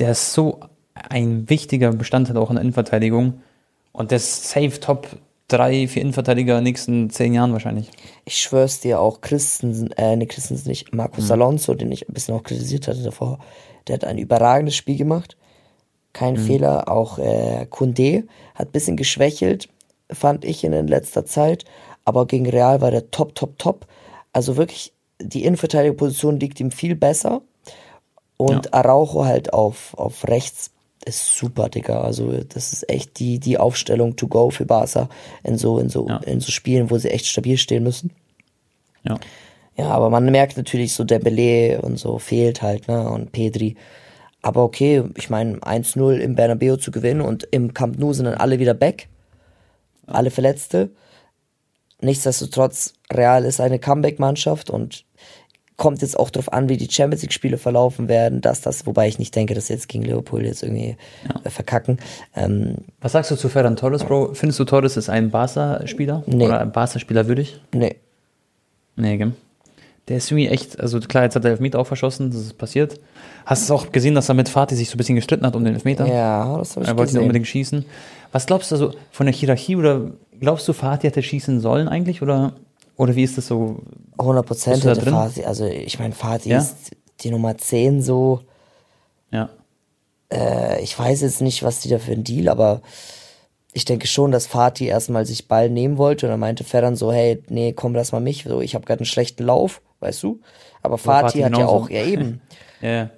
der 0.00 0.10
ist 0.10 0.32
so 0.32 0.58
ein 1.10 1.48
wichtiger 1.48 1.92
Bestandteil 1.92 2.36
auch 2.36 2.50
in 2.50 2.56
der 2.56 2.62
Innenverteidigung. 2.62 3.42
Und 3.92 4.12
das 4.12 4.50
safe 4.50 4.80
Top 4.80 5.08
3, 5.48 5.88
4 5.88 6.02
Innenverteidiger 6.02 6.58
in 6.58 6.64
den 6.64 6.70
nächsten 6.70 7.10
10 7.10 7.34
Jahren 7.34 7.52
wahrscheinlich. 7.52 7.90
Ich 8.24 8.38
schwör's 8.38 8.80
dir 8.80 9.00
auch, 9.00 9.22
Christensen, 9.22 9.92
äh, 9.92 10.14
ne, 10.14 10.26
Christensen 10.26 10.68
nicht, 10.68 10.94
Markus 10.94 11.26
mhm. 11.26 11.32
Alonso, 11.32 11.74
den 11.74 11.90
ich 11.90 12.08
ein 12.08 12.12
bisschen 12.12 12.34
auch 12.34 12.42
kritisiert 12.42 12.86
hatte 12.86 13.02
davor, 13.02 13.38
der 13.86 13.94
hat 13.94 14.04
ein 14.04 14.18
überragendes 14.18 14.76
Spiel 14.76 14.96
gemacht. 14.96 15.36
Kein 16.12 16.34
mhm. 16.34 16.38
Fehler. 16.38 16.88
Auch 16.88 17.18
äh, 17.18 17.66
Kunde 17.70 18.24
hat 18.54 18.68
ein 18.68 18.72
bisschen 18.72 18.96
geschwächelt, 18.96 19.68
fand 20.10 20.44
ich 20.44 20.64
in 20.64 20.86
letzter 20.86 21.24
Zeit. 21.24 21.64
Aber 22.04 22.26
gegen 22.26 22.48
Real 22.48 22.80
war 22.80 22.90
der 22.90 23.10
top, 23.10 23.34
top, 23.34 23.58
top. 23.58 23.86
Also 24.32 24.56
wirklich, 24.56 24.92
die 25.20 25.44
Innenverteidigerposition 25.44 26.38
liegt 26.38 26.60
ihm 26.60 26.70
viel 26.70 26.94
besser. 26.94 27.42
Und 28.36 28.66
ja. 28.66 28.72
Araujo 28.72 29.24
halt 29.24 29.52
auf, 29.52 29.94
auf 29.94 30.26
rechts 30.28 30.70
ist 31.08 31.36
super, 31.36 31.68
Digga. 31.68 32.00
Also 32.00 32.32
das 32.32 32.72
ist 32.72 32.88
echt 32.88 33.18
die, 33.18 33.38
die 33.38 33.58
Aufstellung 33.58 34.16
to 34.16 34.28
go 34.28 34.50
für 34.50 34.66
Barca 34.66 35.08
in 35.42 35.56
so, 35.56 35.78
in 35.78 35.88
so, 35.88 36.06
ja. 36.08 36.18
in 36.18 36.40
so 36.40 36.52
Spielen, 36.52 36.90
wo 36.90 36.98
sie 36.98 37.10
echt 37.10 37.26
stabil 37.26 37.56
stehen 37.56 37.82
müssen. 37.82 38.12
Ja. 39.04 39.18
Ja, 39.76 39.90
aber 39.90 40.10
man 40.10 40.24
merkt 40.24 40.56
natürlich 40.56 40.92
so 40.92 41.04
Dembele 41.04 41.80
und 41.80 41.98
so 41.98 42.18
fehlt 42.18 42.62
halt, 42.62 42.88
ne, 42.88 43.08
und 43.08 43.30
Pedri. 43.30 43.76
Aber 44.42 44.64
okay, 44.64 45.04
ich 45.16 45.30
meine, 45.30 45.58
1-0 45.58 46.16
im 46.16 46.34
Bernabeu 46.34 46.76
zu 46.76 46.90
gewinnen 46.90 47.20
und 47.20 47.46
im 47.52 47.74
Camp 47.74 47.96
Nou 47.96 48.12
sind 48.12 48.24
dann 48.24 48.34
alle 48.34 48.58
wieder 48.58 48.74
back. 48.74 49.08
Alle 50.06 50.32
Verletzte. 50.32 50.90
Nichtsdestotrotz, 52.00 52.94
Real 53.12 53.44
ist 53.44 53.60
eine 53.60 53.78
Comeback-Mannschaft 53.78 54.68
und 54.68 55.04
kommt 55.78 56.02
jetzt 56.02 56.18
auch 56.18 56.28
darauf 56.28 56.52
an, 56.52 56.68
wie 56.68 56.76
die 56.76 56.90
Champions 56.90 57.22
League 57.22 57.32
Spiele 57.32 57.56
verlaufen 57.56 58.08
werden, 58.08 58.40
dass 58.40 58.60
das, 58.60 58.84
wobei 58.84 59.08
ich 59.08 59.18
nicht 59.18 59.34
denke, 59.34 59.54
dass 59.54 59.68
jetzt 59.68 59.88
gegen 59.88 60.04
Liverpool 60.04 60.44
jetzt 60.44 60.62
irgendwie 60.62 60.96
ja. 61.26 61.40
äh, 61.44 61.50
verkacken. 61.50 61.98
Ähm, 62.36 62.74
Was 63.00 63.12
sagst 63.12 63.30
du 63.30 63.36
zu 63.36 63.48
Ferran 63.48 63.76
Torres, 63.76 64.04
Bro? 64.04 64.34
Findest 64.34 64.58
du 64.58 64.64
Torres 64.64 64.96
ist 64.96 65.08
ein 65.08 65.30
Barca-Spieler? 65.30 66.24
Nee. 66.26 66.44
Oder 66.44 66.60
ein 66.60 66.72
Barca-Spieler 66.72 67.28
würdig? 67.28 67.60
Nee. 67.72 67.94
Nee, 68.96 69.16
gell? 69.16 69.32
Der 70.08 70.16
ist 70.16 70.30
irgendwie 70.30 70.48
echt, 70.48 70.80
also 70.80 70.98
klar, 70.98 71.24
jetzt 71.24 71.36
hat 71.36 71.44
er 71.44 71.52
Elfmeter 71.52 71.78
auch 71.78 71.86
verschossen, 71.86 72.30
das 72.30 72.40
ist 72.40 72.58
passiert. 72.58 72.98
Hast 73.46 73.70
du 73.70 73.74
auch 73.74 73.92
gesehen, 73.92 74.16
dass 74.16 74.28
er 74.28 74.34
mit 74.34 74.48
Fatih 74.48 74.74
sich 74.74 74.88
so 74.88 74.94
ein 74.94 74.98
bisschen 74.98 75.14
gestritten 75.14 75.46
hat 75.46 75.54
um 75.54 75.64
den 75.64 75.74
Elfmeter? 75.74 76.06
Ja, 76.06 76.58
das 76.58 76.74
habe 76.74 76.84
ich 76.84 76.88
Er 76.88 76.96
wollte 76.98 77.12
ihn 77.12 77.20
unbedingt 77.20 77.46
schießen. 77.46 77.84
Was 78.32 78.46
glaubst 78.46 78.72
du, 78.72 78.74
also 78.74 78.92
von 79.12 79.26
der 79.26 79.34
Hierarchie 79.34 79.76
oder 79.76 80.10
glaubst 80.40 80.66
du, 80.66 80.72
Fatih 80.72 81.06
hätte 81.06 81.22
schießen 81.22 81.60
sollen 81.60 81.88
eigentlich 81.88 82.20
oder 82.20 82.54
oder 82.98 83.14
wie 83.16 83.22
ist 83.22 83.38
das 83.38 83.46
so? 83.46 83.80
100 84.18 84.44
Prozent 84.44 84.84
hätte 84.84 85.00
Fati. 85.10 85.44
Also 85.44 85.64
ich 85.64 85.98
meine, 85.98 86.12
Fati 86.12 86.50
ja? 86.50 86.58
ist 86.58 86.90
die 87.20 87.30
Nummer 87.30 87.56
10 87.56 88.02
so. 88.02 88.40
Ja. 89.30 89.48
Äh, 90.32 90.82
ich 90.82 90.98
weiß 90.98 91.22
jetzt 91.22 91.40
nicht, 91.40 91.62
was 91.62 91.80
die 91.80 91.88
da 91.88 91.98
für 91.98 92.12
ein 92.12 92.24
Deal, 92.24 92.48
aber 92.48 92.82
ich 93.72 93.84
denke 93.84 94.08
schon, 94.08 94.32
dass 94.32 94.48
Fatih 94.48 94.86
erstmal 94.86 95.24
sich 95.26 95.46
Ball 95.46 95.70
nehmen 95.70 95.96
wollte 95.98 96.26
und 96.26 96.30
dann 96.30 96.40
meinte 96.40 96.64
Ferran 96.64 96.96
so, 96.96 97.12
hey, 97.12 97.42
nee, 97.48 97.72
komm, 97.72 97.94
lass 97.94 98.10
mal 98.10 98.20
mich. 98.20 98.44
So, 98.44 98.60
ich 98.60 98.74
habe 98.74 98.84
gerade 98.84 99.00
einen 99.00 99.06
schlechten 99.06 99.44
Lauf, 99.44 99.80
weißt 100.00 100.22
du? 100.24 100.40
Aber 100.82 100.98
Fatih 100.98 101.44
hat 101.44 101.56
ja 101.56 101.66
auch, 101.66 101.88
ja 101.88 102.04
eben. 102.04 102.40
ja. 102.80 103.10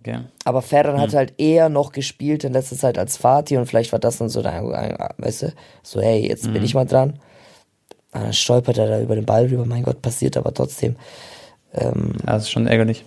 Okay. 0.00 0.20
Aber 0.44 0.60
Ferran 0.60 0.96
hm. 0.96 1.00
hat 1.00 1.14
halt 1.14 1.34
eher 1.38 1.70
noch 1.70 1.92
gespielt 1.92 2.44
in 2.44 2.52
letzter 2.52 2.76
Zeit 2.76 2.98
als 2.98 3.16
Fatih 3.16 3.56
und 3.56 3.66
vielleicht 3.66 3.92
war 3.92 3.98
das 3.98 4.18
dann 4.18 4.28
so, 4.28 4.44
weißt 4.44 5.42
du, 5.42 5.52
so, 5.82 6.02
hey, 6.02 6.28
jetzt 6.28 6.44
hm. 6.44 6.52
bin 6.52 6.64
ich 6.64 6.74
mal 6.74 6.84
dran. 6.84 7.18
Ah, 8.12 8.20
dann 8.20 8.32
stolpert 8.32 8.78
er 8.78 8.88
da 8.88 9.00
über 9.00 9.14
den 9.14 9.26
Ball 9.26 9.46
rüber, 9.46 9.66
mein 9.66 9.82
Gott, 9.82 10.00
passiert 10.00 10.36
aber 10.36 10.54
trotzdem. 10.54 10.96
Ähm, 11.74 12.14
ja, 12.26 12.34
das 12.34 12.44
ist 12.44 12.50
schon 12.50 12.66
ärgerlich. 12.66 13.04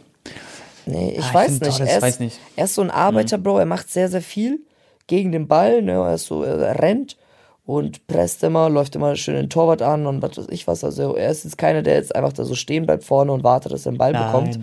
Nee, 0.86 1.16
ich, 1.18 1.26
ah, 1.26 1.34
weiß, 1.34 1.56
ich 1.56 1.62
nicht. 1.62 1.80
er 1.80 1.98
ist, 1.98 2.02
weiß 2.02 2.20
nicht. 2.20 2.40
Er 2.56 2.66
ist 2.66 2.76
so 2.76 2.82
ein 2.82 2.92
Arbeiter, 2.92 3.38
mhm. 3.38 3.44
Bro, 3.44 3.60
er 3.60 3.66
macht 3.66 3.90
sehr, 3.90 4.10
sehr 4.10 4.22
viel 4.22 4.60
gegen 5.08 5.32
den 5.32 5.48
Ball, 5.48 5.82
ne? 5.82 5.94
er, 5.94 6.14
ist 6.14 6.26
so, 6.26 6.44
er 6.44 6.80
rennt 6.82 7.18
und 7.66 8.08
presst 8.08 8.44
immer, 8.44 8.70
läuft 8.70 8.96
immer 8.96 9.16
schön 9.16 9.36
den 9.36 9.50
Torwart 9.50 9.82
an 9.82 10.06
und 10.06 10.22
was 10.22 10.38
weiß 10.38 10.48
ich 10.50 10.68
was. 10.68 10.84
Also 10.84 11.16
er 11.16 11.32
ist 11.32 11.44
jetzt 11.44 11.58
keiner, 11.58 11.82
der 11.82 11.96
jetzt 11.96 12.16
einfach 12.16 12.34
da 12.34 12.44
so 12.44 12.56
stehen 12.56 12.86
bleibt 12.86 13.04
vorne 13.04 13.32
und 13.32 13.44
wartet, 13.44 13.72
dass 13.72 13.86
er 13.86 13.92
den 13.92 13.98
Ball 13.98 14.14
Nein. 14.14 14.26
bekommt. 14.26 14.60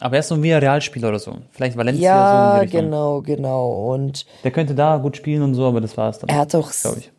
Aber 0.00 0.16
er 0.16 0.20
ist 0.20 0.28
so 0.28 0.34
ein 0.34 0.42
Realspieler 0.42 1.08
oder 1.10 1.18
so. 1.18 1.36
Vielleicht 1.52 1.76
Valencia 1.76 2.02
Ja, 2.02 2.30
so 2.30 2.46
in 2.46 2.54
die 2.54 2.64
Richtung. 2.66 2.90
genau, 2.90 3.20
genau. 3.22 3.92
Und 3.92 4.26
Der 4.44 4.50
könnte 4.50 4.74
da 4.74 4.96
gut 4.96 5.16
spielen 5.16 5.42
und 5.42 5.54
so, 5.54 5.66
aber 5.66 5.80
das 5.80 5.96
war's 5.96 6.18
dann. 6.18 6.28
er 6.30 6.36
hat 6.38 6.54
auch 6.54 6.70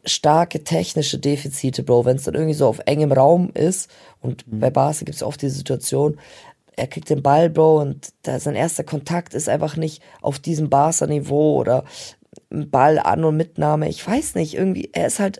starke 0.06 0.64
technische 0.64 1.20
Defizite, 1.20 1.84
Bro. 1.84 2.06
Wenn 2.06 2.18
es 2.18 2.24
dann 2.24 2.34
irgendwie 2.34 2.54
so 2.56 2.68
auf 2.68 2.80
engem 2.86 3.12
Raum 3.12 3.52
ist 3.54 3.90
und 4.20 4.46
Mhm. 4.52 4.60
bei 4.60 4.70
Barca 4.72 5.00
gibt 5.06 5.16
es 5.16 5.24
oft 5.24 5.42
diese 5.42 5.56
Situation, 5.56 6.18
er 6.76 6.88
kriegt 6.88 7.10
den 7.10 7.22
Ball, 7.22 7.50
Bro, 7.50 7.82
und 7.82 8.10
da 8.24 8.40
sein 8.40 8.56
erster 8.56 8.84
Kontakt 8.84 9.34
ist 9.36 9.48
einfach 9.50 9.76
nicht 9.78 10.02
auf 10.22 10.40
diesem 10.40 10.70
Barca-Niveau 10.70 11.58
oder 11.60 11.84
Ball 12.50 12.98
an 12.98 13.24
und 13.24 13.38
Mitnahme. 13.38 13.90
Ich 13.90 14.06
weiß 14.08 14.36
nicht, 14.36 14.56
irgendwie, 14.56 14.90
er 14.94 15.08
ist 15.08 15.20
halt, 15.20 15.40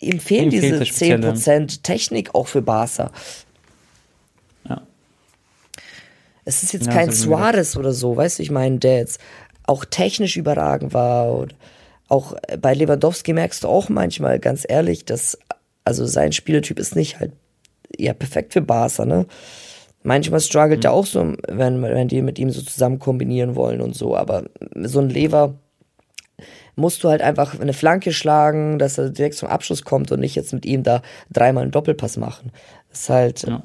ihm 0.00 0.20
fehlen 0.20 0.44
Ihm 0.46 0.50
fehlt 0.52 0.62
diese 0.62 0.78
das 0.78 0.88
Spezielle. 0.88 1.32
10% 1.34 1.82
Technik 1.82 2.34
auch 2.34 2.46
für 2.46 2.62
Barca. 2.62 3.10
Es 6.44 6.62
ist 6.62 6.72
jetzt 6.72 6.86
Ja, 6.86 6.92
kein 6.92 7.10
Suarez 7.10 7.76
oder 7.76 7.92
so, 7.92 8.16
weißt 8.16 8.38
du, 8.38 8.42
ich 8.42 8.50
meine, 8.50 8.78
der 8.78 8.98
jetzt 8.98 9.20
auch 9.64 9.84
technisch 9.84 10.36
überragend 10.36 10.92
war. 10.92 11.32
Und 11.32 11.54
auch 12.08 12.34
bei 12.60 12.74
Lewandowski 12.74 13.32
merkst 13.32 13.64
du 13.64 13.68
auch 13.68 13.88
manchmal, 13.88 14.38
ganz 14.38 14.64
ehrlich, 14.68 15.04
dass, 15.04 15.38
also 15.84 16.04
sein 16.06 16.32
Spielertyp 16.32 16.78
ist 16.78 16.96
nicht 16.96 17.20
halt, 17.20 17.32
ja, 17.96 18.12
perfekt 18.12 18.52
für 18.52 18.60
Barca, 18.62 19.04
ne? 19.04 19.26
Manchmal 20.02 20.40
struggelt 20.40 20.80
Mhm. 20.80 20.86
er 20.86 20.92
auch 20.94 21.06
so, 21.06 21.34
wenn, 21.46 21.80
wenn 21.80 22.08
die 22.08 22.22
mit 22.22 22.38
ihm 22.40 22.50
so 22.50 22.60
zusammen 22.60 22.98
kombinieren 22.98 23.54
wollen 23.54 23.80
und 23.80 23.94
so, 23.94 24.16
aber 24.16 24.44
so 24.82 24.98
ein 24.98 25.08
Lever 25.08 25.54
musst 26.74 27.04
du 27.04 27.08
halt 27.08 27.22
einfach 27.22 27.60
eine 27.60 27.72
Flanke 27.74 28.12
schlagen, 28.12 28.78
dass 28.80 28.98
er 28.98 29.10
direkt 29.10 29.36
zum 29.36 29.48
Abschluss 29.48 29.84
kommt 29.84 30.10
und 30.10 30.18
nicht 30.20 30.34
jetzt 30.34 30.52
mit 30.52 30.66
ihm 30.66 30.82
da 30.82 31.02
dreimal 31.30 31.62
einen 31.62 31.70
Doppelpass 31.70 32.16
machen. 32.16 32.50
Das 32.90 33.02
ist 33.02 33.10
halt, 33.10 33.42
Ja. 33.46 33.62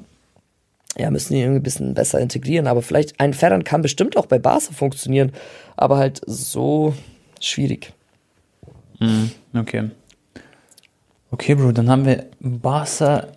Ja, 0.96 1.10
müssen 1.10 1.34
die 1.34 1.40
irgendwie 1.40 1.60
ein 1.60 1.62
bisschen 1.62 1.94
besser 1.94 2.20
integrieren. 2.20 2.66
Aber 2.66 2.82
vielleicht 2.82 3.20
ein 3.20 3.34
Ferran 3.34 3.64
kann 3.64 3.82
bestimmt 3.82 4.16
auch 4.16 4.26
bei 4.26 4.38
Barca 4.38 4.72
funktionieren, 4.72 5.32
aber 5.76 5.98
halt 5.98 6.20
so 6.26 6.94
schwierig. 7.40 7.92
Mhm, 9.00 9.30
okay. 9.54 9.90
Okay, 11.30 11.54
Bro, 11.54 11.72
dann 11.72 11.90
haben 11.90 12.06
wir 12.06 12.26
Barca 12.40 13.28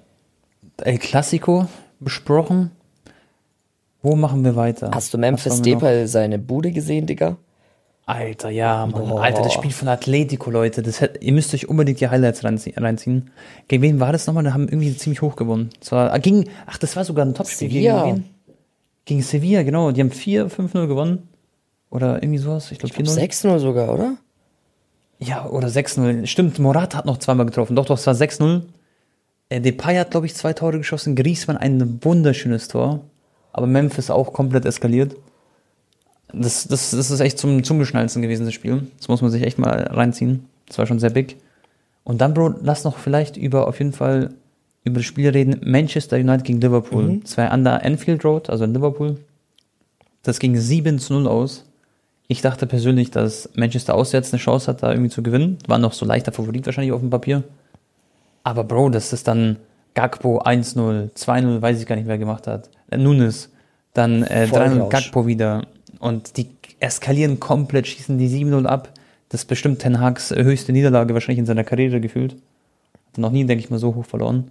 El 0.77 0.97
Clasico 0.97 1.67
besprochen. 1.99 2.71
Wo 4.01 4.15
machen 4.15 4.43
wir 4.43 4.55
weiter? 4.55 4.91
Hast 4.93 5.13
du 5.13 5.17
Memphis? 5.17 5.61
Depay 5.61 6.07
seine 6.07 6.39
Bude 6.39 6.71
gesehen, 6.71 7.05
Digga? 7.05 7.37
Alter, 8.11 8.49
ja, 8.49 8.85
Mann. 8.85 9.07
Boah. 9.07 9.21
Alter, 9.23 9.41
das 9.41 9.53
Spiel 9.53 9.71
von 9.71 9.87
Atletico, 9.87 10.49
Leute. 10.51 10.81
Das 10.81 11.01
hätt, 11.01 11.19
ihr 11.21 11.33
müsst 11.33 11.53
euch 11.53 11.67
unbedingt 11.69 11.99
die 11.99 12.07
Highlights 12.09 12.43
reinzie- 12.43 12.79
reinziehen. 12.79 13.31
Gegen 13.67 13.81
wen 13.83 13.99
war 13.99 14.11
das 14.11 14.27
nochmal? 14.27 14.43
Da 14.43 14.53
haben 14.53 14.67
irgendwie 14.67 14.95
ziemlich 14.95 15.21
hoch 15.21 15.35
gewonnen. 15.35 15.69
Zwar, 15.79 16.17
gegen, 16.19 16.45
ach, 16.67 16.77
das 16.77 16.95
war 16.95 17.03
sogar 17.05 17.25
ein 17.25 17.33
Topspiel. 17.33 17.69
Sevilla. 17.69 18.03
Gegen 18.05 18.15
wen? 18.17 18.25
Gegen 19.05 19.21
Sevilla, 19.21 19.63
genau. 19.63 19.91
Die 19.91 20.01
haben 20.01 20.11
4-5-0 20.11 20.87
gewonnen. 20.87 21.29
Oder 21.89 22.21
irgendwie 22.23 22.37
sowas. 22.39 22.71
Ich 22.71 22.79
glaube 22.79 22.93
4-0. 22.95 23.17
6-0 23.17 23.59
sogar, 23.59 23.93
oder? 23.93 24.15
Ja, 25.19 25.45
oder 25.47 25.67
6-0. 25.67 26.25
Stimmt, 26.25 26.57
Morata 26.59 26.97
hat 26.97 27.05
noch 27.05 27.17
zweimal 27.17 27.45
getroffen. 27.45 27.75
Doch, 27.75 27.85
doch, 27.85 27.97
es 27.97 28.07
war 28.07 28.13
6-0. 28.13 28.61
Äh, 29.49 29.59
Depay 29.61 29.97
hat, 29.97 30.11
glaube 30.11 30.25
ich, 30.25 30.35
zwei 30.35 30.53
Tore 30.53 30.77
geschossen. 30.77 31.15
Griezmann 31.15 31.57
ein 31.57 31.99
wunderschönes 32.03 32.67
Tor. 32.69 33.01
Aber 33.53 33.67
Memphis 33.67 34.09
auch 34.09 34.31
komplett 34.33 34.65
eskaliert. 34.65 35.15
Das, 36.33 36.67
das, 36.67 36.91
das 36.91 37.11
ist 37.11 37.19
echt 37.19 37.37
zum, 37.37 37.63
zum 37.63 37.79
Geschnalzen 37.79 38.21
gewesen, 38.21 38.45
das 38.45 38.53
Spiel. 38.53 38.87
Das 38.97 39.07
muss 39.07 39.21
man 39.21 39.31
sich 39.31 39.43
echt 39.43 39.59
mal 39.59 39.83
reinziehen. 39.91 40.45
Das 40.67 40.77
war 40.77 40.85
schon 40.85 40.99
sehr 40.99 41.09
big. 41.09 41.37
Und 42.03 42.21
dann, 42.21 42.33
Bro, 42.33 42.55
lass 42.61 42.83
noch 42.83 42.97
vielleicht 42.97 43.37
über, 43.37 43.67
auf 43.67 43.79
jeden 43.79 43.93
Fall, 43.93 44.29
über 44.83 44.99
das 44.99 45.05
Spiel 45.05 45.29
reden. 45.29 45.61
Manchester 45.63 46.17
United 46.17 46.43
gegen 46.43 46.61
Liverpool. 46.61 47.03
Mhm. 47.03 47.25
Zwei 47.25 47.47
an 47.49 47.63
der 47.63 47.85
Anfield 47.85 48.23
Road, 48.23 48.49
also 48.49 48.63
in 48.63 48.73
Liverpool. 48.73 49.17
Das 50.23 50.39
ging 50.39 50.55
7 50.55 50.99
zu 50.99 51.13
0 51.13 51.27
aus. 51.27 51.65
Ich 52.27 52.41
dachte 52.41 52.65
persönlich, 52.65 53.11
dass 53.11 53.49
Manchester 53.55 53.93
auswärts 53.93 54.31
eine 54.31 54.39
Chance 54.39 54.67
hat, 54.67 54.83
da 54.83 54.91
irgendwie 54.91 55.09
zu 55.09 55.21
gewinnen. 55.21 55.57
War 55.67 55.77
noch 55.77 55.93
so 55.93 56.05
leichter 56.05 56.31
Favorit 56.31 56.65
wahrscheinlich 56.65 56.93
auf 56.93 57.01
dem 57.01 57.09
Papier. 57.09 57.43
Aber 58.43 58.63
Bro, 58.63 58.89
das 58.89 59.11
ist 59.11 59.27
dann 59.27 59.57
Gakpo 59.93 60.41
1-0, 60.41 61.11
2-0, 61.13 61.61
weiß 61.61 61.81
ich 61.81 61.85
gar 61.85 61.95
nicht, 61.95 62.07
wer 62.07 62.17
gemacht 62.17 62.47
hat. 62.47 62.69
Nunes, 62.95 63.49
dann 63.93 64.23
äh, 64.23 64.45
3-0 64.45 64.47
Vollrausch. 64.47 64.89
Gakpo 64.89 65.27
wieder. 65.27 65.67
Und 66.01 66.37
die 66.37 66.47
eskalieren 66.79 67.39
komplett, 67.39 67.85
schießen 67.85 68.17
die 68.17 68.27
7-0 68.27 68.65
ab. 68.65 68.89
Das 69.29 69.41
ist 69.41 69.45
bestimmt 69.45 69.79
Ten 69.79 69.99
Hags 69.99 70.31
höchste 70.31 70.73
Niederlage 70.73 71.13
wahrscheinlich 71.13 71.37
in 71.37 71.45
seiner 71.45 71.63
Karriere 71.63 72.01
gefühlt. 72.01 72.33
Hat 73.11 73.17
noch 73.19 73.31
nie, 73.31 73.45
denke 73.45 73.63
ich 73.63 73.69
mal, 73.69 73.77
so 73.77 73.93
hoch 73.93 74.05
verloren. 74.05 74.49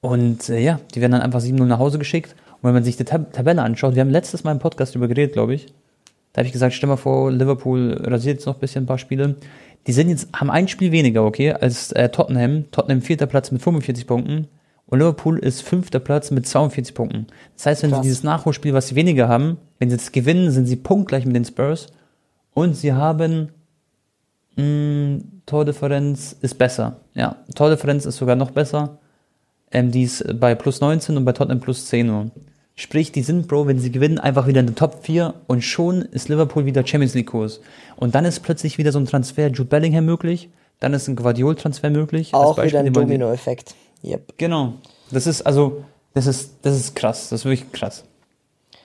Und 0.00 0.48
äh, 0.48 0.60
ja, 0.60 0.78
die 0.94 1.00
werden 1.00 1.12
dann 1.12 1.22
einfach 1.22 1.40
7-0 1.40 1.64
nach 1.64 1.80
Hause 1.80 1.98
geschickt. 1.98 2.36
Und 2.52 2.62
wenn 2.62 2.72
man 2.72 2.84
sich 2.84 2.96
die 2.96 3.04
Tab 3.04 3.32
Tabelle 3.32 3.62
anschaut, 3.62 3.96
wir 3.96 4.00
haben 4.00 4.10
letztes 4.10 4.44
Mal 4.44 4.52
im 4.52 4.60
Podcast 4.60 4.94
drüber 4.94 5.08
geredet, 5.08 5.32
glaube 5.32 5.54
ich. 5.54 5.66
Da 6.32 6.38
habe 6.40 6.46
ich 6.46 6.52
gesagt, 6.52 6.72
stell 6.72 6.88
mal 6.88 6.96
vor, 6.96 7.32
Liverpool 7.32 8.00
rasiert 8.04 8.36
jetzt 8.36 8.46
noch 8.46 8.54
ein 8.54 8.60
bisschen 8.60 8.84
ein 8.84 8.86
paar 8.86 8.98
Spiele. 8.98 9.34
Die 9.88 9.92
sind 9.92 10.08
jetzt, 10.08 10.28
haben 10.36 10.50
ein 10.50 10.68
Spiel 10.68 10.92
weniger, 10.92 11.24
okay, 11.24 11.52
als 11.52 11.90
äh, 11.92 12.08
Tottenham. 12.10 12.70
Tottenham 12.70 13.02
vierter 13.02 13.26
Platz 13.26 13.50
mit 13.50 13.60
45 13.60 14.06
Punkten. 14.06 14.46
Und 14.86 15.00
Liverpool 15.00 15.40
ist 15.40 15.62
fünfter 15.62 15.98
Platz 15.98 16.30
mit 16.30 16.46
42 16.46 16.94
Punkten. 16.94 17.26
Das 17.56 17.66
heißt, 17.66 17.82
wenn 17.82 17.90
Krass. 17.90 18.02
sie 18.02 18.08
dieses 18.08 18.22
Nachholspiel, 18.22 18.72
was 18.72 18.86
sie 18.86 18.94
weniger 18.94 19.28
haben, 19.28 19.56
wenn 19.78 19.90
sie 19.90 19.96
jetzt 19.96 20.12
gewinnen, 20.12 20.50
sind 20.50 20.66
sie 20.66 20.76
punktgleich 20.76 21.26
mit 21.26 21.36
den 21.36 21.44
Spurs. 21.44 21.88
Und 22.54 22.74
sie 22.76 22.92
haben 22.92 23.50
mh, 24.56 25.20
Tordifferenz 25.46 26.36
ist 26.40 26.58
besser. 26.58 27.00
Ja, 27.14 27.36
Tordifferenz 27.54 28.06
ist 28.06 28.16
sogar 28.16 28.36
noch 28.36 28.50
besser. 28.50 28.98
Ähm, 29.70 29.90
die 29.90 30.02
ist 30.04 30.24
bei 30.40 30.54
plus 30.54 30.80
19 30.80 31.16
und 31.16 31.24
bei 31.24 31.32
Tottenham 31.32 31.60
plus 31.60 31.86
10 31.86 32.06
nur. 32.06 32.30
Sprich, 32.78 33.10
die 33.10 33.22
sind, 33.22 33.48
Bro, 33.48 33.66
wenn 33.66 33.78
sie 33.78 33.90
gewinnen, 33.90 34.18
einfach 34.18 34.46
wieder 34.46 34.60
in 34.60 34.66
der 34.66 34.74
Top 34.74 34.98
4 35.04 35.32
und 35.46 35.62
schon 35.62 36.02
ist 36.02 36.28
Liverpool 36.28 36.66
wieder 36.66 36.86
Champions 36.86 37.14
League 37.14 37.28
Kurs. 37.28 37.60
Und 37.96 38.14
dann 38.14 38.24
ist 38.26 38.40
plötzlich 38.40 38.76
wieder 38.76 38.92
so 38.92 38.98
ein 38.98 39.06
Transfer 39.06 39.48
Jude 39.48 39.64
Bellingham 39.64 40.04
möglich, 40.04 40.50
dann 40.78 40.92
ist 40.92 41.08
ein 41.08 41.16
Guardiol-Transfer 41.16 41.88
möglich. 41.88 42.34
Auch 42.34 42.54
wieder 42.56 42.62
Beispiel, 42.64 42.78
ein 42.80 42.84
den 42.86 42.92
man- 42.92 43.02
Domino-Effekt. 43.04 43.74
Yep. 44.04 44.34
Genau. 44.36 44.74
Das 45.10 45.26
ist 45.26 45.40
also, 45.42 45.84
das 46.12 46.26
ist, 46.26 46.52
das 46.62 46.76
ist 46.76 46.94
krass. 46.94 47.30
Das 47.30 47.40
ist 47.40 47.44
wirklich 47.46 47.72
krass. 47.72 48.04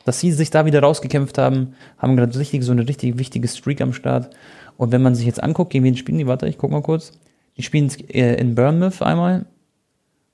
Dass 0.06 0.20
sie 0.20 0.32
sich 0.32 0.50
da 0.50 0.66
wieder 0.66 0.82
rausgekämpft 0.82 1.38
haben, 1.38 1.74
haben 1.98 2.16
gerade 2.18 2.38
richtig 2.40 2.64
so 2.64 2.72
eine 2.72 2.88
richtig 2.88 3.18
wichtige 3.20 3.48
Streak 3.48 3.82
am 3.82 3.94
Start. 3.94 4.30
Und 4.78 4.92
wenn 4.92 5.02
man 5.02 5.14
sich 5.16 5.26
jetzt 5.26 5.42
anguckt, 5.44 5.72
gegen 5.72 5.84
wen 5.86 5.98
spielen 5.98 6.18
die? 6.18 6.28
Warte, 6.28 6.48
ich 6.48 6.58
guck 6.58 6.72
mal 6.72 6.82
kurz. 6.82 7.12
Die 7.58 7.64
spielen 7.64 7.92
äh, 8.10 8.36
in 8.36 8.56
Bournemouth 8.56 9.02
einmal. 9.02 9.46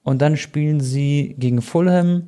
Und 0.04 0.22
dann 0.22 0.38
spielen 0.38 0.80
sie 0.80 1.36
gegen 1.38 1.62
Fulham. 1.62 2.28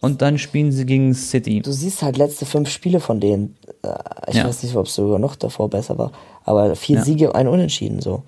Und 0.00 0.20
dann 0.22 0.38
spielen 0.38 0.70
sie 0.70 0.84
gegen 0.86 1.14
City. 1.14 1.60
Du 1.62 1.72
siehst 1.72 2.02
halt 2.02 2.18
letzte 2.18 2.44
fünf 2.46 2.68
Spiele 2.68 3.00
von 3.00 3.20
denen. 3.20 3.56
Äh, 3.82 3.88
Ich 4.28 4.36
Ja. 4.36 4.46
weiß 4.46 4.62
nicht, 4.62 4.76
ob 4.76 4.86
es 4.86 4.94
sogar 4.94 5.18
noch 5.18 5.34
davor 5.34 5.68
besser 5.70 5.98
war. 5.98 6.12
Aber 6.44 6.76
vier 6.76 6.98
Ja. 6.98 7.04
Siege, 7.04 7.34
ein 7.34 7.48
Unentschieden 7.48 8.00
so. 8.00 8.22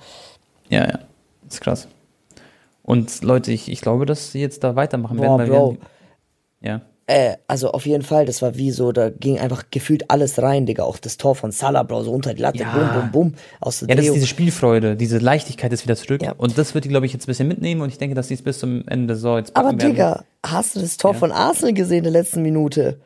Ja, 0.68 0.80
ja. 0.84 0.98
Das 1.44 1.54
ist 1.54 1.60
krass. 1.60 1.86
Und 2.82 3.22
Leute, 3.22 3.52
ich, 3.52 3.70
ich 3.70 3.80
glaube, 3.82 4.06
dass 4.06 4.32
sie 4.32 4.40
jetzt 4.40 4.64
da 4.64 4.74
weitermachen 4.74 5.16
Boah, 5.18 5.22
werden. 5.22 5.38
weil 5.38 5.48
Bro. 5.48 5.76
Wir, 6.60 6.68
ja. 6.70 6.80
Äh, 7.08 7.36
also 7.46 7.70
auf 7.70 7.86
jeden 7.86 8.02
Fall, 8.02 8.26
das 8.26 8.42
war 8.42 8.56
wie 8.56 8.72
so, 8.72 8.90
da 8.90 9.10
ging 9.10 9.38
einfach 9.38 9.64
gefühlt 9.70 10.10
alles 10.10 10.42
rein, 10.42 10.66
Digga. 10.66 10.82
Auch 10.82 10.98
das 10.98 11.16
Tor 11.18 11.36
von 11.36 11.52
Salah, 11.52 11.84
Bro, 11.84 12.02
so 12.02 12.10
unter 12.12 12.34
die 12.34 12.42
Latte, 12.42 12.58
Ja. 12.64 12.72
bum, 12.72 13.00
bum, 13.00 13.10
bum, 13.12 13.34
aus 13.60 13.78
der 13.78 13.88
Ja, 13.90 13.94
das 13.94 14.06
ist 14.06 14.14
diese 14.14 14.26
Spielfreude, 14.26 14.96
diese 14.96 15.18
Leichtigkeit 15.18 15.72
ist 15.72 15.84
wieder 15.84 15.94
zurück. 15.94 16.20
Ja. 16.22 16.32
Und 16.36 16.58
das 16.58 16.74
wird 16.74 16.84
die, 16.84 16.88
glaube 16.88 17.06
ich, 17.06 17.12
jetzt 17.12 17.24
ein 17.24 17.26
bisschen 17.28 17.46
mitnehmen 17.46 17.80
und 17.82 17.90
ich 17.90 17.98
denke, 17.98 18.16
dass 18.16 18.26
die 18.26 18.34
es 18.34 18.42
bis 18.42 18.58
zum 18.58 18.86
Ende 18.88 19.06
der 19.06 19.16
Saison 19.16 19.38
jetzt 19.38 19.54
Aber 19.54 19.68
packen 19.68 19.82
werden. 19.82 19.92
Digga, 19.92 20.24
hast 20.44 20.74
du 20.74 20.80
das 20.80 20.96
Tor 20.96 21.12
Ja. 21.12 21.18
von 21.18 21.30
Arsenal 21.30 21.74
gesehen 21.74 21.98
in 21.98 22.04
der 22.04 22.12
letzten 22.12 22.42
Minute? 22.42 22.98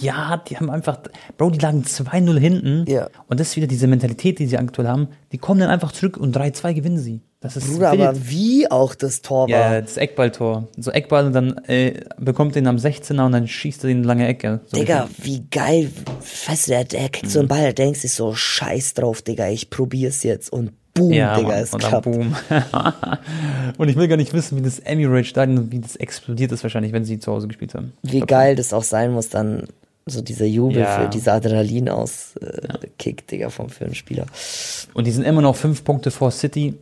Ja, 0.00 0.42
die 0.48 0.56
haben 0.56 0.70
einfach, 0.70 0.98
Bro, 1.36 1.50
die 1.50 1.58
lagen 1.58 1.82
2-0 1.82 2.38
hinten. 2.38 2.84
Ja. 2.90 3.08
Und 3.28 3.38
das 3.40 3.48
ist 3.50 3.56
wieder 3.56 3.66
diese 3.66 3.86
Mentalität, 3.86 4.38
die 4.38 4.46
sie 4.46 4.56
aktuell 4.58 4.88
haben. 4.88 5.08
Die 5.32 5.38
kommen 5.38 5.60
dann 5.60 5.70
einfach 5.70 5.92
zurück 5.92 6.16
und 6.16 6.36
3-2 6.36 6.74
gewinnen 6.74 6.98
sie. 6.98 7.20
Das 7.40 7.56
ist 7.56 7.66
Bruder, 7.72 7.92
wild. 7.92 8.02
aber 8.02 8.16
wie 8.28 8.70
auch 8.70 8.94
das 8.94 9.20
Tor 9.20 9.48
ja, 9.48 9.58
war. 9.58 9.80
das 9.82 9.96
Eckballtor. 9.96 10.68
So 10.78 10.92
Eckball 10.92 11.26
und 11.26 11.32
dann 11.32 11.58
äh, 11.66 12.00
bekommt 12.16 12.54
den 12.54 12.68
am 12.68 12.76
16er 12.76 13.26
und 13.26 13.32
dann 13.32 13.48
schießt 13.48 13.84
er 13.84 13.88
den 13.88 13.98
in 13.98 14.04
lange 14.04 14.28
Ecke. 14.28 14.60
So 14.66 14.76
Digga, 14.76 15.08
wie 15.18 15.44
geil. 15.50 15.90
Weißt 16.46 16.68
du, 16.68 16.70
der, 16.70 16.84
der 16.84 17.08
kriegt 17.08 17.30
so 17.30 17.40
einen 17.40 17.48
Ball, 17.48 17.62
der 17.62 17.72
denkt 17.72 17.98
sich 17.98 18.12
so, 18.12 18.32
scheiß 18.32 18.94
drauf, 18.94 19.22
Digga, 19.22 19.48
ich 19.48 19.70
probier's 19.70 20.22
jetzt. 20.22 20.52
Und 20.52 20.70
boom, 20.94 21.12
Ja, 21.12 21.34
Digga, 21.36 21.48
Mann, 21.48 21.58
es 21.58 21.74
und 21.74 21.80
klappt. 21.82 22.04
boom. 22.04 22.36
und 23.76 23.88
ich 23.88 23.96
will 23.96 24.06
gar 24.06 24.16
nicht 24.16 24.32
wissen, 24.32 24.56
wie 24.58 24.62
das 24.62 24.78
Emirates 24.78 25.26
Stadion, 25.26 25.72
wie 25.72 25.80
das 25.80 25.96
explodiert 25.96 26.52
ist 26.52 26.62
wahrscheinlich, 26.62 26.92
wenn 26.92 27.04
sie 27.04 27.18
zu 27.18 27.32
Hause 27.32 27.48
gespielt 27.48 27.74
haben. 27.74 27.92
Wie 28.02 28.20
geil 28.20 28.54
das 28.54 28.72
auch 28.72 28.84
sein 28.84 29.12
muss, 29.12 29.30
dann 29.30 29.64
so 30.06 30.20
dieser 30.22 30.46
Jubel 30.46 30.78
Ja. 30.80 31.00
für 31.02 31.08
dieser 31.08 31.34
Adrenalin 31.34 31.88
aus 31.88 32.36
äh, 32.36 32.78
Kick, 32.98 33.26
Digga, 33.28 33.50
vom 33.50 33.68
für 33.68 33.84
einen 33.84 33.94
Spieler. 33.94 34.26
Und 34.94 35.06
die 35.06 35.10
sind 35.12 35.24
immer 35.24 35.42
noch 35.42 35.56
fünf 35.56 35.84
Punkte 35.84 36.10
vor 36.10 36.30
City. 36.30 36.74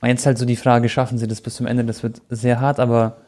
Und 0.00 0.08
jetzt 0.08 0.26
halt 0.26 0.38
so 0.38 0.44
die 0.44 0.56
Frage, 0.56 0.88
schaffen 0.88 1.18
sie 1.18 1.26
das 1.26 1.40
bis 1.40 1.54
zum 1.56 1.66
Ende? 1.66 1.84
Das 1.84 2.02
wird 2.02 2.20
sehr 2.30 2.60
hart, 2.60 2.78
aber 2.80 3.18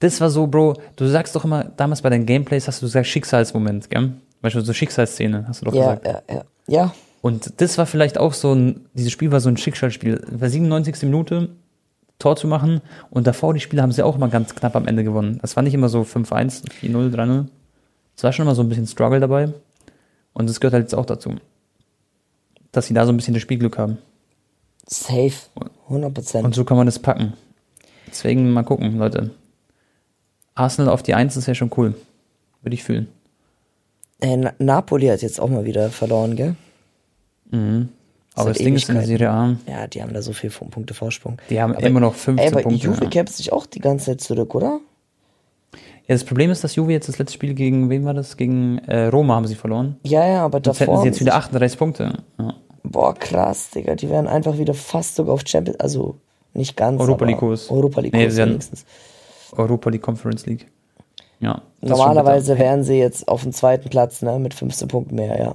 das 0.00 0.20
war 0.20 0.30
so, 0.30 0.46
Bro, 0.46 0.74
du 0.96 1.06
sagst 1.06 1.34
doch 1.34 1.44
immer, 1.44 1.64
damals 1.76 2.02
bei 2.02 2.10
deinen 2.10 2.26
Gameplays 2.26 2.66
hast 2.68 2.82
du 2.82 2.86
gesagt 2.86 3.06
Schicksalsmoment, 3.06 3.90
gell? 3.90 4.12
Du, 4.42 4.60
so 4.60 4.72
Schicksalsszene, 4.72 5.44
hast 5.48 5.60
du 5.60 5.66
doch 5.66 5.74
Ja, 5.74 5.94
gesagt. 5.96 6.06
ja, 6.30 6.34
ja. 6.36 6.44
Ja, 6.68 6.94
Und 7.22 7.60
das 7.60 7.78
war 7.78 7.86
vielleicht 7.86 8.18
auch 8.18 8.32
so 8.32 8.52
ein, 8.54 8.86
dieses 8.94 9.10
Spiel 9.10 9.32
war 9.32 9.40
so 9.40 9.48
ein 9.48 9.56
Schicksalsspiel. 9.56 10.22
War 10.30 10.48
97. 10.48 11.02
Minute, 11.02 11.48
Tor 12.20 12.36
zu 12.36 12.46
machen 12.46 12.80
und 13.10 13.26
davor 13.26 13.54
die 13.54 13.60
Spiele 13.60 13.80
haben 13.82 13.92
sie 13.92 14.02
auch 14.02 14.16
immer 14.16 14.28
ganz 14.28 14.54
knapp 14.54 14.76
am 14.76 14.86
Ende 14.86 15.02
gewonnen. 15.04 15.38
Das 15.40 15.56
war 15.56 15.62
nicht 15.62 15.74
immer 15.74 15.88
so 15.88 16.02
5-1, 16.02 16.62
4-0, 16.82 17.14
3-0. 17.14 17.46
Es 18.18 18.24
war 18.24 18.32
schon 18.32 18.46
immer 18.46 18.56
so 18.56 18.62
ein 18.62 18.68
bisschen 18.68 18.88
Struggle 18.88 19.20
dabei. 19.20 19.52
Und 20.32 20.48
das 20.50 20.58
gehört 20.58 20.74
halt 20.74 20.82
jetzt 20.82 20.94
auch 20.94 21.06
dazu. 21.06 21.36
Dass 22.72 22.88
sie 22.88 22.94
da 22.94 23.06
so 23.06 23.12
ein 23.12 23.16
bisschen 23.16 23.32
das 23.34 23.42
Spielglück 23.44 23.78
haben. 23.78 23.98
Safe. 24.88 25.32
100%. 25.88 26.42
Und 26.42 26.52
so 26.56 26.64
kann 26.64 26.76
man 26.76 26.86
das 26.86 26.98
packen. 26.98 27.34
Deswegen 28.08 28.50
mal 28.50 28.64
gucken, 28.64 28.98
Leute. 28.98 29.30
Arsenal 30.56 30.92
auf 30.92 31.04
die 31.04 31.14
1 31.14 31.36
ist 31.36 31.46
ja 31.46 31.54
schon 31.54 31.70
cool. 31.76 31.94
Würde 32.62 32.74
ich 32.74 32.82
fühlen. 32.82 33.06
Äh, 34.20 34.36
Na 34.36 34.52
Napoli 34.58 35.06
hat 35.06 35.22
jetzt 35.22 35.40
auch 35.40 35.48
mal 35.48 35.64
wieder 35.64 35.88
verloren, 35.90 36.34
gell? 36.34 36.56
Mhm. 37.52 37.90
Aber 38.34 38.48
das 38.50 38.58
Ding 38.58 38.74
ist 38.74 38.88
in 38.88 38.96
der. 38.96 39.04
Serie 39.06 39.30
A, 39.30 39.56
Ja, 39.68 39.86
die 39.86 40.02
haben 40.02 40.12
da 40.12 40.22
so 40.22 40.32
viel 40.32 40.50
Punkte 40.50 40.92
Vorsprung. 40.92 41.38
die 41.50 41.60
haben 41.62 41.74
Aber- 41.76 41.86
immer 41.86 42.00
noch 42.00 42.14
15 42.16 42.38
Ey, 42.48 42.52
aber 42.52 42.62
Punkte. 42.62 42.84
Juve 42.84 43.04
ja. 43.04 43.10
kämpft 43.10 43.34
sich 43.36 43.52
auch 43.52 43.66
die 43.66 43.78
ganze 43.80 44.06
Zeit 44.06 44.20
zurück, 44.20 44.56
oder? 44.56 44.80
Ja, 46.08 46.14
das 46.14 46.24
Problem 46.24 46.50
ist, 46.50 46.64
dass 46.64 46.74
Juve 46.74 46.90
jetzt 46.92 47.08
das 47.08 47.18
letzte 47.18 47.34
Spiel 47.34 47.52
gegen, 47.54 47.90
wen 47.90 48.04
war 48.04 48.14
das? 48.14 48.36
Gegen 48.36 48.78
äh, 48.78 49.06
Roma 49.08 49.34
haben 49.34 49.46
sie 49.46 49.54
verloren. 49.54 49.96
Ja, 50.04 50.26
ja, 50.26 50.44
aber 50.44 50.58
Jetzt 50.58 50.80
hätten 50.80 50.90
davor. 50.90 51.02
sie 51.02 51.08
jetzt 51.08 51.20
wieder 51.20 51.32
sich- 51.32 51.38
38 51.38 51.78
Punkte. 51.78 52.12
Ja. 52.38 52.54
Boah, 52.82 53.14
krass, 53.14 53.70
Digga. 53.70 53.94
Die 53.94 54.08
werden 54.08 54.26
einfach 54.26 54.56
wieder 54.56 54.72
fast 54.72 55.16
sogar 55.16 55.34
auf 55.34 55.42
Champions, 55.46 55.78
also 55.80 56.16
nicht 56.54 56.76
ganz. 56.76 56.98
Europa 57.00 57.26
League 57.26 57.36
Kurs. 57.38 57.70
Europa 57.70 58.00
League 58.00 58.14
Nee, 58.14 58.24
Kurs 58.24 58.36
wenigstens. 58.36 58.86
Europa 59.52 59.90
die 59.90 59.98
Conference 59.98 60.46
League. 60.46 60.66
Ja. 61.40 61.60
Normalerweise 61.82 62.58
wären 62.58 62.82
sie 62.84 62.98
jetzt 62.98 63.28
auf 63.28 63.42
dem 63.42 63.52
zweiten 63.52 63.90
Platz, 63.90 64.22
ne, 64.22 64.38
mit 64.38 64.54
15 64.54 64.88
Punkten 64.88 65.14
mehr, 65.14 65.38
ja. 65.38 65.54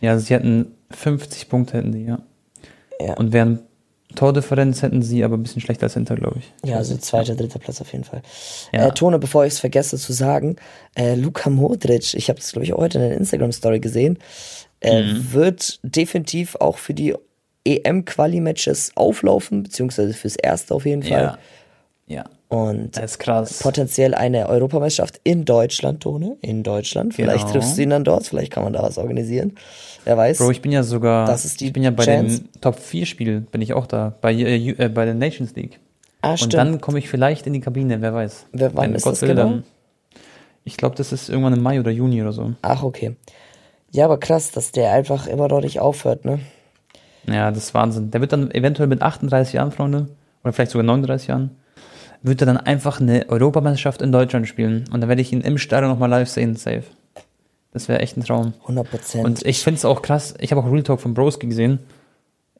Ja, 0.00 0.18
sie 0.18 0.32
hätten 0.34 0.74
50 0.90 1.48
Punkte 1.48 1.78
hätten 1.78 1.92
die, 1.92 2.04
ja. 2.04 2.18
Ja. 3.00 3.14
Und 3.14 3.32
wären 3.32 3.60
Tordifferenz 4.16 4.82
hätten 4.82 5.02
sie 5.02 5.22
aber 5.22 5.36
ein 5.36 5.42
bisschen 5.44 5.60
schlechter 5.62 5.84
als 5.84 5.94
Inter, 5.94 6.16
glaube 6.16 6.40
ich. 6.40 6.68
Ja, 6.68 6.76
also 6.78 6.96
zweiter, 6.96 7.36
dritter 7.36 7.60
Platz 7.60 7.80
auf 7.80 7.92
jeden 7.92 8.02
Fall. 8.04 8.22
Ja. 8.72 8.88
Äh, 8.88 8.92
Tone, 8.92 9.20
bevor 9.20 9.46
ich 9.46 9.52
es 9.52 9.60
vergesse 9.60 9.96
zu 9.96 10.12
sagen, 10.12 10.56
äh, 10.96 11.14
Luka 11.14 11.48
Modric, 11.50 12.14
ich 12.14 12.28
habe 12.28 12.40
das 12.40 12.50
glaube 12.50 12.64
ich 12.64 12.72
auch 12.72 12.78
heute 12.78 12.98
in 12.98 13.04
der 13.08 13.16
Instagram-Story 13.18 13.78
gesehen, 13.78 14.18
äh, 14.80 15.02
Mhm. 15.02 15.32
wird 15.32 15.78
definitiv 15.84 16.56
auch 16.56 16.78
für 16.78 16.92
die 16.94 17.14
EM-Quali-Matches 17.64 18.92
auflaufen, 18.94 19.62
beziehungsweise 19.62 20.12
fürs 20.14 20.36
erste 20.36 20.74
auf 20.74 20.84
jeden 20.86 21.02
Fall. 21.02 21.10
Ja. 21.22 21.38
Ja. 22.06 22.24
Und 22.48 22.96
Das 22.96 23.04
ist 23.12 23.18
krass. 23.18 23.58
potenziell 23.58 24.14
eine 24.14 24.48
Europameisterschaft 24.48 25.20
in 25.24 25.44
Deutschland, 25.44 26.00
Tone, 26.02 26.36
in 26.42 26.62
Deutschland. 26.62 27.12
Vielleicht 27.14 27.46
Genau. 27.48 27.52
triffst 27.58 27.76
du 27.76 27.82
ihn 27.82 27.90
dann 27.90 28.04
dort, 28.04 28.24
vielleicht 28.26 28.52
kann 28.52 28.62
man 28.62 28.72
da 28.72 28.82
was 28.82 28.98
organisieren. 28.98 29.54
Wer 30.04 30.16
weiß. 30.16 30.38
Bro, 30.38 30.52
ich 30.52 30.62
bin 30.62 30.70
ja 30.70 30.84
sogar, 30.84 31.26
Das 31.26 31.44
ist 31.44 31.60
die 31.60 31.66
ich 31.66 31.72
bin 31.72 31.82
ja 31.82 31.90
bei 31.90 32.04
Chance. 32.04 32.42
den 32.42 32.60
Top 32.60 32.78
4 32.78 33.04
Spielen, 33.06 33.46
bin 33.46 33.62
ich 33.62 33.72
auch 33.74 33.86
da, 33.88 34.14
bei, 34.20 34.32
äh, 34.32 34.70
äh, 34.70 34.88
bei 34.88 35.04
der 35.04 35.14
Nations 35.14 35.56
League. 35.56 35.80
ah, 36.22 36.30
Und 36.32 36.38
stimmt. 36.38 36.54
dann 36.54 36.80
komme 36.80 37.00
ich 37.00 37.08
vielleicht 37.08 37.48
in 37.48 37.52
die 37.52 37.60
Kabine, 37.60 38.00
wer 38.00 38.14
weiß. 38.14 38.46
Wer- 38.52 38.74
wann 38.76 38.90
Wenn 38.90 38.94
ist 38.94 39.02
Gott 39.02 39.14
das 39.14 39.22
will, 39.22 39.30
genau? 39.30 39.42
dann- 39.42 39.64
Ich 40.64 40.76
glaube, 40.76 40.94
das 40.96 41.12
ist 41.12 41.28
irgendwann 41.28 41.52
im 41.54 41.62
Mai 41.62 41.80
oder 41.80 41.90
Juni 41.90 42.22
oder 42.22 42.32
so. 42.32 42.52
Ach, 42.62 42.82
okay. 42.84 43.16
Ja, 43.90 44.04
aber 44.04 44.18
krass, 44.18 44.52
dass 44.52 44.70
der 44.72 44.92
einfach 44.92 45.26
immer 45.26 45.48
noch 45.48 45.60
nicht 45.60 45.80
aufhört, 45.80 46.24
ne? 46.24 46.40
Ja, 47.28 47.50
das 47.50 47.64
ist 47.64 47.74
Wahnsinn. 47.74 48.10
Der 48.12 48.20
wird 48.20 48.32
dann 48.32 48.50
eventuell 48.52 48.88
mit 48.88 49.02
38 49.02 49.54
Jahren, 49.54 49.72
Freunde, 49.72 50.08
oder 50.44 50.52
vielleicht 50.52 50.70
sogar 50.72 50.84
39 50.84 51.28
Jahren, 51.28 51.50
wird 52.26 52.42
er 52.42 52.46
dann 52.46 52.56
einfach 52.56 53.00
eine 53.00 53.28
Europameisterschaft 53.28 54.02
in 54.02 54.12
Deutschland 54.12 54.48
spielen. 54.48 54.84
Und 54.92 55.00
dann 55.00 55.08
werde 55.08 55.22
ich 55.22 55.32
ihn 55.32 55.42
im 55.42 55.58
Stadion 55.58 55.90
nochmal 55.90 56.10
live 56.10 56.28
sehen, 56.28 56.56
safe. 56.56 56.84
Das 57.72 57.88
wäre 57.88 58.00
echt 58.00 58.16
ein 58.16 58.24
Traum. 58.24 58.54
100 58.62 58.90
Prozent. 58.90 59.24
Und 59.24 59.46
ich 59.46 59.62
finde 59.62 59.78
es 59.78 59.84
auch 59.84 60.02
krass, 60.02 60.34
ich 60.40 60.50
habe 60.50 60.60
auch 60.60 60.70
Real 60.70 60.82
Talk 60.82 61.00
von 61.00 61.14
Broski 61.14 61.46
gesehen, 61.46 61.78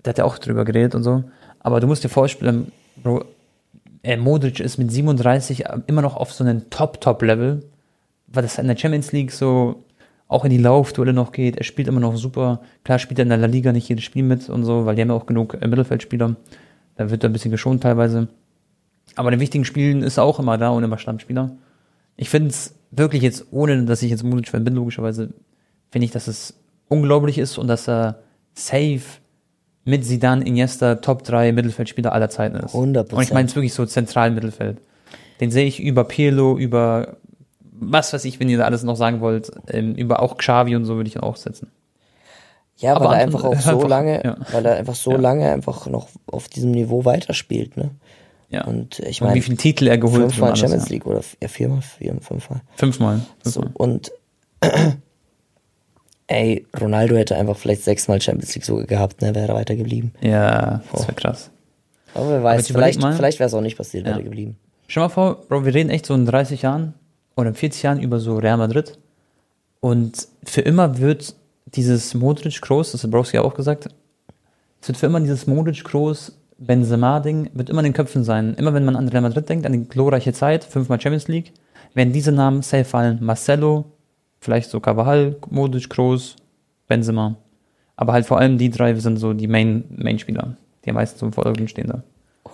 der 0.04 0.10
hat 0.10 0.18
ja 0.18 0.24
auch 0.24 0.38
drüber 0.38 0.64
geredet 0.64 0.94
und 0.94 1.02
so. 1.02 1.24
Aber 1.60 1.80
du 1.80 1.86
musst 1.86 2.04
dir 2.04 2.08
vorstellen, 2.08 2.70
Bro, 3.02 3.24
äh, 4.02 4.16
Modric 4.16 4.60
ist 4.60 4.78
mit 4.78 4.92
37 4.92 5.64
immer 5.86 6.02
noch 6.02 6.16
auf 6.16 6.32
so 6.32 6.44
einem 6.44 6.70
Top-Top-Level, 6.70 7.64
weil 8.28 8.42
das 8.42 8.58
in 8.58 8.68
der 8.68 8.76
Champions 8.76 9.10
League 9.12 9.32
so 9.32 9.84
auch 10.28 10.44
in 10.44 10.50
die 10.50 10.58
Laufduelle 10.58 11.12
noch 11.12 11.32
geht. 11.32 11.56
Er 11.56 11.64
spielt 11.64 11.88
immer 11.88 12.00
noch 12.00 12.16
super. 12.16 12.60
Klar 12.84 12.98
spielt 12.98 13.18
er 13.18 13.24
in 13.24 13.28
der 13.30 13.38
La 13.38 13.46
Liga 13.46 13.72
nicht 13.72 13.88
jedes 13.88 14.04
Spiel 14.04 14.22
mit 14.22 14.48
und 14.48 14.64
so, 14.64 14.86
weil 14.86 14.94
die 14.94 15.02
haben 15.02 15.08
ja 15.08 15.14
auch 15.14 15.26
genug 15.26 15.54
äh, 15.60 15.66
Mittelfeldspieler. 15.66 16.36
Da 16.96 17.10
wird 17.10 17.24
er 17.24 17.30
ein 17.30 17.32
bisschen 17.32 17.50
geschont 17.50 17.82
teilweise. 17.82 18.28
Aber 19.14 19.28
in 19.28 19.32
den 19.36 19.40
wichtigen 19.40 19.64
Spielen 19.64 20.02
ist 20.02 20.16
er 20.18 20.24
auch 20.24 20.38
immer 20.38 20.58
da 20.58 20.70
und 20.70 20.84
immer 20.84 20.98
Stammspieler. 20.98 21.52
Ich 22.16 22.28
finde 22.28 22.50
es 22.50 22.74
wirklich 22.90 23.22
jetzt, 23.22 23.46
ohne 23.50 23.84
dass 23.84 24.02
ich 24.02 24.10
jetzt 24.10 24.24
Modric-Fan 24.24 24.64
bin, 24.64 24.74
logischerweise, 24.74 25.32
finde 25.90 26.04
ich, 26.04 26.10
dass 26.10 26.28
es 26.28 26.54
unglaublich 26.88 27.38
ist 27.38 27.58
und 27.58 27.68
dass 27.68 27.88
er 27.88 28.20
safe 28.54 29.00
mit 29.84 30.04
Zidane, 30.04 30.44
Iniesta 30.44 30.96
Top 30.96 31.22
3 31.24 31.52
Mittelfeldspieler 31.52 32.12
aller 32.12 32.28
Zeiten 32.28 32.56
ist. 32.56 32.74
100%. 32.74 33.14
Und 33.14 33.22
ich 33.22 33.32
meine 33.32 33.46
es 33.48 33.54
wirklich 33.54 33.72
so 33.74 33.86
zentral 33.86 34.30
Mittelfeld. 34.32 34.78
Den 35.40 35.50
sehe 35.50 35.66
ich 35.66 35.80
über 35.80 36.04
Pirlo, 36.04 36.56
über 36.58 37.16
was 37.78 38.12
weiß 38.12 38.24
ich, 38.24 38.40
wenn 38.40 38.48
ihr 38.48 38.58
da 38.58 38.64
alles 38.64 38.82
noch 38.82 38.96
sagen 38.96 39.20
wollt, 39.20 39.50
ähm, 39.68 39.94
über 39.94 40.20
auch 40.22 40.38
Xavi 40.38 40.74
und 40.76 40.86
so 40.86 40.96
würde 40.96 41.08
ich 41.08 41.16
ihn 41.16 41.22
auch 41.22 41.36
setzen. 41.36 41.70
ja, 42.78 42.94
weil 42.98 43.06
aber 43.06 43.16
er 43.16 43.24
Anton- 43.24 43.34
einfach 43.44 43.44
auch 43.44 43.60
so 43.62 43.70
einfach, 43.76 43.88
lange, 43.88 44.24
ja. 44.24 44.36
weil 44.50 44.64
er 44.66 44.76
einfach 44.76 44.94
so 44.94 45.12
Ja. 45.12 45.18
lange 45.18 45.50
einfach 45.52 45.86
noch 45.86 46.08
auf 46.26 46.48
diesem 46.48 46.70
Niveau 46.70 47.04
weiterspielt, 47.04 47.76
ne? 47.76 47.90
Ja. 48.48 48.64
Und 48.64 49.00
ich 49.00 49.20
meine, 49.20 49.34
wie 49.34 49.42
viele 49.42 49.56
Titel 49.56 49.86
er 49.88 49.98
geholt 49.98 50.22
hat. 50.22 50.30
fünfmal 50.30 50.50
alles, 50.50 50.60
Champions 50.60 50.84
ja. 50.84 50.90
League 50.92 51.06
oder 51.06 51.20
ja, 51.42 51.48
viermal, 51.48 51.82
vier, 51.82 52.16
fünfmal. 52.20 52.60
Fünfmal. 52.76 53.20
So, 53.42 53.62
fünfmal. 53.62 53.72
und 53.76 54.12
ey, 56.28 56.66
Ronaldo 56.80 57.16
hätte 57.16 57.36
einfach 57.36 57.56
vielleicht 57.56 57.82
sechsmal 57.82 58.20
Champions 58.20 58.54
League 58.54 58.64
sogar 58.64 58.86
gehabt, 58.86 59.22
ne? 59.22 59.34
Wäre 59.34 59.48
er 59.48 59.54
weitergeblieben. 59.54 60.12
Ja, 60.20 60.82
das 60.92 61.02
Oh. 61.02 61.06
wäre 61.08 61.14
krass. 61.14 61.50
Aber 62.14 62.30
wer 62.30 62.42
weiß, 62.42 62.70
überleg 62.70 62.94
vielleicht, 62.94 63.00
mal- 63.00 63.14
vielleicht 63.16 63.38
wäre 63.38 63.48
es 63.48 63.54
auch 63.54 63.60
nicht 63.60 63.76
passiert, 63.76 64.04
wäre 64.04 64.14
Ja. 64.16 64.20
er 64.20 64.24
geblieben. 64.24 64.56
Stell 64.88 65.02
mal 65.02 65.08
vor, 65.08 65.42
Bro, 65.48 65.64
wir 65.64 65.74
reden 65.74 65.90
echt 65.90 66.06
so 66.06 66.14
in 66.14 66.24
30 66.26 66.62
Jahren 66.62 66.94
oder 67.36 67.48
in 67.50 67.54
40 67.54 67.82
Jahren 67.82 68.00
über 68.00 68.20
so 68.20 68.36
Real 68.36 68.56
Madrid. 68.56 68.98
Und 69.80 70.28
für 70.44 70.62
immer 70.62 70.98
wird 70.98 71.34
dieses 71.66 72.14
Modric 72.14 72.60
Groß, 72.62 72.92
das 72.92 73.02
hat 73.02 73.10
Browski 73.10 73.36
ja 73.36 73.42
auch 73.42 73.54
gesagt, 73.54 73.88
es 74.80 74.88
wird 74.88 74.96
für 74.98 75.06
immer 75.06 75.20
dieses 75.20 75.46
Modric 75.46 75.82
Groß 75.84 76.32
Benzema-Ding, 76.58 77.50
wird 77.54 77.70
immer 77.70 77.80
in 77.80 77.86
den 77.86 77.92
Köpfen 77.92 78.24
sein. 78.24 78.54
Immer 78.54 78.74
wenn 78.74 78.84
man 78.84 78.96
an 78.96 79.08
Real 79.08 79.22
Madrid 79.22 79.48
denkt, 79.48 79.66
an 79.66 79.72
die 79.72 79.88
glorreiche 79.88 80.32
Zeit, 80.32 80.64
fünfmal 80.64 81.00
Champions 81.00 81.28
League, 81.28 81.52
werden 81.94 82.12
diese 82.12 82.32
Namen 82.32 82.62
safe 82.62 82.84
fallen. 82.84 83.18
Marcelo, 83.20 83.84
vielleicht 84.40 84.70
so 84.70 84.80
Carvajal, 84.80 85.36
Modric 85.50 85.88
Groß, 85.90 86.36
Benzema. 86.88 87.36
Aber 87.96 88.12
halt 88.12 88.26
vor 88.26 88.38
allem 88.38 88.58
die 88.58 88.70
drei 88.70 88.94
sind 88.94 89.18
so 89.18 89.32
die 89.32 89.48
Main- 89.48 89.84
Main-Spieler, 89.90 90.56
die 90.84 90.90
am 90.90 90.96
meisten 90.96 91.24
im 91.24 91.32
Vordergrund 91.32 91.70
stehen 91.70 91.88
da. 91.88 92.02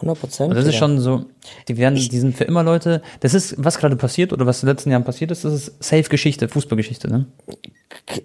100 0.03 0.21
Prozent. 0.21 0.51
Und 0.51 0.57
das 0.57 0.67
ist 0.67 0.77
schon 0.77 0.99
so, 1.01 1.25
die 1.69 1.77
werden, 1.77 1.95
die 1.97 2.19
sind 2.19 2.37
für 2.37 2.45
immer 2.45 2.63
Leute, 2.63 3.03
das 3.21 3.35
ist, 3.35 3.55
was 3.59 3.79
gerade 3.79 3.97
passiert 3.97 4.33
oder 4.33 4.47
was 4.47 4.63
in 4.63 4.67
den 4.67 4.75
letzten 4.75 4.91
Jahren 4.91 5.05
passiert 5.05 5.31
ist, 5.31 5.45
das 5.45 5.55
ist 5.55 5.83
Safe-Geschichte, 5.83 6.49
Fußballgeschichte, 6.49 7.09
ne? 7.09 7.27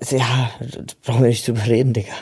Ja, 0.10 0.50
das 0.60 0.96
brauchen 1.04 1.22
wir 1.22 1.30
nicht 1.30 1.48
drüber 1.48 1.66
reden, 1.66 1.94
Digga. 1.94 2.14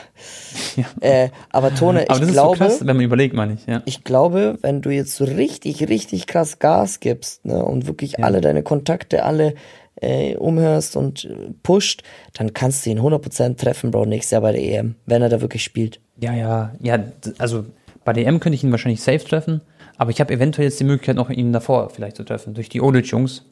Ja. 0.77 0.85
Äh, 1.01 1.29
aber 1.51 1.73
Tone, 1.73 2.03
ich 2.03 2.09
Aber 2.09 2.19
das 2.19 2.31
glaube, 2.31 2.57
so 2.57 2.63
krass, 2.63 2.79
wenn 2.85 2.95
man 2.95 3.05
überlegt, 3.05 3.33
meine 3.33 3.53
ich, 3.53 3.65
ja. 3.65 3.81
ich 3.85 4.03
glaube, 4.03 4.57
wenn 4.61 4.81
du 4.81 4.89
jetzt 4.89 5.15
so 5.15 5.23
richtig, 5.23 5.87
richtig 5.87 6.27
krass 6.27 6.59
Gas 6.59 6.99
gibst 6.99 7.45
ne, 7.45 7.63
und 7.63 7.87
wirklich 7.87 8.23
alle 8.23 8.41
deine 8.41 8.63
Kontakte, 8.63 9.23
alle 9.23 9.55
äh, 10.01 10.35
umhörst 10.35 10.95
und 10.95 11.25
äh, 11.25 11.51
pusht, 11.63 12.03
dann 12.33 12.53
kannst 12.53 12.85
du 12.85 12.89
ihn 12.89 12.99
100% 12.99 13.57
treffen, 13.57 13.91
Bro, 13.91 14.05
nächstes 14.05 14.31
Jahr 14.31 14.41
bei 14.41 14.51
der 14.51 14.61
EM, 14.61 14.95
wenn 15.05 15.21
er 15.21 15.29
da 15.29 15.41
wirklich 15.41 15.63
spielt. 15.63 15.99
Ja, 16.19 16.33
ja, 16.33 16.73
ja, 16.81 16.99
also 17.37 17.65
bei 18.05 18.13
DM 18.13 18.39
könnte 18.39 18.55
ich 18.55 18.63
ihn 18.63 18.71
wahrscheinlich 18.71 19.01
safe 19.01 19.19
treffen, 19.25 19.59
aber 19.97 20.11
ich 20.11 20.21
habe 20.21 20.33
eventuell 20.33 20.67
jetzt 20.67 20.79
die 20.79 20.83
Möglichkeit, 20.85 21.17
noch 21.17 21.29
ihn 21.29 21.51
davor 21.51 21.89
vielleicht 21.89 22.15
zu 22.15 22.23
treffen, 22.23 22.53
durch 22.53 22.69
die 22.69 22.79
Olic-Jungs. 22.81 23.43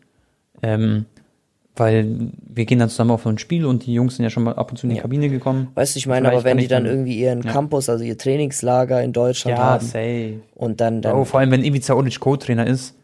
Ähm, 0.62 1.06
weil 1.76 2.30
wir 2.48 2.66
gehen 2.66 2.78
dann 2.78 2.90
zusammen 2.90 3.10
auf 3.10 3.26
ein 3.26 3.40
Spiel 3.40 3.66
und 3.66 3.88
die 3.88 3.94
Jungs 3.96 4.16
sind 4.18 4.24
ja 4.24 4.30
schon 4.30 4.44
mal 4.44 4.54
ab 4.54 4.70
und 4.70 4.78
zu 4.78 4.86
in 4.86 4.92
die 4.92 4.98
Ja. 4.98 5.02
Kabine 5.02 5.28
gekommen. 5.30 5.70
Weißt 5.74 5.96
du, 5.96 5.98
ich 5.98 6.06
meine, 6.06 6.28
Vielleicht 6.28 6.46
aber 6.46 6.50
wenn 6.52 6.58
die 6.60 6.68
dann 6.68 6.84
dann- 6.84 6.94
irgendwie 6.94 7.18
ihren 7.20 7.42
ja. 7.42 7.52
Campus, 7.52 7.90
also 7.90 8.04
ihr 8.04 8.16
Trainingslager 8.16 9.02
in 9.02 9.12
Deutschland 9.12 9.58
Ja, 9.58 9.64
haben 9.64 9.84
safe. 9.86 10.36
und 10.54 10.80
dann, 10.80 11.02
dann 11.02 11.16
Oh, 11.16 11.26
vor 11.26 11.40
allem, 11.40 11.50
wenn 11.50 11.64
Ivica 11.64 11.96
Olic 11.96 12.20
Co-Trainer 12.20 12.68
ist, 12.68 12.96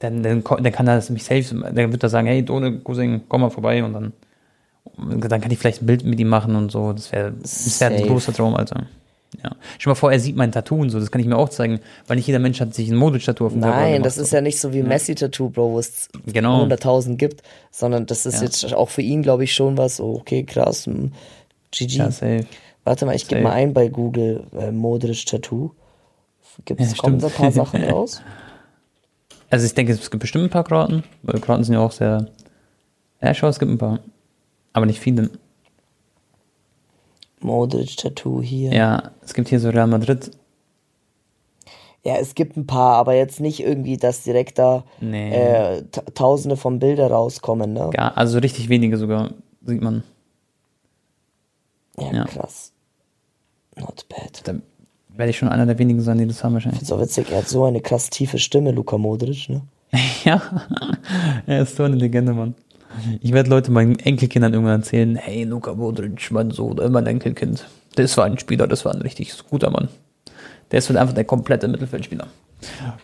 dann, 0.00 0.22
dann, 0.22 0.44
dann 0.44 0.72
kann 0.72 0.86
er 0.86 0.96
das 0.96 1.08
mich 1.08 1.24
safe, 1.24 1.42
dann 1.72 1.90
wird 1.90 2.02
er 2.02 2.10
sagen, 2.10 2.26
hey, 2.26 2.44
Done, 2.44 2.80
Cousin, 2.80 3.22
komm 3.28 3.40
mal 3.40 3.48
vorbei 3.50 3.82
und 3.82 3.94
dann, 3.94 4.12
dann 4.98 5.40
kann 5.40 5.50
ich 5.50 5.58
vielleicht 5.58 5.82
ein 5.82 5.86
Bild 5.86 6.04
mit 6.04 6.20
ihm 6.20 6.28
machen 6.28 6.54
und 6.54 6.70
so. 6.70 6.92
Das 6.92 7.10
wäre 7.12 7.32
wär 7.32 7.90
ein 7.98 8.06
großer 8.06 8.34
Traum, 8.34 8.54
Alter. 8.54 8.86
Ja. 9.44 9.50
Stell 9.78 9.90
mal 9.90 9.94
vor, 9.94 10.10
er 10.10 10.20
sieht 10.20 10.36
mein 10.36 10.52
Tattoo 10.52 10.76
und 10.80 10.90
so, 10.90 10.98
das 10.98 11.10
kann 11.10 11.20
ich 11.20 11.26
mir 11.26 11.36
auch 11.36 11.50
zeigen, 11.50 11.80
weil 12.06 12.16
nicht 12.16 12.26
jeder 12.26 12.38
Mensch 12.38 12.60
hat 12.60 12.74
sich 12.74 12.88
ein 12.88 12.96
Modric-Tattoo 12.96 13.46
auf 13.46 13.52
dem 13.52 13.60
Körper 13.60 13.76
Nein, 13.76 14.02
das 14.02 14.16
ist 14.16 14.32
ja 14.32 14.40
nicht 14.40 14.58
so 14.58 14.72
wie 14.72 14.82
Messi-Tattoo, 14.82 15.50
Bro, 15.50 15.72
wo 15.72 15.78
es 15.78 16.08
Genau. 16.26 16.64
100.000 16.64 17.16
gibt, 17.16 17.42
sondern 17.70 18.06
das 18.06 18.24
ist 18.26 18.36
Ja. 18.36 18.44
jetzt 18.44 18.72
auch 18.74 18.88
für 18.88 19.02
ihn, 19.02 19.22
glaube 19.22 19.44
ich, 19.44 19.52
schon 19.54 19.76
was, 19.76 20.00
oh, 20.00 20.14
okay, 20.14 20.44
krass, 20.44 20.86
hm, 20.86 21.12
GG. 21.72 21.98
Ja, 21.98 22.10
safe. 22.10 22.46
Warte 22.84 23.04
mal, 23.04 23.14
ich 23.14 23.28
gebe 23.28 23.42
mal 23.42 23.52
ein 23.52 23.74
bei 23.74 23.88
Google 23.88 24.44
äh, 24.58 24.70
Modric 24.72 25.26
Tattoo. 25.26 25.72
Gibt's, 26.64 26.90
Ja, 26.92 26.96
kommen 26.96 27.20
stimmt. 27.20 27.32
ein 27.32 27.36
paar 27.36 27.52
Sachen 27.52 27.84
raus? 27.90 28.22
Also 29.50 29.66
ich 29.66 29.74
denke, 29.74 29.92
es 29.92 30.10
gibt 30.10 30.20
bestimmt 30.22 30.44
ein 30.44 30.50
paar 30.50 30.64
Kroaten, 30.64 31.04
weil 31.22 31.38
Kroaten 31.40 31.64
sind 31.64 31.74
ja 31.74 31.80
auch 31.80 31.92
sehr, 31.92 32.26
ja, 33.22 33.34
schau, 33.34 33.48
es 33.48 33.58
gibt 33.58 33.70
ein 33.70 33.78
paar, 33.78 34.00
aber 34.72 34.86
nicht 34.86 35.00
viele. 35.00 35.30
Modric-Tattoo 37.40 38.42
hier. 38.42 38.72
Ja, 38.72 39.10
es 39.24 39.34
gibt 39.34 39.48
hier 39.48 39.60
so 39.60 39.70
Real 39.70 39.86
Madrid. 39.86 40.30
Ja, 42.04 42.16
es 42.16 42.34
gibt 42.34 42.56
ein 42.56 42.66
paar, 42.66 42.94
aber 42.96 43.14
jetzt 43.14 43.40
nicht 43.40 43.60
irgendwie, 43.60 43.96
dass 43.96 44.22
direkt 44.22 44.58
da 44.58 44.84
Nee. 45.00 45.30
äh, 45.30 45.82
ta- 45.90 46.02
tausende 46.14 46.56
von 46.56 46.78
Bilder 46.78 47.10
rauskommen, 47.10 47.72
ne? 47.72 47.90
Ja, 47.94 48.12
also 48.14 48.38
richtig 48.38 48.68
wenige 48.68 48.96
sogar, 48.96 49.30
sieht 49.64 49.82
man. 49.82 50.04
Ja, 51.98 52.12
Ja. 52.12 52.24
krass. 52.24 52.72
Not 53.76 54.06
bad. 54.08 54.42
Da 54.46 54.54
werde 55.08 55.30
ich 55.30 55.36
schon 55.38 55.48
einer 55.48 55.66
der 55.66 55.78
wenigen 55.78 56.00
sein, 56.00 56.18
die 56.18 56.26
das 56.26 56.42
haben 56.44 56.54
wahrscheinlich. 56.54 56.86
So 56.86 56.98
witzig, 57.00 57.30
er 57.30 57.38
hat 57.38 57.48
so 57.48 57.64
eine 57.64 57.80
krass 57.80 58.08
tiefe 58.10 58.38
Stimme, 58.38 58.70
Luka 58.70 58.96
Modric, 58.98 59.48
ne? 59.48 59.62
ja, 60.24 60.40
er 61.46 61.62
ist 61.62 61.76
so 61.76 61.82
eine 61.82 61.96
Legende, 61.96 62.32
Mann. 62.32 62.54
Ich 63.20 63.32
werde 63.32 63.50
Leute 63.50 63.70
meinen 63.70 63.98
Enkelkindern 63.98 64.52
irgendwann 64.52 64.80
erzählen, 64.80 65.16
hey, 65.16 65.44
Luka 65.44 65.74
Modric, 65.74 66.30
mein 66.30 66.50
Sohn, 66.50 66.80
mein 66.90 67.06
Enkelkind. 67.06 67.66
Das 67.94 68.16
war 68.16 68.24
ein 68.24 68.38
Spieler, 68.38 68.66
das 68.66 68.84
war 68.84 68.94
ein 68.94 69.02
richtig 69.02 69.32
guter 69.48 69.70
Mann. 69.70 69.88
Der 70.70 70.78
ist 70.78 70.88
halt 70.88 70.98
einfach 70.98 71.14
der 71.14 71.24
komplette 71.24 71.68
Mittelfeldspieler. 71.68 72.26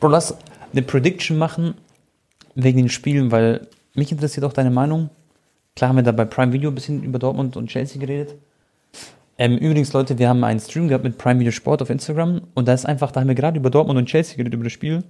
Bro, 0.01 0.09
lass 0.09 0.37
eine 0.73 0.83
Prediction 0.83 1.39
machen 1.39 1.75
wegen 2.55 2.79
den 2.79 2.89
Spielen, 2.89 3.31
weil 3.31 3.67
mich 3.95 4.13
interessiert 4.13 4.45
auch 4.45 4.53
deine 4.53 4.71
Meinung. 4.71 5.11
Klar 5.77 5.89
haben 5.89 5.97
wir 5.97 6.03
da 6.03 6.13
bei 6.13 6.25
Prime 6.25 6.53
Video 6.53 6.71
ein 6.71 6.75
bisschen 6.75 7.03
über 7.03 7.19
Dortmund 7.19 7.57
und 7.57 7.69
Chelsea 7.69 8.01
geredet. 8.01 8.35
Ähm, 9.37 9.57
übrigens, 9.57 9.93
Leute, 9.93 10.19
wir 10.19 10.29
haben 10.29 10.45
einen 10.45 10.61
Stream 10.61 10.87
gehabt 10.87 11.03
mit 11.03 11.19
Prime 11.19 11.41
Video 11.41 11.51
Sport 11.51 11.83
auf 11.83 11.91
Instagram 11.91 12.43
und 12.55 12.69
da 12.69 12.73
ist 12.73 12.87
einfach, 12.87 13.11
da 13.11 13.21
haben 13.21 13.29
wir 13.29 13.35
gerade 13.35 13.59
über 13.59 13.71
Dortmund 13.71 13.99
und 13.99 14.07
Chelsea 14.07 14.37
geredet, 14.37 14.55
über 14.55 14.65
das 14.65 14.73
Spiel. 14.73 15.03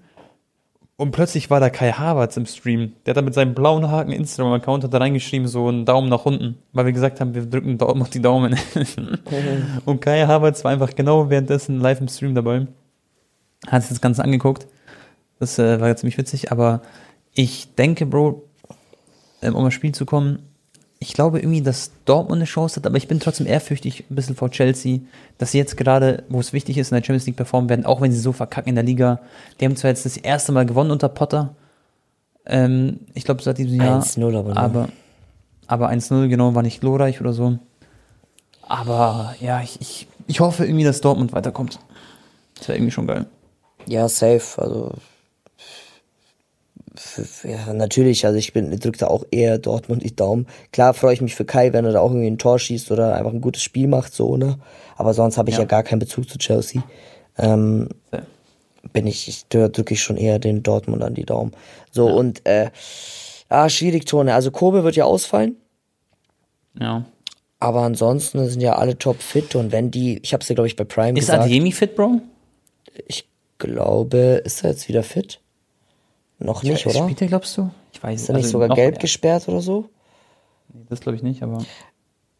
Und 0.96 1.10
plötzlich 1.10 1.50
war 1.50 1.58
da 1.58 1.70
Kai 1.70 1.90
Havertz 1.90 2.36
im 2.36 2.46
Stream. 2.46 2.92
Der 3.04 3.10
hat 3.10 3.16
da 3.16 3.22
mit 3.22 3.34
seinem 3.34 3.54
blauen 3.54 3.90
Haken 3.90 4.12
Instagram-Account 4.12 4.84
hat 4.84 4.94
da 4.94 4.98
reingeschrieben, 4.98 5.48
so 5.48 5.66
einen 5.66 5.84
Daumen 5.84 6.08
nach 6.08 6.24
unten, 6.24 6.58
weil 6.72 6.86
wir 6.86 6.92
gesagt 6.92 7.20
haben, 7.20 7.34
wir 7.34 7.46
drücken 7.46 7.78
Dortmund 7.78 8.14
die 8.14 8.22
Daumen. 8.22 8.56
und 9.84 10.00
Kai 10.00 10.24
Havertz 10.26 10.62
war 10.62 10.70
einfach 10.70 10.94
genau 10.94 11.30
währenddessen 11.30 11.80
live 11.80 12.00
im 12.00 12.08
Stream 12.08 12.36
dabei. 12.36 12.68
Hat 13.66 13.82
sich 13.82 13.88
das 13.88 14.00
Ganze 14.00 14.22
angeguckt. 14.22 14.68
Das 15.40 15.58
äh, 15.58 15.80
war 15.80 15.96
ziemlich 15.96 16.16
witzig, 16.16 16.52
aber 16.52 16.82
ich 17.32 17.74
denke, 17.74 18.06
Bro, 18.06 18.44
ähm, 19.42 19.56
um 19.56 19.66
aufs 19.66 19.74
Spiel 19.74 19.92
zu 19.92 20.06
kommen, 20.06 20.48
ich 21.04 21.12
glaube 21.12 21.38
irgendwie, 21.38 21.60
dass 21.60 21.90
Dortmund 22.06 22.38
eine 22.38 22.46
Chance 22.46 22.76
hat, 22.76 22.86
aber 22.86 22.96
ich 22.96 23.08
bin 23.08 23.20
trotzdem 23.20 23.46
ehrfürchtig 23.46 24.04
ein 24.10 24.14
bisschen 24.14 24.36
vor 24.36 24.50
Chelsea, 24.50 25.00
dass 25.36 25.52
sie 25.52 25.58
jetzt 25.58 25.76
gerade, 25.76 26.24
wo 26.30 26.40
es 26.40 26.54
wichtig 26.54 26.78
ist, 26.78 26.90
in 26.90 26.96
der 26.96 27.02
Champions 27.02 27.26
League 27.26 27.36
performen 27.36 27.68
werden, 27.68 27.84
auch 27.84 28.00
wenn 28.00 28.10
sie 28.10 28.18
so 28.18 28.32
verkacken 28.32 28.70
in 28.70 28.74
der 28.74 28.84
Liga. 28.84 29.20
Die 29.60 29.66
haben 29.66 29.76
zwar 29.76 29.90
jetzt 29.90 30.06
das 30.06 30.16
erste 30.16 30.52
Mal 30.52 30.64
gewonnen 30.64 30.90
unter 30.90 31.10
Potter, 31.10 31.54
ähm, 32.46 33.00
ich 33.12 33.24
glaube 33.24 33.42
seit 33.42 33.58
diesem 33.58 33.80
Jahr, 33.80 34.02
1-0 34.02 34.38
aber 34.38 34.56
aber, 34.56 34.88
aber 35.66 35.90
1-0 35.90 36.28
genau 36.28 36.54
war 36.54 36.62
nicht 36.62 36.80
glorreich 36.80 37.20
oder 37.20 37.34
so. 37.34 37.58
Aber 38.62 39.34
ja, 39.40 39.60
ich, 39.60 39.80
ich, 39.80 40.08
ich 40.26 40.40
hoffe 40.40 40.64
irgendwie, 40.64 40.84
dass 40.84 41.02
Dortmund 41.02 41.32
weiterkommt. 41.34 41.78
Das 42.56 42.68
wäre 42.68 42.78
irgendwie 42.78 42.92
schon 42.92 43.06
geil. 43.06 43.26
Ja, 43.86 44.08
safe. 44.08 44.62
Also 44.62 44.92
ja, 47.42 47.72
natürlich. 47.72 48.24
Also 48.24 48.38
ich 48.38 48.52
bin 48.52 48.70
drücke 48.78 48.98
da 48.98 49.08
auch 49.08 49.24
eher 49.30 49.58
Dortmund 49.58 50.04
die 50.04 50.14
Daumen. 50.14 50.46
Klar 50.72 50.94
freue 50.94 51.14
ich 51.14 51.20
mich 51.20 51.34
für 51.34 51.44
Kai, 51.44 51.72
wenn 51.72 51.84
er 51.84 51.92
da 51.92 52.00
auch 52.00 52.10
irgendwie 52.10 52.28
ein 52.30 52.38
Tor 52.38 52.58
schießt 52.58 52.90
oder 52.92 53.14
einfach 53.14 53.32
ein 53.32 53.40
gutes 53.40 53.62
Spiel 53.62 53.88
macht, 53.88 54.14
so 54.14 54.36
ne. 54.36 54.58
Aber 54.96 55.12
sonst 55.12 55.36
habe 55.36 55.50
ich 55.50 55.56
ja. 55.56 55.62
Ja. 55.62 55.66
gar 55.66 55.82
keinen 55.82 55.98
Bezug 55.98 56.28
zu 56.28 56.38
Chelsea. 56.38 56.82
Ähm, 57.36 57.88
Ja. 58.12 58.22
bin 58.92 59.06
ich, 59.08 59.28
ich 59.28 59.48
drücke 59.48 59.94
ich 59.94 60.02
schon 60.02 60.16
eher 60.16 60.38
den 60.38 60.62
Dortmund 60.62 61.02
an 61.02 61.14
die 61.14 61.24
Daumen. 61.24 61.52
So 61.90 62.06
und 62.06 62.46
äh, 62.46 62.70
ah 63.48 63.68
schwierig 63.68 64.04
Tone. 64.04 64.32
Also 64.34 64.50
Kobe 64.52 64.84
wird 64.84 64.94
ja 64.94 65.04
ausfallen. 65.04 65.56
Ja. 66.78 67.04
Aber 67.58 67.82
ansonsten 67.82 68.46
sind 68.48 68.60
ja 68.60 68.76
alle 68.76 68.98
top 68.98 69.20
fit 69.20 69.54
und 69.56 69.72
wenn 69.72 69.90
die, 69.90 70.18
ich 70.22 70.32
habe 70.32 70.42
es 70.42 70.48
ja 70.48 70.54
glaube 70.54 70.68
ich 70.68 70.76
bei 70.76 70.84
Prime 70.84 71.18
Ist 71.18 71.26
gesagt. 71.26 71.42
Adeyemi 71.42 71.72
fit, 71.72 71.96
Bro? 71.96 72.20
Ich 73.08 73.26
glaube, 73.58 74.42
ist 74.44 74.62
er 74.62 74.70
jetzt 74.70 74.88
wieder 74.88 75.02
fit? 75.02 75.40
Noch 76.38 76.62
nicht, 76.62 76.86
oder? 76.86 77.04
Spielt 77.04 77.22
er, 77.22 77.28
glaubst 77.28 77.56
du? 77.56 77.70
Ich 77.92 78.02
weiß 78.02 78.22
Ist 78.22 78.28
er 78.28 78.34
nicht 78.36 78.48
sogar 78.48 78.68
noch- 78.68 78.74
gelb 78.76 78.98
gesperrt 78.98 79.48
oder 79.48 79.60
so? 79.60 79.88
Nee, 80.72 80.84
Das 80.88 81.00
glaube 81.00 81.16
ich 81.16 81.22
nicht, 81.22 81.42
aber 81.42 81.64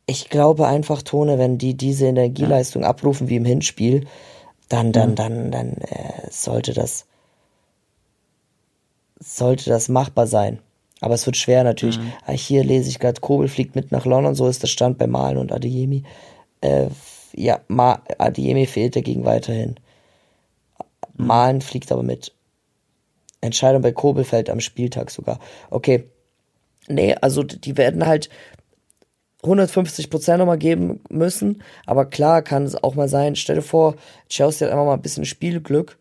Ich 0.06 0.28
glaube 0.28 0.66
einfach, 0.66 1.02
Tone, 1.02 1.38
wenn 1.38 1.56
die 1.58 1.74
diese 1.74 2.06
Energieleistung 2.06 2.84
abrufen 2.84 3.28
wie 3.28 3.36
im 3.36 3.44
Hinspiel, 3.44 4.06
dann, 4.68 4.92
dann, 4.92 5.14
dann, 5.14 5.50
dann 5.50 5.72
äh, 5.78 6.30
sollte 6.30 6.72
das 6.74 7.06
sollte 9.20 9.70
das 9.70 9.88
machbar 9.88 10.26
sein. 10.26 10.58
Aber 11.00 11.14
es 11.14 11.24
wird 11.26 11.36
schwer 11.36 11.64
natürlich. 11.64 11.98
Ah, 12.26 12.32
Hier 12.32 12.64
lese 12.64 12.88
ich 12.88 12.98
gerade, 12.98 13.20
Kobel 13.20 13.48
fliegt 13.48 13.74
mit 13.74 13.92
nach 13.92 14.04
London, 14.04 14.34
so 14.34 14.46
ist 14.48 14.62
der 14.62 14.68
Stand 14.68 14.98
bei 14.98 15.06
Malen 15.06 15.38
und 15.38 15.52
Adeyemi. 15.52 16.02
Äh, 16.60 16.88
ja, 17.34 17.60
Ma 17.68 18.02
Adeyemi 18.18 18.66
fehlt 18.66 18.96
dagegen 18.96 19.24
weiterhin. 19.24 19.76
Malen 21.16 21.60
fliegt 21.62 21.90
aber 21.92 22.02
mit. 22.02 22.34
Entscheidung 23.44 23.82
bei 23.82 23.92
Kobel 23.92 24.24
fällt 24.24 24.50
am 24.50 24.60
Spieltag 24.60 25.10
sogar. 25.10 25.38
Okay. 25.70 26.04
Nee, 26.88 27.14
also 27.14 27.42
die 27.42 27.76
werden 27.78 28.06
halt 28.06 28.28
150 29.42 30.10
Prozent 30.10 30.38
nochmal 30.38 30.58
geben 30.58 31.00
müssen. 31.08 31.62
Aber 31.86 32.06
klar 32.06 32.42
kann 32.42 32.64
es 32.64 32.82
auch 32.82 32.94
mal 32.94 33.08
sein. 33.08 33.36
Stell 33.36 33.56
dir 33.56 33.62
vor, 33.62 33.94
Chelsea 34.28 34.66
hat 34.66 34.72
einfach 34.72 34.86
mal 34.86 34.94
ein 34.94 35.02
bisschen 35.02 35.24
Spielglück. 35.24 35.98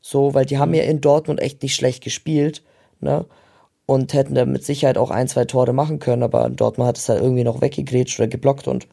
So, 0.00 0.34
weil 0.34 0.44
die 0.44 0.58
haben 0.58 0.74
ja 0.74 0.82
in 0.84 1.00
Dortmund 1.00 1.40
echt 1.40 1.62
nicht 1.62 1.74
schlecht 1.74 2.02
gespielt. 2.02 2.62
Ne? 3.00 3.26
Und 3.86 4.14
hätten 4.14 4.34
da 4.34 4.44
mit 4.44 4.64
Sicherheit 4.64 4.98
auch 4.98 5.10
ein, 5.10 5.28
zwei 5.28 5.44
Tore 5.44 5.72
machen 5.72 5.98
können. 5.98 6.22
Aber 6.22 6.48
Dortmund 6.50 6.88
hat 6.88 6.98
es 6.98 7.08
halt 7.08 7.20
irgendwie 7.20 7.44
noch 7.44 7.60
weggegrätscht 7.60 8.18
oder 8.18 8.28
geblockt 8.28 8.68
und 8.68 8.86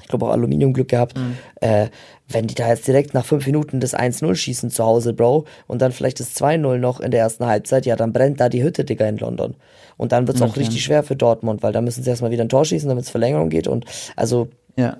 ich 0.00 0.08
glaube 0.08 0.26
auch 0.26 0.30
Aluminiumglück 0.30 0.88
gehabt. 0.88 1.18
Äh, 1.60 1.88
wenn 2.28 2.46
die 2.46 2.54
da 2.54 2.68
jetzt 2.68 2.86
direkt 2.88 3.12
nach 3.12 3.26
fünf 3.26 3.44
Minuten 3.46 3.78
das 3.80 3.94
1-0 3.94 4.34
schießen 4.34 4.70
zu 4.70 4.84
Hause, 4.84 5.12
Bro, 5.12 5.44
und 5.66 5.82
dann 5.82 5.92
vielleicht 5.92 6.18
das 6.18 6.34
2-0 6.34 6.78
noch 6.78 7.00
in 7.00 7.10
der 7.10 7.20
ersten 7.20 7.44
Halbzeit, 7.46 7.84
ja, 7.84 7.94
dann 7.94 8.12
brennt 8.12 8.40
da 8.40 8.48
die 8.48 8.62
Hütte, 8.62 8.84
Digga, 8.84 9.06
in 9.06 9.18
London. 9.18 9.54
Und 9.98 10.12
dann 10.12 10.26
wird's 10.26 10.40
auch 10.40 10.48
Okay. 10.48 10.60
richtig 10.60 10.82
schwer 10.82 11.02
für 11.02 11.14
Dortmund, 11.14 11.62
weil 11.62 11.72
da 11.72 11.82
müssen 11.82 12.02
sie 12.02 12.08
erstmal 12.10 12.30
wieder 12.30 12.42
ein 12.44 12.48
Tor 12.48 12.64
schießen, 12.64 12.88
damit 12.88 13.04
es 13.04 13.10
Verlängerung 13.10 13.50
geht. 13.50 13.68
Und 13.68 13.84
also 14.16 14.48
ja. 14.76 14.96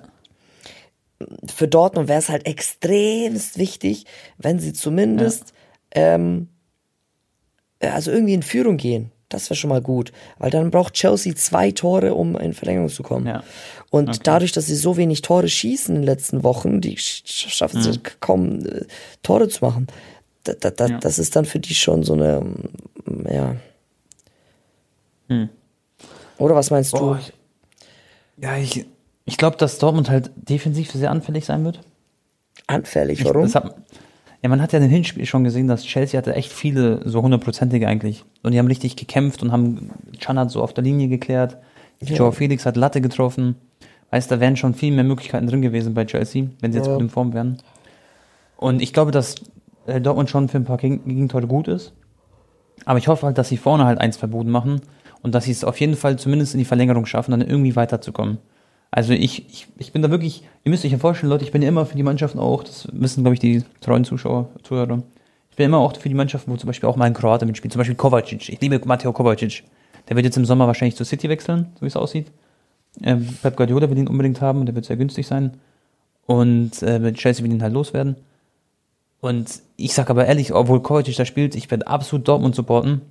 für 1.47 1.67
Dortmund 1.67 2.07
wäre 2.07 2.19
es 2.19 2.29
halt 2.29 2.45
extremst 2.45 3.57
wichtig, 3.57 4.05
wenn 4.37 4.59
sie 4.59 4.73
zumindest 4.73 5.53
ähm, 5.95 6.49
ja, 7.81 7.93
also 7.93 8.11
irgendwie 8.11 8.33
in 8.33 8.43
Führung 8.43 8.77
gehen. 8.77 9.11
Das 9.29 9.49
wäre 9.49 9.55
schon 9.55 9.71
mal 9.71 9.81
gut, 9.81 10.11
weil 10.37 10.51
dann 10.51 10.69
braucht 10.69 10.93
Chelsea 10.93 11.33
zwei 11.35 11.71
Tore, 11.71 12.13
um 12.13 12.37
in 12.37 12.53
Verlängerung 12.53 12.89
zu 12.89 13.01
kommen. 13.01 13.25
Ja. 13.25 13.43
Und 13.93 14.09
Okay. 14.09 14.19
dadurch, 14.23 14.51
dass 14.53 14.65
sie 14.65 14.75
so 14.75 14.97
wenig 14.97 15.21
Tore 15.21 15.47
schießen 15.47 15.93
in 15.95 16.01
den 16.01 16.07
letzten 16.07 16.43
Wochen, 16.43 16.81
die 16.81 16.97
sch- 16.97 17.21
schaffen 17.49 17.79
es 17.79 17.99
kaum 18.21 18.65
äh, 18.65 18.85
Tore 19.21 19.47
zu 19.49 19.63
machen. 19.63 19.85
Da, 20.45 20.53
da, 20.53 20.71
da, 20.71 20.87
Ja. 20.87 20.97
Das 20.97 21.19
ist 21.19 21.35
dann 21.35 21.45
für 21.45 21.59
die 21.59 21.75
schon 21.75 22.01
so 22.01 22.13
eine, 22.13 22.43
ja. 23.31 23.55
Hm. 25.29 25.47
Oder 26.39 26.55
was 26.55 26.71
meinst 26.71 26.93
du? 26.93 26.97
Boah, 26.97 27.19
ich, 27.21 27.33
ja, 28.41 28.57
ich, 28.57 28.85
ich 29.25 29.37
glaube, 29.37 29.57
dass 29.57 29.77
Dortmund 29.77 30.09
halt 30.09 30.31
defensiv 30.35 30.91
sehr 30.91 31.11
anfällig 31.11 31.45
sein 31.45 31.63
wird. 31.63 31.79
Anfällig, 32.65 33.19
Ich, 33.19 33.25
warum? 33.25 33.53
hat, 33.53 33.75
ja, 34.41 34.49
man 34.49 34.59
hat 34.59 34.73
ja 34.73 34.79
in 34.79 34.85
dem 34.85 34.91
Hinspiel 34.91 35.27
schon 35.27 35.43
gesehen, 35.43 35.67
dass 35.67 35.83
Chelsea 35.83 36.17
hatte 36.17 36.33
echt 36.33 36.51
viele 36.51 37.07
so 37.07 37.21
hundertprozentige 37.21 37.87
eigentlich. 37.87 38.25
Und 38.41 38.53
die 38.53 38.57
haben 38.59 38.67
richtig 38.67 38.95
gekämpft 38.95 39.43
und 39.43 39.51
haben 39.51 39.91
Can 40.19 40.39
hat 40.39 40.49
so 40.49 40.63
auf 40.63 40.73
der 40.73 40.83
Linie 40.83 41.09
geklärt. 41.09 41.57
Ja. 42.01 42.15
Joao 42.15 42.31
Felix 42.31 42.65
hat 42.65 42.75
Latte 42.75 42.99
getroffen. 42.99 43.55
Weißt, 44.13 44.29
da 44.29 44.39
wären 44.39 44.55
schon 44.55 44.75
viel 44.75 44.93
mehr 44.93 45.03
Möglichkeiten 45.03 45.47
drin 45.47 45.63
gewesen 45.63 45.95
bei 45.95 46.05
Chelsea, 46.05 46.45
wenn 46.61 46.71
sie 46.71 46.77
jetzt 46.77 46.85
Ja. 46.85 46.93
gut 46.93 47.01
in 47.01 47.09
Form 47.09 47.33
wären. 47.33 47.57
Und 48.57 48.79
ich 48.79 48.93
glaube, 48.93 49.09
dass 49.09 49.33
äh, 49.87 49.99
Dortmund 49.99 50.29
schon 50.29 50.49
für 50.49 50.57
ein 50.57 50.65
paar 50.65 50.77
Geg- 50.77 51.03
Gegentore 51.03 51.47
gut 51.47 51.67
ist. 51.67 51.93
Aber 52.85 52.99
ich 52.99 53.07
hoffe 53.07 53.25
halt, 53.25 53.39
dass 53.39 53.49
sie 53.49 53.57
vorne 53.57 53.85
halt 53.85 53.99
eins 53.99 54.17
verboten 54.17 54.51
machen 54.51 54.81
und 55.23 55.33
dass 55.33 55.45
sie 55.45 55.51
es 55.51 55.63
auf 55.63 55.79
jeden 55.79 55.95
Fall 55.95 56.19
zumindest 56.19 56.53
in 56.53 56.59
die 56.59 56.65
Verlängerung 56.65 57.07
schaffen, 57.07 57.31
dann 57.31 57.41
irgendwie 57.41 57.75
weiterzukommen. 57.75 58.37
Also 58.91 59.13
ich, 59.13 59.49
ich, 59.49 59.67
ich 59.79 59.91
bin 59.93 60.03
da 60.03 60.11
wirklich, 60.11 60.43
ihr 60.63 60.69
müsst 60.69 60.85
euch 60.85 60.91
ja 60.91 60.99
vorstellen, 60.99 61.31
Leute, 61.31 61.43
ich 61.43 61.51
bin 61.51 61.63
ja 61.63 61.67
immer 61.69 61.87
für 61.87 61.97
die 61.97 62.03
Mannschaften 62.03 62.37
auch, 62.37 62.63
das 62.63 62.87
wissen, 62.91 63.23
glaube 63.23 63.33
ich, 63.33 63.39
die 63.39 63.63
treuen 63.81 64.05
Zuschauer, 64.05 64.49
Zuhörer. 64.61 65.01
Ich 65.49 65.55
bin 65.55 65.65
immer 65.65 65.79
auch 65.79 65.97
für 65.97 66.07
die 66.09 66.13
Mannschaften, 66.13 66.51
wo 66.51 66.55
zum 66.57 66.67
Beispiel 66.67 66.87
auch 66.87 66.97
mal 66.97 67.05
ein 67.05 67.15
Kroate 67.15 67.47
mitspielt, 67.47 67.71
zum 67.73 67.79
Beispiel 67.79 67.95
Kovacic. 67.95 68.47
Ich 68.49 68.61
liebe 68.61 68.79
Matteo 68.85 69.11
Kovacic. 69.11 69.63
Der 70.07 70.15
wird 70.15 70.25
jetzt 70.27 70.37
im 70.37 70.45
Sommer 70.45 70.67
wahrscheinlich 70.67 70.95
zur 70.95 71.07
City 71.07 71.29
wechseln, 71.29 71.71
so 71.73 71.81
wie 71.81 71.87
es 71.87 71.95
aussieht. 71.95 72.31
Ähm, 73.01 73.27
Pep 73.41 73.55
Guardiola 73.55 73.89
will 73.89 73.97
ihn 73.97 74.07
unbedingt 74.07 74.41
haben 74.41 74.59
und 74.59 74.65
der 74.67 74.75
wird 74.75 74.85
sehr 74.85 74.97
günstig 74.97 75.25
sein. 75.27 75.57
Und 76.25 76.81
äh, 76.83 77.11
Chelsea 77.13 77.43
will 77.43 77.51
ihn 77.51 77.63
halt 77.63 77.73
loswerden. 77.73 78.15
Und 79.19 79.61
ich 79.77 79.93
sag 79.93 80.09
aber 80.09 80.25
ehrlich, 80.25 80.53
obwohl 80.53 80.81
Kovacic 80.81 81.15
da 81.15 81.25
spielt, 81.25 81.55
ich 81.55 81.71
werde 81.71 81.87
absolut 81.87 82.27
Dortmund 82.27 82.55
supporten. 82.55 83.01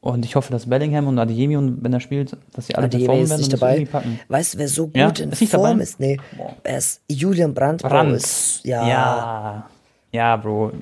Und 0.00 0.24
ich 0.24 0.36
hoffe, 0.36 0.52
dass 0.52 0.66
Bellingham 0.66 1.08
und 1.08 1.18
Adeyemi, 1.18 1.56
und 1.56 1.82
wenn 1.82 1.92
er 1.92 1.98
spielt, 1.98 2.36
dass 2.52 2.68
sie 2.68 2.76
alle 2.76 2.86
Adeyemi 2.86 3.06
performen 3.06 3.28
werden 3.30 3.40
nicht 3.40 3.52
und 3.52 3.60
dabei. 3.62 3.84
packen. 3.84 4.20
Weißt 4.28 4.54
du, 4.54 4.58
wer 4.58 4.68
so 4.68 4.86
gut 4.86 4.96
Ja, 4.96 5.08
in 5.08 5.32
ist 5.32 5.50
Form 5.50 5.62
dabei? 5.64 5.82
ist? 5.82 5.98
Nee, 5.98 6.20
er 6.62 6.78
ist 6.78 7.00
Julian 7.08 7.52
Brandt. 7.54 7.82
Brandt. 7.82 8.12
Ist, 8.14 8.60
ja. 8.64 8.86
ja. 8.86 9.70
Ja, 10.12 10.36
Bro. 10.36 10.72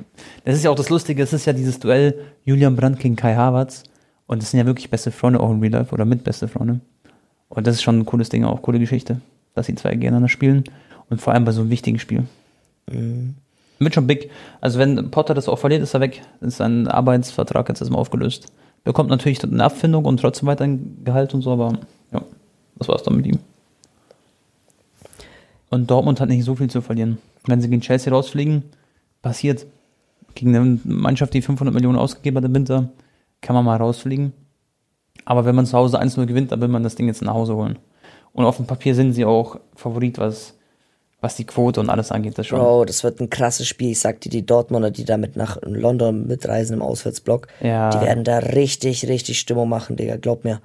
Das 0.45 0.55
ist 0.57 0.65
ja 0.65 0.71
auch 0.71 0.75
das 0.77 0.91
Lustige, 0.91 1.23
es 1.23 1.33
ist 1.33 1.47
ja 1.47 1.55
dieses 1.55 1.81
Duell 1.81 2.21
Julian 2.45 2.77
Brandt 2.77 3.01
gegen 3.01 3.17
Kai 3.17 3.35
Havertz. 3.35 3.85
Und 4.27 4.43
das 4.43 4.51
sind 4.51 4.61
ja 4.61 4.67
wirklich 4.67 4.91
beste 4.91 5.11
Freunde 5.11 5.41
auch 5.41 5.51
in 5.51 5.61
Real 5.61 5.73
Life 5.73 5.95
oder 5.95 6.05
mit 6.05 6.23
beste 6.25 6.47
Freunde. 6.47 6.81
Und 7.55 7.67
das 7.67 7.77
ist 7.77 7.83
schon 7.83 8.01
ein 8.01 8.05
cooles 8.05 8.29
Ding, 8.29 8.45
auch 8.45 8.63
coole 8.63 8.79
Geschichte, 8.79 9.21
dass 9.55 9.67
die 9.67 9.75
zwei 9.75 9.93
gegeneinander 9.93 10.29
spielen. 10.29 10.65
Und 11.09 11.21
vor 11.21 11.33
allem 11.33 11.45
bei 11.45 11.53
so 11.53 11.61
einem 11.61 11.71
wichtigen 11.71 11.99
Spiel. 11.99 12.25
Mhm. 12.91 13.35
Wird 13.79 13.95
schon 13.95 14.07
big. 14.07 14.31
Also 14.61 14.79
wenn 14.79 15.11
Potter 15.11 15.35
das 15.35 15.49
auch 15.49 15.59
verliert, 15.59 15.83
ist 15.83 15.95
er 15.95 16.01
weg. 16.01 16.23
Ist 16.41 16.59
sein 16.59 16.89
Arbeitsvertrag 16.89 17.69
jetzt 17.69 17.81
erstmal 17.81 18.01
aufgelöst. 18.01 18.53
Bekommt 18.85 19.11
natürlich 19.11 19.43
eine 19.43 19.65
Abfindung 19.65 20.05
und 20.05 20.21
trotzdem 20.21 20.47
weiter 20.47 20.65
ein 20.65 21.03
Gehalt 21.05 21.35
und 21.35 21.43
so, 21.43 21.53
aber 21.53 21.79
ja, 22.13 22.23
das 22.77 22.89
war's 22.89 23.03
dann 23.03 23.17
mit 23.17 23.27
ihm. 23.27 23.39
Und 25.71 25.91
Dortmund 25.91 26.21
hat 26.21 26.29
nicht 26.29 26.45
so 26.45 26.55
viel 26.55 26.71
zu 26.71 26.83
verlieren. 26.83 27.19
Wenn 27.47 27.61
sie 27.61 27.69
gegen 27.69 27.81
Chelsea 27.83 28.13
rausfliegen, 28.13 28.63
passiert. 29.23 29.67
Gegen 30.35 30.55
eine 30.55 30.79
Mannschaft, 30.85 31.35
die 31.35 31.43
500 31.43 31.75
Millionen 31.75 31.99
ausgegeben 31.99 32.37
hat 32.37 32.45
im 32.45 32.55
Winter, 32.55 32.91
kann 33.41 33.55
man 33.55 33.65
mal 33.65 33.77
rausfliegen. 33.77 34.33
Aber 35.25 35.45
wenn 35.45 35.55
man 35.55 35.67
zu 35.67 35.77
Hause 35.77 36.01
1-0 36.01 36.27
gewinnt, 36.27 36.53
dann 36.53 36.61
will 36.61 36.69
man 36.69 36.83
das 36.83 36.95
Ding 36.97 37.07
jetzt 37.07 37.23
nach 37.23 37.35
Hause 37.35 37.55
holen. 37.57 37.79
Und 38.33 38.45
auf 38.45 38.57
dem 38.57 38.67
Papier 38.67 38.95
sind 38.95 39.13
sie 39.13 39.25
auch 39.25 39.59
Favorit, 39.75 40.19
was, 40.19 40.55
was 41.21 41.37
die 41.37 41.45
Quote 41.45 41.81
und 41.81 41.89
alles 41.89 42.11
angeht. 42.13 42.37
Das 42.37 42.47
schon. 42.47 42.59
Bro, 42.59 42.85
das 42.85 43.05
wird 43.05 43.21
ein 43.21 43.31
krasses 43.31 43.67
Spiel. 43.69 43.93
Ich 43.93 44.01
sag 44.01 44.21
dir, 44.21 44.29
die 44.29 44.45
Dortmunder, 44.45 44.91
die 44.91 45.05
damit 45.05 45.37
nach 45.37 45.57
London 45.63 46.27
mitreisen 46.27 46.75
im 46.77 46.83
Auswärtsblock, 46.83 47.47
Ja. 47.61 47.91
die 47.91 48.01
werden 48.05 48.25
da 48.25 48.39
richtig, 48.39 49.07
richtig 49.09 49.39
Stimmung 49.39 49.69
machen, 49.69 49.97
Digga. 49.97 50.17
Glaub 50.17 50.45
mir. 50.45 50.61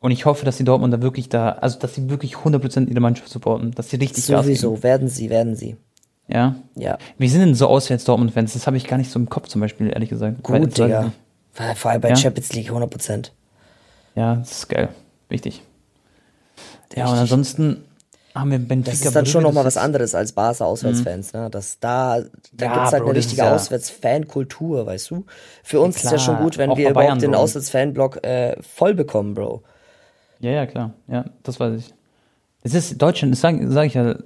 Und 0.00 0.10
ich 0.10 0.26
hoffe, 0.26 0.44
dass 0.44 0.56
die 0.56 0.64
Dortmunder 0.64 1.00
wirklich 1.00 1.28
da, 1.28 1.50
also 1.50 1.78
dass 1.78 1.94
sie 1.94 2.10
wirklich 2.10 2.34
100% 2.34 2.88
ihre 2.90 3.00
Mannschaft 3.00 3.28
supporten, 3.28 3.70
dass 3.70 3.88
sie 3.88 3.96
richtig. 3.96 4.24
Sowieso, 4.24 4.82
werden 4.82 5.08
sie, 5.08 5.30
werden 5.30 5.54
sie. 5.54 5.76
Ja. 6.26 6.56
Ja. 6.74 6.98
Wie 7.18 7.28
sind 7.28 7.40
denn 7.40 7.54
so 7.54 7.68
auswärts 7.68 8.04
Dortmund-Fans? 8.04 8.52
Das 8.54 8.66
habe 8.66 8.76
ich 8.76 8.86
gar 8.88 8.96
nicht 8.96 9.10
so 9.12 9.18
im 9.20 9.28
Kopf 9.28 9.46
zum 9.48 9.60
Beispiel, 9.60 9.88
ehrlich 9.88 10.08
gesagt. 10.10 10.42
Gut, 10.42 10.76
Digga. 10.76 11.12
Vor 11.52 11.90
allem 11.92 12.00
bei 12.00 12.08
Ja? 12.08 12.16
Champions 12.16 12.52
League 12.54 12.70
100%. 12.72 13.30
Ja, 14.14 14.36
das 14.36 14.50
ist 14.52 14.68
geil. 14.68 14.88
Wichtig. 15.28 15.62
Ja, 16.94 17.04
und 17.04 17.12
Richtig. 17.12 17.20
ansonsten 17.22 17.84
haben 18.34 18.50
wir 18.50 18.58
Benfica. 18.58 18.90
Das 18.96 19.00
ist 19.06 19.16
dann 19.16 19.26
schon 19.26 19.42
nochmal 19.42 19.64
was 19.64 19.76
anderes 19.76 20.14
als 20.14 20.32
Barca 20.32 20.64
Auswärtsfans, 20.64 21.32
ne? 21.32 21.48
Das 21.50 21.78
da, 21.80 22.20
da 22.52 22.64
Ja, 22.66 22.72
gibt's 22.74 22.92
halt 22.92 23.02
Bro, 23.02 23.10
eine 23.10 23.18
richtige 23.18 23.42
ja- 23.42 23.54
Auswärtsfankultur, 23.54 24.86
weißt 24.86 25.10
du? 25.10 25.24
Für 25.62 25.80
uns 25.80 25.96
ist 25.96 26.04
ja 26.04 26.10
klar, 26.10 26.20
schon 26.20 26.36
gut, 26.38 26.58
wenn 26.58 26.70
wir 26.76 26.88
bei 26.88 26.92
Bayern, 26.92 27.18
überhaupt 27.18 27.22
den. 27.22 27.34
Auswärtsfanblock 27.34 28.24
äh, 28.24 28.56
voll 28.62 28.94
bekommen, 28.94 29.34
Bro. 29.34 29.62
Ja, 30.40 30.50
ja, 30.50 30.66
klar. 30.66 30.92
Ja, 31.08 31.24
das 31.42 31.60
weiß 31.60 31.78
ich. 31.78 31.94
Es 32.62 32.74
ist 32.74 33.00
Deutschland, 33.00 33.32
das 33.32 33.40
sage 33.40 33.70
sag 33.70 33.86
ich 33.86 33.94
ja, 33.94 34.16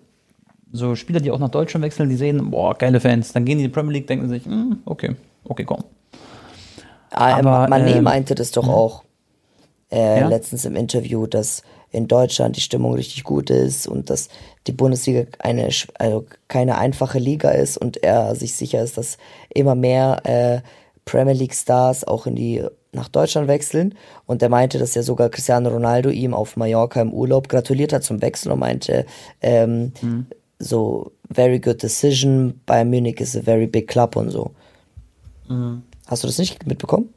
so 0.72 0.94
Spieler, 0.94 1.20
die 1.20 1.30
auch 1.30 1.38
nach 1.38 1.48
Deutschland 1.50 1.84
wechseln, 1.84 2.08
die 2.08 2.16
sehen, 2.16 2.50
boah, 2.50 2.76
geile 2.76 3.00
Fans. 3.00 3.32
Dann 3.32 3.44
gehen 3.44 3.58
die 3.58 3.64
in 3.64 3.70
die 3.70 3.74
Premier 3.74 3.92
League, 3.94 4.06
denken 4.06 4.28
sich, 4.28 4.44
hm, 4.44 4.80
okay, 4.84 5.14
okay, 5.44 5.64
komm. 5.64 5.84
Ah, 7.10 7.36
Aber, 7.38 7.66
Mané 7.68 7.96
ähm, 7.96 8.04
meinte 8.04 8.34
das 8.34 8.50
doch 8.50 8.68
auch 8.68 9.02
äh, 9.96 10.20
Ja? 10.20 10.28
letztens 10.28 10.64
im 10.64 10.76
Interview, 10.76 11.26
dass 11.26 11.62
in 11.90 12.08
Deutschland 12.08 12.56
die 12.56 12.60
Stimmung 12.60 12.94
richtig 12.94 13.24
gut 13.24 13.48
ist 13.48 13.88
und 13.88 14.10
dass 14.10 14.28
die 14.66 14.72
Bundesliga 14.72 15.24
eine, 15.38 15.70
also 15.98 16.26
keine 16.48 16.76
einfache 16.76 17.18
Liga 17.18 17.50
ist 17.50 17.78
und 17.78 18.02
er 18.02 18.34
sich 18.34 18.54
sicher 18.54 18.82
ist, 18.82 18.98
dass 18.98 19.16
immer 19.54 19.74
mehr 19.74 20.20
äh, 20.24 20.60
Premier 21.04 21.32
League 21.34 21.54
Stars 21.54 22.04
auch 22.04 22.26
in 22.26 22.34
die 22.34 22.62
nach 22.92 23.08
Deutschland 23.08 23.48
wechseln 23.48 23.94
und 24.26 24.42
er 24.42 24.48
meinte, 24.48 24.78
dass 24.78 24.94
ja 24.94 25.02
sogar 25.02 25.28
Cristiano 25.28 25.68
Ronaldo 25.70 26.10
ihm 26.10 26.34
auf 26.34 26.56
Mallorca 26.56 27.00
im 27.00 27.12
Urlaub 27.12 27.48
gratuliert 27.48 27.92
hat 27.92 28.02
zum 28.04 28.20
Wechsel 28.22 28.52
und 28.52 28.58
meinte, 28.58 29.06
ähm, 29.40 29.92
so 30.58 31.12
very 31.30 31.58
good 31.60 31.82
decision, 31.82 32.60
Bayern 32.66 32.90
Munich 32.90 33.20
is 33.20 33.36
a 33.36 33.42
very 33.42 33.66
big 33.66 33.86
club 33.88 34.16
und 34.16 34.30
so. 34.30 34.50
Hast 36.06 36.22
du 36.24 36.26
das 36.26 36.38
nicht 36.38 36.66
mitbekommen? 36.66 37.10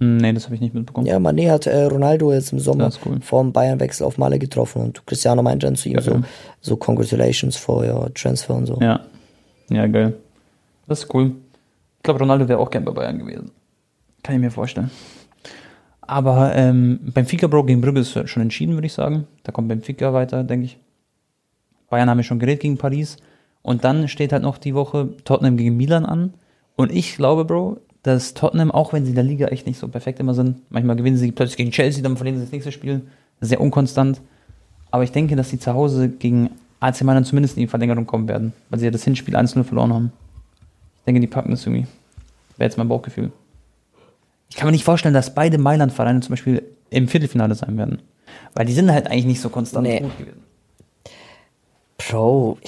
Nee, 0.00 0.32
das 0.32 0.44
habe 0.44 0.54
ich 0.54 0.60
nicht 0.60 0.74
mitbekommen. 0.74 1.06
Ja, 1.06 1.16
Mané 1.16 1.50
hat 1.50 1.66
äh, 1.66 1.84
Ronaldo 1.84 2.32
jetzt 2.32 2.52
im 2.52 2.60
Sommer 2.60 2.90
cool. 3.04 3.20
vor 3.20 3.42
dem 3.42 3.52
Bayernwechsel 3.52 4.06
auf 4.06 4.16
Male 4.16 4.38
getroffen 4.38 4.82
und 4.82 5.04
Cristiano 5.06 5.42
meinte 5.42 5.66
dann 5.66 5.74
zu 5.76 5.88
ihm 5.88 5.96
Ja, 5.96 6.02
so, 6.02 6.10
ja. 6.12 6.22
so 6.60 6.76
congratulations 6.76 7.56
for 7.56 7.84
your 7.84 8.12
transfer 8.14 8.54
und 8.54 8.66
so. 8.66 8.78
Ja. 8.80 9.00
Ja, 9.70 9.86
geil. 9.86 10.14
Das 10.86 11.00
ist 11.04 11.14
cool. 11.14 11.32
Ich 11.96 12.02
glaube, 12.04 12.20
Ronaldo 12.20 12.48
wäre 12.48 12.58
auch 12.60 12.70
gern 12.70 12.84
bei 12.84 12.92
Bayern 12.92 13.18
gewesen. 13.18 13.50
Kann 14.22 14.36
ich 14.36 14.40
mir 14.40 14.50
vorstellen. 14.50 14.90
Aber 16.00 16.54
ähm, 16.54 17.00
Benfica 17.12 17.46
Bro 17.48 17.64
gegen 17.64 17.80
Brügge 17.80 18.00
ist 18.00 18.28
schon 18.28 18.42
entschieden, 18.42 18.74
würde 18.74 18.86
ich 18.86 18.92
sagen. 18.94 19.26
Da 19.42 19.52
kommt 19.52 19.68
Benfica 19.68 20.12
weiter, 20.14 20.42
denke 20.44 20.66
ich. 20.66 20.78
Bayern 21.90 22.08
haben 22.08 22.18
ja 22.18 22.22
schon 22.24 22.38
geredet 22.38 22.60
gegen 22.62 22.78
Paris. 22.78 23.16
Und 23.62 23.84
dann 23.84 24.08
steht 24.08 24.32
halt 24.32 24.42
noch 24.42 24.56
die 24.58 24.74
Woche 24.74 25.10
Tottenham 25.24 25.56
gegen 25.56 25.76
Milan 25.76 26.06
an. 26.06 26.34
Und 26.76 26.92
ich 26.92 27.16
glaube, 27.16 27.44
Bro, 27.44 27.78
dass 28.08 28.34
Tottenham, 28.34 28.70
auch 28.70 28.92
wenn 28.92 29.04
sie 29.04 29.10
in 29.10 29.14
der 29.14 29.24
Liga 29.24 29.46
echt 29.48 29.66
nicht 29.66 29.78
so 29.78 29.86
perfekt 29.88 30.18
immer 30.20 30.34
sind, 30.34 30.58
manchmal 30.70 30.96
gewinnen 30.96 31.16
sie 31.16 31.30
plötzlich 31.32 31.56
gegen 31.56 31.70
Chelsea, 31.70 32.02
dann 32.02 32.16
verlieren 32.16 32.38
sie 32.38 32.44
das 32.44 32.52
nächste 32.52 32.72
Spiel. 32.72 33.02
Sehr 33.40 33.60
unkonstant. 33.60 34.20
Aber 34.90 35.04
ich 35.04 35.12
denke, 35.12 35.36
dass 35.36 35.50
sie 35.50 35.58
zu 35.58 35.74
Hause 35.74 36.08
gegen 36.08 36.50
AC 36.80 37.02
Mailand 37.02 37.26
zumindest 37.26 37.56
in 37.56 37.62
die 37.62 37.66
Verlängerung 37.68 38.06
kommen 38.06 38.26
werden, 38.28 38.52
weil 38.70 38.78
sie 38.80 38.86
ja 38.86 38.90
das 38.90 39.04
Hinspiel 39.04 39.36
1-0 39.36 39.62
verloren 39.64 39.92
haben. 39.92 40.12
Ich 40.98 41.04
denke, 41.04 41.20
die 41.20 41.26
packen 41.26 41.50
das 41.50 41.64
irgendwie. 41.66 41.86
Wäre 42.56 42.68
jetzt 42.68 42.78
mein 42.78 42.88
Bauchgefühl. 42.88 43.30
Ich 44.50 44.56
kann 44.56 44.66
mir 44.66 44.72
nicht 44.72 44.84
vorstellen, 44.84 45.14
dass 45.14 45.34
beide 45.34 45.58
Mailand-Vereine 45.58 46.20
zum 46.20 46.30
Beispiel 46.30 46.62
im 46.90 47.06
Viertelfinale 47.06 47.54
sein 47.54 47.76
werden. 47.76 48.00
Weil 48.54 48.66
die 48.66 48.72
sind 48.72 48.90
halt 48.90 49.06
eigentlich 49.06 49.26
nicht 49.26 49.40
so 49.40 49.50
konstant 49.50 49.86
Nee. 49.86 50.00
gut 50.00 50.16
gewesen. 50.18 50.42
Bro, 51.98 52.58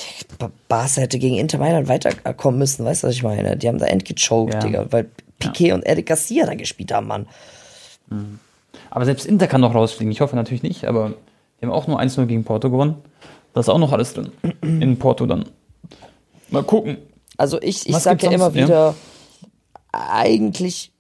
Barca 0.69 1.01
hätte 1.03 1.19
gegen 1.19 1.37
Inter 1.37 1.59
Mailand 1.59 1.89
weiterkommen 1.89 2.59
müssen, 2.59 2.85
weißt 2.85 3.03
du, 3.05 3.07
was 3.09 3.15
ich 3.15 3.23
meine? 3.23 3.57
Die 3.57 3.69
haben 3.69 3.79
da 3.79 3.87
endgechoked, 3.87 4.55
Ja. 4.55 4.61
Digga, 4.61 4.87
weil 4.91 5.09
Piquet 5.41 5.73
und 5.73 5.83
Eric 5.83 6.07
Garcia 6.07 6.47
da 6.47 6.55
gespielt 6.55 6.93
haben, 6.93 7.09
Mann. 7.09 7.27
Aber 8.91 9.05
selbst 9.05 9.27
Inter 9.27 9.47
kann 9.47 9.61
noch 9.61 9.75
rausfliegen. 9.75 10.13
Ich 10.13 10.21
hoffe 10.21 10.37
natürlich 10.37 10.63
nicht, 10.63 10.85
aber 10.85 11.15
die 11.61 11.67
haben 11.67 11.73
auch 11.73 11.87
nur 11.87 12.01
1-0 12.01 12.27
gegen 12.27 12.45
Porto 12.45 12.71
gewonnen. 12.71 12.97
Da 13.53 13.61
ist 13.61 13.69
auch 13.69 13.79
noch 13.79 13.93
alles 13.93 14.15
drin. 14.15 14.31
In 14.63 14.99
Porto 14.99 15.27
dann. 15.27 15.45
Mal 16.51 16.63
gucken. 16.63 16.99
Also 17.37 17.61
ich, 17.61 17.87
ich 17.89 17.95
Was 17.95 18.05
sag 18.05 18.19
gibt's 18.19 18.25
ja 18.27 18.33
immer 18.33 18.45
sonst? 18.47 18.57
Ja. 18.59 18.67
wieder, 18.67 18.95
eigentlich 19.93 20.93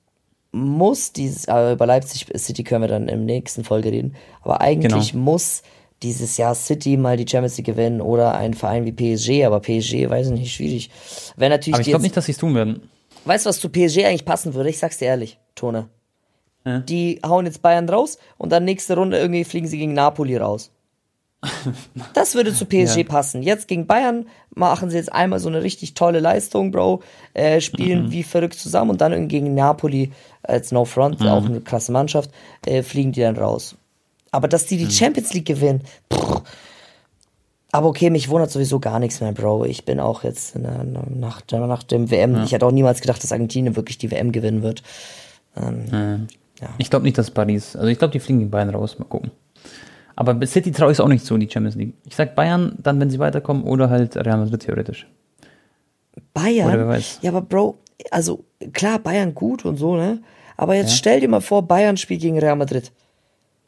muss 0.52 1.12
dieses, 1.12 1.48
aber 1.48 1.72
über 1.72 1.86
Leipzig 1.86 2.26
City 2.36 2.64
können 2.64 2.82
wir 2.82 2.88
dann 2.88 3.08
im 3.08 3.24
nächsten 3.24 3.62
Folge 3.62 3.92
reden, 3.92 4.16
aber 4.42 4.60
eigentlich 4.60 5.12
Genau. 5.12 5.24
muss 5.24 5.62
dieses 6.02 6.36
Jahr 6.38 6.54
City 6.54 6.96
mal 6.96 7.16
die 7.16 7.26
Champions 7.28 7.56
League 7.58 7.66
gewinnen 7.66 8.00
oder 8.00 8.34
ein 8.34 8.54
Verein 8.54 8.84
wie 8.84 8.92
PSG, 8.92 9.44
aber 9.44 9.60
PSG, 9.60 10.08
weiß 10.08 10.28
ich 10.28 10.32
nicht, 10.32 10.52
schwierig. 10.54 10.90
Wenn 11.36 11.50
natürlich 11.50 11.74
Aber 11.74 11.82
ich 11.82 11.88
glaube 11.88 12.02
nicht, 12.02 12.16
dass 12.16 12.24
sie 12.26 12.32
es 12.32 12.38
tun 12.38 12.54
werden. 12.54 12.89
Weißt 13.24 13.46
du, 13.46 13.48
was 13.50 13.60
zu 13.60 13.68
PSG 13.68 14.04
eigentlich 14.06 14.24
passen 14.24 14.54
würde? 14.54 14.70
Ich 14.70 14.78
sag's 14.78 14.98
dir 14.98 15.06
ehrlich, 15.06 15.38
Tone. 15.54 15.88
Ja. 16.64 16.80
Die 16.80 17.20
hauen 17.24 17.46
jetzt 17.46 17.62
Bayern 17.62 17.88
raus 17.88 18.18
und 18.36 18.50
dann 18.52 18.64
nächste 18.64 18.94
Runde 18.96 19.18
irgendwie 19.18 19.44
fliegen 19.44 19.66
sie 19.66 19.78
gegen 19.78 19.94
Napoli 19.94 20.36
raus. 20.36 20.70
Das 22.12 22.34
würde 22.34 22.52
zu 22.52 22.66
PSG 22.66 22.98
Ja. 22.98 23.04
passen. 23.04 23.42
Jetzt 23.42 23.66
gegen 23.68 23.86
Bayern 23.86 24.26
machen 24.54 24.90
sie 24.90 24.96
jetzt 24.96 25.12
einmal 25.12 25.38
so 25.38 25.48
eine 25.48 25.62
richtig 25.62 25.94
tolle 25.94 26.20
Leistung, 26.20 26.70
Bro. 26.70 27.02
Äh, 27.34 27.60
spielen 27.62 28.06
Mhm. 28.06 28.10
wie 28.12 28.22
verrückt 28.22 28.54
zusammen 28.58 28.90
und 28.90 29.00
dann 29.00 29.12
irgendwie 29.12 29.40
gegen 29.40 29.54
Napoli 29.54 30.12
als 30.42 30.70
No 30.72 30.84
Front, 30.84 31.20
Mhm. 31.20 31.26
auch 31.28 31.44
eine 31.46 31.60
krasse 31.62 31.92
Mannschaft, 31.92 32.30
äh, 32.66 32.82
fliegen 32.82 33.12
die 33.12 33.20
dann 33.22 33.36
raus. 33.38 33.74
Aber 34.32 34.48
dass 34.48 34.66
die 34.66 34.76
die 34.76 34.84
Mhm. 34.84 34.90
Champions 34.90 35.32
League 35.32 35.46
gewinnen, 35.46 35.82
pff. 36.12 36.42
Aber 37.72 37.88
okay, 37.88 38.10
mich 38.10 38.28
wundert 38.28 38.50
sowieso 38.50 38.80
gar 38.80 38.98
nichts 38.98 39.20
mehr, 39.20 39.32
Bro. 39.32 39.64
Ich 39.64 39.84
bin 39.84 40.00
auch 40.00 40.24
jetzt 40.24 40.56
in 40.56 40.62
der, 40.64 40.84
nach, 40.84 41.42
nach 41.50 41.82
dem 41.82 42.10
WM, 42.10 42.42
ich 42.42 42.52
hätte 42.52 42.66
auch 42.66 42.72
niemals 42.72 43.00
gedacht, 43.00 43.22
dass 43.22 43.32
Argentinien 43.32 43.76
wirklich 43.76 43.98
die 43.98 44.10
WM 44.10 44.32
gewinnen 44.32 44.62
wird. 44.62 44.82
Ähm, 45.56 46.26
Ich 46.78 46.90
glaube 46.90 47.04
nicht, 47.04 47.16
dass 47.16 47.30
Paris. 47.30 47.74
Also 47.76 47.88
ich 47.88 47.98
glaube, 47.98 48.12
die 48.12 48.20
fliegen 48.20 48.40
gegen 48.40 48.50
Bayern 48.50 48.70
raus. 48.70 48.98
Mal 48.98 49.06
gucken. 49.06 49.30
Aber 50.16 50.44
City 50.46 50.70
traue 50.72 50.90
ich 50.92 50.96
es 50.96 51.00
auch 51.00 51.08
nicht 51.08 51.24
zu, 51.24 51.38
die 51.38 51.48
Champions 51.50 51.76
League. 51.76 51.94
Ich 52.04 52.14
sag 52.16 52.34
Bayern, 52.34 52.76
dann, 52.82 53.00
wenn 53.00 53.08
sie 53.08 53.18
weiterkommen, 53.18 53.62
oder 53.64 53.88
halt 53.88 54.16
Real 54.16 54.36
Madrid 54.36 54.60
theoretisch. 54.60 55.06
Bayern? 56.34 56.68
Ja, 57.22 57.30
aber 57.30 57.40
Bro, 57.40 57.78
also 58.10 58.44
klar, 58.72 58.98
Bayern 58.98 59.34
gut 59.34 59.64
und 59.64 59.76
so, 59.76 59.96
ne? 59.96 60.20
Aber 60.56 60.74
jetzt 60.74 60.94
stell 60.94 61.20
dir 61.20 61.28
mal 61.28 61.40
vor, 61.40 61.62
Bayern 61.66 61.96
spielt 61.96 62.20
gegen 62.20 62.38
Real 62.38 62.56
Madrid. 62.56 62.92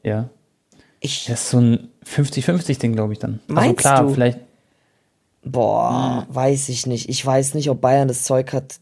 Ja. 0.02 0.28
Ich, 1.04 1.26
Das 1.26 1.42
ist 1.42 1.50
so 1.50 1.58
ein 1.58 1.88
50-50-Ding, 2.06 2.94
glaube 2.94 3.12
ich 3.12 3.18
dann. 3.18 3.40
also 3.48 3.54
Meinst 3.54 3.78
klar, 3.78 4.02
du? 4.04 4.14
vielleicht. 4.14 4.38
boah, 5.44 6.24
Hm. 6.28 6.34
weiß 6.34 6.68
ich 6.68 6.86
nicht. 6.86 7.08
Ich 7.08 7.24
weiß 7.24 7.54
nicht, 7.54 7.68
ob 7.70 7.80
Bayern 7.80 8.08
das 8.08 8.22
Zeug 8.24 8.52
hat. 8.52 8.76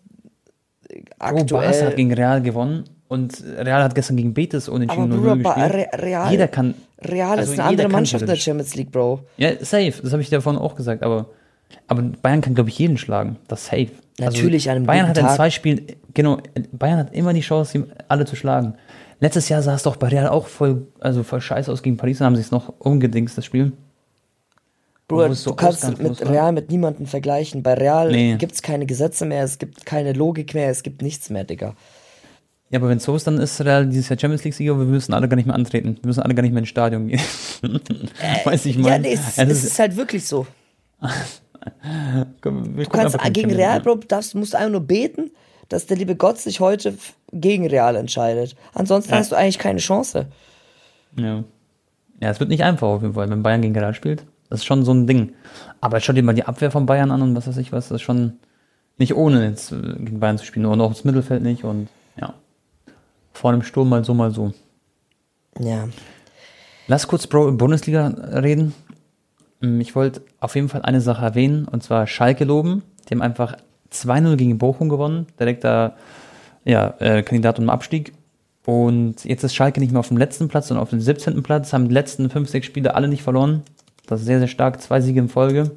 äh, 0.89 1.01
Oh, 1.21 1.25
Barca 1.25 1.39
hat 1.41 1.43
Aktuell. 1.43 1.95
gegen 1.95 2.13
Real 2.13 2.43
gewonnen 2.43 2.85
und 3.09 3.43
Real 3.59 3.83
hat 3.83 3.95
gestern 3.95 4.17
gegen 4.17 4.35
Betis 4.35 4.69
aber 4.69 4.77
unentschieden 4.77 5.11
Bruder, 5.11 5.33
0-0 5.35 5.43
Ba- 5.43 5.55
gespielt. 5.55 5.75
Re 5.95 6.03
Real, 6.03 6.31
Jeder 6.31 6.49
kann. 6.49 6.75
Real 7.03 7.39
also 7.39 7.53
ist 7.53 7.59
eine 7.59 7.69
andere 7.69 7.89
Mannschaft 7.89 8.23
in 8.23 8.27
der. 8.29 8.37
Champions 8.37 8.75
League, 8.75 8.91
Bro. 8.93 9.21
Ja, 9.39 9.51
safe. 9.65 9.95
Das 10.03 10.13
habe 10.13 10.21
ich 10.23 10.29
dir 10.29 10.41
vorhin 10.43 10.61
auch 10.61 10.75
gesagt. 10.77 11.03
Aber, 11.03 11.31
aber 11.89 12.03
Bayern 12.03 12.41
kann, 12.43 12.55
glaube 12.55 12.69
ich, 12.71 12.79
jeden 12.79 12.99
schlagen. 12.99 13.37
Das 13.49 13.61
ist 13.63 13.67
safe. 13.71 13.89
Also 14.21 14.37
Natürlich, 14.37 14.69
an 14.69 14.77
einem 14.77 14.87
Bayern 14.87 15.09
hat 15.09 15.17
in 15.17 15.25
Tag. 15.25 15.37
zwei 15.37 15.49
Spielen, 15.49 15.87
genau, 16.13 16.39
Bayern 16.73 16.99
hat 16.99 17.15
immer 17.15 17.33
die 17.33 17.41
Chance, 17.41 17.87
alle 18.09 18.27
zu 18.27 18.37
schlagen. 18.37 18.75
Letztes 19.21 19.49
Jahr 19.49 19.63
sah 19.63 19.75
es 19.75 19.83
doch 19.83 19.97
bei 19.97 20.09
Real 20.09 20.29
auch 20.29 20.47
voll, 20.47 20.87
also 20.99 21.23
voll 21.23 21.41
scheiße 21.41 21.71
aus 21.71 21.83
gegen 21.83 21.97
Paris, 21.97 22.19
dann 22.19 22.27
haben 22.27 22.37
sie 22.37 22.43
es 22.43 22.51
noch 22.51 22.73
umgedingst, 22.79 23.37
das 23.37 23.45
Spiel. 23.45 23.73
Bruder, 25.09 25.31
es 25.31 25.43
so 25.43 25.51
du 25.51 25.57
kannst 25.57 25.99
mit 25.99 26.21
war. 26.21 26.31
Real 26.31 26.53
mit 26.53 26.71
niemandem 26.71 27.07
vergleichen. 27.07 27.63
Bei 27.63 27.75
Real 27.75 28.11
Nee. 28.11 28.37
gibt's 28.37 28.63
keine 28.63 28.87
Gesetze 28.87 29.27
mehr, 29.27 29.45
es 29.45 29.59
gibt 29.59 29.85
keine 29.85 30.13
Logik 30.13 30.55
mehr, 30.55 30.71
es 30.71 30.83
gibt 30.83 31.03
nichts 31.03 31.31
mehr, 31.31 31.45
Digga. 31.45 31.75
Ja, 32.71 32.79
aber 32.79 32.89
wenn 32.89 32.99
es 32.99 33.05
so 33.05 33.17
ist, 33.17 33.27
dann 33.27 33.39
ist 33.39 33.61
Real 33.63 33.87
dieses 33.87 34.09
Jahr 34.09 34.19
Champions 34.19 34.45
League-Sieger, 34.45 34.79
wir 34.79 34.85
müssen 34.85 35.13
alle 35.13 35.29
gar 35.29 35.35
nicht 35.35 35.47
mehr 35.47 35.57
antreten. 35.57 35.97
Wir 36.01 36.07
müssen 36.07 36.21
alle 36.21 36.35
gar 36.37 36.43
nicht 36.43 36.53
mehr 36.53 36.61
ins 36.61 36.69
Stadion 36.69 37.09
gehen. 37.09 37.21
Weiß 38.45 38.65
ich 38.67 38.79
mal. 38.79 38.91
ja, 38.91 38.99
nee, 38.99 39.13
es, 39.15 39.37
es 39.37 39.65
ist 39.65 39.79
halt 39.81 39.97
wirklich 39.97 40.25
so. 40.25 40.47
Komm, 42.41 42.77
Du 42.77 42.85
kannst 42.85 43.19
gegen 43.33 43.53
Real. 43.53 43.81
Bro, 43.81 43.97
darfst, 44.09 44.35
musst 44.35 44.55
du 44.55 44.59
einfach 44.59 44.71
nur 44.71 44.81
beten, 44.83 45.31
dass 45.71 45.87
der 45.87 45.97
liebe 45.97 46.15
Gott 46.17 46.37
sich 46.39 46.61
heute 46.61 46.95
gegen 47.33 47.67
Real 47.67 47.97
entscheidet. 47.97 48.55
Ansonsten 48.75 49.13
Ja. 49.13 49.19
hast 49.19 49.33
du 49.33 49.37
eigentlich 49.37 49.59
keine 49.59 49.79
Chance. 49.79 50.27
Ja. 51.17 51.43
ja, 52.21 52.31
es 52.31 52.39
wird 52.41 52.51
nicht 52.51 52.63
einfach 52.63 52.87
auf 52.89 53.03
jeden 53.03 53.15
Fall, 53.15 53.31
wenn 53.31 53.43
Bayern 53.43 53.63
gegen 53.63 53.77
Real 53.79 53.95
spielt. 53.95 54.27
Das 54.51 54.61
ist 54.61 54.65
schon 54.67 54.85
so 54.85 54.93
ein 54.93 55.07
Ding. 55.07 55.33
Aber 55.81 56.01
schau 56.01 56.13
dir 56.13 56.23
mal 56.23 56.35
die 56.35 56.45
Abwehr 56.45 56.71
von 56.71 56.85
Bayern 56.87 57.11
an 57.11 57.23
und 57.23 57.35
was 57.37 57.47
weiß 57.47 57.57
ich 57.57 57.73
was. 57.73 57.89
Das 57.89 57.97
ist 57.97 58.03
schon 58.03 58.35
nicht 58.99 59.15
ohne 59.15 59.45
jetzt 59.47 59.73
äh, 59.73 59.77
gegen 59.81 60.21
Bayern 60.21 60.39
zu 60.39 60.45
spielen. 60.45 60.67
Und 60.67 60.81
auch 60.81 60.91
das 60.93 61.05
Mittelfeld 61.05 61.43
nicht. 61.43 61.65
Und 61.65 61.89
ja. 62.21 62.35
Vor 63.33 63.53
dem 63.53 63.63
Sturm 63.63 63.89
mal 63.89 64.05
so, 64.05 64.13
mal 64.13 64.33
so. 64.33 64.53
Ja. 65.59 65.89
Lass 66.89 67.07
kurz 67.07 67.27
Bro 67.29 67.53
Bundesliga 67.53 68.09
reden. 68.09 68.75
Ähm, 69.63 69.81
Ich 69.81 69.95
wollte 69.95 70.23
auf 70.41 70.57
jeden 70.57 70.69
Fall 70.69 70.83
eine 70.83 71.01
Sache 71.01 71.25
erwähnen, 71.25 71.67
und 71.67 71.83
zwar 71.85 72.07
Schalke 72.09 72.45
loben. 72.45 72.83
Die 73.09 73.15
haben 73.15 73.23
einfach 73.23 73.57
2-0 73.93 74.37
gegen 74.37 74.59
Bochum 74.59 74.89
gewonnen. 74.89 75.27
Direkter 75.39 75.97
ja, 76.65 76.95
äh, 76.99 77.23
Kandidat 77.23 77.59
um 77.59 77.71
Abstieg. 77.71 78.13
Und 78.65 79.25
jetzt 79.25 79.43
ist 79.43 79.55
Schalke 79.55 79.81
nicht 79.81 79.93
mehr 79.93 80.01
auf 80.01 80.09
dem 80.09 80.17
letzten 80.17 80.49
Platz, 80.49 80.69
sondern 80.69 80.83
auf 80.83 80.91
dem 80.91 81.01
17. 81.01 81.43
Platz. 81.43 81.73
Haben 81.73 81.89
die 81.89 81.95
letzten 81.95 82.31
5, 82.31 82.49
6 82.49 82.67
Spiele 82.67 82.95
alle 82.95 83.09
nicht 83.09 83.23
verloren. 83.23 83.63
Das 84.07 84.21
ist 84.21 84.27
sehr, 84.27 84.39
sehr 84.39 84.49
stark. 84.49 84.81
Zwei 84.81 85.01
Siege 85.01 85.21
in 85.21 85.29
Folge. 85.29 85.73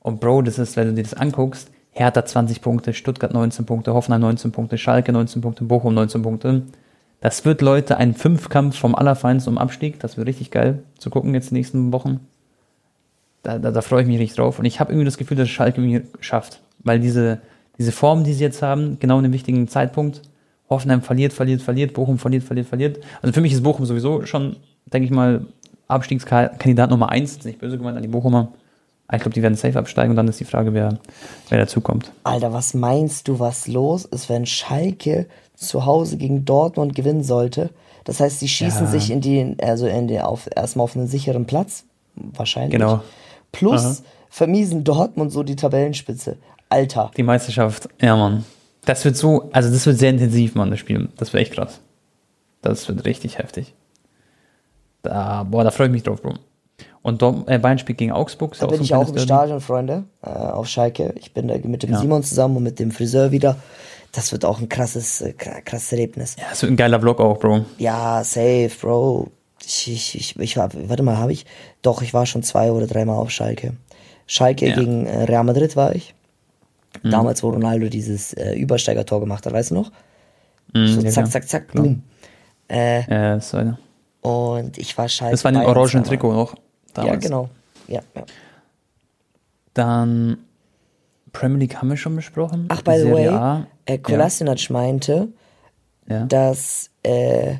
Und 0.00 0.20
Bro, 0.20 0.42
das 0.42 0.58
ist, 0.58 0.76
wenn 0.76 0.88
du 0.88 0.94
dir 0.94 1.02
das 1.02 1.14
anguckst, 1.14 1.70
Hertha 1.90 2.24
20 2.24 2.62
Punkte, 2.62 2.94
Stuttgart 2.94 3.34
19 3.34 3.66
Punkte, 3.66 3.92
Hoffenheim 3.92 4.20
19 4.22 4.52
Punkte, 4.52 4.78
Schalke 4.78 5.12
19 5.12 5.42
Punkte, 5.42 5.64
Bochum 5.64 5.94
19 5.94 6.22
Punkte. 6.22 6.62
Das 7.20 7.44
wird, 7.44 7.60
Leute, 7.60 7.98
ein 7.98 8.14
Fünfkampf 8.14 8.78
vom 8.78 8.94
Allerfeinsten 8.94 9.52
um 9.52 9.58
Abstieg. 9.58 10.00
Das 10.00 10.16
wird 10.16 10.26
richtig 10.26 10.50
geil 10.50 10.82
zu 10.98 11.10
gucken 11.10 11.34
jetzt 11.34 11.46
in 11.46 11.54
den 11.54 11.60
nächsten 11.60 11.92
Wochen. 11.92 12.20
Da, 13.42 13.58
da, 13.58 13.70
da 13.70 13.82
freue 13.82 14.02
ich 14.02 14.08
mich 14.08 14.18
richtig 14.18 14.36
drauf. 14.36 14.58
Und 14.58 14.64
ich 14.64 14.80
habe 14.80 14.92
irgendwie 14.92 15.04
das 15.04 15.18
Gefühl, 15.18 15.36
dass 15.36 15.48
Schalke 15.48 15.82
irgendwie 15.82 16.06
schafft. 16.20 16.62
Weil 16.82 17.00
diese, 17.00 17.40
diese 17.78 17.92
Form, 17.92 18.24
die 18.24 18.32
sie 18.32 18.44
jetzt 18.44 18.62
haben, 18.62 18.98
genau 18.98 19.18
in 19.18 19.24
dem 19.24 19.32
wichtigen 19.32 19.68
Zeitpunkt, 19.68 20.22
Hoffenheim 20.68 21.02
verliert, 21.02 21.32
verliert, 21.32 21.62
verliert, 21.62 21.94
Bochum 21.94 22.18
verliert, 22.18 22.44
verliert, 22.44 22.68
verliert. 22.68 23.00
Also 23.22 23.32
für 23.32 23.40
mich 23.40 23.52
ist 23.52 23.62
Bochum 23.62 23.86
sowieso 23.86 24.24
schon, 24.26 24.56
denke 24.92 25.04
ich 25.06 25.10
mal, 25.10 25.46
Abstiegskandidat 25.88 26.90
Nummer 26.90 27.08
eins. 27.10 27.32
Ist 27.32 27.44
nicht 27.44 27.58
böse 27.58 27.76
gemeint 27.76 27.96
an 27.96 28.02
die 28.02 28.08
Bochumer. 28.08 28.52
Aber 29.08 29.16
ich 29.16 29.22
glaube, 29.22 29.34
die 29.34 29.42
werden 29.42 29.56
safe 29.56 29.76
absteigen 29.76 30.10
und 30.10 30.16
dann 30.16 30.28
ist 30.28 30.38
die 30.38 30.44
Frage, 30.44 30.72
wer, 30.72 30.98
wer 31.48 31.58
dazukommt. 31.58 32.12
Alter, 32.22 32.52
was 32.52 32.74
meinst 32.74 33.26
du, 33.26 33.40
was 33.40 33.66
los 33.66 34.04
ist, 34.04 34.28
wenn 34.28 34.46
Schalke 34.46 35.26
zu 35.56 35.84
Hause 35.84 36.16
gegen 36.16 36.44
Dortmund 36.44 36.94
gewinnen 36.94 37.24
sollte? 37.24 37.70
Das 38.04 38.20
heißt, 38.20 38.38
sie 38.38 38.48
schießen 38.48 38.84
Ja. 38.86 38.90
sich 38.90 39.10
in 39.10 39.20
die, 39.20 39.56
also 39.60 39.86
in 39.88 40.06
die, 40.06 40.20
auf, 40.20 40.48
erstmal 40.54 40.84
auf 40.84 40.96
einen 40.96 41.08
sicheren 41.08 41.44
Platz. 41.44 41.84
Wahrscheinlich. 42.14 42.72
Genau. 42.72 43.00
Plus 43.50 43.84
Aha. 43.84 43.96
vermiesen 44.30 44.84
Dortmund 44.84 45.32
so 45.32 45.42
die 45.42 45.56
Tabellenspitze. 45.56 46.36
Alter. 46.70 47.10
Die 47.16 47.22
Meisterschaft, 47.22 47.88
ja, 48.00 48.16
Mann. 48.16 48.44
Das 48.86 49.04
wird 49.04 49.16
so, 49.16 49.50
also 49.52 49.70
das 49.70 49.84
wird 49.86 49.98
sehr 49.98 50.10
intensiv, 50.10 50.54
Mann, 50.54 50.70
das 50.70 50.78
Spiel. 50.80 51.08
Das 51.18 51.32
wird 51.32 51.42
echt 51.42 51.52
krass. 51.52 51.80
Das 52.62 52.88
wird 52.88 53.04
richtig 53.04 53.36
heftig. 53.38 53.74
Da, 55.02 55.44
boah, 55.44 55.64
da 55.64 55.70
freue 55.70 55.86
ich 55.86 55.92
mich 55.92 56.02
drauf, 56.02 56.22
Bro. 56.22 56.34
Und 57.02 57.22
Dom, 57.22 57.44
äh, 57.46 57.58
Bayern 57.58 57.78
spielt 57.78 57.98
gegen 57.98 58.12
Augsburg. 58.12 58.56
Da 58.58 58.66
bin 58.66 58.82
ich 58.82 58.94
auch 58.94 59.08
im. 59.08 59.18
Stadion, 59.18 59.60
Freunde, 59.60 60.04
äh, 60.22 60.28
auf 60.28 60.66
Schalke. 60.66 61.14
Ich 61.18 61.32
bin 61.32 61.48
da 61.48 61.54
mit 61.62 61.82
dem 61.82 61.92
Ja. 61.92 61.98
Simon 61.98 62.22
zusammen 62.22 62.56
und 62.58 62.62
mit 62.62 62.78
dem 62.78 62.90
Friseur 62.90 63.30
wieder. 63.30 63.56
Das 64.12 64.32
wird 64.32 64.44
auch 64.44 64.60
ein 64.60 64.68
krasses, 64.68 65.20
äh, 65.22 65.34
kra- 65.38 65.62
krasses 65.62 65.92
Erlebnis. 65.92 66.36
Ja, 66.38 66.44
das 66.50 66.60
wird 66.62 66.72
ein 66.72 66.76
geiler 66.76 67.00
Vlog 67.00 67.20
auch, 67.20 67.38
Bro. 67.38 67.64
Ja, 67.78 68.22
safe, 68.24 68.70
Bro. 68.80 69.30
Ich, 69.64 69.90
ich, 69.90 70.14
ich, 70.16 70.38
ich 70.38 70.56
war, 70.56 70.68
warte 70.88 71.02
mal, 71.02 71.16
habe 71.16 71.32
ich? 71.32 71.46
Doch, 71.80 72.02
ich 72.02 72.12
war 72.12 72.26
schon 72.26 72.42
zwei 72.42 72.70
oder 72.72 72.86
dreimal 72.86 73.16
auf 73.16 73.30
Schalke. 73.30 73.74
Schalke 74.26 74.68
Ja. 74.68 74.74
gegen 74.74 75.06
äh, 75.06 75.24
Real 75.24 75.44
Madrid 75.44 75.76
war 75.76 75.94
ich. 75.94 76.14
Damals, 77.02 77.42
wo 77.42 77.50
Ronaldo 77.50 77.88
dieses 77.88 78.32
äh, 78.34 78.54
Übersteigertor 78.54 79.20
gemacht 79.20 79.46
hat, 79.46 79.52
weißt 79.52 79.70
du 79.70 79.74
noch? 79.76 79.92
Mhm, 80.74 80.86
so 80.86 81.00
ja, 81.00 81.10
zack, 81.10 81.30
zack, 81.30 81.48
zack, 81.48 81.72
boom. 81.72 82.02
Äh, 82.68 83.00
Ja, 83.10 83.34
das 83.36 83.52
war, 83.54 83.78
und 84.22 84.76
ich 84.78 84.96
war 84.98 85.08
Schalke. 85.08 85.32
das 85.32 85.44
war 85.44 85.50
in 85.52 85.58
dem 85.58 85.66
orangen. 85.66 86.04
Trikot 86.04 86.32
noch. 86.32 86.54
Ja, 86.54 87.04
Damals. 87.04 87.24
genau. 87.24 87.48
Ja, 87.88 88.00
ja. 88.14 88.24
Dann 89.74 90.38
Premier 91.32 91.58
League 91.58 91.76
haben 91.76 91.88
wir 91.88 91.96
schon 91.96 92.16
besprochen. 92.16 92.66
Ach, 92.68 92.82
by 92.82 92.92
the 92.92 92.98
Serie 93.02 93.14
way, 93.14 93.28
A. 93.28 93.66
äh, 93.86 93.98
Kolasinac 93.98 94.68
meinte, 94.70 95.28
ja. 96.08 96.24
dass, 96.26 96.90
äh, 97.02 97.56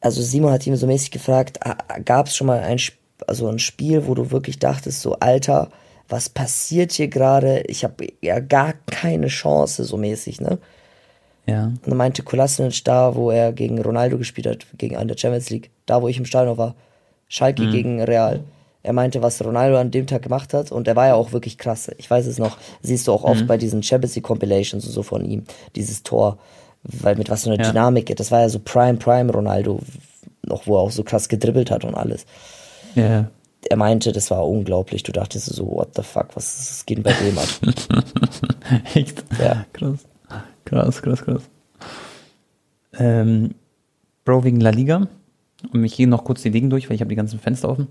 also 0.00 0.22
Simon 0.22 0.52
hat 0.52 0.66
ihn 0.66 0.76
so 0.76 0.86
mäßig 0.86 1.10
gefragt, 1.10 1.58
gab 2.04 2.26
es 2.26 2.36
schon 2.36 2.46
mal 2.46 2.60
ein, 2.60 2.78
also 3.26 3.48
ein 3.48 3.58
Spiel, 3.58 4.06
wo 4.06 4.14
du 4.14 4.30
wirklich 4.30 4.58
dachtest, 4.58 5.00
so 5.02 5.14
Alter, 5.18 5.70
was 6.08 6.28
passiert 6.28 6.92
hier 6.92 7.08
gerade? 7.08 7.60
Ich 7.66 7.84
habe 7.84 8.06
ja 8.22 8.40
gar 8.40 8.74
keine 8.90 9.28
Chance, 9.28 9.84
so 9.84 9.96
mäßig, 9.96 10.40
ne? 10.40 10.58
ja. 11.46 11.64
Und 11.66 11.80
dann 11.86 11.96
meinte 11.96 12.22
Kolasinac 12.22 12.84
da, 12.84 13.14
wo 13.14 13.30
er 13.30 13.52
gegen 13.52 13.80
Ronaldo 13.80 14.18
gespielt 14.18 14.46
hat, 14.46 14.66
gegen 14.76 14.96
an 14.96 15.08
der 15.08 15.16
Champions 15.18 15.50
League, 15.50 15.70
da 15.86 16.00
wo 16.02 16.08
ich 16.08 16.18
im 16.18 16.24
Stadion 16.26 16.56
war, 16.58 16.74
Schalke 17.28 17.62
Mhm. 17.64 17.70
gegen 17.70 18.02
Real. 18.02 18.40
Er 18.82 18.92
meinte, 18.92 19.20
was 19.22 19.44
Ronaldo 19.44 19.76
an 19.76 19.90
dem 19.90 20.06
Tag 20.06 20.22
gemacht 20.22 20.54
hat 20.54 20.72
und 20.72 20.88
er 20.88 20.96
war 20.96 21.08
ja 21.08 21.14
auch 21.14 21.32
wirklich 21.32 21.58
krass. 21.58 21.90
Ich 21.98 22.10
weiß 22.10 22.26
es 22.26 22.38
noch, 22.38 22.56
siehst 22.80 23.06
du 23.06 23.12
auch 23.12 23.24
Mhm. 23.24 23.30
oft 23.30 23.46
bei 23.46 23.56
diesen 23.58 23.82
Champions 23.82 24.14
League 24.14 24.24
Compilations 24.24 24.86
und 24.86 24.92
so 24.92 25.02
von 25.02 25.24
ihm, 25.24 25.44
dieses 25.76 26.02
Tor, 26.02 26.38
weil 26.84 27.16
mit 27.16 27.28
was 27.28 27.42
für 27.44 27.50
einer 27.50 27.62
Ja. 27.62 27.70
Dynamik, 27.70 28.14
das 28.16 28.30
war 28.30 28.40
ja 28.40 28.48
so 28.48 28.60
Prime 28.60 28.96
Prime 28.98 29.30
Ronaldo, 29.32 29.80
noch 30.46 30.66
wo 30.66 30.76
er 30.76 30.80
auch 30.80 30.90
so 30.90 31.02
krass 31.02 31.28
gedribbelt 31.28 31.70
hat 31.70 31.84
und 31.84 31.94
alles. 31.94 32.24
Ja. 32.94 33.30
Er 33.70 33.76
meinte, 33.76 34.12
das 34.12 34.30
war 34.30 34.46
unglaublich. 34.46 35.02
Du 35.02 35.12
dachtest 35.12 35.46
so, 35.46 35.66
what 35.70 35.94
the 35.94 36.02
fuck, 36.02 36.28
was 36.34 36.58
was 36.58 36.86
geht 36.86 36.98
denn 36.98 37.04
bei 37.04 37.12
dem 37.12 37.36
ab? 37.38 37.48
Echt? 38.94 39.24
Ja. 39.38 39.66
Krass. 39.72 40.06
Krass, 40.64 41.02
krass, 41.02 41.22
krass. 41.22 41.42
Ähm, 42.98 43.54
Bro, 44.24 44.44
wegen 44.44 44.60
La 44.60 44.70
Liga. 44.70 45.08
Und 45.72 45.84
ich 45.84 45.96
gehe 45.96 46.06
noch 46.06 46.24
kurz 46.24 46.42
die 46.42 46.50
Ligen 46.50 46.70
durch, 46.70 46.88
weil 46.88 46.94
ich 46.94 47.00
habe 47.00 47.08
die 47.08 47.16
ganzen 47.16 47.40
Fenster 47.40 47.68
offen. 47.68 47.88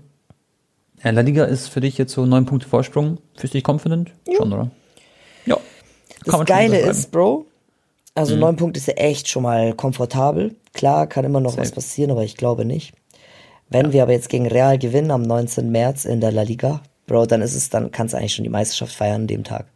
Äh, 1.02 1.10
La 1.12 1.20
Liga 1.20 1.44
ist 1.44 1.68
für 1.68 1.80
dich 1.80 1.98
jetzt 1.98 2.12
so 2.12 2.26
neun 2.26 2.46
Punkte 2.46 2.68
Vorsprung. 2.68 3.18
Fühlst 3.36 3.54
du 3.54 3.58
dich 3.58 3.68
confident? 3.68 4.12
Schon, 4.36 4.52
oder? 4.52 4.70
Ja. 5.46 5.56
Kann 6.24 6.40
Das 6.40 6.46
Geile 6.46 6.78
ist, 6.78 7.10
Bro, 7.10 7.46
also 8.14 8.36
neun 8.36 8.56
Punkte 8.56 8.78
ist 8.78 8.88
ja 8.88 8.94
echt 8.94 9.28
schon 9.28 9.44
mal 9.44 9.74
komfortabel. 9.74 10.56
Klar, 10.72 11.06
kann 11.06 11.24
immer 11.24 11.40
noch 11.40 11.56
was 11.56 11.68
Safe. 11.68 11.76
passieren, 11.76 12.10
aber 12.10 12.24
ich 12.24 12.36
glaube 12.36 12.64
nicht. 12.64 12.94
Wenn 13.70 13.92
wir 13.92 14.02
aber 14.02 14.12
jetzt 14.12 14.28
gegen 14.28 14.46
Real 14.46 14.78
gewinnen 14.78 15.10
am 15.10 15.22
19. 15.22 15.70
März 15.70 16.04
in 16.04 16.20
der 16.20 16.32
La 16.32 16.42
Liga, 16.42 16.80
Bro, 17.06 17.26
dann 17.26 17.42
ist 17.42 17.54
es, 17.54 17.70
dann 17.70 17.90
kannst 17.90 18.14
du 18.14 18.18
eigentlich 18.18 18.34
schon 18.34 18.44
die 18.44 18.50
Meisterschaft 18.50 18.94
feiern 18.94 19.22
an 19.22 19.26
dem 19.26 19.44
Tag. 19.44 19.66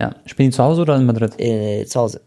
Ja. 0.00 0.14
Spielen 0.26 0.50
die 0.50 0.56
zu 0.56 0.62
Hause 0.62 0.82
oder 0.82 0.96
in 0.96 1.06
Madrid? 1.06 1.32
Äh, 1.38 1.84
zu 1.86 2.00
Hause. 2.00 2.20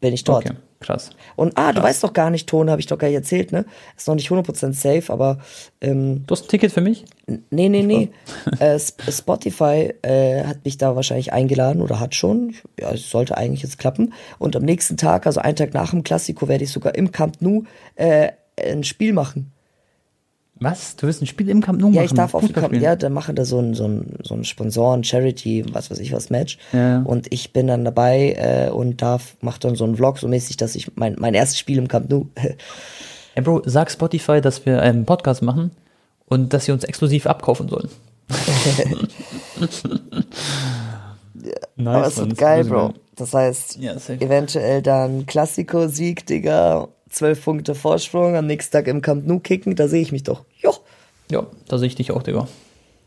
Bin 0.00 0.12
ich 0.12 0.24
dort. 0.24 0.44
Okay, 0.44 0.56
krass. 0.80 1.10
Und 1.36 1.56
ah, 1.56 1.72
du 1.72 1.82
weißt 1.82 2.04
doch 2.04 2.12
gar 2.12 2.30
nicht, 2.30 2.46
Ton, 2.48 2.70
habe 2.70 2.80
ich 2.80 2.86
doch 2.86 2.98
gar 2.98 3.08
nicht 3.08 3.16
erzählt, 3.16 3.50
ne? 3.50 3.64
Ist 3.96 4.06
noch 4.06 4.14
nicht 4.14 4.28
100% 4.30 4.74
safe, 4.74 5.12
aber 5.12 5.38
ähm, 5.80 6.24
Du 6.26 6.32
hast 6.32 6.44
ein 6.44 6.48
Ticket 6.48 6.70
für 6.70 6.82
mich? 6.82 7.04
Nee, 7.50 7.68
nee, 7.68 7.82
nee. 7.82 8.10
äh, 8.60 8.76
Sp- 8.78 9.10
Spotify 9.10 9.94
äh, 10.02 10.44
hat 10.44 10.64
mich 10.64 10.76
da 10.78 10.94
wahrscheinlich 10.94 11.32
eingeladen 11.32 11.80
oder 11.82 11.98
hat 11.98 12.14
schon. 12.14 12.54
Ja, 12.78 12.92
es 12.92 13.10
sollte 13.10 13.36
eigentlich 13.36 13.62
jetzt 13.62 13.78
klappen. 13.78 14.12
Und 14.38 14.54
am 14.54 14.62
nächsten 14.64 14.96
Tag, 14.98 15.26
also 15.26 15.40
einen 15.40 15.56
Tag 15.56 15.72
nach 15.74 15.90
dem 15.90 16.04
Klassiko, 16.04 16.46
werde 16.46 16.64
ich 16.64 16.70
sogar 16.70 16.94
im 16.94 17.10
Camp 17.10 17.40
Nou 17.40 17.64
äh, 17.96 18.32
ein 18.62 18.84
Spiel 18.84 19.12
machen. 19.14 19.50
Was? 20.60 20.96
Du 20.96 21.06
willst 21.06 21.22
ein 21.22 21.26
Spiel 21.26 21.48
im 21.48 21.60
Camp 21.60 21.80
Nou 21.80 21.88
machen? 21.88 21.96
Ja, 21.96 22.02
ich 22.02 22.12
darf 22.12 22.34
auf 22.34 22.44
dem 22.44 22.52
Camp, 22.52 22.74
ja, 22.74 22.96
da 22.96 23.08
machen 23.08 23.36
da 23.36 23.44
so 23.44 23.60
ein, 23.60 23.74
so 23.74 23.86
ein, 23.86 24.14
so 24.22 24.34
ein 24.34 24.44
Sponsoren, 24.44 25.04
Charity, 25.04 25.64
was 25.72 25.90
weiß 25.90 25.98
ich 26.00 26.12
was, 26.12 26.30
Match. 26.30 26.58
Ja. 26.72 27.02
Und 27.02 27.32
ich 27.32 27.52
bin 27.52 27.68
dann 27.68 27.84
dabei 27.84 28.34
äh, 28.36 28.70
und 28.70 29.00
darf, 29.00 29.36
mach 29.40 29.58
dann 29.58 29.76
so 29.76 29.84
einen 29.84 29.96
Vlog 29.96 30.18
so 30.18 30.26
mäßig, 30.26 30.56
dass 30.56 30.74
ich 30.74 30.96
mein, 30.96 31.16
mein 31.18 31.34
erstes 31.34 31.58
Spiel 31.58 31.78
im 31.78 31.88
Camp 31.88 32.10
Nou. 32.10 32.26
Ey, 33.34 33.42
Bro, 33.42 33.62
sag 33.66 33.90
Spotify, 33.90 34.40
dass 34.40 34.66
wir 34.66 34.82
einen 34.82 35.04
Podcast 35.04 35.42
machen 35.42 35.70
und 36.26 36.52
dass 36.52 36.64
sie 36.64 36.72
uns 36.72 36.82
exklusiv 36.84 37.26
abkaufen 37.26 37.68
sollen. 37.68 37.88
nice, 41.76 41.96
Aber 41.96 42.06
es 42.06 42.16
wird 42.18 42.36
geil, 42.36 42.64
Bro. 42.64 42.94
Das 43.16 43.34
heißt, 43.34 43.76
Ja, 43.76 43.94
eventuell 44.20 44.82
dann 44.82 45.26
Klassiko-Sieg, 45.26 46.26
Digga, 46.26 46.88
zwölf 47.10 47.44
Punkte 47.44 47.74
Vorsprung, 47.74 48.36
am 48.36 48.46
nächsten 48.46 48.72
Tag 48.72 48.86
im 48.86 49.02
Camp 49.02 49.26
Nou 49.26 49.38
kicken, 49.40 49.76
da 49.76 49.88
sehe 49.88 50.02
ich 50.02 50.12
mich 50.12 50.22
doch. 50.22 50.44
Jo. 50.60 50.74
Ja, 51.30 51.46
da 51.68 51.78
sehe 51.78 51.88
ich 51.88 51.94
dich 51.94 52.12
auch, 52.12 52.22
Digga. 52.22 52.48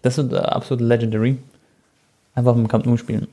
Das 0.02 0.18
ist 0.18 0.32
äh, 0.32 0.38
absolut 0.38 0.82
legendary. 0.82 1.38
Einfach 2.36 2.56
im 2.56 2.68
Camp 2.68 2.86
Nou 2.86 2.98
spielen. 2.98 3.28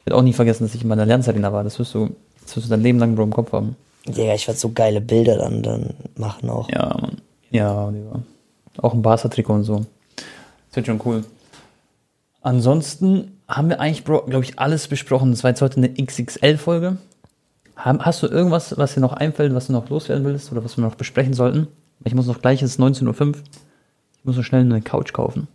Ich 0.00 0.06
werde 0.06 0.16
auch 0.18 0.22
nie 0.22 0.32
vergessen, 0.32 0.64
dass 0.64 0.74
ich 0.74 0.82
in 0.82 0.88
meiner 0.88 1.06
Lernzarena 1.06 1.52
war. 1.52 1.64
Das 1.64 1.78
wirst 1.78 1.94
du, 1.94 2.10
das 2.42 2.56
wirst 2.56 2.66
du 2.66 2.70
dein 2.70 2.82
Leben 2.82 2.98
lang, 2.98 3.14
Bro, 3.14 3.24
im 3.24 3.32
Kopf 3.32 3.52
haben. 3.52 3.76
Digga, 4.06 4.34
ich 4.34 4.46
werde 4.46 4.60
so 4.60 4.70
geile 4.70 5.00
Bilder 5.00 5.38
dann, 5.38 5.62
dann 5.62 5.94
machen 6.16 6.50
auch. 6.50 6.70
Ja, 6.70 6.96
Mann. 7.00 7.22
Ja, 7.50 7.90
Digga. 7.90 8.22
Auch 8.78 8.92
ein 8.92 9.02
Barca-Trikot 9.02 9.54
und 9.54 9.64
so. 9.64 9.86
Das 10.68 10.76
wird 10.76 10.86
schon 10.86 11.00
cool. 11.04 11.24
Ansonsten 12.42 13.40
haben 13.48 13.70
wir 13.70 13.80
eigentlich, 13.80 14.04
Bro, 14.04 14.26
glaube 14.26 14.44
ich, 14.44 14.58
alles 14.58 14.88
besprochen. 14.88 15.30
Das 15.30 15.42
war 15.44 15.50
jetzt 15.50 15.62
heute 15.62 15.78
eine 15.78 15.88
XXL-Folge. 15.94 16.98
Hast 17.76 18.22
du 18.22 18.28
irgendwas, 18.28 18.76
was 18.78 18.94
dir 18.94 19.00
noch 19.00 19.12
einfällt, 19.12 19.54
was 19.54 19.66
du 19.66 19.72
noch 19.72 19.88
loswerden 19.88 20.24
willst 20.24 20.50
oder 20.52 20.64
was 20.64 20.76
wir 20.76 20.84
noch 20.84 20.94
besprechen 20.94 21.34
sollten? 21.34 21.66
Ich 22.04 22.14
muss 22.14 22.26
noch 22.26 22.40
gleich, 22.40 22.62
es 22.62 22.72
ist 22.72 22.80
19.05 22.80 23.26
Uhr. 23.28 23.34
Ich 24.18 24.24
muss 24.24 24.36
noch 24.36 24.44
schnell 24.44 24.62
eine 24.62 24.80
Couch 24.80 25.12
kaufen. 25.12 25.48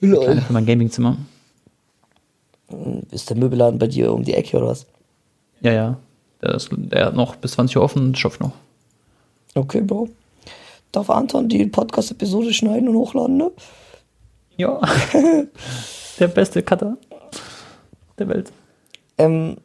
Lol. 0.00 0.40
Für 0.40 0.52
mein 0.52 0.66
Gamingzimmer. 0.66 1.16
Ist 3.10 3.30
der 3.30 3.36
Möbelladen 3.36 3.78
bei 3.78 3.86
dir 3.86 4.12
um 4.12 4.24
die 4.24 4.34
Ecke 4.34 4.56
oder 4.56 4.68
was? 4.68 4.86
Ja, 5.60 5.72
ja. 5.72 5.96
Der, 6.42 6.54
ist, 6.54 6.70
der 6.72 7.06
hat 7.06 7.14
noch 7.14 7.36
bis 7.36 7.52
20 7.52 7.76
Uhr 7.76 7.82
offen 7.82 8.02
und 8.02 8.18
schafft 8.18 8.40
noch. 8.40 8.52
Okay, 9.54 9.80
Bro. 9.80 10.08
Darf 10.92 11.10
Anton 11.10 11.48
die 11.48 11.66
Podcast-Episode 11.66 12.52
schneiden 12.52 12.88
und 12.88 12.96
hochladen, 12.96 13.36
ne? 13.36 13.50
Ja. 14.56 14.80
der 16.18 16.28
beste 16.28 16.62
Cutter 16.62 16.96
der 18.18 18.28
Welt. 18.28 18.52
Ähm, 19.18 19.56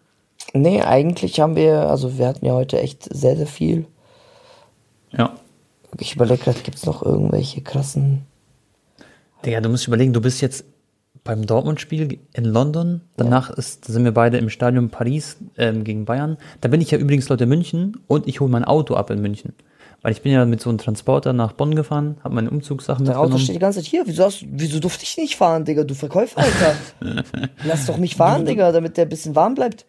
nee, 0.54 0.82
eigentlich 0.82 1.40
haben 1.40 1.56
wir, 1.56 1.90
also 1.90 2.18
wir 2.18 2.28
hatten 2.28 2.46
ja 2.46 2.54
heute 2.54 2.80
echt 2.80 3.08
sehr, 3.14 3.36
sehr 3.36 3.48
viel. 3.48 3.86
Ja. 5.12 5.36
Ich 6.00 6.16
überlege 6.16 6.44
gerade, 6.44 6.60
gibt 6.60 6.78
es 6.78 6.86
noch 6.86 7.04
irgendwelche 7.04 7.62
krassen. 7.62 8.26
Digga, 9.46 9.62
du 9.62 9.70
musst 9.70 9.88
überlegen, 9.88 10.14
du 10.14 10.22
bist 10.22 10.42
jetzt 10.42 10.66
beim 11.24 11.46
Dortmund-Spiel 11.46 12.20
in 12.34 12.46
London. 12.46 13.02
Danach 13.18 13.50
ist, 13.50 13.86
sind 13.86 14.04
wir 14.04 14.14
beide 14.14 14.38
im 14.38 14.50
Stadion 14.50 14.90
Paris 14.90 15.38
ähm, 15.58 15.84
gegen 15.84 16.06
Bayern. 16.06 16.38
Da 16.62 16.70
bin 16.70 16.82
ich 16.82 16.92
ja 16.92 16.98
übrigens 16.98 17.30
Leute 17.30 17.44
in 17.46 17.50
München 17.50 17.98
und 18.08 18.28
ich 18.28 18.40
hole 18.40 18.50
mein 18.50 18.64
Auto 18.64 18.96
ab 18.96 19.10
in 19.10 19.22
München. 19.22 19.54
Weil 20.02 20.12
ich 20.12 20.22
bin 20.22 20.32
ja 20.32 20.46
mit 20.46 20.62
so 20.62 20.70
einem 20.70 20.78
Transporter 20.78 21.34
nach 21.34 21.54
Bonn 21.54 21.74
gefahren, 21.74 22.18
habe 22.24 22.36
meine 22.36 22.52
Umzugssachen 22.52 23.06
Dein 23.06 23.16
Auto 23.16 23.40
steht 23.40 23.56
die 23.56 23.60
ganze 23.60 23.80
Zeit 23.80 23.88
hier. 23.88 24.04
Wieso, 24.06 24.26
hast, 24.26 24.46
wieso 24.48 24.80
durfte 24.80 25.04
ich 25.04 25.18
nicht 25.18 25.36
fahren, 25.36 25.66
Digga? 25.66 25.84
Du 25.84 25.96
Verkäufer, 25.96 26.42
Alter. 26.42 26.76
Lass 27.66 27.88
doch 27.88 27.98
mich 27.98 28.16
fahren, 28.16 28.46
Digga, 28.46 28.72
damit 28.72 28.98
der 28.98 29.08
ein 29.08 29.10
bisschen 29.10 29.36
warm 29.36 29.56
bleibt. 29.56 29.86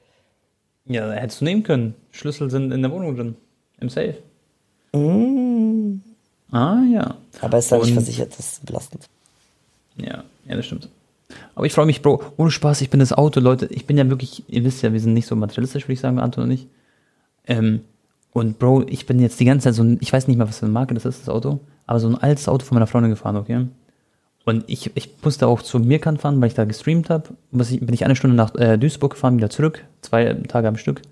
Ja, 0.86 1.10
hättest 1.10 1.40
du 1.40 1.44
nehmen 1.44 1.62
können. 1.62 1.94
Schlüssel 2.12 2.50
sind 2.50 2.72
in 2.72 2.82
der 2.82 2.90
Wohnung 2.90 3.16
drin. 3.16 3.36
Im 3.80 3.88
Safe. 3.88 4.16
Mm. 4.92 6.00
Ah, 6.50 6.82
ja. 6.90 7.16
Aber 7.40 7.58
ist 7.58 7.70
da 7.70 7.78
nicht 7.78 7.92
versichert, 7.92 8.30
das 8.38 8.52
ist 8.52 8.66
belastend. 8.66 9.08
Ja, 9.96 10.24
ja, 10.46 10.56
das 10.56 10.66
stimmt. 10.66 10.88
Aber 11.54 11.66
ich 11.66 11.72
freue 11.72 11.86
mich, 11.86 12.02
Bro. 12.02 12.22
Ohne 12.36 12.50
Spaß, 12.50 12.80
ich 12.82 12.90
bin 12.90 13.00
das 13.00 13.12
Auto, 13.12 13.40
Leute. 13.40 13.66
Ich 13.66 13.86
bin 13.86 13.98
ja 13.98 14.08
wirklich, 14.08 14.44
ihr 14.48 14.64
wisst 14.64 14.82
ja, 14.82 14.92
wir 14.92 15.00
sind 15.00 15.14
nicht 15.14 15.26
so 15.26 15.34
materialistisch, 15.34 15.84
würde 15.84 15.94
ich 15.94 16.00
sagen, 16.00 16.18
Anton 16.18 16.44
und 16.44 16.50
ich. 16.52 16.66
Ähm, 17.46 17.80
und 18.32 18.58
Bro, 18.58 18.84
ich 18.88 19.06
bin 19.06 19.18
jetzt 19.18 19.40
die 19.40 19.44
ganze 19.44 19.64
Zeit 19.64 19.74
so 19.74 19.82
ein, 19.82 19.98
ich 20.00 20.12
weiß 20.12 20.28
nicht 20.28 20.36
mal, 20.36 20.48
was 20.48 20.58
für 20.58 20.66
eine 20.66 20.72
Marke 20.72 20.94
das 20.94 21.04
ist, 21.04 21.22
das 21.22 21.28
Auto, 21.28 21.60
aber 21.86 22.00
so 22.00 22.08
ein 22.08 22.16
altes 22.16 22.48
Auto 22.48 22.64
von 22.64 22.76
meiner 22.76 22.86
Freundin 22.86 23.10
gefahren, 23.10 23.36
okay? 23.36 23.66
Und 24.46 24.64
ich, 24.68 24.92
ich 24.94 25.10
musste 25.22 25.48
auch 25.48 25.60
zu 25.60 25.80
Mirkan 25.80 26.18
fahren, 26.18 26.40
weil 26.40 26.46
ich 26.46 26.54
da 26.54 26.64
gestreamt 26.64 27.10
habe. 27.10 27.30
Bin 27.50 27.92
ich 27.92 28.04
eine 28.04 28.14
Stunde 28.14 28.36
nach 28.36 28.54
äh, 28.54 28.78
Duisburg 28.78 29.14
gefahren, 29.14 29.36
wieder 29.36 29.50
zurück, 29.50 29.84
zwei 30.02 30.32
Tage 30.46 30.68
am 30.68 30.76
Stück. 30.76 31.02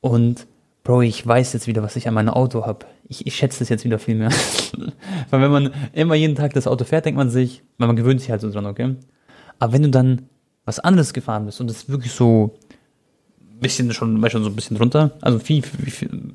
Und 0.00 0.46
Bro, 0.82 1.02
ich 1.02 1.26
weiß 1.26 1.52
jetzt 1.52 1.66
wieder, 1.66 1.82
was 1.82 1.96
ich 1.96 2.08
an 2.08 2.14
meinem 2.14 2.30
Auto 2.30 2.64
habe. 2.64 2.86
Ich, 3.06 3.26
ich 3.26 3.36
schätze 3.36 3.58
das 3.58 3.68
jetzt 3.68 3.84
wieder 3.84 3.98
viel 3.98 4.14
mehr. 4.14 4.30
Weil 5.30 5.42
wenn 5.42 5.50
man 5.50 5.74
immer 5.92 6.14
jeden 6.14 6.36
Tag 6.36 6.54
das 6.54 6.66
Auto 6.66 6.84
fährt, 6.84 7.04
denkt 7.04 7.18
man 7.18 7.28
sich, 7.28 7.62
man 7.76 7.94
gewöhnt 7.94 8.22
sich 8.22 8.30
halt 8.30 8.40
so 8.40 8.50
dran, 8.50 8.64
okay? 8.64 8.96
Aber 9.58 9.74
wenn 9.74 9.82
du 9.82 9.90
dann 9.90 10.22
was 10.64 10.80
anderes 10.80 11.12
gefahren 11.12 11.44
bist 11.44 11.60
und 11.60 11.70
es 11.70 11.82
ist 11.82 11.88
wirklich 11.90 12.12
so 12.12 12.56
ein 13.50 13.60
bisschen 13.60 13.92
schon, 13.92 14.18
du, 14.18 14.28
so 14.30 14.46
ein 14.46 14.56
bisschen 14.56 14.78
drunter, 14.78 15.10
also 15.20 15.38
viel, 15.38 15.62
viel, 15.62 15.90
viel 15.90 16.32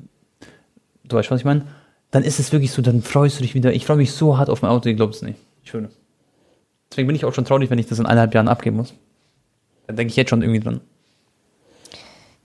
du 1.02 1.16
weißt, 1.16 1.32
was 1.32 1.40
ich 1.40 1.44
meine, 1.44 1.66
dann 2.12 2.22
ist 2.22 2.38
es 2.38 2.52
wirklich 2.52 2.70
so, 2.70 2.82
dann 2.82 3.02
freust 3.02 3.40
du 3.40 3.42
dich 3.42 3.56
wieder. 3.56 3.72
Ich 3.72 3.84
freue 3.84 3.96
mich 3.96 4.12
so 4.12 4.38
hart 4.38 4.48
auf 4.48 4.62
mein 4.62 4.70
Auto, 4.70 4.88
ihr 4.88 4.94
glaubt 4.94 5.16
es 5.16 5.22
nicht. 5.22 5.40
Ich 5.64 5.70
schwöre. 5.70 5.88
Deswegen 6.94 7.08
bin 7.08 7.16
ich 7.16 7.24
auch 7.24 7.34
schon 7.34 7.44
traurig, 7.44 7.70
wenn 7.70 7.78
ich 7.80 7.88
das 7.88 7.98
in 7.98 8.06
eineinhalb 8.06 8.32
Jahren 8.34 8.46
abgeben 8.46 8.76
muss. 8.76 8.94
Da 9.88 9.94
denke 9.94 10.12
ich 10.12 10.16
jetzt 10.16 10.30
schon 10.30 10.42
irgendwie 10.42 10.60
dran. 10.60 10.80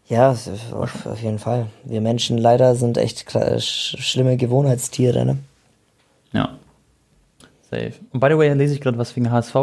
Ja, 0.08 0.32
auf, 0.32 1.06
auf 1.06 1.22
jeden 1.22 1.38
Fall. 1.38 1.68
Wir 1.84 2.02
Menschen 2.02 2.40
leider 2.40 2.74
sind 2.74 2.98
echt 2.98 3.30
sch 3.30 3.96
schlimme 4.00 4.38
Gewohnheitstiere, 4.38 5.24
ne? 5.24 5.38
Ja. 6.34 6.58
Safe. 7.70 7.94
Und 8.12 8.22
by 8.22 8.30
the 8.32 8.40
way, 8.40 8.52
lese 8.54 8.74
ich 8.74 8.82
gerade 8.82 8.98
was 8.98 9.16
wegen 9.16 9.30
HSV. 9.30 9.54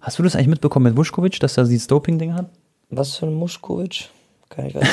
Hast 0.00 0.20
du 0.20 0.22
das 0.22 0.36
eigentlich 0.36 0.46
mitbekommen 0.46 0.84
mit 0.84 0.96
Vuskovic, 0.96 1.40
dass 1.40 1.56
er 1.56 1.64
dieses 1.64 1.88
Doping-Ding 1.88 2.34
hat? 2.34 2.48
Was 2.90 3.16
für 3.16 3.26
ein 3.26 3.34
Muschkowitsch? 3.34 4.04
Kann 4.50 4.66
ich 4.66 4.76
weiß. 4.76 4.86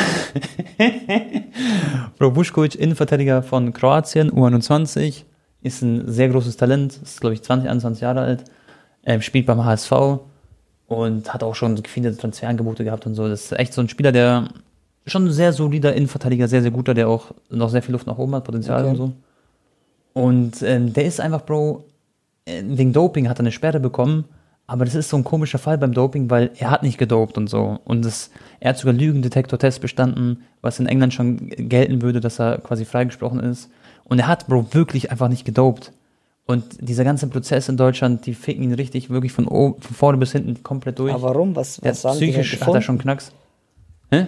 Bro, 2.17 2.35
Vuskovic, 2.35 2.73
Innenverteidiger 2.73 3.43
von 3.43 3.73
Kroatien, 3.73 4.31
U21, 4.31 5.22
ist 5.61 5.84
ein 5.84 6.11
sehr 6.11 6.30
großes 6.30 6.57
Talent, 6.57 6.99
ist 7.03 7.22
glaube 7.22 7.35
ich 7.35 7.43
20, 7.43 7.69
21 7.69 8.01
Jahre 8.01 8.22
alt, 8.22 8.45
ähm, 9.06 9.22
spielt 9.22 9.45
beim 9.45 9.64
HSV 9.64 9.91
und 10.88 11.34
hat 11.34 11.44
auch 11.44 11.56
schon 11.56 11.77
viele 11.86 12.15
Transferangebote 12.15 12.84
gehabt 12.84 13.06
und 13.06 13.15
so. 13.15 13.27
Das 13.27 13.45
ist 13.45 13.52
echt 13.60 13.73
so 13.73 13.82
ein 13.82 13.90
Spieler, 13.90 14.11
der 14.11 14.49
schon 15.07 15.26
ein 15.26 15.32
sehr 15.32 15.53
solider 15.53 15.94
Innenverteidiger, 15.94 16.48
sehr, 16.48 16.61
sehr 16.61 16.72
guter, 16.72 16.94
der 16.94 17.07
auch 17.07 17.32
noch 17.49 17.69
sehr 17.69 17.82
viel 17.82 17.94
Luft 17.94 18.07
nach 18.07 18.18
oben 18.18 18.36
hat, 18.36 18.44
Potenzial 18.44 18.82
Okay. 18.82 18.90
und 18.90 18.95
so. 18.98 19.14
Und 20.14 20.61
ähm, 20.64 20.94
der 20.94 21.06
ist 21.06 21.19
einfach, 21.19 21.41
Bro, 21.41 21.86
äh, 22.45 22.64
wegen 22.65 22.94
Doping 22.94 23.27
hat 23.30 23.38
er 23.38 23.41
eine 23.41 23.52
Sperre 23.52 23.80
bekommen, 23.80 24.26
aber 24.68 24.86
das 24.86 24.95
ist 24.95 25.10
so 25.10 25.18
ein 25.18 25.23
komischer 25.23 25.60
Fall 25.60 25.77
beim 25.77 25.94
Doping, 25.94 26.30
weil 26.30 26.52
er 26.57 26.72
hat 26.72 26.84
nicht 26.84 26.98
gedopt 26.98 27.38
und 27.38 27.49
so. 27.49 27.80
Und 27.86 28.03
das, 28.03 28.32
er 28.60 28.69
hat 28.69 28.77
sogar 28.77 28.94
Lügendetektor-Test 28.94 29.82
bestanden, 29.82 30.44
was 30.61 30.80
in 30.80 30.88
England 30.88 31.14
schon 31.14 31.49
gelten 31.49 32.02
würde, 32.02 32.19
dass 32.19 32.40
er 32.40 32.57
quasi 32.60 32.86
freigesprochen 32.86 33.41
ist. 33.41 33.69
Und 34.06 34.19
er 34.19 34.27
hat, 34.27 34.48
Bro, 34.48 34.68
wirklich 34.72 35.11
einfach 35.11 35.27
nicht 35.30 35.45
gedopt. 35.45 35.91
Und 36.47 36.77
dieser 36.80 37.03
ganze 37.03 37.27
Prozess 37.27 37.69
in 37.69 37.77
Deutschland, 37.77 38.26
die 38.26 38.35
ficken 38.35 38.63
ihn 38.63 38.73
richtig, 38.73 39.09
wirklich 39.09 39.31
von, 39.31 39.47
oben, 39.47 39.81
von 39.81 39.95
vorne 39.95 40.17
bis 40.19 40.31
hinten 40.31 40.61
komplett 40.61 40.99
durch. 40.99 41.13
Aber 41.13 41.30
warum? 41.30 41.55
Was, 41.55 41.81
was 41.81 42.03
hat 42.03 42.11
haben 42.11 42.19
die 42.19 42.31
denn 42.31 42.41
psychisch 42.41 42.61
hat 42.61 42.76
er 42.76 42.81
schon 42.81 42.99
Knacks. 42.99 43.31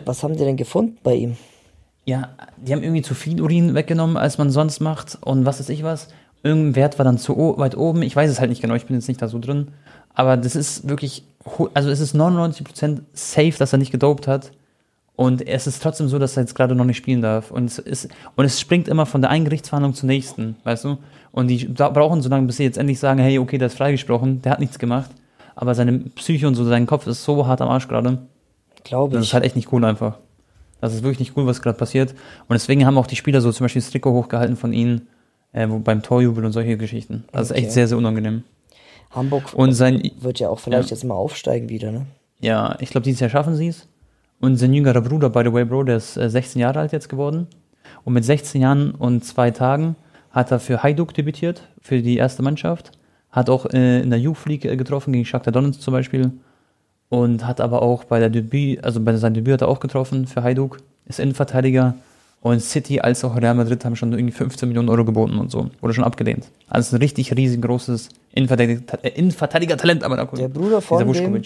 Was 0.06 0.24
haben 0.24 0.34
die 0.34 0.44
denn 0.44 0.58
gefunden 0.58 0.98
bei 1.04 1.14
ihm? 1.14 1.38
Ja, 2.06 2.30
die 2.58 2.74
haben 2.74 2.82
irgendwie 2.82 3.04
zu 3.04 3.14
viel 3.14 3.42
Urin 3.42 3.76
weggenommen, 3.76 4.18
als 4.18 4.38
man 4.38 4.50
sonst 4.50 4.80
macht 4.80 5.18
und 5.22 5.46
was 5.46 5.60
weiß 5.60 5.70
ich 5.70 5.84
was. 5.84 6.08
Irgendein 6.42 6.76
Wert 6.76 6.98
war 6.98 7.06
dann 7.06 7.18
zu 7.18 7.36
weit 7.58 7.78
oben. 7.78 8.02
Ich 8.02 8.16
weiß 8.16 8.30
es 8.32 8.40
halt 8.40 8.50
nicht 8.50 8.62
genau, 8.62 8.76
ich 8.76 8.86
bin 8.86 8.96
jetzt 8.96 9.08
nicht 9.08 9.22
da 9.22 9.28
so 9.28 9.40
drin. 9.40 9.74
Aber 10.14 10.38
das 10.38 10.56
ist 10.56 10.90
wirklich, 10.90 11.24
also 11.74 11.90
es 11.90 12.00
ist 12.00 12.16
99% 12.16 13.02
safe, 13.14 13.54
dass 13.58 13.74
er 13.74 13.78
nicht 13.78 13.92
gedopt 13.92 14.28
hat. 14.28 14.52
Und 15.18 15.46
es 15.48 15.66
ist 15.68 15.82
trotzdem 15.82 16.08
so, 16.08 16.20
dass 16.20 16.38
er 16.38 16.44
jetzt 16.44 16.54
gerade 16.56 16.76
noch 16.76 16.86
nicht 16.86 16.96
spielen 16.98 17.22
darf. 17.22 17.50
Und 17.52 17.66
es, 17.66 17.80
ist, 17.80 18.08
und 18.36 18.46
es 18.46 18.60
springt 18.62 18.88
immer 18.88 19.06
von 19.06 19.20
der 19.22 19.32
einen 19.32 19.46
Gerichtsverhandlung 19.46 19.94
zur 19.96 20.08
nächsten, 20.08 20.56
weißt 20.64 20.86
du? 20.86 20.98
Und 21.32 21.48
die 21.48 21.66
brauchen 21.66 22.22
so 22.22 22.30
lange, 22.30 22.46
bis 22.48 22.58
sie 22.58 22.64
jetzt 22.64 22.78
endlich 22.78 23.00
sagen, 23.00 23.20
hey, 23.20 23.40
okay, 23.40 23.58
der 23.58 23.66
ist 23.68 23.78
freigesprochen, 23.78 24.42
der 24.44 24.52
hat 24.54 24.60
nichts 24.60 24.78
gemacht. 24.80 25.10
Aber 25.56 25.74
seine 25.76 25.94
Psyche 25.98 26.48
und 26.48 26.54
so, 26.56 26.64
sein 26.64 26.86
Kopf 26.86 27.08
ist 27.08 27.24
so 27.24 27.46
hart 27.48 27.62
am 27.62 27.68
Arsch 27.70 27.88
gerade. 27.88 28.20
Glaube 28.84 29.16
Das 29.16 29.24
ich. 29.24 29.30
ist 29.32 29.34
halt 29.34 29.44
echt 29.44 29.56
nicht 29.56 29.74
cool 29.74 29.84
einfach. 29.86 30.18
Das 30.82 30.94
ist 30.94 31.02
wirklich 31.02 31.20
nicht 31.20 31.36
cool, 31.36 31.48
was 31.48 31.64
gerade 31.64 31.78
passiert. 31.80 32.12
Und 32.48 32.54
deswegen 32.54 32.86
haben 32.86 32.98
auch 33.00 33.08
die 33.08 33.16
Spieler 33.16 33.42
so 33.42 33.52
zum 33.52 33.66
Beispiel 33.66 33.82
das 33.82 33.90
Trikot 33.90 34.14
hochgehalten 34.14 34.56
von 34.56 34.72
ihnen, 34.72 35.08
äh, 35.52 35.66
beim 35.66 36.04
Torjubel 36.04 36.46
und 36.46 36.52
solche 36.52 36.78
Geschichten. 36.78 37.26
Das 37.32 37.48
ist 37.48 37.52
Okay. 37.54 37.62
echt 37.62 37.72
sehr, 37.72 37.88
sehr 37.88 37.98
unangenehm. 37.98 38.44
Hamburg 39.10 39.52
Und 39.56 39.74
sein, 39.74 40.12
wird 40.20 40.40
ja 40.40 40.50
auch 40.50 40.60
vielleicht 40.60 40.92
Ja. 40.92 40.96
jetzt 40.96 41.04
mal 41.04 41.16
aufsteigen 41.16 41.70
wieder, 41.70 41.92
ne? 41.92 42.06
ja, 42.40 42.76
ich 42.80 42.92
glaube, 42.92 43.06
dieses 43.06 43.20
Jahr 43.22 43.32
schaffen 43.32 43.56
sie 43.56 43.70
es. 43.70 43.88
Und 44.40 44.58
sein 44.58 44.74
jüngerer 44.74 45.02
Bruder, 45.02 45.30
by 45.30 45.42
the 45.44 45.54
way, 45.54 45.66
Bro, 45.66 45.84
der 45.84 45.98
ist 45.98 46.16
äh, 46.18 46.30
16 46.30 46.62
Jahre 46.62 46.80
alt 46.80 46.92
jetzt 46.92 47.10
geworden. 47.10 47.48
Und 48.04 48.14
mit 48.14 48.24
16 48.26 48.62
Jahren 48.62 48.92
und 48.92 49.24
zwei 49.26 49.52
Tagen 49.52 49.96
hat 50.32 50.52
er 50.52 50.60
für 50.60 50.84
Hajduk 50.84 51.14
debütiert, 51.14 51.64
für 51.82 52.02
die 52.02 52.18
erste 52.18 52.44
Mannschaft. 52.44 52.92
Hat 53.32 53.50
auch 53.50 53.66
äh, 53.68 54.02
in 54.02 54.10
der 54.10 54.20
Youth 54.20 54.46
League 54.46 54.66
äh, 54.66 54.76
getroffen, 54.78 55.14
gegen 55.14 55.26
Shakhtar 55.26 55.52
Donetsk 55.52 55.82
zum 55.82 55.94
Beispiel. 55.94 56.32
Und 57.10 57.48
hat 57.48 57.62
aber 57.62 57.82
auch 57.82 58.04
bei 58.04 58.20
der 58.20 58.30
Debüt, 58.30 58.84
also 58.84 59.00
bei 59.00 59.16
seinem 59.16 59.36
Debüt 59.36 59.54
hat 59.54 59.62
er 59.62 59.70
auch 59.70 59.80
getroffen 59.80 60.28
für 60.28 60.44
Hajduk. 60.44 60.78
Ist 61.06 61.20
Innenverteidiger. 61.20 61.96
Und 62.42 62.62
City 62.62 63.00
als 63.00 63.24
auch 63.24 63.36
Real 63.36 63.56
Madrid 63.56 63.84
haben 63.84 63.96
schon 63.96 64.14
irgendwie 64.14 64.34
15 64.34 64.68
Millionen 64.70 64.90
Euro 64.90 65.04
geboten 65.06 65.40
und 65.40 65.50
so. 65.50 65.70
Wurde 65.82 65.94
schon 65.94 66.04
abgelehnt. 66.04 66.48
Also 66.68 66.96
ein 66.96 67.00
richtig 67.00 67.36
riesengroßes 67.36 68.10
Innenverteidiger- 68.36 69.04
äh, 69.04 69.10
Innenverteidiger-Talent, 69.10 70.04
aber 70.04 70.18
Der 70.18 70.48
Bruder 70.50 70.82
von 70.82 71.00
dem- 71.24 71.42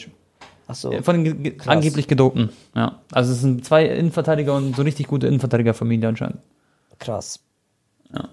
Achso. 0.71 0.91
Äh, 0.91 1.03
Von 1.03 1.23
den 1.23 1.43
ge- 1.43 1.51
Krass. 1.57 1.67
angeblich 1.67 2.07
Gedopten. 2.07 2.49
Ja. 2.75 2.99
Also 3.11 3.33
es 3.33 3.41
sind 3.41 3.65
zwei 3.65 3.85
Innenverteidiger 3.85 4.55
und 4.55 4.75
so 4.75 4.83
richtig 4.83 5.07
gute 5.07 5.27
Innenverteidigerfamilie 5.27 6.07
anscheinend. 6.07 6.37
Krass. 6.99 7.39
Ja. 8.13 8.29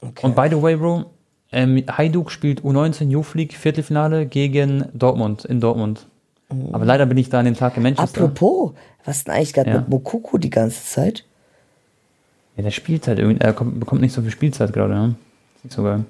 Okay. 0.00 0.24
Und 0.26 0.36
by 0.36 0.46
the 0.48 0.62
way, 0.62 0.76
Bro, 0.76 1.06
ähm, 1.50 1.82
Hajduk 1.90 2.30
spielt 2.30 2.60
U19 2.62 3.08
Youth 3.10 3.34
League 3.34 3.54
Viertelfinale 3.54 4.26
gegen 4.26 4.84
Dortmund 4.94 5.44
in 5.44 5.60
Dortmund. 5.60 6.06
Aber 6.72 6.84
leider 6.84 7.06
bin 7.06 7.16
ich 7.18 7.28
da 7.30 7.38
an 7.40 7.46
dem 7.46 7.56
Tag 7.56 7.76
in 7.78 7.82
Manchester. 7.82 8.24
Apropos, 8.24 8.72
was 9.04 9.16
ist 9.18 9.26
denn 9.26 9.34
eigentlich 9.34 9.52
gerade 9.54 9.70
Ja. 9.70 9.78
mit 9.78 9.88
Mokoko 9.88 10.36
die 10.38 10.50
ganze 10.50 10.84
Zeit? 10.84 11.24
Ja, 12.56 12.62
der 12.62 12.70
spielt 12.70 13.08
halt 13.08 13.18
irgendwie, 13.18 13.40
er 13.40 13.52
kommt, 13.54 13.80
bekommt 13.80 14.02
nicht 14.02 14.12
so 14.12 14.20
viel 14.22 14.30
Spielzeit 14.30 14.72
gerade, 14.72 14.92
ja. 14.94 15.06
Ist 15.56 15.64
nicht 15.64 15.74
so 15.74 15.82
geil. 15.82 16.04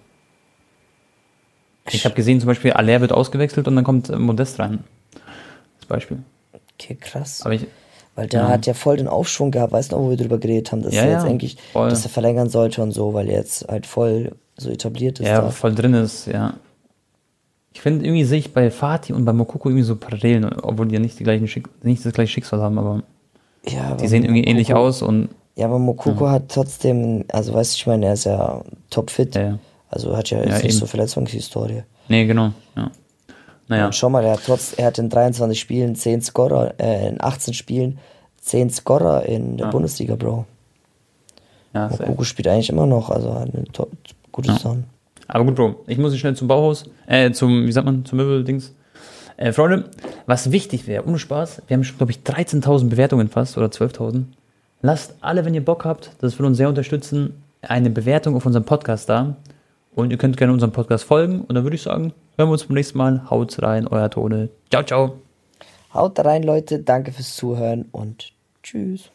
Ich 1.90 2.04
habe 2.04 2.14
gesehen, 2.14 2.40
zum 2.40 2.46
Beispiel, 2.48 2.72
Aller 2.72 3.00
wird 3.00 3.12
ausgewechselt 3.12 3.66
und 3.68 3.76
dann 3.76 3.84
kommt 3.84 4.16
Modest 4.18 4.58
rein. 4.58 4.84
Als 5.82 5.86
Beispiel. 5.88 6.18
Okay, 6.78 6.96
krass. 7.00 7.42
Aber 7.44 7.54
ich, 7.54 7.66
Weil 8.14 8.26
der 8.28 8.42
Ja. 8.42 8.48
hat 8.48 8.66
ja 8.66 8.74
voll 8.74 8.98
den 8.98 9.08
Aufschwung 9.08 9.50
gehabt, 9.50 9.72
weißt 9.72 9.90
du 9.92 9.96
noch, 9.96 10.02
wo 10.04 10.10
wir 10.10 10.16
drüber 10.18 10.38
geredet 10.38 10.70
haben, 10.70 10.82
dass 10.82 10.94
Ja, 10.94 11.02
er 11.02 11.12
jetzt 11.12 11.22
ja, 11.24 11.28
eigentlich, 11.30 11.56
voll. 11.72 11.88
dass 11.88 12.04
er 12.04 12.10
verlängern 12.10 12.48
sollte 12.50 12.82
und 12.82 12.92
so, 12.92 13.14
weil 13.14 13.28
er 13.30 13.38
jetzt 13.38 13.66
halt 13.68 13.86
voll 13.86 14.32
so 14.58 14.68
etabliert 14.70 15.18
ist. 15.18 15.28
ja, 15.28 15.40
da. 15.40 15.50
voll 15.50 15.74
drin 15.74 15.94
ist, 15.94 16.26
ja. 16.26 16.54
Ich 17.72 17.80
finde, 17.80 18.04
irgendwie 18.04 18.24
sehe 18.24 18.38
ich 18.38 18.52
bei 18.52 18.70
Fatih 18.70 19.14
und 19.14 19.24
bei 19.24 19.32
Mokoko 19.32 19.70
irgendwie 19.70 19.84
so 19.84 19.96
Parallelen, 19.96 20.44
obwohl 20.60 20.86
die 20.88 20.94
ja 20.94 21.00
nicht, 21.00 21.18
die 21.18 21.24
gleichen 21.24 21.48
Schick 21.48 21.68
nicht 21.84 22.04
das 22.04 22.12
gleiche 22.12 22.32
Schicksal 22.32 22.60
haben, 22.60 22.78
aber 22.78 23.02
ja, 23.66 23.94
die 23.94 24.06
sehen 24.08 24.24
irgendwie 24.24 24.42
Mokoko- 24.42 24.48
ähnlich 24.50 24.74
aus 24.74 25.00
und 25.00 25.30
Ja, 25.56 25.66
aber 25.66 25.78
Mokoko 25.78 26.28
hat 26.28 26.50
trotzdem, 26.50 27.24
also 27.32 27.54
weißt 27.54 27.72
du, 27.72 27.76
ich 27.76 27.86
meine, 27.86 28.06
er 28.06 28.12
ist 28.12 28.24
ja 28.24 28.62
topfit. 28.90 29.38
Also 29.88 30.16
hat 30.16 30.28
ja 30.30 30.38
Ja, 30.38 30.44
jetzt 30.44 30.62
nicht 30.64 30.72
eben. 30.72 30.80
so 30.80 30.86
Verletzungshistorie. 30.86 31.82
Nee, 32.08 32.26
genau, 32.26 32.52
ja. 32.76 32.90
Naja. 33.72 33.86
Und 33.86 33.94
schau 33.94 34.08
mal, 34.10 34.24
er 34.24 34.32
hat 34.32 34.40
trotz, 34.46 34.74
er 34.76 34.86
hat 34.86 34.98
in 34.98 35.08
23 35.08 35.58
Spielen 35.58 35.94
10 35.94 36.20
Scorer, 36.22 36.74
äh, 36.78 37.08
in 37.08 37.20
18 37.20 37.54
Spielen 37.54 37.98
10 38.40 38.70
Scorer 38.70 39.24
in 39.26 39.56
der 39.56 39.66
Bundesliga, 39.66 40.14
Bro. 40.16 40.44
Ja. 41.74 41.88
Kuku 41.88 42.24
spielt 42.24 42.48
eigentlich 42.48 42.68
immer 42.70 42.86
noch, 42.86 43.08
also 43.10 43.34
hat 43.34 43.54
eine 43.54 43.64
to- 43.72 43.88
gute 44.30 44.52
Saison. 44.52 44.84
Aber 45.28 45.44
gut, 45.44 45.54
Bro, 45.54 45.74
ich 45.86 45.96
muss 45.98 46.16
schnell 46.16 46.36
zum 46.36 46.48
Bauhaus, 46.48 46.84
äh, 47.06 47.30
zum, 47.32 47.66
wie 47.66 47.72
sagt 47.72 47.86
man, 47.86 48.04
zum 48.04 48.18
Möbeldings. 48.18 48.72
Äh, 49.38 49.52
Freunde, 49.52 49.84
was 50.26 50.52
wichtig 50.52 50.86
wäre, 50.86 51.06
ohne 51.06 51.18
Spaß, 51.18 51.62
wir 51.66 51.74
haben 51.76 51.84
schon, 51.84 51.96
glaube 51.96 52.12
ich, 52.12 52.18
13.000 52.18 52.88
Bewertungen 52.90 53.28
fast 53.28 53.56
oder 53.56 53.68
12.000. 53.68 54.24
Lasst 54.82 55.14
alle, 55.20 55.44
wenn 55.44 55.54
ihr 55.54 55.64
Bock 55.64 55.84
habt, 55.84 56.10
das 56.20 56.38
würde 56.38 56.48
uns 56.48 56.58
sehr 56.58 56.68
unterstützen, 56.68 57.42
eine 57.62 57.88
Bewertung 57.90 58.34
auf 58.36 58.44
unserem 58.44 58.64
Podcast 58.64 59.08
da. 59.08 59.36
Und 59.94 60.10
ihr 60.10 60.18
könnt 60.18 60.36
gerne 60.36 60.52
unserem 60.52 60.72
Podcast 60.72 61.04
folgen. 61.04 61.42
Und 61.42 61.54
dann 61.54 61.64
würde 61.64 61.76
ich 61.76 61.82
sagen, 61.82 62.12
hören 62.36 62.48
wir 62.48 62.52
uns 62.52 62.64
beim 62.64 62.74
nächsten 62.74 62.98
Mal. 62.98 63.28
Haut 63.30 63.60
rein, 63.62 63.86
euer 63.86 64.10
Tone. 64.10 64.48
Ciao, 64.70 64.82
ciao. 64.82 65.18
Haut 65.92 66.18
rein, 66.20 66.42
Leute, 66.42 66.78
danke 66.78 67.12
fürs 67.12 67.36
Zuhören 67.36 67.86
und 67.92 68.32
tschüss. 68.62 69.10